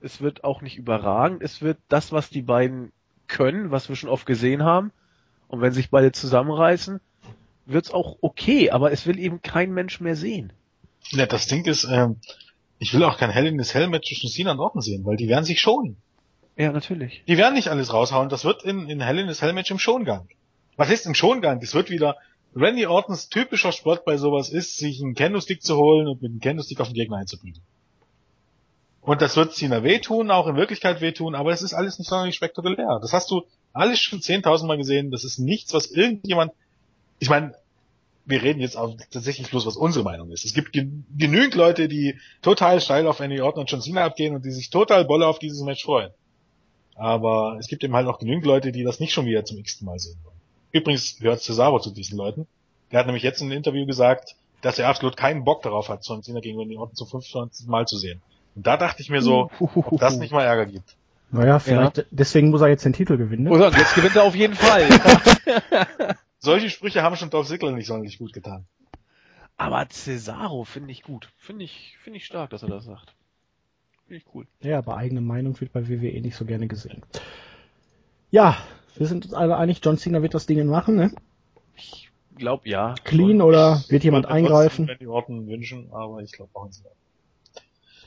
Es 0.00 0.20
wird 0.20 0.44
auch 0.44 0.60
nicht 0.62 0.76
überragend. 0.76 1.42
Es 1.42 1.60
wird 1.62 1.78
das, 1.88 2.12
was 2.12 2.30
die 2.30 2.42
beiden 2.42 2.92
können, 3.26 3.70
was 3.70 3.88
wir 3.88 3.96
schon 3.96 4.10
oft 4.10 4.26
gesehen 4.26 4.62
haben. 4.62 4.92
Und 5.48 5.60
wenn 5.60 5.72
sich 5.72 5.90
beide 5.90 6.12
zusammenreißen, 6.12 7.00
wird's 7.68 7.90
auch 7.90 8.16
okay, 8.20 8.70
aber 8.70 8.92
es 8.92 9.06
will 9.06 9.18
eben 9.18 9.42
kein 9.42 9.72
Mensch 9.72 10.00
mehr 10.00 10.16
sehen. 10.16 10.52
Ja, 11.10 11.26
das 11.26 11.46
Ding 11.46 11.64
ist, 11.66 11.84
ähm, 11.84 12.16
ich 12.78 12.92
will 12.94 13.04
auch 13.04 13.18
kein 13.18 13.30
Hell 13.30 13.46
in 13.46 13.58
das 13.58 13.74
Hell 13.74 13.88
Match 13.88 14.08
zwischen 14.08 14.30
Cena 14.30 14.52
und 14.52 14.60
Orton 14.60 14.82
sehen, 14.82 15.04
weil 15.04 15.16
die 15.16 15.28
werden 15.28 15.44
sich 15.44 15.60
schonen. 15.60 15.96
Ja, 16.56 16.72
natürlich. 16.72 17.22
Die 17.28 17.38
werden 17.38 17.54
nicht 17.54 17.68
alles 17.68 17.92
raushauen, 17.92 18.28
das 18.28 18.44
wird 18.44 18.64
in, 18.64 18.88
in 18.88 19.00
Hell 19.00 19.18
in 19.18 19.28
das 19.28 19.42
Hell 19.42 19.52
Match 19.52 19.70
im 19.70 19.78
Schongang. 19.78 20.28
Was 20.76 20.90
ist 20.90 21.06
im 21.06 21.14
Schongang? 21.14 21.60
Das 21.60 21.74
wird 21.74 21.90
wieder, 21.90 22.16
Randy 22.54 22.86
Ortons 22.86 23.28
typischer 23.28 23.72
Sport 23.72 24.04
bei 24.04 24.16
sowas 24.16 24.48
ist, 24.48 24.78
sich 24.78 25.00
einen 25.02 25.14
Candlestick 25.14 25.62
zu 25.62 25.76
holen 25.76 26.08
und 26.08 26.22
mit 26.22 26.32
dem 26.32 26.40
Candlestick 26.40 26.80
auf 26.80 26.88
den 26.88 26.94
Gegner 26.94 27.18
einzubieten. 27.18 27.62
Und 29.00 29.22
das 29.22 29.36
wird 29.36 29.54
Cena 29.54 29.82
wehtun, 29.82 30.30
auch 30.30 30.46
in 30.48 30.56
Wirklichkeit 30.56 31.00
wehtun, 31.00 31.34
aber 31.34 31.52
es 31.52 31.62
ist 31.62 31.74
alles 31.74 31.98
nicht 31.98 32.08
sonderlich 32.08 32.34
spektakulär. 32.34 32.98
Das 33.00 33.12
hast 33.12 33.30
du 33.30 33.42
alles 33.72 34.00
schon 34.00 34.20
10.000 34.20 34.66
Mal 34.66 34.76
gesehen. 34.76 35.10
Das 35.10 35.24
ist 35.24 35.38
nichts, 35.38 35.72
was 35.72 35.90
irgendjemand 35.90 36.52
ich 37.18 37.28
meine, 37.28 37.54
wir 38.28 38.42
reden 38.42 38.60
jetzt 38.60 38.76
auch 38.76 38.94
tatsächlich 39.10 39.50
bloß, 39.50 39.66
was 39.66 39.76
unsere 39.76 40.04
Meinung 40.04 40.30
ist. 40.30 40.44
Es 40.44 40.52
gibt 40.52 40.72
genügend 40.72 41.54
Leute, 41.54 41.88
die 41.88 42.18
total 42.42 42.80
steil 42.80 43.06
auf 43.06 43.20
Randy 43.20 43.40
Orton 43.40 43.62
und 43.62 43.70
John 43.70 43.80
Cena 43.80 44.04
abgehen 44.04 44.34
und 44.34 44.44
die 44.44 44.50
sich 44.50 44.68
total 44.68 45.06
bolle 45.06 45.26
auf 45.26 45.38
dieses 45.38 45.62
Match 45.62 45.84
freuen. 45.84 46.10
Aber 46.94 47.56
es 47.58 47.68
gibt 47.68 47.84
eben 47.84 47.94
halt 47.94 48.06
auch 48.06 48.18
genügend 48.18 48.44
Leute, 48.44 48.70
die 48.70 48.84
das 48.84 49.00
nicht 49.00 49.12
schon 49.12 49.24
wieder 49.24 49.44
zum 49.44 49.56
x 49.56 49.80
Mal 49.80 49.98
sehen 49.98 50.18
wollen. 50.24 50.36
Übrigens 50.72 51.18
gehört 51.18 51.40
Cesaro 51.40 51.80
zu 51.80 51.90
diesen 51.90 52.18
Leuten. 52.18 52.46
Der 52.92 52.98
hat 52.98 53.06
nämlich 53.06 53.22
jetzt 53.22 53.40
in 53.40 53.46
einem 53.46 53.56
Interview 53.56 53.86
gesagt, 53.86 54.36
dass 54.60 54.78
er 54.78 54.88
absolut 54.88 55.16
keinen 55.16 55.44
Bock 55.44 55.62
darauf 55.62 55.88
hat, 55.88 56.06
John 56.06 56.22
Cena 56.22 56.40
gegen 56.40 56.58
Randy 56.58 56.76
Orton 56.76 56.96
zum 56.96 57.06
25. 57.06 57.66
Mal 57.66 57.86
zu 57.86 57.96
sehen. 57.96 58.20
Und 58.54 58.66
da 58.66 58.76
dachte 58.76 59.00
ich 59.00 59.08
mir 59.08 59.22
so, 59.22 59.50
ob 59.58 60.00
das 60.00 60.18
nicht 60.18 60.32
mal 60.32 60.44
Ärger 60.44 60.66
gibt. 60.66 60.96
Naja, 61.30 61.58
vielleicht, 61.58 61.98
ja. 61.98 62.04
deswegen 62.10 62.50
muss 62.50 62.60
er 62.60 62.68
jetzt 62.68 62.84
den 62.84 62.92
Titel 62.92 63.16
gewinnen. 63.16 63.44
Ne? 63.44 63.50
Oder 63.50 63.70
jetzt 63.70 63.94
gewinnt 63.94 64.16
er 64.16 64.24
auf 64.24 64.34
jeden 64.34 64.54
Fall. 64.54 64.88
Solche 66.38 66.70
Sprüche 66.70 67.02
haben 67.02 67.16
schon 67.16 67.30
Dolph 67.30 67.48
Ziggler 67.48 67.72
nicht 67.72 67.86
sonderlich 67.86 68.18
gut 68.18 68.32
getan. 68.32 68.66
Aber 69.56 69.88
Cesaro 69.88 70.64
finde 70.64 70.92
ich 70.92 71.02
gut. 71.02 71.28
Finde 71.36 71.64
ich, 71.64 71.96
finde 72.00 72.18
ich 72.18 72.24
stark, 72.24 72.50
dass 72.50 72.62
er 72.62 72.68
das 72.68 72.84
sagt. 72.84 73.14
Finde 74.06 74.22
ich 74.22 74.34
cool. 74.34 74.46
Ja, 74.62 74.78
aber 74.78 74.96
eigene 74.96 75.20
Meinung 75.20 75.60
wird 75.60 75.72
bei 75.72 75.88
WWE 75.88 76.20
nicht 76.20 76.36
so 76.36 76.44
gerne 76.44 76.68
gesehen. 76.68 77.02
Ja, 78.30 78.56
wir 78.96 79.06
sind 79.06 79.24
uns 79.24 79.34
alle 79.34 79.56
einig, 79.56 79.80
John 79.82 79.98
Cena 79.98 80.22
wird 80.22 80.34
das 80.34 80.46
Ding 80.46 80.64
machen, 80.66 80.96
ne? 80.96 81.12
Ich 81.76 82.10
glaube 82.36 82.68
ja. 82.68 82.94
Clean 83.04 83.42
oder 83.42 83.82
wird 83.88 84.04
jemand 84.04 84.26
eingreifen? 84.26 84.88
Ich 84.88 84.98
die 84.98 85.06
Orten 85.08 85.46
wünschen, 85.48 85.92
aber 85.92 86.22
ich 86.22 86.32
glaube 86.32 86.50
auch 86.54 86.66
in 86.66 86.72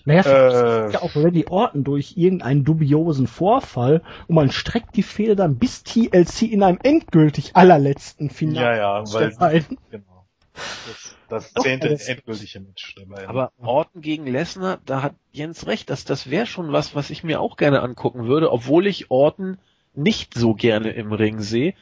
naja, 0.06 0.88
äh, 0.88 0.92
ja 0.92 1.02
auch 1.02 1.16
Randy 1.16 1.46
Orton 1.48 1.84
durch 1.84 2.18
irgendeinen 2.18 2.64
dubiosen 2.64 3.28
Vorfall 3.28 4.02
und 4.28 4.36
man 4.36 4.52
streckt 4.52 4.96
die 4.96 5.04
Fehde 5.04 5.36
dann 5.36 5.58
bis 5.58 5.84
TLC 5.84 6.44
in 6.44 6.64
einem 6.64 6.80
endgültig 6.84 7.56
allerletzten 7.56 8.30
Finale. 8.30 8.78
Ja, 8.78 9.02
ja, 9.02 9.14
weil, 9.40 9.64
genau. 9.90 10.26
Das, 10.54 11.16
das 11.30 11.54
zehnte 11.54 11.90
das 11.90 12.08
endgültige 12.08 12.60
Match 12.60 12.96
dabei. 12.96 13.28
Aber 13.28 13.52
Orton 13.62 14.02
gegen 14.02 14.28
Lesnar, 14.28 14.80
da 14.86 15.02
hat 15.02 15.16
Jens 15.32 15.66
recht, 15.66 15.90
dass 15.90 16.04
das 16.04 16.30
wäre 16.30 16.46
schon 16.46 16.74
was, 16.74 16.94
was 16.94 17.10
ich 17.10 17.24
mir 17.24 17.40
auch 17.40 17.56
gerne 17.56 17.82
angucken 17.82 18.26
würde, 18.28 18.52
obwohl 18.52 18.88
ich 18.88 19.10
Orton 19.10 19.58
nicht 19.94 20.34
so 20.34 20.54
gerne 20.54 20.92
im 20.92 21.14
Ring 21.14 21.40
sehe, 21.40 21.74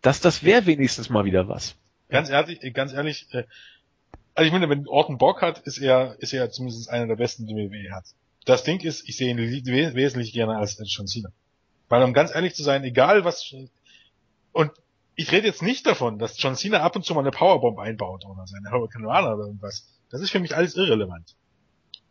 dass 0.00 0.20
das 0.20 0.44
wäre 0.44 0.66
wenigstens 0.66 1.10
mal 1.10 1.24
wieder 1.24 1.48
was. 1.48 1.76
Ganz 2.08 2.30
ehrlich, 2.30 2.60
ganz 2.72 2.92
ehrlich, 2.92 3.26
äh, 3.32 3.44
also 4.36 4.46
ich 4.46 4.52
meine, 4.52 4.68
wenn 4.68 4.86
Orton 4.86 5.16
Bock 5.16 5.40
hat, 5.40 5.60
ist 5.60 5.78
er, 5.78 6.16
ist 6.18 6.32
er 6.34 6.50
zumindest 6.50 6.90
einer 6.90 7.06
der 7.06 7.16
besten, 7.16 7.46
die 7.46 7.54
WWE 7.54 7.94
hat. 7.94 8.04
Das 8.44 8.62
Ding 8.64 8.80
ist, 8.80 9.08
ich 9.08 9.16
sehe 9.16 9.30
ihn 9.30 9.38
wesentlich 9.38 10.32
gerne 10.32 10.58
als, 10.58 10.78
John 10.94 11.06
Cena. 11.06 11.30
Weil 11.88 12.02
um 12.02 12.12
ganz 12.12 12.34
ehrlich 12.34 12.54
zu 12.54 12.62
sein, 12.62 12.84
egal 12.84 13.24
was, 13.24 13.54
und 14.52 14.72
ich 15.14 15.32
rede 15.32 15.46
jetzt 15.46 15.62
nicht 15.62 15.86
davon, 15.86 16.18
dass 16.18 16.40
John 16.40 16.54
Cena 16.54 16.80
ab 16.80 16.94
und 16.94 17.04
zu 17.04 17.14
mal 17.14 17.22
eine 17.22 17.30
Powerbomb 17.30 17.78
einbaut 17.78 18.26
oder 18.26 18.46
seine 18.46 18.70
Hurricane 18.70 19.06
Rana 19.06 19.34
oder 19.34 19.46
irgendwas. 19.46 19.88
Das 20.10 20.20
ist 20.20 20.30
für 20.30 20.38
mich 20.38 20.54
alles 20.54 20.76
irrelevant. 20.76 21.34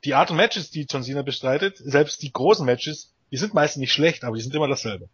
Die 0.03 0.15
Art 0.15 0.32
und 0.32 0.38
Matches, 0.38 0.71
die 0.71 0.88
John 0.89 1.03
Cena 1.03 1.21
bestreitet, 1.21 1.78
selbst 1.78 2.23
die 2.23 2.32
großen 2.32 2.65
Matches, 2.65 3.13
die 3.32 3.38
sind 3.38 3.53
meistens 3.53 3.82
nicht 3.82 3.93
schlecht, 3.93 4.23
aber 4.23 4.36
die 4.36 4.41
sind 4.41 4.55
immer 4.55 4.67
dasselbe. 4.67 5.09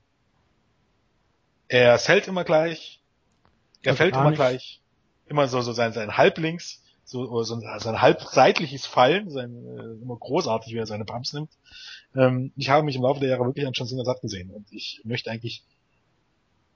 Er 1.68 2.00
fällt 2.00 2.28
immer 2.28 2.46
gleich, 2.46 3.02
er 3.84 3.96
fällt 3.96 4.16
immer 4.16 4.30
nicht. 4.30 4.38
gleich, 4.38 4.82
immer 5.28 5.48
so, 5.50 5.62
so 5.62 5.74
sein, 5.74 5.92
sein 5.92 6.16
Halblinks, 6.18 6.82
so, 7.12 7.44
so, 7.44 7.56
ein, 7.56 7.80
so 7.80 7.90
ein 7.90 8.02
halb 8.02 8.22
seitliches 8.22 8.86
Fallen, 8.86 9.30
sein, 9.30 9.52
äh, 9.66 10.02
immer 10.02 10.16
großartig, 10.16 10.74
wie 10.74 10.78
er 10.78 10.86
seine 10.86 11.04
Pumps 11.04 11.34
nimmt. 11.34 11.52
Ähm, 12.16 12.54
ich 12.56 12.70
habe 12.70 12.84
mich 12.84 12.96
im 12.96 13.02
Laufe 13.02 13.20
der 13.20 13.30
Jahre 13.30 13.46
wirklich 13.46 13.68
an 13.68 13.74
John 13.74 13.88
Cena 13.88 14.06
satt 14.06 14.22
gesehen 14.22 14.50
und 14.50 14.72
ich 14.72 15.02
möchte 15.04 15.30
eigentlich 15.30 15.64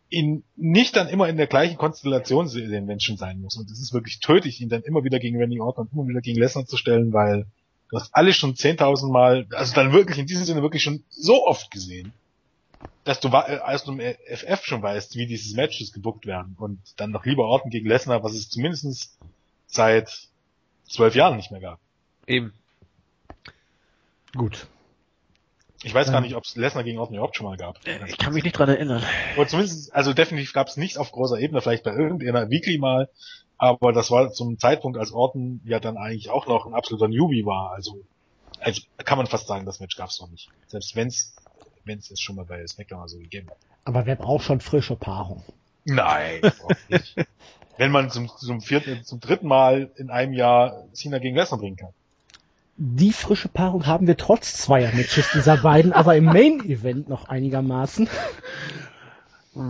ihn 0.10 0.44
nicht 0.58 0.96
dann 0.98 1.08
immer 1.08 1.30
in 1.30 1.38
der 1.38 1.48
gleichen 1.48 1.78
Konstellation 1.78 2.48
sehen, 2.50 2.88
wenn 2.88 3.00
schon 3.00 3.18
sein 3.18 3.40
muss. 3.42 3.56
Und 3.56 3.72
es 3.72 3.80
ist 3.80 3.94
wirklich 3.94 4.20
tödlich, 4.20 4.60
ihn 4.60 4.70
dann 4.70 4.84
immer 4.84 5.04
wieder 5.06 5.20
gegen 5.20 5.38
Randy 5.38 5.60
Orton 5.62 5.88
und 5.88 5.94
immer 5.94 6.08
wieder 6.08 6.22
gegen 6.22 6.40
Lesnar 6.40 6.66
zu 6.66 6.76
stellen, 6.76 7.14
weil 7.14 7.48
du 7.90 7.98
hast 7.98 8.14
alles 8.14 8.36
schon 8.36 8.56
10.000 8.56 9.12
Mal, 9.12 9.48
also 9.52 9.74
dann 9.74 9.94
wirklich 9.94 10.18
in 10.18 10.28
diesem 10.28 10.44
Sinne 10.44 10.62
wirklich 10.62 10.84
schon 10.84 11.06
so 11.10 11.48
oft 11.48 11.72
gesehen, 11.72 12.12
dass 13.06 13.22
du 13.22 13.30
äh, 13.30 13.60
als 13.64 13.86
du 13.86 13.94
im 13.94 14.00
FF 14.02 14.66
schon 14.66 14.82
weißt, 14.82 15.16
wie 15.16 15.28
dieses 15.28 15.56
Matches 15.56 15.94
gebuckt 15.94 16.26
werden 16.26 16.56
und 16.60 16.80
dann 16.98 17.12
noch 17.12 17.26
lieber 17.26 17.46
Orton 17.46 17.72
gegen 17.72 17.88
Lesnar, 17.88 18.22
was 18.22 18.34
es 18.34 18.50
zumindestens 18.50 19.18
seit 19.68 20.30
zwölf 20.88 21.16
Jahren 21.16 21.38
nicht 21.38 21.52
mehr 21.52 21.62
gab. 21.62 21.80
Eben. 22.28 22.54
Gut. 24.36 24.68
Ich 25.84 25.94
weiß 25.94 26.12
gar 26.12 26.22
nicht, 26.22 26.36
ob 26.36 26.46
es 26.46 26.56
Lesnar 26.56 26.84
gegen 26.84 26.98
Orton 26.98 27.16
überhaupt 27.16 27.36
schon 27.36 27.46
mal 27.46 27.58
gab. 27.58 27.80
Ich 28.08 28.18
kann 28.18 28.34
mich 28.34 28.44
nicht 28.44 28.58
dran 28.58 28.70
erinnern. 28.70 29.04
Aber 29.36 29.48
zumindest, 29.48 29.94
also 29.94 30.14
definitiv 30.14 30.52
gab 30.52 30.68
es 30.68 30.78
nichts 30.78 30.98
auf 30.98 31.12
großer 31.12 31.40
Ebene, 31.40 31.62
vielleicht 31.62 31.84
bei 31.84 31.94
irgendeiner 31.94 32.50
Weekly 32.50 32.80
mal, 32.80 33.08
aber 33.58 33.94
das 33.94 34.10
war 34.10 34.32
zum 34.32 34.58
Zeitpunkt, 34.58 34.98
als 34.98 35.12
Orton 35.12 35.62
ja 35.64 35.80
dann 35.80 35.98
eigentlich 35.98 36.30
auch 36.30 36.48
noch 36.48 36.66
ein 36.66 36.74
absoluter 36.74 37.08
Newbie 37.08 37.46
war. 37.46 37.72
Also, 37.72 38.04
also 38.60 38.82
kann 38.98 39.18
man 39.18 39.28
fast 39.28 39.48
sagen, 39.48 39.66
das 39.66 39.80
Match 39.80 39.96
gab 39.96 40.10
es 40.10 40.20
noch 40.20 40.30
nicht. 40.32 40.50
Selbst 40.68 40.96
wenn 40.96 41.08
es 41.08 41.36
wenn 41.86 42.00
es 42.00 42.20
schon 42.20 42.36
mal 42.36 42.46
bei 42.46 42.66
SmackDown 42.66 43.00
mal 43.00 43.08
so 43.08 43.20
gegeben 43.20 43.50
hat. 43.50 43.58
Aber 43.86 44.06
wer 44.06 44.16
braucht 44.16 44.44
schon 44.44 44.60
frische 44.60 44.96
Paarung? 44.96 45.44
Nein, 45.86 46.42
nicht. 46.90 47.16
wenn 47.78 47.92
man 47.92 48.10
zum, 48.10 48.30
zum 48.30 48.62
vierten, 48.62 49.04
zum 49.04 49.20
dritten 49.20 49.48
Mal 49.48 49.92
in 49.96 50.10
einem 50.10 50.34
Jahr 50.34 50.86
Cena 50.94 51.20
gegen 51.20 51.36
Lesnar 51.36 51.60
bringen 51.60 51.78
kann. 51.78 51.92
Die 52.78 53.14
frische 53.14 53.48
Paarung 53.48 53.86
haben 53.86 54.06
wir 54.06 54.18
trotz 54.18 54.58
zweier 54.58 54.94
Matches 54.94 55.32
dieser 55.34 55.58
beiden, 55.58 55.94
aber 55.94 56.16
im 56.18 56.26
Main 56.26 56.60
Event 56.66 57.08
noch 57.08 57.30
einigermaßen. 57.30 58.10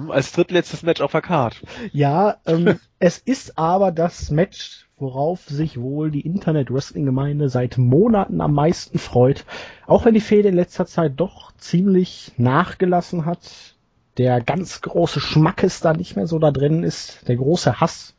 Als 0.10 0.32
drittletztes 0.32 0.82
Match 0.82 1.02
auf 1.02 1.12
der 1.12 1.22
Card. 1.22 1.62
Ja, 1.92 2.38
ähm, 2.48 2.80
es 3.00 3.20
ist 3.20 3.60
aber 3.60 3.92
das 3.92 4.32
Match, 4.32 4.88
worauf 4.98 5.44
sich 5.44 5.80
wohl 5.80 6.10
die 6.10 6.22
Internet 6.22 6.74
Wrestling 6.74 7.06
Gemeinde 7.06 7.50
seit 7.50 7.78
Monaten 7.78 8.42
am 8.42 8.54
meisten 8.54 8.98
freut. 8.98 9.46
Auch 9.86 10.06
wenn 10.06 10.16
die 10.16 10.22
Fehde 10.22 10.50
in 10.50 10.56
letzter 10.56 10.88
Zeit 10.88 11.14
doch 11.18 11.52
ziemlich 11.58 12.32
nachgelassen 12.38 13.26
hat, 13.26 13.75
der 14.18 14.42
ganz 14.42 14.82
große 14.82 15.20
Schmackes 15.20 15.82
da 15.82 15.94
nicht 15.94 16.16
mehr 16.16 16.28
so 16.28 16.40
da 16.40 16.52
drin 16.52 16.84
ist, 16.84 17.28
der 17.28 17.36
große 17.36 17.80
Hass 17.80 18.16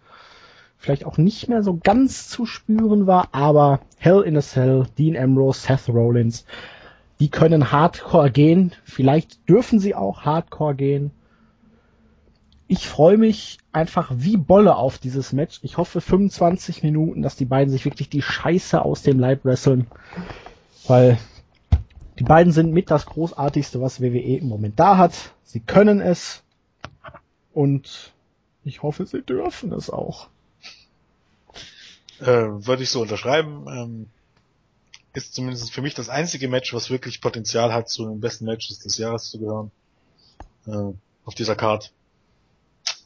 vielleicht 0.79 1.07
auch 1.07 1.17
nicht 1.17 1.49
mehr 1.49 1.63
so 1.63 1.79
ganz 1.83 2.29
zu 2.29 2.47
spüren 2.47 3.07
war, 3.07 3.29
aber 3.33 3.81
Hell 3.99 4.21
in 4.21 4.37
a 4.37 4.41
Cell, 4.41 4.87
Dean 4.99 5.17
Ambrose, 5.17 5.61
Seth 5.61 5.89
Rollins, 5.89 6.45
die 7.19 7.31
können 7.31 7.73
Hardcore 7.73 8.31
gehen, 8.31 8.73
vielleicht 8.85 9.49
dürfen 9.49 9.81
sie 9.81 9.95
auch 9.95 10.23
Hardcore 10.23 10.75
gehen. 10.75 11.11
Ich 12.69 12.89
freue 12.89 13.17
mich 13.17 13.59
einfach 13.73 14.11
wie 14.15 14.37
Bolle 14.37 14.77
auf 14.77 14.99
dieses 14.99 15.33
Match. 15.33 15.61
Ich 15.63 15.77
hoffe 15.77 16.01
25 16.01 16.83
Minuten, 16.83 17.23
dass 17.23 17.37
die 17.37 17.45
beiden 17.45 17.71
sich 17.71 17.85
wirklich 17.85 18.09
die 18.09 18.23
Scheiße 18.23 18.85
aus 18.85 19.03
dem 19.03 19.21
Leib 19.21 19.45
wresteln, 19.45 19.87
weil 20.89 21.19
die 22.19 22.25
beiden 22.25 22.53
sind 22.53 22.73
mit 22.73 22.91
das 22.91 23.07
großartigste, 23.07 23.81
was 23.81 24.01
WWE 24.01 24.39
im 24.39 24.49
Moment 24.49 24.79
da 24.79 24.97
hat. 24.97 25.35
Sie 25.45 25.61
können 25.61 26.01
es 26.01 26.43
und 27.53 28.13
ich 28.65 28.83
hoffe, 28.83 29.07
sie 29.07 29.23
dürfen 29.23 29.73
es 29.73 29.91
auch. 29.91 30.29
Äh, 32.21 32.27
Würde 32.27 32.83
ich 32.83 32.91
so 32.91 33.03
unterschreiben. 33.03 33.67
Ähm, 33.69 34.07
ist 35.13 35.35
zumindest 35.35 35.73
für 35.73 35.83
mich 35.83 35.95
das 35.95 36.09
einzige 36.09 36.49
Match, 36.49 36.75
was 36.75 36.91
wirklich 36.91 37.21
Potenzial 37.21 37.73
hat, 37.73 37.89
zu 37.89 38.07
den 38.07 38.21
besten 38.21 38.45
Matches 38.45 38.81
des 38.81 38.99
Jahres 38.99 39.31
zu 39.31 39.39
gehören. 39.39 39.71
Äh, 40.67 40.93
auf 41.25 41.35
dieser 41.35 41.57
Card. 41.57 41.93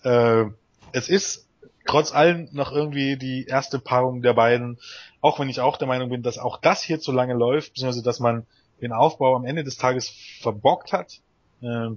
Äh, 0.02 0.46
es 0.92 1.08
ist 1.08 1.46
trotz 1.86 2.12
allem 2.12 2.48
noch 2.52 2.72
irgendwie 2.72 3.16
die 3.16 3.46
erste 3.46 3.78
Paarung 3.78 4.22
der 4.22 4.34
beiden, 4.34 4.78
auch 5.20 5.38
wenn 5.38 5.48
ich 5.48 5.60
auch 5.60 5.76
der 5.76 5.88
Meinung 5.88 6.10
bin, 6.10 6.22
dass 6.22 6.38
auch 6.38 6.58
das 6.58 6.82
hier 6.82 7.00
zu 7.00 7.12
lange 7.12 7.34
läuft, 7.34 7.74
beziehungsweise 7.74 8.02
dass 8.02 8.20
man 8.20 8.46
den 8.80 8.92
Aufbau 8.92 9.36
am 9.36 9.44
Ende 9.44 9.64
des 9.64 9.76
Tages 9.76 10.10
verbockt 10.40 10.92
hat. 10.92 11.20
Äh, 11.62 11.90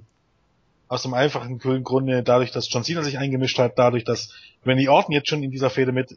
aus 0.88 1.02
dem 1.02 1.14
einfachen 1.14 1.58
Grunde, 1.58 2.22
dadurch, 2.22 2.52
dass 2.52 2.72
John 2.72 2.84
Cena 2.84 3.02
sich 3.02 3.18
eingemischt 3.18 3.58
hat, 3.58 3.80
dadurch, 3.80 4.04
dass 4.04 4.32
Randy 4.66 4.90
Orton 4.90 5.14
jetzt 5.14 5.28
schon 5.28 5.42
in 5.42 5.50
dieser 5.50 5.72
Fehde 5.72 5.92
mit, 5.92 6.16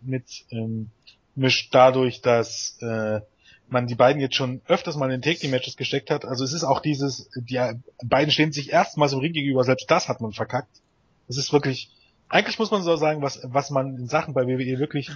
mit 0.00 0.44
ähm, 0.50 0.90
mischt, 1.36 1.72
dadurch, 1.72 2.22
dass 2.22 2.76
äh, 2.80 3.20
man 3.68 3.86
die 3.86 3.94
beiden 3.94 4.20
jetzt 4.20 4.34
schon 4.34 4.62
öfters 4.66 4.96
mal 4.96 5.10
in 5.12 5.22
Take-Team-Matches 5.22 5.76
gesteckt 5.76 6.10
hat. 6.10 6.24
Also 6.24 6.44
es 6.44 6.52
ist 6.52 6.64
auch 6.64 6.80
dieses, 6.80 7.30
die 7.36 7.60
beiden 8.04 8.30
stehen 8.30 8.52
sich 8.52 8.72
erstmals 8.72 9.12
im 9.12 9.20
Ring 9.20 9.32
gegenüber, 9.32 9.64
selbst 9.64 9.90
das 9.90 10.08
hat 10.08 10.20
man 10.20 10.32
verkackt. 10.32 10.80
Es 11.28 11.36
ist 11.36 11.52
wirklich, 11.52 11.90
eigentlich 12.28 12.58
muss 12.58 12.70
man 12.70 12.82
so 12.82 12.96
sagen, 12.96 13.22
was, 13.22 13.40
was 13.44 13.70
man 13.70 13.96
in 13.96 14.08
Sachen 14.08 14.34
bei 14.34 14.46
WWE 14.46 14.78
wirklich, 14.78 15.10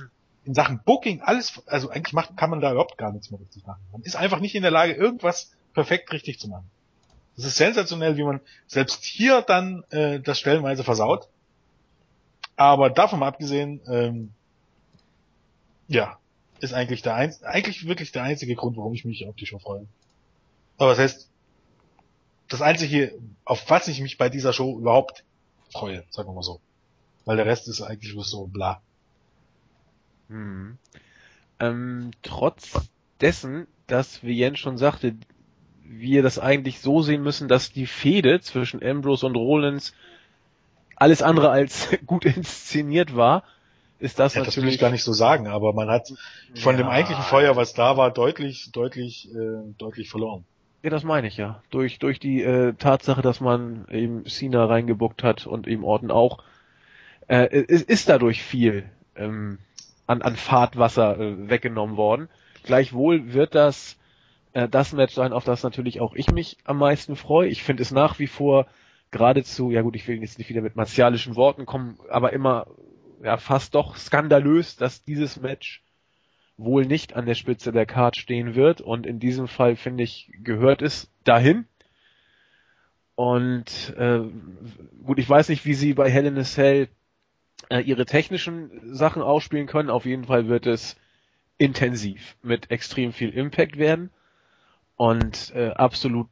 in 0.45 0.55
Sachen 0.55 0.81
Booking, 0.85 1.21
alles, 1.21 1.63
also 1.67 1.91
eigentlich 1.91 2.13
macht, 2.13 2.37
kann 2.37 2.51
man 2.51 2.61
da 2.61 2.71
überhaupt 2.73 2.99
gar 2.99 3.13
nichts 3.13 3.31
mehr 3.31 3.41
richtig 3.41 3.67
machen. 3.67 3.83
Man 3.93 4.03
ist 4.03 4.17
einfach 4.17 4.41
nicht 4.41 4.55
in 4.55 4.63
der 4.63 4.71
Lage, 4.71 4.95
irgendwas 4.95 5.53
perfekt 5.75 6.13
richtig 6.13 6.39
zu 6.41 6.49
machen. 6.49 6.71
Es 7.37 7.45
ist 7.45 7.57
sensationell, 7.57 8.17
wie 8.17 8.25
man 8.25 8.41
selbst 8.67 9.05
hier 9.05 9.43
dann 9.43 9.85
äh, 9.91 10.21
das 10.21 10.39
stellenweise 10.39 10.85
versaut. 10.85 11.29
Aber 12.57 12.91
davon 12.91 13.23
abgesehen, 13.23 13.81
ähm, 13.87 14.33
ja, 15.89 16.19
ist 16.61 16.75
eigentlich 16.75 17.03
der 17.03 17.15
ein, 17.15 17.35
eigentlich 17.43 17.87
wirklich 17.87 18.13
der 18.13 18.23
einzige 18.23 18.55
Grund, 18.55 18.77
warum 18.77 18.93
ich 18.93 19.05
mich 19.05 19.27
auf 19.27 19.37
die 19.37 19.47
Show 19.47 19.59
freue. 19.59 19.87
Aber 20.77 20.91
das 20.91 20.99
heißt, 20.99 21.31
das 22.49 22.63
einzige, 22.63 23.19
auf 23.45 23.69
was 23.71 23.89
ich 23.89 24.01
mich 24.01 24.19
bei 24.19 24.29
dieser 24.29 24.53
Show 24.53 24.79
überhaupt 24.79 25.25
freue, 25.73 26.05
sagen 26.11 26.29
wir 26.29 26.35
mal 26.35 26.43
so. 26.43 26.61
Weil 27.25 27.37
der 27.37 27.47
Rest 27.47 27.69
ist 27.69 27.81
eigentlich 27.81 28.13
bloß 28.13 28.31
so 28.31 28.47
bla. 28.47 28.83
Hm. 30.31 30.79
Ähm, 31.59 32.11
trotz 32.23 32.89
dessen, 33.21 33.67
dass, 33.87 34.23
wie 34.23 34.39
Jens 34.39 34.59
schon 34.59 34.79
sagte, 34.79 35.15
wir 35.85 36.23
das 36.23 36.39
eigentlich 36.39 36.81
so 36.81 37.03
sehen 37.03 37.23
müssen, 37.23 37.49
dass 37.49 37.73
die 37.73 37.87
Fehde 37.87 38.41
zwischen 38.41 38.83
Ambrose 38.83 39.27
und 39.27 39.37
Rollins 39.37 39.93
alles 40.97 41.23
andere 41.23 41.51
als 41.51 41.89
gut 42.07 42.25
inszeniert 42.25 43.17
war, 43.17 43.43
ist 43.99 44.19
das 44.19 44.35
ja, 44.35 44.41
natürlich. 44.41 44.55
Das 44.55 44.65
will 44.65 44.73
ich 44.73 44.81
gar 44.81 44.91
nicht 44.91 45.05
so 45.05 45.13
sagen, 45.13 45.47
aber 45.47 45.73
man 45.75 45.91
hat 45.91 46.13
von 46.55 46.77
ja. 46.77 46.83
dem 46.83 46.89
eigentlichen 46.89 47.25
Feuer, 47.25 47.57
was 47.57 47.75
da 47.75 47.97
war, 47.97 48.11
deutlich, 48.11 48.71
deutlich, 48.73 49.29
äh, 49.35 49.75
deutlich 49.77 50.09
verloren. 50.09 50.45
Ja, 50.83 50.89
das 50.89 51.05
meine 51.05 51.27
ich 51.27 51.37
ja. 51.37 51.63
Durch, 51.71 51.99
durch 51.99 52.19
die 52.19 52.43
äh, 52.43 52.73
Tatsache, 52.73 53.21
dass 53.21 53.41
man 53.41 53.87
eben 53.91 54.25
Cena 54.25 54.65
reingebuckt 54.65 55.23
hat 55.23 55.47
und 55.47 55.67
eben 55.67 55.85
Orton 55.85 56.11
auch, 56.11 56.43
äh, 57.29 57.55
ist, 57.55 57.91
ist 57.91 58.09
dadurch 58.09 58.43
viel 58.43 58.85
ähm, 59.15 59.59
an, 60.11 60.23
an 60.23 60.35
Fahrtwasser 60.35 61.19
äh, 61.19 61.49
weggenommen 61.49 61.97
worden. 61.97 62.29
Gleichwohl 62.65 63.33
wird 63.33 63.55
das 63.55 63.97
äh, 64.53 64.69
das 64.69 64.93
Match 64.93 65.15
sein, 65.15 65.33
auf 65.33 65.45
das 65.45 65.63
natürlich 65.63 66.01
auch 66.01 66.15
ich 66.15 66.33
mich 66.33 66.59
am 66.65 66.79
meisten 66.79 67.15
freue. 67.15 67.49
Ich 67.49 67.63
finde 67.63 67.83
es 67.83 67.93
nach 67.93 68.19
wie 68.19 68.27
vor 68.27 68.67
geradezu, 69.13 69.71
ja 69.71 69.83
gut, 69.83 69.95
ich 69.95 70.09
will 70.09 70.21
jetzt 70.21 70.39
nicht 70.39 70.51
wieder 70.51 70.63
mit 70.63 70.75
martialischen 70.75 71.37
Worten 71.37 71.65
kommen, 71.65 71.99
aber 72.11 72.33
immer 72.33 72.67
ja 73.23 73.37
fast 73.37 73.77
doch 73.77 73.97
skandalös, 73.97 74.77
dass 74.77 75.05
dieses 75.05 75.41
Match 75.41 75.83
wohl 76.57 76.87
nicht 76.87 77.15
an 77.15 77.27
der 77.27 77.35
Spitze 77.35 77.71
der 77.71 77.87
Card 77.87 78.17
stehen 78.17 78.57
wird 78.57 78.81
und 78.81 79.07
in 79.07 79.21
diesem 79.21 79.47
Fall 79.47 79.77
finde 79.77 80.03
ich 80.03 80.33
gehört 80.43 80.83
es 80.83 81.09
dahin. 81.23 81.67
Und 83.15 83.95
äh, 83.97 84.23
gut, 85.05 85.19
ich 85.19 85.29
weiß 85.29 85.51
nicht, 85.51 85.65
wie 85.67 85.75
sie 85.75 85.95
bei 85.95 86.11
Hell 86.11 86.27
in 86.27 86.39
a 86.39 86.43
Cell 86.43 86.89
äh, 87.69 87.81
ihre 87.81 88.07
technischen 88.07 88.71
Sachen 88.95 89.23
ausspielen 89.23 89.67
können. 89.67 89.91
Auf 89.91 90.05
jeden 90.05 90.25
Fall 90.25 90.49
wird 90.49 90.67
es 90.67 90.97
intensiv 91.59 92.37
mit 92.43 92.71
extrem 92.71 93.13
viel 93.13 93.31
Impact 93.31 93.77
werden 93.77 94.11
und 94.97 95.53
äh, 95.55 95.71
absolut 95.71 96.29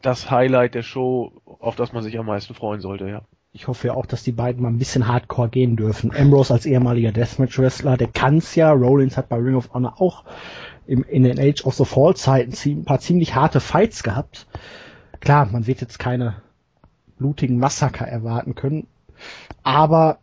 das 0.00 0.30
Highlight 0.30 0.74
der 0.74 0.82
Show, 0.82 1.32
auf 1.44 1.76
das 1.76 1.92
man 1.92 2.02
sich 2.02 2.18
am 2.18 2.26
meisten 2.26 2.54
freuen 2.54 2.80
sollte, 2.80 3.08
ja. 3.08 3.22
Ich 3.52 3.66
hoffe 3.66 3.88
ja 3.88 3.94
auch, 3.94 4.06
dass 4.06 4.22
die 4.22 4.32
beiden 4.32 4.62
mal 4.62 4.68
ein 4.68 4.78
bisschen 4.78 5.08
Hardcore 5.08 5.48
gehen 5.48 5.74
dürfen. 5.74 6.14
Ambrose 6.14 6.54
als 6.54 6.66
ehemaliger 6.66 7.10
Deathmatch-Wrestler, 7.10 7.96
der 7.96 8.06
kann's 8.06 8.54
ja. 8.54 8.70
Rollins 8.70 9.16
hat 9.16 9.28
bei 9.28 9.36
Ring 9.36 9.56
of 9.56 9.74
Honor 9.74 10.00
auch 10.00 10.24
im, 10.86 11.02
in 11.02 11.24
den 11.24 11.40
Age 11.40 11.64
of 11.64 11.74
the 11.74 11.84
Fall 11.84 12.14
Zeiten 12.14 12.52
ein 12.64 12.84
paar 12.84 13.00
ziemlich 13.00 13.34
harte 13.34 13.58
Fights 13.58 14.04
gehabt. 14.04 14.46
Klar, 15.18 15.46
man 15.46 15.66
wird 15.66 15.80
jetzt 15.80 15.98
keine 15.98 16.42
blutigen 17.18 17.58
Massaker 17.58 18.06
erwarten 18.06 18.54
können, 18.54 18.86
aber 19.64 20.19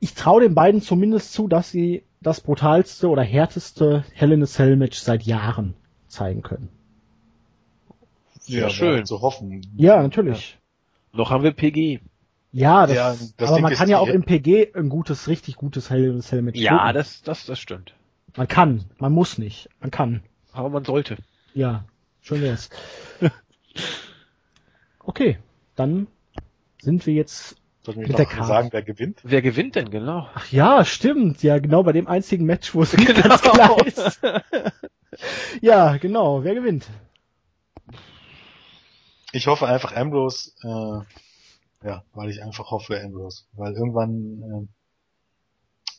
ich 0.00 0.14
traue 0.14 0.40
den 0.40 0.54
beiden 0.54 0.80
zumindest 0.80 1.32
zu, 1.32 1.46
dass 1.46 1.70
sie 1.70 2.02
das 2.20 2.40
brutalste 2.40 3.08
oder 3.08 3.22
härteste 3.22 4.04
Hell 4.12 4.32
in 4.32 4.42
a 4.42 4.46
Cell 4.46 4.76
Match 4.76 4.98
seit 4.98 5.22
Jahren 5.22 5.74
zeigen 6.08 6.42
können. 6.42 6.68
Ja, 8.46 8.68
schön. 8.68 9.06
Zu 9.06 9.20
hoffen. 9.20 9.62
Ja, 9.76 10.02
natürlich. 10.02 10.58
Ja. 11.12 11.18
Noch 11.18 11.30
haben 11.30 11.44
wir 11.44 11.52
PG. 11.52 12.00
Ja, 12.52 12.86
das, 12.86 12.96
ja, 12.96 13.16
das 13.36 13.48
aber 13.48 13.56
Ding 13.56 13.62
man 13.62 13.72
kann 13.74 13.88
ja 13.88 13.98
auch 13.98 14.08
im 14.08 14.24
PG 14.24 14.74
ein 14.74 14.88
gutes, 14.88 15.28
richtig 15.28 15.56
gutes 15.56 15.88
Hell 15.88 16.04
in 16.10 16.20
Cell 16.20 16.42
Match 16.42 16.58
Ja, 16.58 16.92
das, 16.92 17.22
das, 17.22 17.46
das 17.46 17.60
stimmt. 17.60 17.94
Man 18.36 18.48
kann, 18.48 18.86
man 18.98 19.12
muss 19.12 19.38
nicht, 19.38 19.68
man 19.80 19.90
kann. 19.90 20.22
Aber 20.52 20.68
man 20.68 20.84
sollte. 20.84 21.16
Ja, 21.54 21.84
schön 22.22 22.42
wär's. 22.42 22.70
okay, 25.04 25.38
dann 25.76 26.08
sind 26.80 27.06
wir 27.06 27.14
jetzt 27.14 27.59
Sollten 27.82 28.06
wir 28.06 28.14
Karte. 28.26 28.44
sagen, 28.44 28.68
wer 28.72 28.82
gewinnt? 28.82 29.20
Wer 29.22 29.40
gewinnt 29.40 29.74
denn 29.74 29.90
genau? 29.90 30.28
Ach 30.34 30.52
ja, 30.52 30.84
stimmt. 30.84 31.42
Ja, 31.42 31.58
genau 31.58 31.82
bei 31.82 31.92
dem 31.92 32.06
einzigen 32.06 32.44
Match, 32.44 32.74
wo 32.74 32.82
es 32.82 32.92
genau. 32.96 33.12
ganz 33.22 33.40
klar 33.40 33.86
ist. 33.86 34.20
ja, 35.62 35.96
genau. 35.96 36.44
Wer 36.44 36.54
gewinnt? 36.54 36.86
Ich 39.32 39.46
hoffe 39.46 39.66
einfach 39.66 39.94
Ambrose, 39.94 40.50
äh, 40.62 41.86
ja, 41.88 42.04
weil 42.12 42.30
ich 42.30 42.42
einfach 42.42 42.70
hoffe 42.70 43.00
Ambrose. 43.00 43.44
Weil 43.52 43.72
irgendwann, 43.72 44.42
äh, 44.42 45.94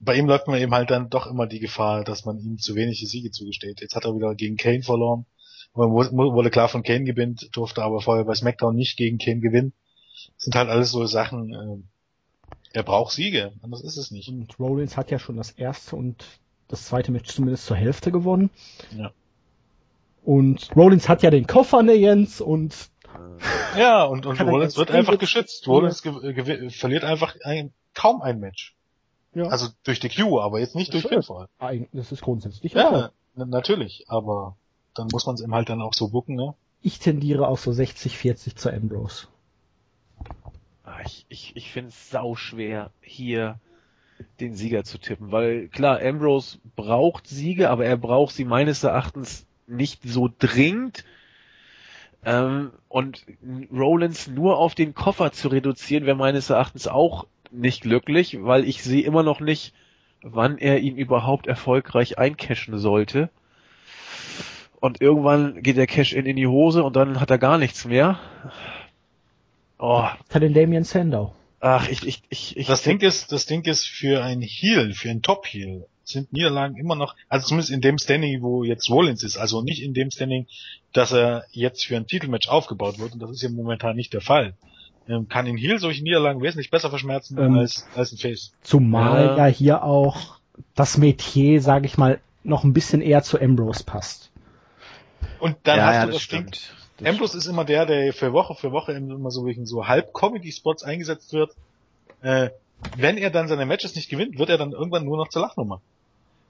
bei 0.00 0.16
ihm 0.16 0.26
läuft 0.26 0.48
man 0.48 0.58
eben 0.58 0.74
halt 0.74 0.90
dann 0.90 1.10
doch 1.10 1.26
immer 1.28 1.46
die 1.46 1.60
Gefahr, 1.60 2.02
dass 2.02 2.24
man 2.24 2.38
ihm 2.40 2.58
zu 2.58 2.74
wenige 2.74 3.06
Siege 3.06 3.30
zugesteht. 3.30 3.80
Jetzt 3.80 3.94
hat 3.94 4.04
er 4.04 4.16
wieder 4.16 4.34
gegen 4.34 4.56
Kane 4.56 4.82
verloren. 4.82 5.26
Man 5.74 5.90
wurde 5.90 6.50
klar 6.50 6.68
von 6.68 6.82
Kane 6.82 7.04
gewinnt, 7.04 7.50
durfte 7.52 7.82
aber 7.84 8.00
vorher 8.00 8.24
bei 8.24 8.34
SmackDown 8.34 8.74
nicht 8.74 8.96
gegen 8.96 9.18
Kane 9.18 9.38
gewinnen. 9.38 9.72
Sind 10.36 10.54
halt 10.54 10.68
alles 10.68 10.90
so 10.90 11.04
Sachen, 11.06 11.54
äh, 11.54 12.56
er 12.72 12.82
braucht 12.82 13.12
Siege, 13.12 13.52
anders 13.62 13.82
ist 13.82 13.96
es 13.96 14.10
nicht. 14.10 14.28
Und 14.28 14.58
Rollins 14.58 14.96
hat 14.96 15.10
ja 15.10 15.18
schon 15.18 15.36
das 15.36 15.50
erste 15.50 15.96
und 15.96 16.24
das 16.68 16.84
zweite 16.84 17.10
Match 17.10 17.32
zumindest 17.34 17.66
zur 17.66 17.76
Hälfte 17.76 18.12
gewonnen. 18.12 18.50
Ja. 18.96 19.12
Und 20.24 20.70
Rollins 20.76 21.08
hat 21.08 21.22
ja 21.22 21.30
den 21.30 21.46
Koffer, 21.46 21.82
ne 21.82 21.94
Jens, 21.94 22.40
und 22.40 22.74
ja, 23.76 24.04
und, 24.04 24.26
und 24.26 24.40
Rollins 24.40 24.76
wird 24.76 24.90
einfach 24.90 25.18
geschützt. 25.18 25.66
Rollins 25.66 26.00
verliert 26.00 27.04
einfach 27.04 27.36
ein, 27.42 27.72
kaum 27.94 28.22
ein 28.22 28.38
Match. 28.38 28.76
Ja. 29.34 29.44
Also 29.44 29.68
durch 29.84 30.00
die 30.00 30.08
Q, 30.08 30.40
aber 30.40 30.58
jetzt 30.58 30.74
nicht 30.74 30.92
das 30.92 31.02
durch 31.02 31.12
Pinfall. 31.12 31.48
Das 31.92 32.12
ist 32.12 32.22
grundsätzlich. 32.22 32.72
Ja, 32.72 33.10
natürlich, 33.34 34.04
aber 34.08 34.56
dann 34.94 35.08
muss 35.12 35.26
man 35.26 35.36
es 35.36 35.40
ihm 35.40 35.54
halt 35.54 35.68
dann 35.68 35.80
auch 35.80 35.94
so 35.94 36.08
bucken, 36.08 36.34
ne? 36.34 36.54
Ich 36.82 36.98
tendiere 36.98 37.46
auch 37.46 37.58
so 37.58 37.70
60-40 37.70 38.56
zu 38.56 38.72
Ambrose. 38.72 39.26
Ich, 41.04 41.26
ich, 41.28 41.52
ich 41.56 41.70
finde 41.70 41.88
es 41.90 42.10
sau 42.10 42.34
schwer, 42.34 42.90
hier 43.00 43.58
den 44.38 44.54
Sieger 44.54 44.84
zu 44.84 44.98
tippen, 44.98 45.32
weil 45.32 45.68
klar, 45.68 46.00
Ambrose 46.02 46.58
braucht 46.76 47.26
Siege, 47.26 47.70
aber 47.70 47.86
er 47.86 47.96
braucht 47.96 48.34
sie 48.34 48.44
meines 48.44 48.82
Erachtens 48.84 49.46
nicht 49.66 50.02
so 50.04 50.30
dringend. 50.38 51.04
Ähm, 52.24 52.72
und 52.88 53.24
Rollins 53.72 54.26
nur 54.28 54.58
auf 54.58 54.74
den 54.74 54.94
Koffer 54.94 55.32
zu 55.32 55.48
reduzieren, 55.48 56.04
wäre 56.04 56.16
meines 56.16 56.50
Erachtens 56.50 56.86
auch 56.86 57.26
nicht 57.50 57.82
glücklich, 57.82 58.38
weil 58.42 58.64
ich 58.64 58.82
sehe 58.82 59.02
immer 59.04 59.22
noch 59.22 59.40
nicht, 59.40 59.74
wann 60.22 60.58
er 60.58 60.80
ihn 60.80 60.96
überhaupt 60.96 61.46
erfolgreich 61.46 62.18
eincashen 62.18 62.78
sollte. 62.78 63.30
Und 64.80 65.00
irgendwann 65.00 65.62
geht 65.62 65.76
der 65.76 65.86
Cash-In 65.86 66.26
in 66.26 66.36
die 66.36 66.46
Hose 66.46 66.82
und 66.82 66.96
dann 66.96 67.20
hat 67.20 67.30
er 67.30 67.38
gar 67.38 67.58
nichts 67.58 67.84
mehr. 67.84 68.18
Oh. 69.80 70.02
Hat 70.02 70.42
den 70.42 70.52
Damien 70.52 70.84
Sandow. 70.84 71.34
Ach, 71.60 71.88
ich, 71.88 72.06
ich, 72.06 72.22
ich, 72.28 72.56
ich. 72.56 72.66
Das 72.66 72.82
Ding 72.82 73.00
ist, 73.00 73.32
das 73.32 73.46
Ding 73.46 73.64
ist 73.64 73.86
für 73.86 74.22
ein 74.22 74.40
Heel, 74.42 74.92
für 74.92 75.10
ein 75.10 75.22
Top-Heel, 75.22 75.86
sind 76.04 76.32
Niederlagen 76.32 76.76
immer 76.76 76.94
noch, 76.94 77.16
also 77.28 77.48
zumindest 77.48 77.70
in 77.70 77.80
dem 77.80 77.98
Standing, 77.98 78.42
wo 78.42 78.64
jetzt 78.64 78.90
Rollins 78.90 79.22
ist, 79.22 79.36
also 79.36 79.62
nicht 79.62 79.82
in 79.82 79.94
dem 79.94 80.10
Standing, 80.10 80.46
dass 80.92 81.12
er 81.12 81.44
jetzt 81.50 81.86
für 81.86 81.96
ein 81.96 82.06
Titelmatch 82.06 82.48
aufgebaut 82.48 82.98
wird, 82.98 83.12
und 83.12 83.22
das 83.22 83.30
ist 83.30 83.42
ja 83.42 83.48
momentan 83.48 83.96
nicht 83.96 84.12
der 84.12 84.20
Fall. 84.20 84.54
Ähm, 85.08 85.28
kann 85.28 85.46
in 85.46 85.56
Heel 85.56 85.78
solche 85.78 86.02
Niederlagen 86.02 86.42
wesentlich 86.42 86.70
besser 86.70 86.90
verschmerzen 86.90 87.38
ähm, 87.38 87.58
als, 87.58 87.86
als 87.94 88.12
ein 88.12 88.18
Face. 88.18 88.52
Zumal 88.62 89.26
ja. 89.26 89.36
ja 89.36 89.46
hier 89.46 89.82
auch 89.82 90.38
das 90.74 90.98
Metier, 90.98 91.60
sage 91.62 91.86
ich 91.86 91.96
mal, 91.96 92.20
noch 92.44 92.64
ein 92.64 92.72
bisschen 92.72 93.00
eher 93.00 93.22
zu 93.22 93.40
Ambrose 93.40 93.84
passt. 93.84 94.30
Und 95.40 95.56
dann 95.64 95.78
ja, 95.78 95.86
hast 95.86 95.94
ja, 95.94 96.06
du 96.06 96.12
das, 96.12 96.26
das 96.26 96.28
Ding, 96.28 96.50
Ambrose 97.04 97.38
ist 97.38 97.46
immer 97.46 97.64
der, 97.64 97.86
der 97.86 98.12
für 98.12 98.32
Woche 98.32 98.54
für 98.54 98.72
Woche 98.72 98.92
immer 98.92 99.30
so 99.30 99.46
wegen 99.46 99.66
so 99.66 99.86
halb 99.86 100.12
Comedy-Spots 100.12 100.82
eingesetzt 100.82 101.32
wird. 101.32 101.52
Äh, 102.22 102.50
wenn 102.96 103.18
er 103.18 103.30
dann 103.30 103.48
seine 103.48 103.66
Matches 103.66 103.94
nicht 103.94 104.08
gewinnt, 104.08 104.38
wird 104.38 104.50
er 104.50 104.58
dann 104.58 104.72
irgendwann 104.72 105.04
nur 105.04 105.16
noch 105.16 105.28
zur 105.28 105.42
Lachnummer. 105.42 105.80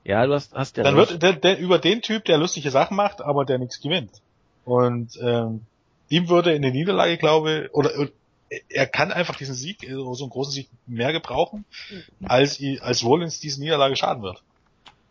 Ja, 0.04 0.26
du 0.26 0.34
hast, 0.34 0.54
hast 0.54 0.76
ja. 0.76 0.84
Dann 0.84 0.96
wird 0.96 1.22
der, 1.22 1.34
der 1.34 1.58
über 1.58 1.78
den 1.78 2.02
Typ, 2.02 2.24
der 2.24 2.38
lustige 2.38 2.70
Sachen 2.70 2.96
macht, 2.96 3.20
aber 3.20 3.44
der 3.44 3.58
nichts 3.58 3.80
gewinnt. 3.80 4.22
Und 4.64 5.18
ähm, 5.20 5.62
ihm 6.08 6.28
würde 6.28 6.52
in 6.52 6.62
der 6.62 6.70
Niederlage, 6.70 7.16
glaube 7.16 7.68
oder 7.72 7.90
er 8.68 8.86
kann 8.86 9.12
einfach 9.12 9.36
diesen 9.36 9.54
Sieg, 9.54 9.82
äh, 9.82 9.92
so 9.92 10.16
einen 10.20 10.30
großen 10.30 10.52
Sieg 10.52 10.68
mehr 10.86 11.12
gebrauchen, 11.12 11.64
als 12.22 12.62
als 12.80 13.04
Rollins 13.04 13.40
diese 13.40 13.60
Niederlage 13.60 13.96
schaden 13.96 14.22
wird. 14.22 14.42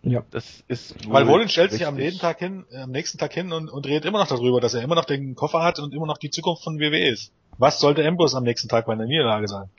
Ja, 0.01 0.23
das 0.31 0.63
ist. 0.67 0.95
Weil 1.09 1.23
Rollins 1.23 1.51
stellt 1.51 1.71
sich 1.71 1.85
am 1.85 1.95
nächsten 1.95 2.21
Tag 2.21 2.39
hin, 2.39 2.65
äh, 2.71 2.77
am 2.77 2.91
nächsten 2.91 3.17
Tag 3.17 3.33
hin 3.33 3.51
und, 3.51 3.69
und 3.69 3.85
redet 3.85 4.05
immer 4.05 4.19
noch 4.19 4.27
darüber, 4.27 4.61
dass 4.61 4.73
er 4.73 4.81
immer 4.81 4.95
noch 4.95 5.05
den 5.05 5.35
Koffer 5.35 5.61
hat 5.61 5.79
und 5.79 5.93
immer 5.93 6.05
noch 6.05 6.17
die 6.17 6.29
Zukunft 6.29 6.63
von 6.63 6.79
WWE 6.79 7.09
ist. 7.09 7.33
Was 7.57 7.79
sollte 7.79 8.07
Ambrose 8.07 8.37
am 8.37 8.43
nächsten 8.43 8.69
Tag 8.69 8.85
bei 8.85 8.93
einer 8.93 9.05
Niederlage 9.05 9.47
sein? 9.47 9.69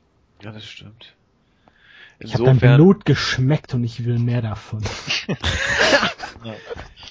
Ja, 0.42 0.52
das 0.52 0.64
stimmt. 0.64 1.14
Ich 2.18 2.34
habe 2.34 2.44
dein 2.54 2.58
Blut 2.58 3.06
geschmeckt 3.06 3.72
und 3.72 3.82
ich 3.82 4.04
will 4.04 4.18
mehr 4.18 4.42
davon. 4.42 4.82
ja. 6.44 6.54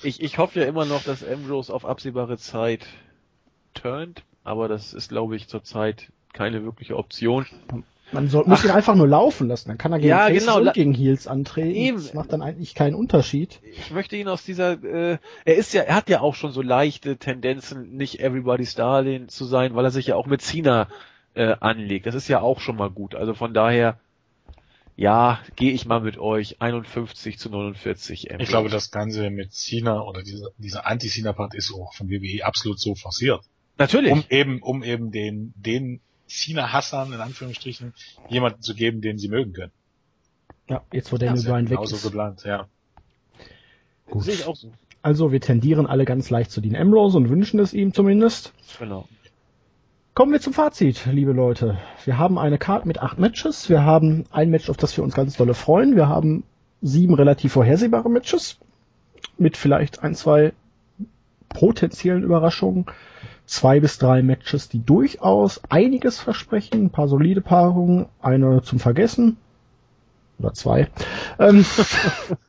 ich, 0.04 0.22
ich 0.22 0.38
hoffe 0.38 0.60
ja 0.60 0.68
immer 0.68 0.86
noch, 0.86 1.04
dass 1.04 1.28
Ambrose 1.28 1.74
auf 1.74 1.86
absehbare 1.86 2.38
Zeit 2.38 2.86
turnt, 3.74 4.24
aber 4.44 4.68
das 4.68 4.94
ist, 4.94 5.10
glaube 5.10 5.36
ich, 5.36 5.48
zurzeit 5.48 6.12
keine 6.34 6.64
wirkliche 6.64 6.96
Option. 6.96 7.48
Man 8.12 8.28
soll, 8.28 8.46
muss 8.48 8.60
Ach. 8.62 8.66
ihn 8.66 8.72
einfach 8.72 8.96
nur 8.96 9.08
laufen 9.08 9.48
lassen, 9.48 9.70
dann 9.70 9.78
kann 9.78 9.92
er 9.92 10.00
gegen 10.00 10.10
ja, 10.10 10.28
Faces 10.28 10.46
genau. 10.46 10.60
und 10.62 10.74
gegen 10.74 10.94
Heels 10.94 11.28
antreten. 11.28 11.76
Eben. 11.76 11.98
Das 11.98 12.14
macht 12.14 12.34
dann 12.34 12.42
eigentlich 12.42 12.74
keinen 12.74 12.96
Unterschied. 12.96 13.60
Ich 13.64 13.92
möchte 13.92 14.16
ihn 14.16 14.28
aus 14.28 14.44
dieser, 14.44 14.84
äh, 14.84 15.18
er 15.46 15.56
ist 15.56 15.74
ja, 15.74 15.84
er 15.84 15.96
hat 15.96 16.10
ja 16.10 16.22
auch 16.22 16.36
schon 16.36 16.52
so 16.52 16.62
leichte 16.62 17.18
Tendenzen, 17.18 17.96
nicht 17.96 18.20
Everybody's 18.20 18.74
Darling 18.74 19.28
zu 19.28 19.46
sein, 19.46 19.76
weil 19.76 19.86
er 19.86 19.92
sich 19.92 20.08
ja 20.08 20.16
auch 20.16 20.26
mit 20.26 20.42
Cena 20.42 20.88
äh, 21.36 21.56
anlegt. 21.60 22.08
Das 22.08 22.16
ist 22.16 22.28
ja 22.28 22.42
auch 22.42 22.60
schon 22.60 22.76
mal 22.76 22.90
gut. 22.90 23.14
Also 23.14 23.36
von 23.36 23.54
daher, 23.54 24.00
ja, 24.96 25.40
gehe 25.56 25.72
ich 25.72 25.86
mal 25.86 26.02
mit 26.02 26.18
euch 26.18 26.62
51 26.62 27.38
zu 27.38 27.50
49. 27.50 28.32
M 28.32 28.40
ich 28.40 28.50
glaube, 28.50 28.70
das 28.70 28.90
Ganze 28.90 29.30
mit 29.30 29.54
Cena 29.54 30.02
oder 30.02 30.24
dieser, 30.24 30.50
dieser 30.58 30.88
Anti-Cena-Part 30.88 31.54
ist 31.54 31.72
auch 31.74 31.94
von 31.94 32.10
WWE 32.10 32.44
absolut 32.44 32.80
so 32.80 32.96
forciert. 32.96 33.42
Natürlich. 33.78 34.12
Um 34.12 34.24
eben, 34.30 34.62
um 34.62 34.84
eben 34.84 35.12
den, 35.12 35.54
den 35.56 36.02
Cena-Hassern, 36.30 37.12
in 37.12 37.20
Anführungsstrichen, 37.20 37.94
jemanden 38.30 38.62
zu 38.62 38.76
geben, 38.76 39.02
den 39.02 39.18
sie 39.18 39.28
mögen 39.28 39.54
können. 39.54 39.72
Ja, 40.70 40.84
jetzt 40.94 41.12
wo 41.12 41.18
Daniel 41.18 41.44
Bryan 41.44 41.70
weg 41.70 41.82
ist. 41.82 41.90
so 41.90 42.08
geplant, 42.08 42.44
ja. 42.44 42.68
Gut. 44.06 44.24
Sehe 44.24 44.36
ich 44.36 44.46
auch 44.46 44.56
so. 44.56 44.72
Also 45.02 45.32
wir 45.32 45.42
tendieren 45.42 45.88
alle 45.88 46.06
ganz 46.06 46.30
leicht 46.30 46.52
zu 46.52 46.62
Dean 46.62 46.76
Ambrose 46.76 47.18
und 47.18 47.30
wünschen 47.30 47.60
es 47.60 47.74
ihm 47.74 47.94
zumindest. 47.94 48.54
Genau. 48.78 49.08
Kommen 50.14 50.34
wir 50.34 50.42
zum 50.42 50.54
Fazit, 50.54 51.06
liebe 51.06 51.32
Leute. 51.32 51.78
Wir 52.04 52.18
haben 52.18 52.38
eine 52.38 52.58
Karte 52.58 52.88
mit 52.88 53.00
acht 53.00 53.18
Matches. 53.18 53.70
Wir 53.70 53.84
haben 53.84 54.26
ein 54.32 54.50
Match, 54.50 54.70
auf 54.70 54.76
das 54.76 54.96
wir 54.98 55.04
uns 55.04 55.14
ganz 55.14 55.38
dolle 55.38 55.54
freuen. 55.54 55.96
Wir 55.96 56.10
haben 56.10 56.44
sieben 56.82 57.14
relativ 57.14 57.54
vorhersehbare 57.54 58.10
Matches 58.10 58.58
mit 59.38 59.56
vielleicht 59.56 60.04
ein, 60.04 60.16
zwei 60.16 60.54
potenziellen 61.48 62.24
Überraschungen 62.24 62.86
zwei 63.50 63.80
bis 63.80 63.98
drei 63.98 64.22
Matches, 64.22 64.70
die 64.70 64.86
durchaus 64.86 65.62
einiges 65.70 66.20
versprechen, 66.20 66.86
ein 66.86 66.90
paar 66.92 67.08
solide 67.08 67.42
Paarungen, 67.42 68.06
eine 68.22 68.62
zum 68.62 68.80
Vergessen 68.80 69.38
oder 70.38 70.54
zwei. 70.54 70.88
Ähm, 71.40 71.66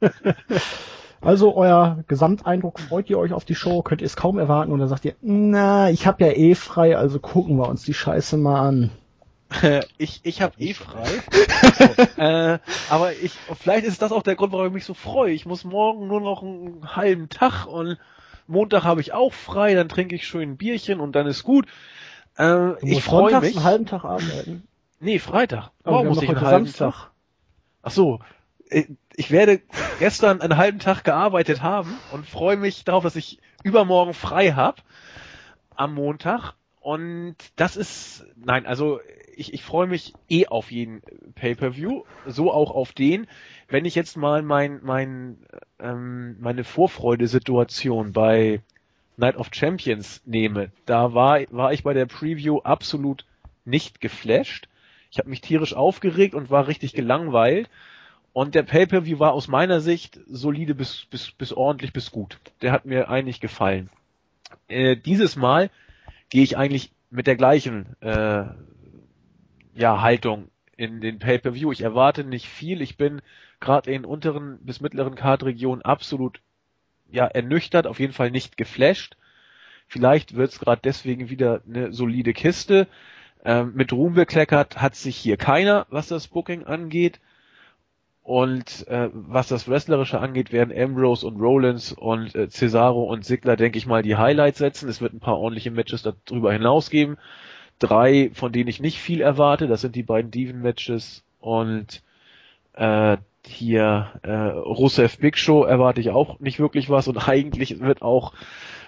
also 1.22 1.56
euer 1.56 2.04
Gesamteindruck, 2.06 2.80
freut 2.80 3.08
ihr 3.08 3.18
euch 3.18 3.32
auf 3.32 3.46
die 3.46 3.54
Show, 3.54 3.82
könnt 3.82 4.02
ihr 4.02 4.06
es 4.06 4.16
kaum 4.16 4.38
erwarten 4.38 4.72
oder 4.72 4.88
sagt 4.88 5.06
ihr, 5.06 5.14
na, 5.22 5.90
ich 5.90 6.06
habe 6.06 6.24
ja 6.24 6.32
eh 6.32 6.54
frei, 6.54 6.96
also 6.96 7.18
gucken 7.18 7.56
wir 7.56 7.68
uns 7.68 7.82
die 7.82 7.94
Scheiße 7.94 8.36
mal 8.36 8.60
an. 8.60 8.90
ich 9.98 10.20
ich 10.22 10.42
habe 10.42 10.54
eh 10.58 10.74
frei. 10.74 11.08
äh, 12.18 12.58
aber 12.90 13.12
ich 13.14 13.32
vielleicht 13.58 13.86
ist 13.86 14.02
das 14.02 14.12
auch 14.12 14.22
der 14.22 14.36
Grund, 14.36 14.52
warum 14.52 14.66
ich 14.66 14.72
mich 14.72 14.84
so 14.84 14.94
freue. 14.94 15.32
Ich 15.32 15.46
muss 15.46 15.64
morgen 15.64 16.06
nur 16.06 16.20
noch 16.20 16.42
einen 16.42 16.94
halben 16.94 17.30
Tag 17.30 17.66
und 17.66 17.96
Montag 18.50 18.84
habe 18.84 19.00
ich 19.00 19.12
auch 19.12 19.32
frei, 19.32 19.74
dann 19.74 19.88
trinke 19.88 20.14
ich 20.14 20.26
schön 20.26 20.50
ein 20.50 20.56
Bierchen 20.56 21.00
und 21.00 21.12
dann 21.12 21.26
ist 21.26 21.42
gut. 21.42 21.66
Äh, 22.36 22.72
ich 22.84 23.02
freue 23.02 23.40
mich. 23.40 23.56
einen 23.56 23.64
halben 23.64 23.86
Tag 23.86 24.04
arbeiten. 24.04 24.66
Nee, 25.00 25.18
Freitag. 25.18 25.70
Oh, 25.84 26.04
muss 26.04 26.22
ich 26.22 26.28
einen 26.28 26.40
halben 26.40 26.66
Samstag. 26.66 26.92
Tag. 26.92 27.10
Ach 27.82 27.90
so. 27.90 28.20
Äh, 28.68 28.84
ich 29.14 29.30
werde 29.30 29.60
gestern 29.98 30.40
einen 30.40 30.56
halben 30.56 30.78
Tag 30.78 31.04
gearbeitet 31.04 31.62
haben 31.62 31.94
und 32.12 32.26
freue 32.26 32.56
mich 32.56 32.84
darauf, 32.84 33.02
dass 33.02 33.16
ich 33.16 33.38
übermorgen 33.62 34.14
frei 34.14 34.52
habe 34.52 34.82
am 35.74 35.94
Montag. 35.94 36.54
Und 36.80 37.36
das 37.56 37.76
ist, 37.76 38.24
nein, 38.36 38.66
also 38.66 39.00
ich, 39.36 39.54
ich 39.54 39.62
freue 39.62 39.86
mich 39.86 40.14
eh 40.28 40.46
auf 40.46 40.70
jeden 40.70 41.02
Pay-per-View, 41.34 42.04
so 42.26 42.52
auch 42.52 42.70
auf 42.70 42.92
den. 42.92 43.26
Wenn 43.70 43.84
ich 43.84 43.94
jetzt 43.94 44.16
mal 44.16 44.42
mein, 44.42 44.80
mein, 44.82 45.38
ähm, 45.78 46.36
meine 46.40 46.64
Vorfreude-Situation 46.64 48.12
bei 48.12 48.60
Night 49.16 49.36
of 49.36 49.50
Champions 49.52 50.20
nehme, 50.26 50.72
da 50.86 51.14
war, 51.14 51.40
war 51.50 51.72
ich 51.72 51.84
bei 51.84 51.94
der 51.94 52.06
Preview 52.06 52.58
absolut 52.58 53.24
nicht 53.64 54.00
geflasht. 54.00 54.68
Ich 55.12 55.18
habe 55.18 55.30
mich 55.30 55.40
tierisch 55.40 55.74
aufgeregt 55.74 56.34
und 56.34 56.50
war 56.50 56.66
richtig 56.66 56.94
gelangweilt. 56.94 57.70
Und 58.32 58.54
der 58.56 58.64
Pay-per-View 58.64 59.18
war 59.20 59.32
aus 59.32 59.46
meiner 59.46 59.80
Sicht 59.80 60.18
solide 60.26 60.74
bis, 60.74 61.06
bis, 61.06 61.30
bis 61.30 61.52
ordentlich 61.52 61.92
bis 61.92 62.10
gut. 62.10 62.38
Der 62.62 62.72
hat 62.72 62.86
mir 62.86 63.08
eigentlich 63.08 63.40
gefallen. 63.40 63.88
Äh, 64.68 64.96
dieses 64.96 65.36
Mal 65.36 65.70
gehe 66.28 66.42
ich 66.42 66.56
eigentlich 66.56 66.90
mit 67.10 67.28
der 67.28 67.36
gleichen 67.36 67.96
äh, 68.00 68.44
ja, 69.74 70.00
Haltung 70.00 70.48
in 70.76 71.00
den 71.00 71.18
Pay-per-View. 71.18 71.72
Ich 71.72 71.82
erwarte 71.82 72.24
nicht 72.24 72.48
viel. 72.48 72.80
Ich 72.82 72.96
bin 72.96 73.20
gerade 73.60 73.92
in 73.92 74.04
unteren 74.04 74.58
bis 74.62 74.80
mittleren 74.80 75.14
Card-Regionen 75.14 75.82
absolut 75.82 76.40
ja 77.10 77.26
ernüchtert, 77.26 77.86
auf 77.86 78.00
jeden 78.00 78.12
Fall 78.12 78.30
nicht 78.30 78.56
geflasht. 78.56 79.16
Vielleicht 79.88 80.36
wird's 80.36 80.54
es 80.54 80.60
gerade 80.60 80.80
deswegen 80.82 81.30
wieder 81.30 81.62
eine 81.68 81.92
solide 81.92 82.32
Kiste. 82.32 82.86
Ähm, 83.44 83.72
mit 83.74 83.92
Ruhm 83.92 84.14
bekleckert 84.14 84.80
hat 84.80 84.94
sich 84.94 85.16
hier 85.16 85.36
keiner, 85.36 85.86
was 85.90 86.08
das 86.08 86.28
Booking 86.28 86.64
angeht. 86.64 87.20
Und 88.22 88.86
äh, 88.86 89.08
was 89.12 89.48
das 89.48 89.66
Wrestlerische 89.66 90.20
angeht, 90.20 90.52
werden 90.52 90.76
Ambrose 90.76 91.26
und 91.26 91.40
Rollins 91.40 91.92
und 91.92 92.34
äh, 92.34 92.48
Cesaro 92.48 93.04
und 93.04 93.24
Sigler, 93.24 93.56
denke 93.56 93.78
ich 93.78 93.86
mal, 93.86 94.02
die 94.02 94.16
Highlights 94.16 94.58
setzen. 94.58 94.88
Es 94.88 95.00
wird 95.00 95.14
ein 95.14 95.20
paar 95.20 95.38
ordentliche 95.38 95.70
Matches 95.70 96.02
darüber 96.02 96.52
hinaus 96.52 96.90
geben 96.90 97.16
drei, 97.80 98.30
von 98.34 98.52
denen 98.52 98.68
ich 98.68 98.80
nicht 98.80 99.00
viel 99.00 99.20
erwarte. 99.20 99.66
Das 99.66 99.80
sind 99.80 99.96
die 99.96 100.04
beiden 100.04 100.30
Diven-Matches 100.30 101.24
und 101.40 102.02
äh, 102.74 103.16
hier 103.46 104.12
äh, 104.22 104.32
Rusev 104.32 105.18
Big 105.18 105.38
Show 105.38 105.64
erwarte 105.64 106.00
ich 106.00 106.10
auch 106.10 106.38
nicht 106.40 106.58
wirklich 106.58 106.90
was 106.90 107.08
und 107.08 107.16
eigentlich 107.28 107.80
wird 107.80 108.02
auch 108.02 108.32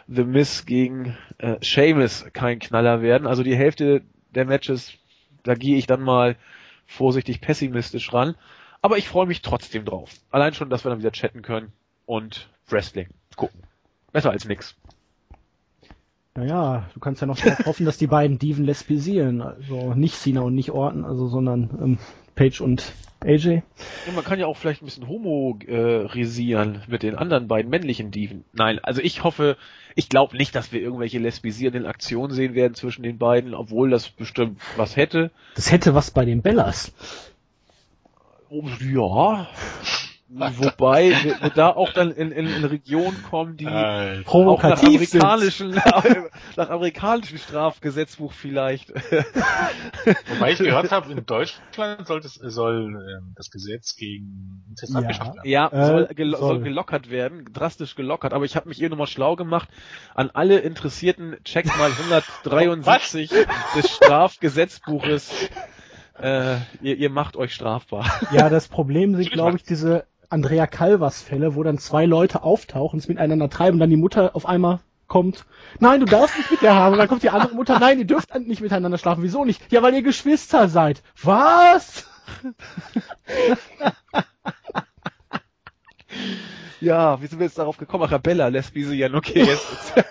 The 0.08 0.24
Miss 0.24 0.66
gegen 0.66 1.16
äh, 1.38 1.56
Sheamus 1.62 2.26
kein 2.32 2.58
Knaller 2.58 3.02
werden. 3.02 3.26
Also 3.26 3.42
die 3.42 3.56
Hälfte 3.56 4.02
der 4.34 4.44
Matches, 4.44 4.92
da 5.42 5.54
gehe 5.54 5.76
ich 5.76 5.86
dann 5.86 6.02
mal 6.02 6.36
vorsichtig 6.86 7.40
pessimistisch 7.40 8.12
ran. 8.12 8.34
Aber 8.82 8.98
ich 8.98 9.08
freue 9.08 9.26
mich 9.26 9.42
trotzdem 9.42 9.84
drauf. 9.84 10.10
Allein 10.30 10.54
schon, 10.54 10.68
dass 10.68 10.84
wir 10.84 10.90
dann 10.90 10.98
wieder 10.98 11.12
chatten 11.12 11.42
können 11.42 11.72
und 12.04 12.48
Wrestling 12.68 13.08
gucken. 13.36 13.62
Besser 14.12 14.30
als 14.30 14.44
nix. 14.44 14.76
Naja, 16.34 16.88
du 16.94 17.00
kannst 17.00 17.20
ja 17.20 17.26
noch 17.26 17.38
hoffen, 17.66 17.86
dass 17.86 17.98
die 17.98 18.06
beiden 18.06 18.38
Diven 18.38 18.64
lesbisieren. 18.64 19.40
Also 19.40 19.94
nicht 19.94 20.16
Cena 20.16 20.40
und 20.40 20.54
nicht 20.54 20.70
Orton, 20.70 21.04
also 21.04 21.28
sondern 21.28 21.70
ähm, 21.80 21.98
Page 22.34 22.60
und 22.60 22.92
AJ. 23.24 23.62
Ja, 24.06 24.12
man 24.14 24.24
kann 24.24 24.38
ja 24.38 24.46
auch 24.46 24.56
vielleicht 24.56 24.82
ein 24.82 24.86
bisschen 24.86 25.08
homorisieren 25.08 26.82
mit 26.88 27.02
den 27.02 27.14
anderen 27.14 27.46
beiden 27.48 27.70
männlichen 27.70 28.10
Diven. 28.10 28.44
Nein, 28.52 28.80
also 28.82 29.00
ich 29.00 29.22
hoffe, 29.22 29.56
ich 29.94 30.08
glaube 30.08 30.36
nicht, 30.36 30.54
dass 30.54 30.72
wir 30.72 30.80
irgendwelche 30.80 31.18
lesbisierenden 31.18 31.86
Aktionen 31.86 32.32
sehen 32.32 32.54
werden 32.54 32.74
zwischen 32.74 33.02
den 33.02 33.18
beiden, 33.18 33.54
obwohl 33.54 33.90
das 33.90 34.08
bestimmt 34.08 34.60
was 34.76 34.96
hätte. 34.96 35.30
Das 35.54 35.70
hätte 35.70 35.94
was 35.94 36.10
bei 36.10 36.24
den 36.24 36.42
Bellas. 36.42 36.92
Oh, 38.48 38.68
ja. 38.80 39.48
Wobei 40.34 41.10
wir, 41.10 41.42
wir, 41.42 41.50
da 41.50 41.68
auch 41.68 41.92
dann 41.92 42.10
in, 42.10 42.32
in, 42.32 42.46
in 42.46 42.64
Regionen 42.64 43.22
kommen, 43.22 43.58
die 43.58 43.66
äh, 43.66 44.24
auch 44.24 44.62
nach 44.62 44.82
amerikanischen, 44.82 45.70
nach 46.56 46.70
amerikanischen 46.70 47.36
Strafgesetzbuch 47.36 48.32
vielleicht. 48.32 48.94
Wobei 48.94 50.52
ich 50.52 50.58
gehört 50.58 50.90
habe, 50.90 51.12
in 51.12 51.26
Deutschland 51.26 52.06
soll, 52.06 52.20
das, 52.20 52.34
soll 52.34 52.86
ähm, 52.86 53.34
das 53.36 53.50
Gesetz 53.50 53.94
gegen 53.94 54.64
Incest 54.70 54.94
ja. 54.94 55.00
abgeschafft 55.00 55.34
werden. 55.34 55.50
Ja, 55.50 55.68
äh, 55.68 55.86
soll, 55.86 56.06
gel 56.14 56.30
soll. 56.30 56.40
soll, 56.40 56.60
gelockert 56.60 57.10
werden, 57.10 57.44
drastisch 57.52 57.94
gelockert. 57.94 58.32
Aber 58.32 58.46
ich 58.46 58.56
habe 58.56 58.70
mich 58.70 58.78
hier 58.78 58.88
nochmal 58.88 59.08
schlau 59.08 59.36
gemacht. 59.36 59.68
An 60.14 60.30
alle 60.32 60.60
Interessierten, 60.60 61.36
checkt 61.44 61.76
mal 61.76 61.90
173 62.42 63.30
des 63.76 63.90
Strafgesetzbuches 63.90 65.30
äh, 66.18 66.56
ihr, 66.82 66.96
ihr 66.96 67.10
macht 67.10 67.36
euch 67.36 67.54
strafbar. 67.54 68.06
Ja, 68.32 68.48
das 68.48 68.68
Problem 68.68 69.14
sind, 69.16 69.30
glaube 69.30 69.56
ich, 69.56 69.64
diese 69.64 70.04
Andrea 70.32 70.66
Calvas-Fälle, 70.66 71.54
wo 71.54 71.62
dann 71.62 71.78
zwei 71.78 72.06
Leute 72.06 72.42
auftauchen, 72.42 72.98
es 72.98 73.06
miteinander 73.06 73.50
treiben 73.50 73.74
und 73.74 73.80
dann 73.80 73.90
die 73.90 73.96
Mutter 73.96 74.34
auf 74.34 74.46
einmal 74.46 74.80
kommt, 75.06 75.44
nein, 75.78 76.00
du 76.00 76.06
darfst 76.06 76.38
nicht 76.38 76.50
mit 76.50 76.62
der 76.62 76.74
haben. 76.74 76.94
Und 76.94 76.98
dann 76.98 77.06
kommt 77.06 77.22
die 77.22 77.28
andere 77.28 77.54
Mutter, 77.54 77.78
nein, 77.78 77.98
ihr 77.98 78.06
dürft 78.06 78.34
nicht 78.34 78.62
miteinander 78.62 78.96
schlafen. 78.96 79.22
Wieso 79.22 79.44
nicht? 79.44 79.60
Ja, 79.70 79.82
weil 79.82 79.92
ihr 79.92 80.02
Geschwister 80.02 80.68
seid. 80.68 81.02
Was? 81.22 82.06
ja, 86.80 87.20
wie 87.20 87.26
sind 87.26 87.38
wir 87.38 87.46
jetzt 87.46 87.58
darauf 87.58 87.76
gekommen? 87.76 88.04
Arabella, 88.04 88.48
Lesbisian, 88.48 89.14
okay, 89.14 89.44
jetzt. 89.44 89.92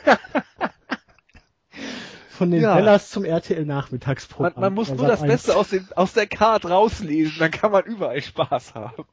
Von 2.30 2.52
den 2.52 2.61
ja. 2.61 2.76
Bellas 2.76 3.10
zum 3.10 3.26
RTL 3.26 3.65
Nachmittagsprogramm. 3.65 4.53
Man, 4.53 4.61
man 4.61 4.73
muss 4.76 4.89
nur 4.89 5.07
das 5.07 5.23
Beste 5.23 5.56
aus, 5.56 5.69
den, 5.69 5.88
aus 5.95 6.14
der 6.14 6.27
Card 6.27 6.69
rauslesen, 6.69 7.38
dann 7.39 7.49
kann 7.49 7.72
man 7.72 7.85
überall 7.85 8.22
Spaß 8.22 8.76
haben. 8.76 9.06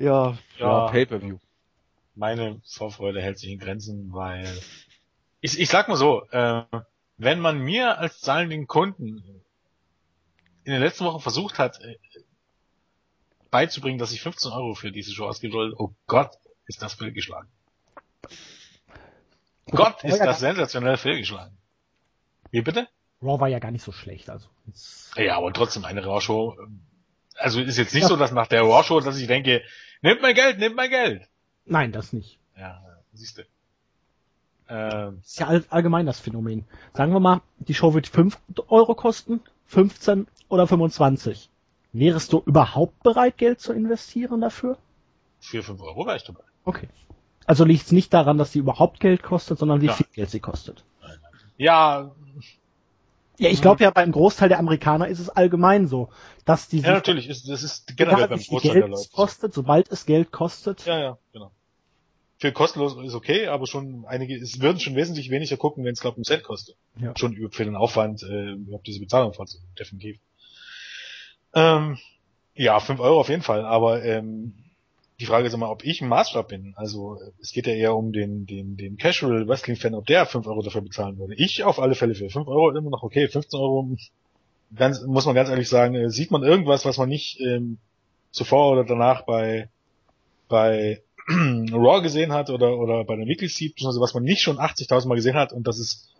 Ja, 0.00 0.38
ja, 0.58 0.86
ja 0.86 0.88
Pay-Per-View. 0.88 1.38
Meine 2.14 2.60
Vorfreude 2.64 3.20
hält 3.20 3.38
sich 3.38 3.50
in 3.50 3.58
Grenzen, 3.58 4.12
weil 4.12 4.48
ich, 5.42 5.60
ich 5.60 5.68
sag 5.68 5.88
mal 5.88 5.96
so, 5.96 6.26
äh, 6.30 6.62
wenn 7.18 7.38
man 7.38 7.58
mir 7.58 7.98
als 7.98 8.20
zahlenden 8.20 8.66
Kunden 8.66 9.22
in 10.64 10.72
den 10.72 10.80
letzten 10.80 11.04
Wochen 11.04 11.20
versucht 11.20 11.58
hat, 11.58 11.80
äh, 11.82 11.96
beizubringen, 13.50 13.98
dass 13.98 14.12
ich 14.12 14.22
15 14.22 14.50
Euro 14.52 14.74
für 14.74 14.90
diese 14.90 15.12
Show 15.12 15.26
ausgeben 15.26 15.52
soll, 15.52 15.74
oh 15.76 15.90
Gott, 16.06 16.30
ist 16.66 16.80
das 16.80 16.94
fehlgeschlagen. 16.94 17.50
Gott, 19.70 20.02
ist 20.02 20.18
das 20.18 20.40
sensationell 20.40 20.96
fehlgeschlagen. 20.96 21.56
Wie 22.50 22.62
bitte? 22.62 22.88
Raw 23.22 23.38
war 23.38 23.48
ja 23.48 23.58
gar 23.58 23.70
nicht 23.70 23.84
so 23.84 23.92
schlecht, 23.92 24.30
also. 24.30 24.48
Ja, 25.16 25.36
aber 25.36 25.52
trotzdem 25.52 25.84
eine 25.84 26.04
Raw-Show 26.04 26.56
also 27.40 27.60
ist 27.60 27.78
jetzt 27.78 27.94
nicht 27.94 28.02
ja. 28.02 28.08
so, 28.08 28.16
dass 28.16 28.32
nach 28.32 28.46
der 28.46 28.62
Raw 28.62 28.84
Show, 28.84 29.00
dass 29.00 29.18
ich 29.18 29.26
denke, 29.26 29.62
nehmt 30.02 30.22
mein 30.22 30.34
Geld, 30.34 30.58
nehmt 30.58 30.76
mein 30.76 30.90
Geld. 30.90 31.28
Nein, 31.64 31.92
das 31.92 32.12
nicht. 32.12 32.38
Ja, 32.56 32.82
siehst 33.12 33.38
du. 33.38 33.42
Ähm, 34.68 35.20
ist 35.24 35.40
ja 35.40 35.48
all, 35.48 35.64
allgemein 35.68 36.06
das 36.06 36.20
Phänomen. 36.20 36.64
Sagen 36.94 37.12
wir 37.12 37.20
mal, 37.20 37.42
die 37.58 37.74
Show 37.74 37.92
wird 37.92 38.06
5 38.06 38.38
Euro 38.68 38.94
kosten, 38.94 39.40
15 39.66 40.28
oder 40.48 40.66
25. 40.66 41.50
Wärest 41.92 42.32
du 42.32 42.42
überhaupt 42.46 43.02
bereit, 43.02 43.36
Geld 43.36 43.60
zu 43.60 43.72
investieren 43.72 44.40
dafür? 44.40 44.78
Für 45.40 45.62
5 45.62 45.80
Euro 45.82 46.06
wäre 46.06 46.16
ich 46.16 46.24
dabei. 46.24 46.44
Okay. 46.64 46.88
Also 47.46 47.64
liegt 47.64 47.86
es 47.86 47.92
nicht 47.92 48.14
daran, 48.14 48.38
dass 48.38 48.52
sie 48.52 48.60
überhaupt 48.60 49.00
Geld 49.00 49.24
kostet, 49.24 49.58
sondern 49.58 49.80
wie 49.80 49.86
ja. 49.86 49.92
viel 49.92 50.06
Geld 50.12 50.30
sie 50.30 50.38
kostet. 50.38 50.84
Ja, 51.56 52.12
ja, 53.40 53.48
ich 53.48 53.62
glaube 53.62 53.82
ja, 53.82 53.90
beim 53.90 54.12
Großteil 54.12 54.50
der 54.50 54.58
Amerikaner 54.58 55.08
ist 55.08 55.18
es 55.18 55.30
allgemein 55.30 55.86
so, 55.86 56.10
dass 56.44 56.68
die 56.68 56.80
Ja, 56.80 56.92
natürlich, 56.92 57.28
ist, 57.28 57.48
das 57.48 57.62
ist 57.62 57.96
generell 57.96 58.28
beim 58.28 58.38
Großteil 58.38 58.72
Geld 58.72 58.84
der 58.84 58.88
Leute. 58.90 59.08
kostet, 59.12 59.54
sobald 59.54 59.90
es 59.90 60.04
Geld 60.04 60.30
kostet. 60.30 60.84
Ja, 60.84 60.98
ja, 60.98 61.18
genau. 61.32 61.50
Für 62.36 62.52
kostenlos 62.52 62.96
ist 63.02 63.14
okay, 63.14 63.46
aber 63.46 63.66
schon 63.66 64.04
einige, 64.06 64.36
es 64.36 64.60
würden 64.60 64.78
schon 64.78 64.94
wesentlich 64.94 65.30
weniger 65.30 65.56
gucken, 65.56 65.84
wenn 65.84 65.92
es 65.92 66.00
glaube 66.00 66.20
ein 66.20 66.24
Cent 66.24 66.42
kostet. 66.42 66.76
Ja. 66.98 67.14
Schon 67.16 67.34
für 67.50 67.64
den 67.64 67.76
Aufwand, 67.76 68.22
äh, 68.22 68.52
überhaupt 68.52 68.86
diese 68.86 69.00
Bezahlung 69.00 69.32
vorzunehmen, 69.32 69.72
definitiv. 69.78 70.18
Ähm, 71.54 71.98
ja, 72.54 72.78
fünf 72.78 73.00
Euro 73.00 73.20
auf 73.20 73.30
jeden 73.30 73.42
Fall, 73.42 73.64
aber 73.64 74.04
ähm, 74.04 74.54
die 75.20 75.26
Frage 75.26 75.46
ist 75.46 75.52
immer, 75.52 75.70
ob 75.70 75.84
ich 75.84 76.00
ein 76.00 76.08
Maßstab 76.08 76.48
bin. 76.48 76.72
Also 76.76 77.20
es 77.42 77.52
geht 77.52 77.66
ja 77.66 77.74
eher 77.74 77.94
um 77.94 78.10
den, 78.10 78.46
den, 78.46 78.78
den 78.78 78.96
Casual 78.96 79.46
Wrestling 79.46 79.76
Fan, 79.76 79.94
ob 79.94 80.06
der 80.06 80.24
5 80.24 80.46
Euro 80.46 80.62
dafür 80.62 80.80
bezahlen 80.80 81.18
würde. 81.18 81.34
Ich 81.34 81.62
auf 81.62 81.78
alle 81.78 81.94
Fälle 81.94 82.14
für 82.14 82.30
5 82.30 82.48
Euro 82.48 82.70
immer 82.70 82.88
noch 82.88 83.02
okay. 83.02 83.28
15 83.28 83.60
Euro, 83.60 83.90
ganz, 84.74 85.02
muss 85.02 85.26
man 85.26 85.34
ganz 85.34 85.50
ehrlich 85.50 85.68
sagen, 85.68 85.94
äh, 85.94 86.08
sieht 86.08 86.30
man 86.30 86.42
irgendwas, 86.42 86.86
was 86.86 86.96
man 86.96 87.10
nicht 87.10 87.38
ähm, 87.40 87.76
zuvor 88.30 88.72
oder 88.72 88.84
danach 88.84 89.26
bei, 89.26 89.68
bei 90.48 91.02
Raw 91.28 92.00
gesehen 92.00 92.32
hat 92.32 92.48
oder, 92.48 92.78
oder 92.78 93.04
bei 93.04 93.16
der 93.16 93.26
Weekly 93.26 93.48
Seed, 93.48 93.74
also 93.84 94.00
was 94.00 94.14
man 94.14 94.22
nicht 94.22 94.40
schon 94.40 94.56
80.000 94.56 95.06
Mal 95.06 95.16
gesehen 95.16 95.36
hat 95.36 95.52
und 95.52 95.66
das 95.66 95.78
ist, 95.78 96.14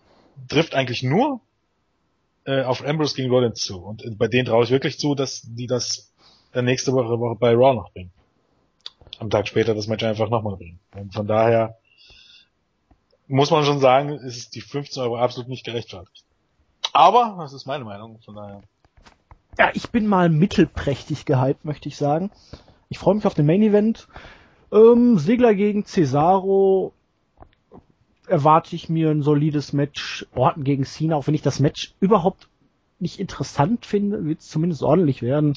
trifft 0.49 0.75
eigentlich 0.75 1.03
nur 1.03 1.41
äh, 2.45 2.65
auf 2.65 2.87
Ambrose 2.87 3.17
gegen 3.17 3.31
Rollins 3.31 3.61
zu. 3.61 3.79
Und 3.79 4.05
äh, 4.05 4.11
bei 4.11 4.29
denen 4.29 4.45
traue 4.45 4.65
ich 4.65 4.71
wirklich 4.71 4.99
zu, 4.99 5.15
dass 5.15 5.41
die 5.43 5.67
das 5.67 6.13
dann 6.53 6.67
nächste 6.67 6.93
Woche, 6.93 7.19
Woche 7.19 7.37
bei 7.37 7.55
Raw 7.55 7.75
noch 7.75 7.93
bringen 7.93 8.13
am 9.21 9.31
Tag 9.31 9.47
später 9.47 9.75
das 9.75 9.87
Match 9.87 10.03
einfach 10.03 10.31
nochmal 10.31 10.57
bringen. 10.57 10.81
Und 10.97 11.15
von 11.15 11.27
daher 11.27 11.77
muss 13.29 13.51
man 13.51 13.65
schon 13.65 13.79
sagen, 13.79 14.11
ist 14.11 14.55
die 14.55 14.61
15 14.61 15.03
Euro 15.03 15.19
absolut 15.19 15.49
nicht 15.49 15.65
gerechtfertigt. 15.65 16.25
Aber, 16.93 17.37
das 17.39 17.53
ist 17.53 17.67
meine 17.67 17.85
Meinung, 17.85 18.19
von 18.25 18.35
daher. 18.35 18.63
Ja, 19.59 19.71
ich 19.75 19.91
bin 19.91 20.07
mal 20.07 20.29
mittelprächtig 20.29 21.27
gehypt, 21.27 21.65
möchte 21.65 21.89
ich 21.89 21.97
sagen. 21.97 22.31
Ich 22.89 22.99
freue 22.99 23.15
mich 23.15 23.27
auf 23.27 23.35
den 23.35 23.47
Main 23.47 23.63
Event. 23.63 24.09
Ähm, 24.73 25.19
Segler 25.19 25.55
gegen 25.55 25.85
Cesaro 25.85 26.93
erwarte 28.27 28.75
ich 28.75 28.89
mir 28.89 29.11
ein 29.11 29.23
solides 29.23 29.73
Match. 29.73 30.27
Orton 30.35 30.65
gegen 30.65 30.85
Cena, 30.85 31.17
auch 31.17 31.27
wenn 31.27 31.35
ich 31.35 31.43
das 31.43 31.61
Match 31.61 31.95
überhaupt 32.01 32.49
nicht 32.99 33.21
interessant 33.21 33.87
finde, 33.87 34.25
wird 34.25 34.41
es 34.41 34.49
zumindest 34.49 34.83
ordentlich 34.83 35.23
werden. 35.23 35.55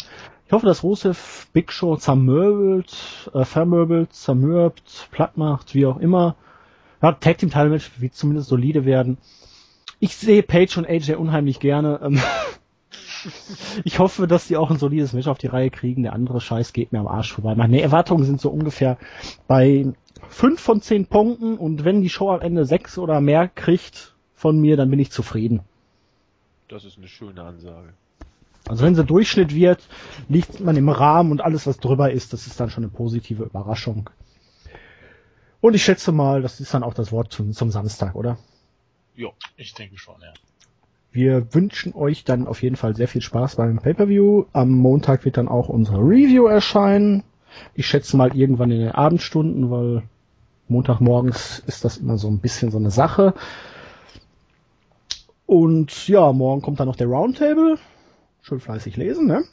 Ich 0.54 0.56
hoffe, 0.56 0.68
dass 0.68 0.84
Rusev 0.84 1.48
Big 1.52 1.72
Show 1.72 1.96
zermöbelt, 1.96 3.28
äh, 3.34 3.44
vermöbelt, 3.44 4.14
zermürbt, 4.14 5.08
platt 5.10 5.36
macht, 5.36 5.74
wie 5.74 5.88
auch 5.88 5.98
immer. 5.98 6.36
Ja, 7.02 7.14
Tag 7.14 7.40
Team 7.40 7.50
Title 7.50 7.70
Match 7.70 7.90
wird 8.00 8.14
zumindest 8.14 8.50
solide 8.50 8.86
werden. 8.86 9.18
Ich 10.00 10.16
sehe 10.16 10.44
Page 10.44 10.78
und 10.78 10.88
AJ 10.88 11.16
unheimlich 11.16 11.60
gerne. 11.60 12.02
Ähm, 12.04 12.22
ich 13.84 13.98
hoffe, 13.98 14.28
dass 14.28 14.46
die 14.46 14.56
auch 14.56 14.70
ein 14.70 14.78
solides 14.78 15.14
Match 15.14 15.26
auf 15.26 15.40
die 15.40 15.48
Reihe 15.48 15.72
kriegen. 15.72 16.04
Der 16.04 16.14
andere 16.14 16.40
Scheiß 16.40 16.72
geht 16.72 16.92
mir 16.92 17.00
am 17.00 17.08
Arsch 17.08 17.34
vorbei. 17.34 17.56
Meine 17.56 17.82
Erwartungen 17.82 18.24
sind 18.24 18.40
so 18.40 18.52
ungefähr 18.52 19.00
bei 19.48 19.92
fünf 20.30 20.62
von 20.62 20.84
zehn 20.84 21.08
Punkten 21.08 21.58
und 21.58 21.84
wenn 21.84 22.04
die 22.04 22.10
Show 22.10 22.30
am 22.30 22.42
Ende 22.42 22.66
sechs 22.66 23.00
oder 23.00 23.22
mehr 23.22 23.48
kriegt 23.48 24.14
von 24.36 24.62
mir, 24.62 24.78
dann 24.78 24.92
bin 24.92 25.00
ich 25.00 25.10
zufrieden. 25.10 25.62
Das 26.68 26.86
ist 26.86 27.00
eine 27.00 27.08
schöne 27.08 27.42
Ansage. 27.42 27.96
Also 28.68 28.86
wenn 28.86 28.96
sie 28.96 29.04
Durchschnitt 29.04 29.54
wird, 29.54 29.82
liegt 30.30 30.60
man 30.62 30.78
im 30.78 30.90
Rahmen 30.90 31.32
und 31.32 31.42
alles, 31.42 31.68
was 31.68 31.78
drüber 31.80 32.12
ist, 32.12 32.32
das 32.32 32.48
ist 32.48 32.60
dann 32.60 32.70
schon 32.70 32.84
eine 32.84 32.92
positive 32.92 33.44
Überraschung. 33.44 34.10
Und 35.60 35.76
ich 35.76 35.84
schätze 35.84 36.12
mal, 36.12 36.42
das 36.42 36.60
ist 36.60 36.74
dann 36.74 36.84
auch 36.84 36.94
das 36.94 37.12
Wort 37.12 37.32
zum, 37.32 37.54
zum 37.54 37.72
Samstag, 37.72 38.16
oder? 38.16 38.38
Ja, 39.16 39.30
ich 39.58 39.74
denke 39.74 39.98
schon, 39.98 40.16
ja. 40.22 40.34
Wir 41.12 41.54
wünschen 41.54 41.94
euch 41.94 42.24
dann 42.24 42.48
auf 42.48 42.64
jeden 42.64 42.76
Fall 42.76 42.96
sehr 42.96 43.08
viel 43.08 43.22
Spaß 43.22 43.58
beim 43.58 43.78
Pay-Per-View. 43.78 44.46
Am 44.52 44.72
Montag 44.72 45.26
wird 45.26 45.38
dann 45.38 45.48
auch 45.48 45.70
unsere 45.70 46.00
Review 46.00 46.48
erscheinen. 46.48 47.24
Ich 47.76 47.86
schätze 47.86 48.18
mal 48.18 48.36
irgendwann 48.36 48.72
in 48.72 48.80
den 48.80 48.92
Abendstunden, 48.92 49.70
weil 49.70 50.04
Montagmorgens 50.70 51.60
ist 51.68 51.86
das 51.86 51.98
immer 51.98 52.18
so 52.18 52.30
ein 52.30 52.40
bisschen 52.40 52.72
so 52.72 52.80
eine 52.80 52.90
Sache. 52.90 53.36
Und 55.46 56.08
ja, 56.08 56.32
morgen 56.34 56.62
kommt 56.64 56.80
dann 56.80 56.88
noch 56.88 56.96
der 56.96 57.08
Roundtable 57.08 57.78
schön 58.44 58.60
fleißig 58.60 58.96
lesen, 58.98 59.26
ne? 59.26 59.44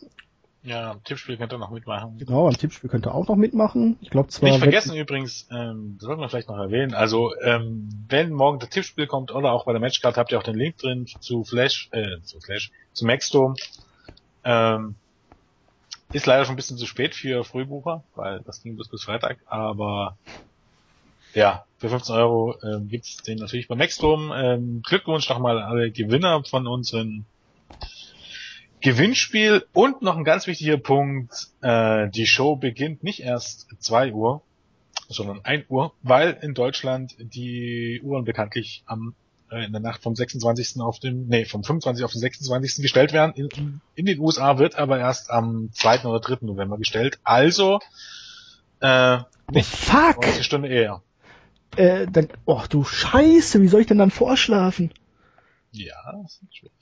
Ja, 0.63 0.91
am 0.91 1.03
Tippspiel 1.05 1.39
könnt 1.39 1.55
ihr 1.55 1.59
noch 1.59 1.71
mitmachen. 1.71 2.19
Genau, 2.19 2.47
am 2.47 2.57
Tippspiel 2.57 2.91
könnt 2.91 3.07
ihr 3.07 3.15
auch 3.15 3.27
noch 3.27 3.37
mitmachen. 3.37 3.97
Ich 4.03 4.11
glaube 4.11 4.29
zwar. 4.29 4.51
Nicht 4.51 4.59
vergessen 4.59 4.95
übrigens, 4.95 5.49
ähm, 5.51 5.97
das 5.99 6.05
sollten 6.05 6.21
wir 6.21 6.29
vielleicht 6.29 6.49
noch 6.49 6.59
erwähnen. 6.59 6.93
Also, 6.93 7.35
ähm, 7.41 7.89
wenn 8.09 8.31
morgen 8.31 8.59
das 8.59 8.69
Tippspiel 8.69 9.07
kommt 9.07 9.33
oder 9.33 9.53
auch 9.53 9.65
bei 9.65 9.73
der 9.73 9.81
Matchcard 9.81 10.19
habt 10.19 10.33
ihr 10.33 10.39
auch 10.39 10.43
den 10.43 10.57
Link 10.57 10.77
drin 10.77 11.07
zu 11.07 11.45
Flash, 11.45 11.89
äh, 11.93 12.21
zu 12.25 12.41
Flash, 12.41 12.73
zu 12.93 13.07
Maxstorm. 13.07 13.55
Ähm, 14.45 14.97
ist 16.13 16.27
leider 16.27 16.45
schon 16.45 16.55
ein 16.55 16.57
bisschen 16.57 16.77
zu 16.77 16.87
spät 16.87 17.15
für 17.15 17.43
Frühbucher, 17.43 18.03
weil 18.15 18.41
das 18.41 18.63
ging 18.63 18.77
bis 18.77 18.89
bis 18.89 19.05
Freitag, 19.05 19.39
aber 19.47 20.19
ja, 21.33 21.65
für 21.79 21.89
15 21.89 22.15
Euro 22.17 22.57
ähm, 22.63 22.89
gibt's 22.89 23.23
den 23.23 23.39
natürlich 23.39 23.69
bei 23.69 23.77
Maxstorm. 23.77 24.33
Ähm, 24.35 24.83
Glückwunsch 24.85 25.29
nochmal 25.29 25.61
alle 25.61 25.91
Gewinner 25.91 26.43
von 26.45 26.67
unseren 26.67 27.25
Gewinnspiel 28.81 29.67
und 29.73 30.03
noch 30.03 30.17
ein 30.17 30.25
ganz 30.25 30.47
wichtiger 30.47 30.79
Punkt, 30.79 31.49
äh, 31.61 32.09
die 32.09 32.27
Show 32.27 32.57
beginnt 32.57 33.05
nicht 33.05 33.21
erst 33.21 33.69
zwei 33.79 34.13
Uhr, 34.13 34.43
sondern 35.09 35.41
ein 35.45 35.65
Uhr, 35.69 35.93
weil 36.03 36.39
in 36.43 36.55
Deutschland 36.55 37.15
die 37.19 38.01
Uhren 38.03 38.25
bekanntlich 38.25 38.83
am 38.87 39.15
äh, 39.51 39.65
in 39.65 39.73
der 39.73 39.81
Nacht 39.81 40.03
vom 40.03 40.15
26. 40.15 40.81
auf 40.81 40.99
dem, 40.99 41.27
nee, 41.27 41.45
vom 41.45 41.65
25. 41.65 42.05
auf 42.05 42.13
den 42.13 42.21
26. 42.21 42.83
gestellt 42.83 43.13
werden. 43.13 43.35
In, 43.35 43.81
in 43.95 44.07
den 44.07 44.19
USA 44.21 44.59
wird 44.59 44.77
aber 44.77 44.99
erst 44.99 45.31
am 45.31 45.71
2. 45.73 46.05
oder 46.05 46.21
3. 46.21 46.47
November 46.47 46.79
gestellt. 46.79 47.19
Also 47.25 47.81
äh, 48.81 49.19
nicht 49.51 49.69
oh, 49.73 49.77
fuck. 49.77 50.27
eine 50.27 50.45
Stunde 50.45 50.69
eher. 50.69 51.03
Äh, 51.77 52.07
dann, 52.07 52.29
oh 52.47 52.63
du 52.69 52.85
Scheiße, 52.85 53.61
wie 53.61 53.69
soll 53.69 53.83
ich 53.83 53.87
denn 53.87 53.99
dann 53.99 54.11
vorschlafen? 54.11 54.93
Ja, 55.73 55.95
das 56.23 56.41
ist 56.43 56.57
schwierig. 56.57 56.80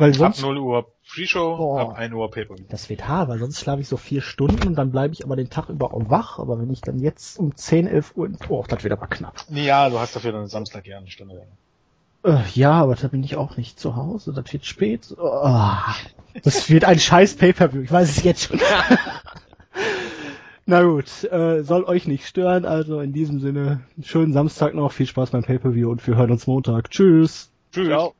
Weil 0.00 0.14
sonst, 0.14 0.38
ab 0.38 0.50
0 0.50 0.58
Uhr 0.58 0.86
Pre-Show, 1.12 1.56
oh, 1.58 1.78
ab 1.78 1.96
1 1.96 2.14
Uhr 2.14 2.30
pay 2.30 2.46
Das 2.68 2.88
wird 2.88 3.06
hart, 3.06 3.28
weil 3.28 3.38
sonst 3.38 3.60
schlafe 3.60 3.80
ich 3.80 3.88
so 3.88 3.96
vier 3.96 4.22
Stunden 4.22 4.68
und 4.68 4.74
dann 4.76 4.90
bleibe 4.90 5.12
ich 5.12 5.24
aber 5.24 5.36
den 5.36 5.50
Tag 5.50 5.68
über 5.68 5.92
auch 5.92 6.08
wach. 6.08 6.38
Aber 6.38 6.58
wenn 6.58 6.70
ich 6.70 6.80
dann 6.80 6.98
jetzt 6.98 7.38
um 7.38 7.54
10, 7.54 7.86
11 7.86 8.16
Uhr, 8.16 8.30
oh, 8.48 8.64
das 8.66 8.82
wird 8.82 8.92
aber 8.92 9.06
knapp. 9.08 9.44
Ja, 9.50 9.88
du 9.88 9.98
hast 9.98 10.16
dafür 10.16 10.32
dann 10.32 10.46
Samstag 10.46 10.86
ja 10.86 10.98
eine 10.98 11.08
Stunde 11.08 11.34
länger. 11.34 11.52
Äh, 12.22 12.42
ja, 12.54 12.72
aber 12.72 12.96
da 12.96 13.08
bin 13.08 13.24
ich 13.24 13.36
auch 13.36 13.56
nicht 13.56 13.80
zu 13.80 13.96
Hause. 13.96 14.32
Das 14.32 14.52
wird 14.52 14.66
spät. 14.66 15.14
Oh, 15.18 15.76
das 16.42 16.70
wird 16.70 16.84
ein 16.84 16.98
scheiß 16.98 17.36
Pay-Per-View. 17.36 17.82
Ich 17.82 17.92
weiß 17.92 18.08
es 18.08 18.22
jetzt 18.22 18.44
schon. 18.44 18.60
Na 20.66 20.82
gut, 20.82 21.24
äh, 21.24 21.62
soll 21.62 21.84
euch 21.84 22.06
nicht 22.06 22.26
stören. 22.26 22.64
Also 22.64 23.00
in 23.00 23.12
diesem 23.12 23.40
Sinne, 23.40 23.80
schönen 24.02 24.32
Samstag 24.32 24.74
noch. 24.74 24.92
Viel 24.92 25.06
Spaß 25.06 25.30
beim 25.30 25.42
Pay-Per-View 25.42 25.90
und 25.90 26.06
wir 26.06 26.16
hören 26.16 26.30
uns 26.30 26.46
Montag. 26.46 26.90
Tschüss. 26.90 27.50
Tschüss. 27.72 27.88
Ciao. 27.88 28.14